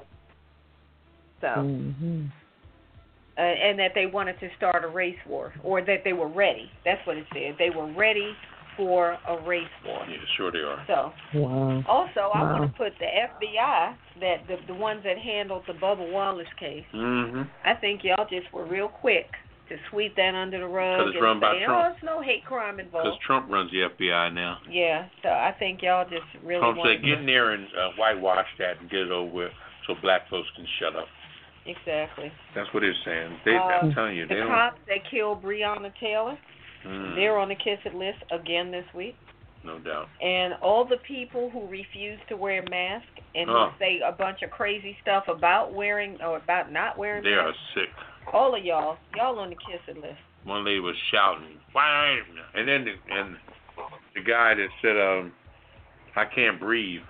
So, 1.41 1.47
Mm-hmm. 1.47 2.27
uh, 3.37 3.41
and 3.41 3.79
that 3.79 3.93
they 3.95 4.07
wanted 4.07 4.39
to 4.41 4.49
start 4.57 4.85
a 4.85 4.89
race 4.89 5.19
war, 5.27 5.53
or 5.63 5.81
that 5.83 6.03
they 6.05 6.13
were 6.13 6.29
ready. 6.29 6.71
That's 6.85 7.05
what 7.07 7.17
it 7.17 7.27
said. 7.33 7.57
They 7.59 7.71
were 7.71 7.93
ready 7.93 8.33
for 8.77 9.17
a 9.29 9.37
race 9.47 9.65
war. 9.87 10.05
Yeah, 10.09 10.17
sure 10.37 10.51
they 10.53 10.59
are. 10.59 10.85
So, 10.87 11.13
Wow. 11.39 11.83
also, 11.89 12.31
I 12.35 12.43
want 12.43 12.71
to 12.71 12.77
put 12.77 12.93
the 12.99 13.07
FBI, 13.07 13.95
that 14.21 14.47
the 14.49 14.57
the 14.67 14.75
ones 14.75 15.03
that 15.05 15.19
handled 15.19 15.65
the 15.67 15.75
Bubba 15.75 16.11
Wallace 16.13 16.47
case. 16.59 16.85
Mm-hmm. 16.95 17.43
I 17.65 17.75
think 17.75 18.03
y'all 18.05 18.27
just 18.29 18.53
were 18.53 18.65
real 18.67 18.89
quick 18.89 19.27
to 19.69 19.77
sweep 19.91 20.15
that 20.17 20.35
under 20.35 20.59
the 20.59 20.67
rug 20.67 20.99
'Cause 20.99 21.09
it's 21.09 21.17
and 21.17 21.25
run 21.25 21.41
by 21.41 21.55
say, 21.55 21.65
Trump. 21.65 21.85
"Oh, 21.89 21.93
it's 21.95 22.03
no 22.05 22.21
hate 22.21 22.45
crime 22.45 22.79
involved." 22.79 23.07
Because 23.07 23.19
Trump 23.27 23.51
runs 23.51 23.71
the 23.71 23.83
FBI 23.85 24.29
now. 24.29 24.59
Yeah, 24.69 25.07
so 25.23 25.31
I 25.31 25.53
think 25.59 25.83
y'all 25.83 26.05
just 26.09 26.27
really 26.45 26.61
Trump 26.61 26.77
want 26.79 26.91
said, 26.91 27.03
get 27.05 27.19
in 27.21 27.27
there 27.27 27.53
and 27.53 27.67
uh, 27.75 27.91
whitewash 27.97 28.47
that 28.59 28.79
and 28.81 28.91
get 28.91 29.01
it 29.01 29.11
over 29.11 29.31
with 29.31 29.53
so 29.87 29.95
black 30.03 30.29
folks 30.29 30.49
can 30.57 30.67
shut 30.79 30.95
up. 30.97 31.09
exactly. 31.67 32.31
That's 32.55 32.69
what 32.75 32.81
they're 32.81 32.95
saying. 33.07 33.39
They, 33.47 33.57
Uh, 33.57 33.63
I'm 33.63 33.93
telling 33.95 34.17
you, 34.17 34.27
The 34.27 34.35
they 34.35 34.41
don't. 34.41 34.49
cops 34.49 34.79
that 34.87 35.01
killed 35.11 35.43
Breonna 35.43 35.91
Taylor, 35.99 36.37
Mm, 36.87 37.15
they're 37.17 37.39
on 37.39 37.49
the 37.49 37.55
kiss 37.55 37.79
it 37.85 37.95
list 37.95 38.19
again 38.31 38.71
this 38.71 38.85
week. 38.95 39.17
no 39.65 39.79
doubt. 39.79 40.09
And 40.21 40.55
all 40.61 40.85
the 40.85 40.99
people 40.99 41.49
who 41.51 41.67
refuse 41.67 42.19
to 42.29 42.37
wear 42.37 42.63
masks 42.69 43.09
and 43.35 43.49
Oh. 43.49 43.71
who 43.71 43.79
say 43.79 44.01
a 44.07 44.13
bunch 44.13 44.43
of 44.43 44.51
crazy 44.51 44.97
stuff 45.01 45.25
about 45.29 45.73
wearing 45.73 46.21
or 46.23 46.37
about 46.37 46.71
not 46.71 46.99
wearing 46.99 47.25
They 47.25 47.33
are 47.33 47.55
sick. 47.75 47.89
all 48.33 48.55
of 48.55 48.63
y'all, 48.65 48.99
y'all 49.17 49.39
on 49.39 49.49
the 49.51 49.57
kiss 49.57 49.81
it 49.89 49.97
list. 49.97 50.19
One 50.45 50.65
lady 50.65 50.81
was 50.81 50.97
shouting, 51.11 51.59
"Why?" 51.73 52.21
And 52.55 52.69
then 52.69 52.85
the, 52.85 52.95
and 53.11 53.37
the 54.15 54.21
guy 54.21 54.53
that 54.53 54.69
said, 54.83 54.97
um, 54.99 55.33
"I 56.17 56.27
can't 56.27 56.61
breathe." 56.61 57.01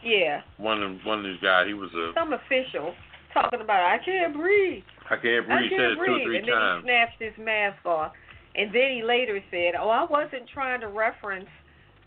Yeah, 0.00 0.42
One 0.58 0.80
of 0.82 1.04
one 1.04 1.18
of 1.18 1.24
these 1.24 1.40
guys, 1.42 1.66
he 1.66 1.74
was 1.74 1.92
a, 1.94 2.12
some 2.14 2.32
official 2.32 2.94
talking 3.32 3.60
about 3.60 3.80
I 3.82 3.98
can't 4.04 4.32
breathe. 4.34 4.84
I 5.10 5.16
can't 5.16 5.46
breathe. 5.46 5.50
I 5.50 5.68
can't 5.68 5.70
said 5.72 5.90
it 5.90 5.94
two 5.96 6.00
or 6.02 6.06
breathe. 6.06 6.22
three 6.24 6.38
and 6.38 6.46
then 6.46 6.54
times. 6.54 6.82
he 6.82 6.86
snatched 6.86 7.20
his 7.20 7.38
mask 7.44 7.84
off. 7.86 8.12
And 8.56 8.72
then 8.74 8.90
he 8.92 9.02
later 9.02 9.40
said, 9.50 9.74
"Oh, 9.78 9.88
I 9.90 10.04
wasn't 10.04 10.48
trying 10.52 10.80
to 10.80 10.88
reference, 10.88 11.48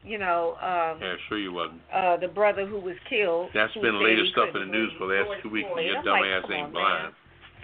you 0.03 0.17
know, 0.17 0.55
um, 0.61 1.01
Yeah, 1.01 1.15
sure 1.27 1.37
you 1.37 1.51
wasn't. 1.51 1.81
uh, 1.93 2.17
the 2.17 2.27
brother 2.29 2.65
who 2.65 2.79
was 2.79 2.95
killed." 3.09 3.49
That's 3.53 3.73
been 3.73 3.93
the 3.95 3.99
latest 4.03 4.31
stuff 4.31 4.49
in 4.55 4.61
the 4.61 4.65
news 4.71 4.91
for 4.97 5.07
the 5.07 5.15
last 5.15 5.41
two 5.43 5.49
weeks, 5.49 5.69
and 5.75 5.85
your 5.85 6.03
dumb 6.03 6.19
like, 6.21 6.29
ass 6.29 6.43
ain't 6.51 6.65
on, 6.67 6.71
blind. 6.71 7.03
man. 7.03 7.13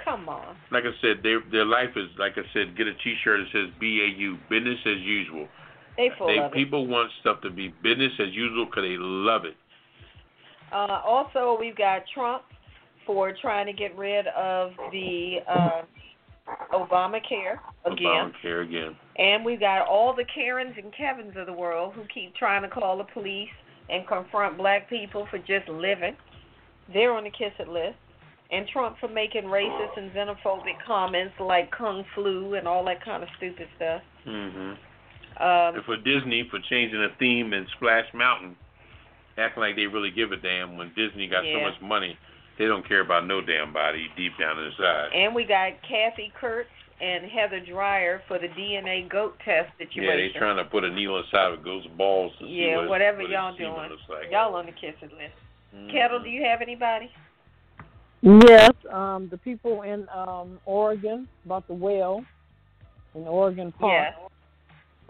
Come 0.04 0.28
on. 0.28 0.56
Like 0.72 0.84
I 0.84 0.92
said, 1.02 1.24
their 1.24 1.40
their 1.52 1.64
life 1.66 1.96
is 1.96 2.10
like 2.18 2.34
I 2.38 2.44
said. 2.54 2.76
Get 2.76 2.88
a 2.88 2.94
T-shirt 2.96 3.40
that 3.40 3.52
says 3.54 3.70
BAU, 3.80 4.36
business 4.50 4.80
as 4.86 5.00
usual. 5.00 5.48
They 5.96 6.10
full 6.18 6.28
They 6.28 6.40
of 6.40 6.52
it. 6.52 6.54
people 6.54 6.88
want 6.88 7.10
stuff 7.22 7.40
to 7.42 7.50
be 7.50 7.70
business 7.84 8.12
as 8.20 8.34
usual 8.34 8.66
because 8.66 8.84
they 8.84 8.98
love 8.98 9.46
it. 9.46 9.56
Uh, 10.74 11.00
also, 11.06 11.56
we've 11.58 11.76
got 11.78 12.02
Trump 12.14 12.44
for 13.06 13.32
trying 13.40 13.68
to 13.68 13.74
get 13.74 13.96
rid 13.96 14.28
of 14.28 14.72
the 14.92 15.38
uh, 15.48 15.82
Obamacare 16.74 17.60
again. 17.86 18.32
Obamacare 18.44 18.64
again. 18.64 18.96
And 19.18 19.46
we've 19.46 19.60
got 19.60 19.88
all 19.88 20.16
the 20.16 20.26
Karens 20.34 20.76
and 20.82 20.94
Kevins 20.96 21.34
of 21.38 21.46
the 21.46 21.54
world 21.54 21.94
who 21.94 22.04
keep 22.14 22.36
trying 22.36 22.64
to 22.64 22.68
call 22.68 22.98
the 22.98 23.06
police 23.06 23.50
and 23.90 24.08
confront 24.08 24.58
black 24.58 24.90
people 24.90 25.28
for 25.30 25.38
just 25.40 25.68
living. 25.70 26.16
They're 26.92 27.14
on 27.14 27.24
the 27.24 27.30
kiss 27.30 27.54
it 27.60 27.68
list. 27.68 27.96
And 28.52 28.68
Trump 28.68 28.98
for 29.00 29.08
making 29.08 29.44
racist 29.44 29.98
and 29.98 30.12
xenophobic 30.12 30.76
comments 30.86 31.34
like 31.40 31.72
kung 31.72 32.04
flu 32.14 32.54
and 32.54 32.68
all 32.68 32.86
that 32.86 33.04
kind 33.04 33.24
of 33.24 33.30
stupid 33.38 33.68
stuff. 33.78 34.02
hmm 34.26 34.30
Um, 34.30 34.78
And 35.40 35.84
for 35.86 35.98
Disney 35.98 36.48
for 36.52 36.60
changing 36.70 37.02
the 37.02 37.10
theme 37.18 37.54
in 37.54 37.66
Splash 37.78 38.06
Mountain, 38.14 38.56
acting 39.38 39.62
like 39.62 39.76
they 39.76 39.88
really 39.88 40.12
give 40.12 40.32
a 40.32 40.38
damn 40.38 40.78
when 40.78 40.92
Disney 40.96 41.28
got 41.28 41.44
so 41.46 41.62
much 41.62 41.82
money, 41.82 42.18
they 42.58 42.66
don't 42.66 42.88
care 42.88 43.02
about 43.02 43.26
no 43.28 43.42
damn 43.42 43.74
body 43.74 44.08
deep 44.18 44.34
down 44.40 44.58
inside. 44.64 45.10
and 45.14 45.34
we 45.36 45.44
got 45.44 45.72
Kathy 45.88 46.32
Kurtz 46.40 46.70
and 47.02 47.26
Heather 47.26 47.60
Dreyer 47.60 48.22
for 48.28 48.40
the 48.40 48.48
DNA 48.50 49.10
goat 49.10 49.36
test 49.44 49.70
that 49.80 49.94
you 49.96 50.04
made. 50.04 50.08
Yeah, 50.08 50.12
situation. 50.14 50.32
they 50.34 50.40
trying 50.40 50.58
to 50.58 50.66
put 50.66 50.84
a 50.84 50.90
needle 50.90 51.18
inside 51.20 51.52
of 51.54 51.64
goat's 51.64 51.88
balls 51.98 52.32
to 52.40 52.46
see 52.46 52.52
Yeah, 52.70 52.78
what, 52.78 52.90
whatever 52.90 53.20
what 53.24 53.30
y'all 53.30 53.52
his 53.52 53.58
semen 53.58 53.74
doing. 53.90 54.00
Like. 54.10 54.32
Y'all 54.32 54.56
on 54.56 54.66
the 54.68 54.72
kiss 54.72 54.94
it 55.02 55.12
list. 55.12 55.34
Mhm. 55.76 55.92
Ketel, 55.92 56.20
do 56.24 56.30
you 56.30 56.44
have 56.46 56.62
anybody? 56.62 57.12
Yes, 58.22 58.72
um, 58.90 59.28
the 59.30 59.38
people 59.38 59.82
in 59.82 60.08
um, 60.16 60.60
Oregon 60.66 61.28
about 61.46 61.68
the 61.68 61.74
whale 61.74 62.24
in 63.16 63.28
Oregon 63.28 63.74
Park, 63.74 64.14
Yes. 64.16 64.32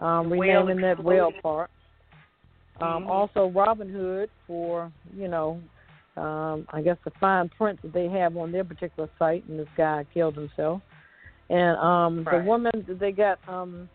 um, 0.00 0.30
The 0.30 0.36
whale 0.36 0.62
renaming 0.62 0.82
that 0.82 1.02
whale 1.02 1.30
park. 1.42 1.70
Um, 2.80 3.04
Mhm. 3.04 3.08
Also, 3.08 3.48
Robin 3.50 3.88
Hood 3.88 4.30
for 4.48 4.90
you 5.16 5.28
know, 5.28 5.60
um, 6.16 6.66
I 6.72 6.80
guess 6.82 6.96
the 7.04 7.10
fine 7.20 7.48
print 7.50 7.80
that 7.82 7.92
they 7.92 8.08
have 8.08 8.36
on 8.36 8.52
their 8.52 8.64
particular 8.64 9.08
site, 9.18 9.44
and 9.48 9.58
this 9.58 9.68
guy 9.76 10.04
killed 10.14 10.36
himself. 10.36 10.80
And 11.50 11.76
um, 11.78 12.24
Right. 12.24 12.38
the 12.38 12.44
woman 12.48 12.72
that 12.86 12.98
they 12.98 13.12
got, 13.12 13.38
um, 13.48 13.88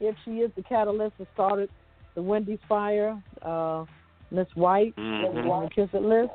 if 0.00 0.14
she 0.24 0.38
is 0.38 0.50
the 0.56 0.62
catalyst 0.62 1.18
that 1.18 1.28
started 1.34 1.70
the 2.14 2.22
Wendy's 2.22 2.58
fire, 2.68 3.20
uh, 3.42 3.84
Miss 4.30 4.48
White, 4.54 4.94
Mhm. 4.96 5.30
is 5.30 5.50
on 5.50 5.64
the 5.64 5.70
kiss 5.70 5.88
it 5.92 6.02
list. 6.02 6.32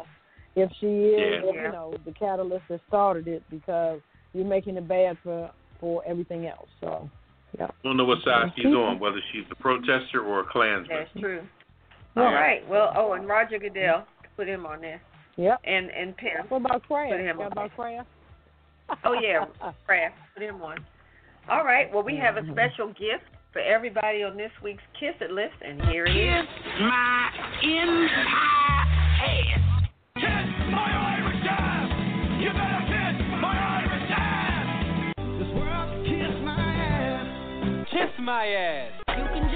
If 0.56 0.72
she 0.80 0.88
is, 0.88 1.44
Yeah. 1.46 1.52
you 1.68 1.72
know, 1.72 1.94
the 2.06 2.12
catalyst 2.12 2.68
that 2.70 2.82
started 2.88 3.28
it, 3.28 3.44
because 3.50 4.02
you're 4.34 4.46
making 4.46 4.78
it 4.78 4.88
bad 4.88 5.18
for 5.20 5.50
for 5.80 6.04
everything 6.06 6.46
else. 6.46 6.70
So, 6.80 7.10
yeah. 7.58 7.66
I 7.66 7.70
don't 7.84 7.98
know 7.98 8.06
what 8.06 8.22
side 8.22 8.52
she's 8.56 8.66
People. 8.66 8.84
on, 8.84 9.00
whether 9.00 9.20
she's 9.32 9.46
a 9.50 9.56
protester 9.56 10.24
or 10.24 10.42
a 10.42 10.44
Klansman. 10.44 10.96
That's 10.96 11.20
true. 11.20 11.42
Yeah. 12.16 12.24
All 12.24 12.32
right. 12.34 12.68
Well, 12.68 12.94
oh, 12.96 13.14
and 13.14 13.28
Roger 13.28 13.58
Goodell, 13.58 14.06
put 14.38 14.48
him 14.48 14.68
on 14.68 14.82
there, 14.82 15.02
Yep. 15.38 15.60
and 15.64 15.90
and 15.92 16.16
Pim. 16.18 16.46
What 16.50 16.58
about 16.62 16.84
Kraft? 16.84 17.12
Put 17.12 17.20
him 17.22 17.38
What 17.38 17.52
about 17.52 17.72
Kraft? 17.76 18.08
Oh 19.06 19.14
yeah, 19.14 19.46
Kraft, 19.86 20.16
put 20.34 20.44
him 20.44 20.62
on. 20.62 20.84
All 21.50 21.64
right. 21.66 21.92
Well, 21.94 22.04
we 22.04 22.18
have 22.18 22.38
a 22.38 22.42
Mhm. 22.42 22.52
special 22.52 22.88
gift 22.90 23.24
for 23.54 23.60
everybody 23.60 24.24
on 24.24 24.38
this 24.38 24.52
week's 24.62 24.84
Kiss 25.00 25.16
It 25.22 25.32
list, 25.32 25.56
and 25.62 25.82
here 25.86 26.06
it 26.06 26.16
is. 26.16 26.46
my 26.80 27.30
entire 27.64 28.86
ass. 29.22 29.60
Kiss 30.16 30.70
my 30.70 31.18
Irish 31.18 31.46
ass. 31.48 31.90
You 32.40 32.50
better 32.52 32.84
kiss 32.88 33.16
my 33.42 33.58
Irish 33.82 34.12
ass. 34.12 35.14
This 35.40 35.50
world 35.56 35.90
can 35.92 36.04
kiss 36.06 36.36
my 36.44 36.74
ass. 36.76 37.88
Kiss 37.90 38.20
my 38.20 38.46
ass. 38.48 38.92
You 39.08 39.14
can 39.16 39.26
kiss 39.26 39.34
my 39.34 39.48
ass. 39.48 39.51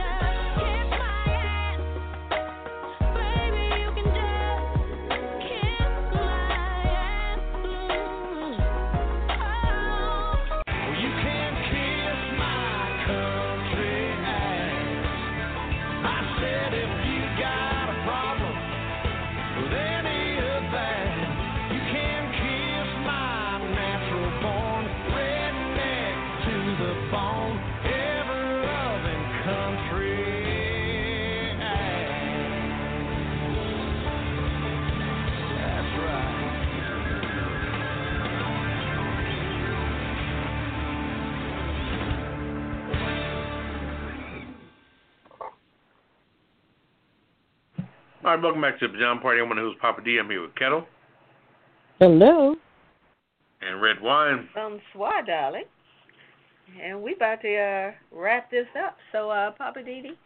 All 48.25 48.31
right, 48.31 48.41
welcome 48.41 48.61
back 48.61 48.79
to 48.79 48.87
the 48.87 48.93
Pajama 48.93 49.21
Party. 49.21 49.39
I'm 49.39 49.49
one 49.49 49.59
who's 49.59 49.75
Poppa 49.79 50.01
D. 50.01 50.17
I'm 50.17 50.27
here 50.27 50.41
with 50.41 50.55
Ketel 50.55 50.87
Hello. 51.99 52.55
and 53.61 53.79
Redwine. 53.79 54.49
Bonsoir, 54.55 55.21
darling. 55.23 55.65
And 56.81 57.03
we 57.03 57.13
about 57.13 57.43
to 57.43 57.55
uh, 57.55 57.91
wrap 58.11 58.49
this 58.49 58.65
up. 58.83 58.97
So, 59.11 59.29
uh, 59.29 59.51
Poppa 59.51 59.81
DD, 59.81 60.17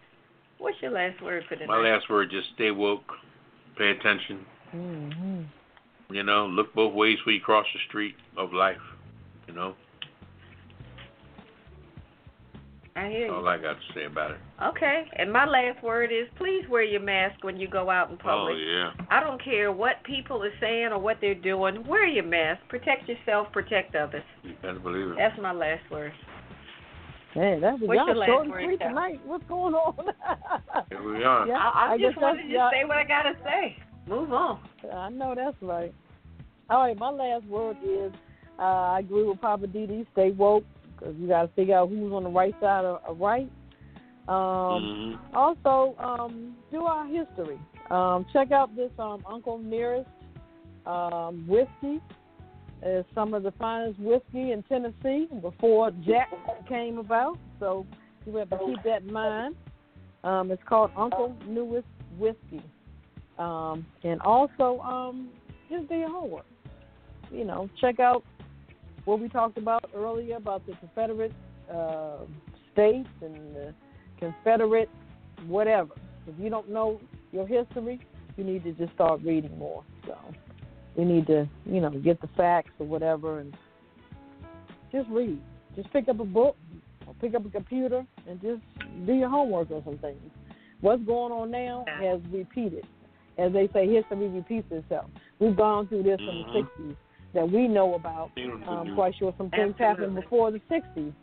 what's 0.60 0.78
your 0.82 0.92
last 0.92 1.22
word 1.22 1.44
for 1.50 1.56
tonight? 1.58 1.68
My 1.68 1.90
last 1.90 2.10
word: 2.10 2.32
just 2.32 2.48
stay 2.56 2.72
woke, 2.72 3.12
pay 3.78 3.90
attention. 3.90 4.46
hmm 4.72 5.42
You 6.10 6.24
know, 6.24 6.46
look 6.46 6.74
both 6.74 6.94
ways 6.94 7.18
when 7.26 7.36
you 7.36 7.42
cross 7.42 7.66
the 7.74 7.80
street 7.90 8.16
of 8.38 8.54
life. 8.54 8.78
You 9.46 9.56
know, 9.56 9.76
I 13.00 13.10
hear 13.10 13.28
you. 13.28 13.34
all 13.34 13.48
I 13.48 13.58
got 13.58 13.74
to 13.74 13.94
say 13.96 14.06
about 14.06 14.32
it. 14.32 14.38
Okay, 14.62 15.06
and 15.18 15.32
my 15.32 15.46
last 15.46 15.82
word 15.84 16.12
is 16.12 16.28
please 16.38 16.64
wear 16.70 16.84
your 16.84 17.02
mask 17.02 17.44
when 17.44 17.58
you 17.58 17.68
go 17.68 17.90
out 17.90 18.12
in 18.12 18.18
public. 18.18 18.56
Oh 18.56 18.58
yeah. 18.58 19.06
I 19.10 19.22
don't 19.22 19.42
care 19.44 19.72
what 19.72 20.04
people 20.04 20.44
are 20.44 20.54
saying 20.60 20.90
or 20.92 21.00
what 21.00 21.18
they're 21.22 21.34
doing. 21.34 21.88
Wear 21.88 22.06
your 22.06 22.26
mask. 22.26 22.62
Protect 22.68 23.08
yourself. 23.08 23.48
Protect 23.54 23.96
others. 23.96 24.24
You 24.44 24.54
better 24.62 24.80
believe 24.80 25.12
it. 25.12 25.16
That's 25.18 25.40
my 25.42 25.54
last 25.54 25.90
word. 25.90 26.12
Hey, 27.34 27.60
that 27.62 27.80
was 27.80 27.88
What's 27.88 27.98
your 27.98 28.08
y'all 28.08 28.18
last 28.18 28.28
short 28.28 28.44
and 28.44 28.52
word, 28.52 28.64
sweet 28.66 28.80
tonight. 28.80 29.22
What's 29.24 29.44
going 29.48 29.74
on? 29.76 29.96
Here 30.90 31.04
we 31.04 31.24
are. 31.24 31.48
Yeah, 31.48 31.58
I, 31.58 31.92
I, 31.92 31.94
I 31.94 31.98
just 31.98 32.20
wanted 32.20 32.44
to 32.44 32.50
yeah. 32.50 32.70
say 32.72 32.86
what 32.86 32.98
I 32.98 33.04
gotta 33.06 33.34
say. 33.46 33.78
Move 34.08 34.34
on. 34.34 34.60
I 34.94 35.10
know 35.10 35.36
that's 35.36 35.56
right. 35.62 35.94
All 36.70 36.82
right, 36.82 36.98
my 36.98 37.12
last 37.12 37.46
word 37.46 37.78
is 37.84 38.12
uh, 38.58 38.64
I 38.64 39.00
agree 39.00 39.24
with 39.24 39.40
Poppa 39.40 39.68
DD. 39.68 40.06
Stay 40.12 40.32
woke 40.32 40.66
because 41.00 41.16
you 41.18 41.28
got 41.28 41.44
to 41.44 41.48
figure 41.50 41.78
out 41.78 41.90
who's 41.90 42.12
on 42.12 42.24
the 42.24 42.30
right 42.30 42.56
side 42.60 42.86
of, 42.86 43.02
of 43.06 43.20
right. 43.20 43.50
Um, 44.28 44.36
Mhm. 44.36 45.20
Also, 45.34 45.96
um, 46.00 46.56
do 46.72 46.86
our 46.86 47.08
history. 47.08 47.60
Um, 47.90 48.26
check 48.32 48.52
out 48.52 48.76
this 48.76 48.92
um, 49.00 49.24
Uncle 49.28 49.58
Nearest 49.58 50.10
um, 50.86 51.46
whiskey. 51.48 52.00
It's 52.82 53.10
some 53.14 53.34
of 53.34 53.44
the 53.44 53.52
finest 53.54 54.00
whiskey 54.00 54.52
in 54.52 54.64
Tennessee 54.64 55.28
before 55.42 55.92
Jack 56.06 56.30
came 56.68 56.98
about. 56.98 57.38
So 57.60 57.86
you 58.26 58.36
have 58.38 58.50
to 58.52 58.58
keep 58.58 58.84
that 58.84 59.02
in 59.02 59.12
mind. 59.12 59.56
Um, 60.24 60.52
it's 60.52 60.62
called 60.68 60.92
Uncle 60.96 61.36
Nearest 61.48 61.88
Whiskey. 62.18 62.62
Um, 63.38 63.86
and 64.04 64.22
also, 64.22 64.80
um, 64.82 65.30
just 65.70 65.90
do 65.90 65.96
your 65.96 66.10
homework. 66.10 66.46
You 67.32 67.46
know, 67.46 67.70
check 67.82 68.00
out 68.00 68.24
what 69.10 69.20
we 69.20 69.28
talked 69.28 69.58
about 69.58 69.90
earlier 69.96 70.36
about 70.36 70.64
the 70.68 70.74
Confederate 70.74 71.34
uh, 71.74 72.18
states 72.72 73.10
and 73.24 73.56
the 73.56 73.74
Confederate 74.20 74.88
whatever. 75.48 75.96
If 76.28 76.36
you 76.40 76.52
don't 76.52 76.70
know 76.70 77.02
your 77.32 77.48
history, 77.48 78.00
you 78.38 78.44
need 78.44 78.64
to 78.66 78.72
just 78.74 78.94
start 78.94 79.22
reading 79.24 79.58
more. 79.58 79.84
So 80.06 80.16
we 80.96 81.06
need 81.06 81.26
to, 81.26 81.50
you 81.66 81.82
know, 81.82 81.90
get 81.90 82.22
the 82.22 82.30
facts 82.38 82.70
or 82.78 82.86
whatever 82.86 83.40
and 83.40 83.58
just 84.92 85.10
read. 85.10 85.42
Just 85.76 85.92
pick 85.92 86.08
up 86.08 86.20
a 86.20 86.26
book 86.26 86.56
or 87.08 87.16
pick 87.16 87.34
up 87.34 87.44
a 87.48 87.50
computer 87.50 88.06
and 88.28 88.40
just 88.40 88.62
do 89.08 89.14
your 89.14 89.30
homework 89.30 89.72
on 89.72 89.84
some 89.86 89.98
things. 89.98 90.22
What's 90.82 91.02
going 91.02 91.32
on 91.32 91.50
now 91.50 91.84
has 92.00 92.22
repeated. 92.32 92.86
As 93.40 93.54
they 93.54 93.70
say, 93.74 93.88
history 93.92 94.28
repeats 94.28 94.68
itself. 94.70 95.10
We've 95.40 95.58
gone 95.58 95.88
through 95.88 96.04
this 96.04 96.20
Mhm. 96.20 96.30
in 96.30 96.38
the 96.44 96.50
60s 96.52 96.96
that 97.34 97.50
we 97.50 97.68
know 97.68 97.96
about. 97.96 98.32
I'm 98.38 98.96
quite 98.96 99.14
sure 99.18 99.34
some 99.38 99.50
things 99.50 99.76
happened 99.78 100.16
before 100.16 100.52
the 100.52 100.62
60s. 100.72 101.14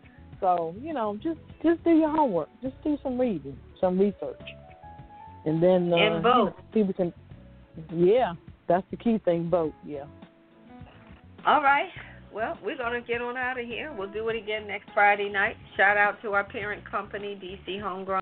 So, 0.40 0.74
you 0.80 0.92
know, 0.92 1.18
just 1.22 1.38
just 1.62 1.82
do 1.84 1.90
your 1.90 2.10
homework. 2.10 2.48
Just 2.62 2.74
do 2.84 2.98
some 3.02 3.18
reading, 3.18 3.58
some 3.80 3.98
research. 3.98 4.40
And 5.46 5.62
then 5.62 5.92
uh, 5.92 5.96
And 5.96 6.14
you 6.16 6.22
know, 6.22 6.54
people 6.72 6.92
can 6.92 7.12
Yeah, 7.94 8.34
that's 8.68 8.84
the 8.90 8.96
key 8.96 9.18
thing, 9.24 9.48
vote, 9.48 9.72
yeah. 9.84 10.04
All 11.46 11.62
right. 11.62 11.88
Well, 12.32 12.58
we're 12.62 12.76
going 12.76 13.00
to 13.00 13.06
get 13.06 13.22
on 13.22 13.36
out 13.36 13.58
of 13.58 13.66
here. 13.66 13.94
We'll 13.96 14.12
do 14.12 14.28
it 14.28 14.36
again 14.36 14.66
next 14.66 14.90
Friday 14.92 15.30
night. 15.30 15.56
Shout 15.76 15.96
out 15.96 16.20
to 16.22 16.32
our 16.32 16.44
parent 16.44 16.88
company, 16.90 17.38
DC 17.42 17.80
Homegrown. 17.80 18.20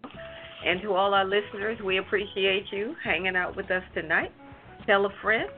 And 0.64 0.80
to 0.82 0.94
all 0.94 1.14
our 1.14 1.24
listeners, 1.24 1.78
we 1.84 1.98
appreciate 1.98 2.66
you 2.70 2.94
hanging 3.02 3.34
out 3.34 3.56
with 3.56 3.70
us 3.70 3.82
tonight. 3.92 4.30
Tell 4.86 5.04
a 5.06 5.10
friend, 5.20 5.50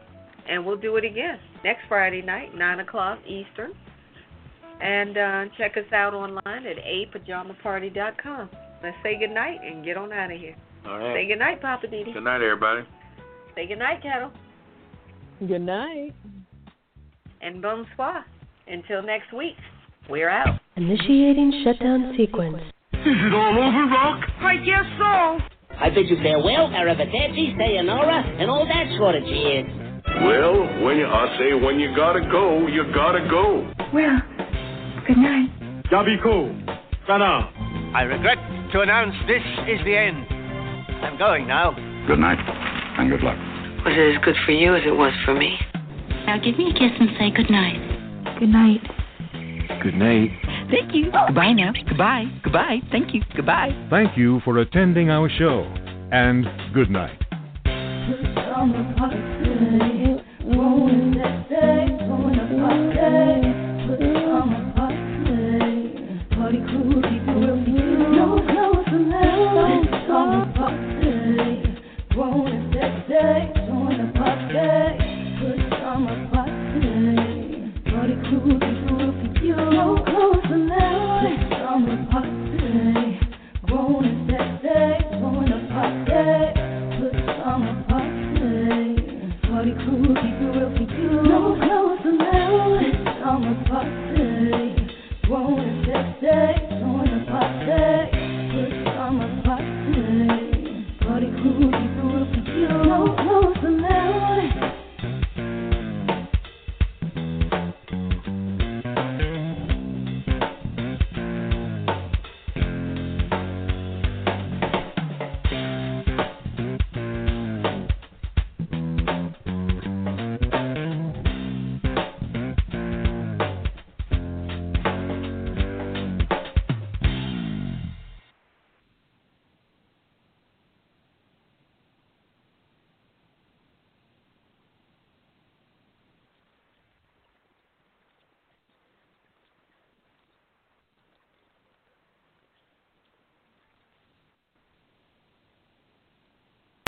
and 0.48 0.64
we'll 0.64 0.76
do 0.76 0.96
it 0.96 1.04
again 1.04 1.38
next 1.64 1.82
Friday 1.88 2.22
night, 2.22 2.54
9 2.54 2.80
o'clock 2.80 3.18
Eastern. 3.26 3.72
And 4.80 5.16
uh, 5.16 5.44
check 5.56 5.76
us 5.76 5.90
out 5.92 6.12
online 6.12 6.66
at 6.66 6.76
apajamaparty.com. 6.76 8.50
Let's 8.82 8.96
say 9.02 9.18
goodnight 9.18 9.60
and 9.64 9.84
get 9.84 9.96
on 9.96 10.12
out 10.12 10.30
of 10.30 10.38
here. 10.38 10.54
All 10.86 10.98
right. 10.98 11.14
Say 11.14 11.20
right. 11.20 11.28
goodnight, 11.28 11.62
Poppa 11.62 11.86
DD. 11.86 12.12
Good 12.12 12.22
night, 12.22 12.42
everybody. 12.42 12.82
Say 13.54 13.66
goodnight, 13.66 14.02
Ketel. 14.02 14.30
Good 15.46 15.62
night. 15.62 16.14
And 17.40 17.62
bonsoir. 17.62 18.24
Until 18.68 19.02
next 19.02 19.32
week, 19.32 19.56
we're 20.10 20.28
out. 20.28 20.60
Initiating 20.76 21.62
shutdown 21.64 22.14
sequence. 22.16 22.62
Is 22.92 23.00
it 23.04 23.32
all 23.32 23.54
over, 23.56 23.86
Rock? 23.86 24.24
I 24.40 24.56
guess 24.56 24.84
so. 24.98 25.38
I 25.78 25.90
bid 25.90 26.08
you 26.08 26.16
farewell, 26.22 26.68
arrivederci, 26.68 27.56
sayonara, 27.56 28.36
and 28.40 28.50
all 28.50 28.66
that 28.66 28.96
sort 28.98 29.14
of 29.14 29.22
jazz. 29.24 29.85
Well, 30.24 30.84
when 30.84 30.96
you, 30.96 31.06
I 31.06 31.36
say 31.38 31.52
when 31.54 31.78
you 31.78 31.94
gotta 31.94 32.20
go, 32.20 32.66
you 32.66 32.84
gotta 32.94 33.26
go. 33.28 33.70
Well, 33.92 34.18
good 35.06 35.18
night. 35.18 35.50
Yabiko. 35.92 36.52
Sana. 37.06 37.50
I 37.94 38.02
regret 38.02 38.38
to 38.72 38.80
announce 38.80 39.14
this 39.28 39.42
is 39.68 39.78
the 39.84 39.96
end. 39.96 40.26
I'm 41.04 41.18
going 41.18 41.46
now. 41.46 41.72
Good 42.06 42.18
night, 42.18 42.38
and 42.98 43.10
good 43.10 43.22
luck. 43.22 43.36
Was 43.84 43.94
it 43.96 44.16
as 44.16 44.24
good 44.24 44.34
for 44.44 44.52
you 44.52 44.74
as 44.74 44.82
it 44.84 44.96
was 44.96 45.12
for 45.24 45.34
me? 45.34 45.56
Now 46.26 46.38
give 46.38 46.58
me 46.58 46.70
a 46.70 46.72
kiss 46.72 46.92
and 46.98 47.10
say 47.18 47.30
good 47.30 47.50
night. 47.50 47.78
Good 48.40 48.48
night. 48.48 48.80
Good 49.82 49.94
night. 49.94 50.30
Thank 50.70 50.94
you. 50.94 51.12
Goodbye 51.12 51.52
now. 51.52 51.72
Goodbye. 51.88 52.24
Goodbye. 52.42 52.80
Thank 52.90 53.14
you. 53.14 53.22
Goodbye. 53.36 53.70
Thank 53.90 54.16
you 54.16 54.40
for 54.44 54.58
attending 54.58 55.10
our 55.10 55.28
show, 55.38 55.62
and 56.10 56.46
good 56.74 56.90
night. 56.90 57.18
Good 57.64 58.34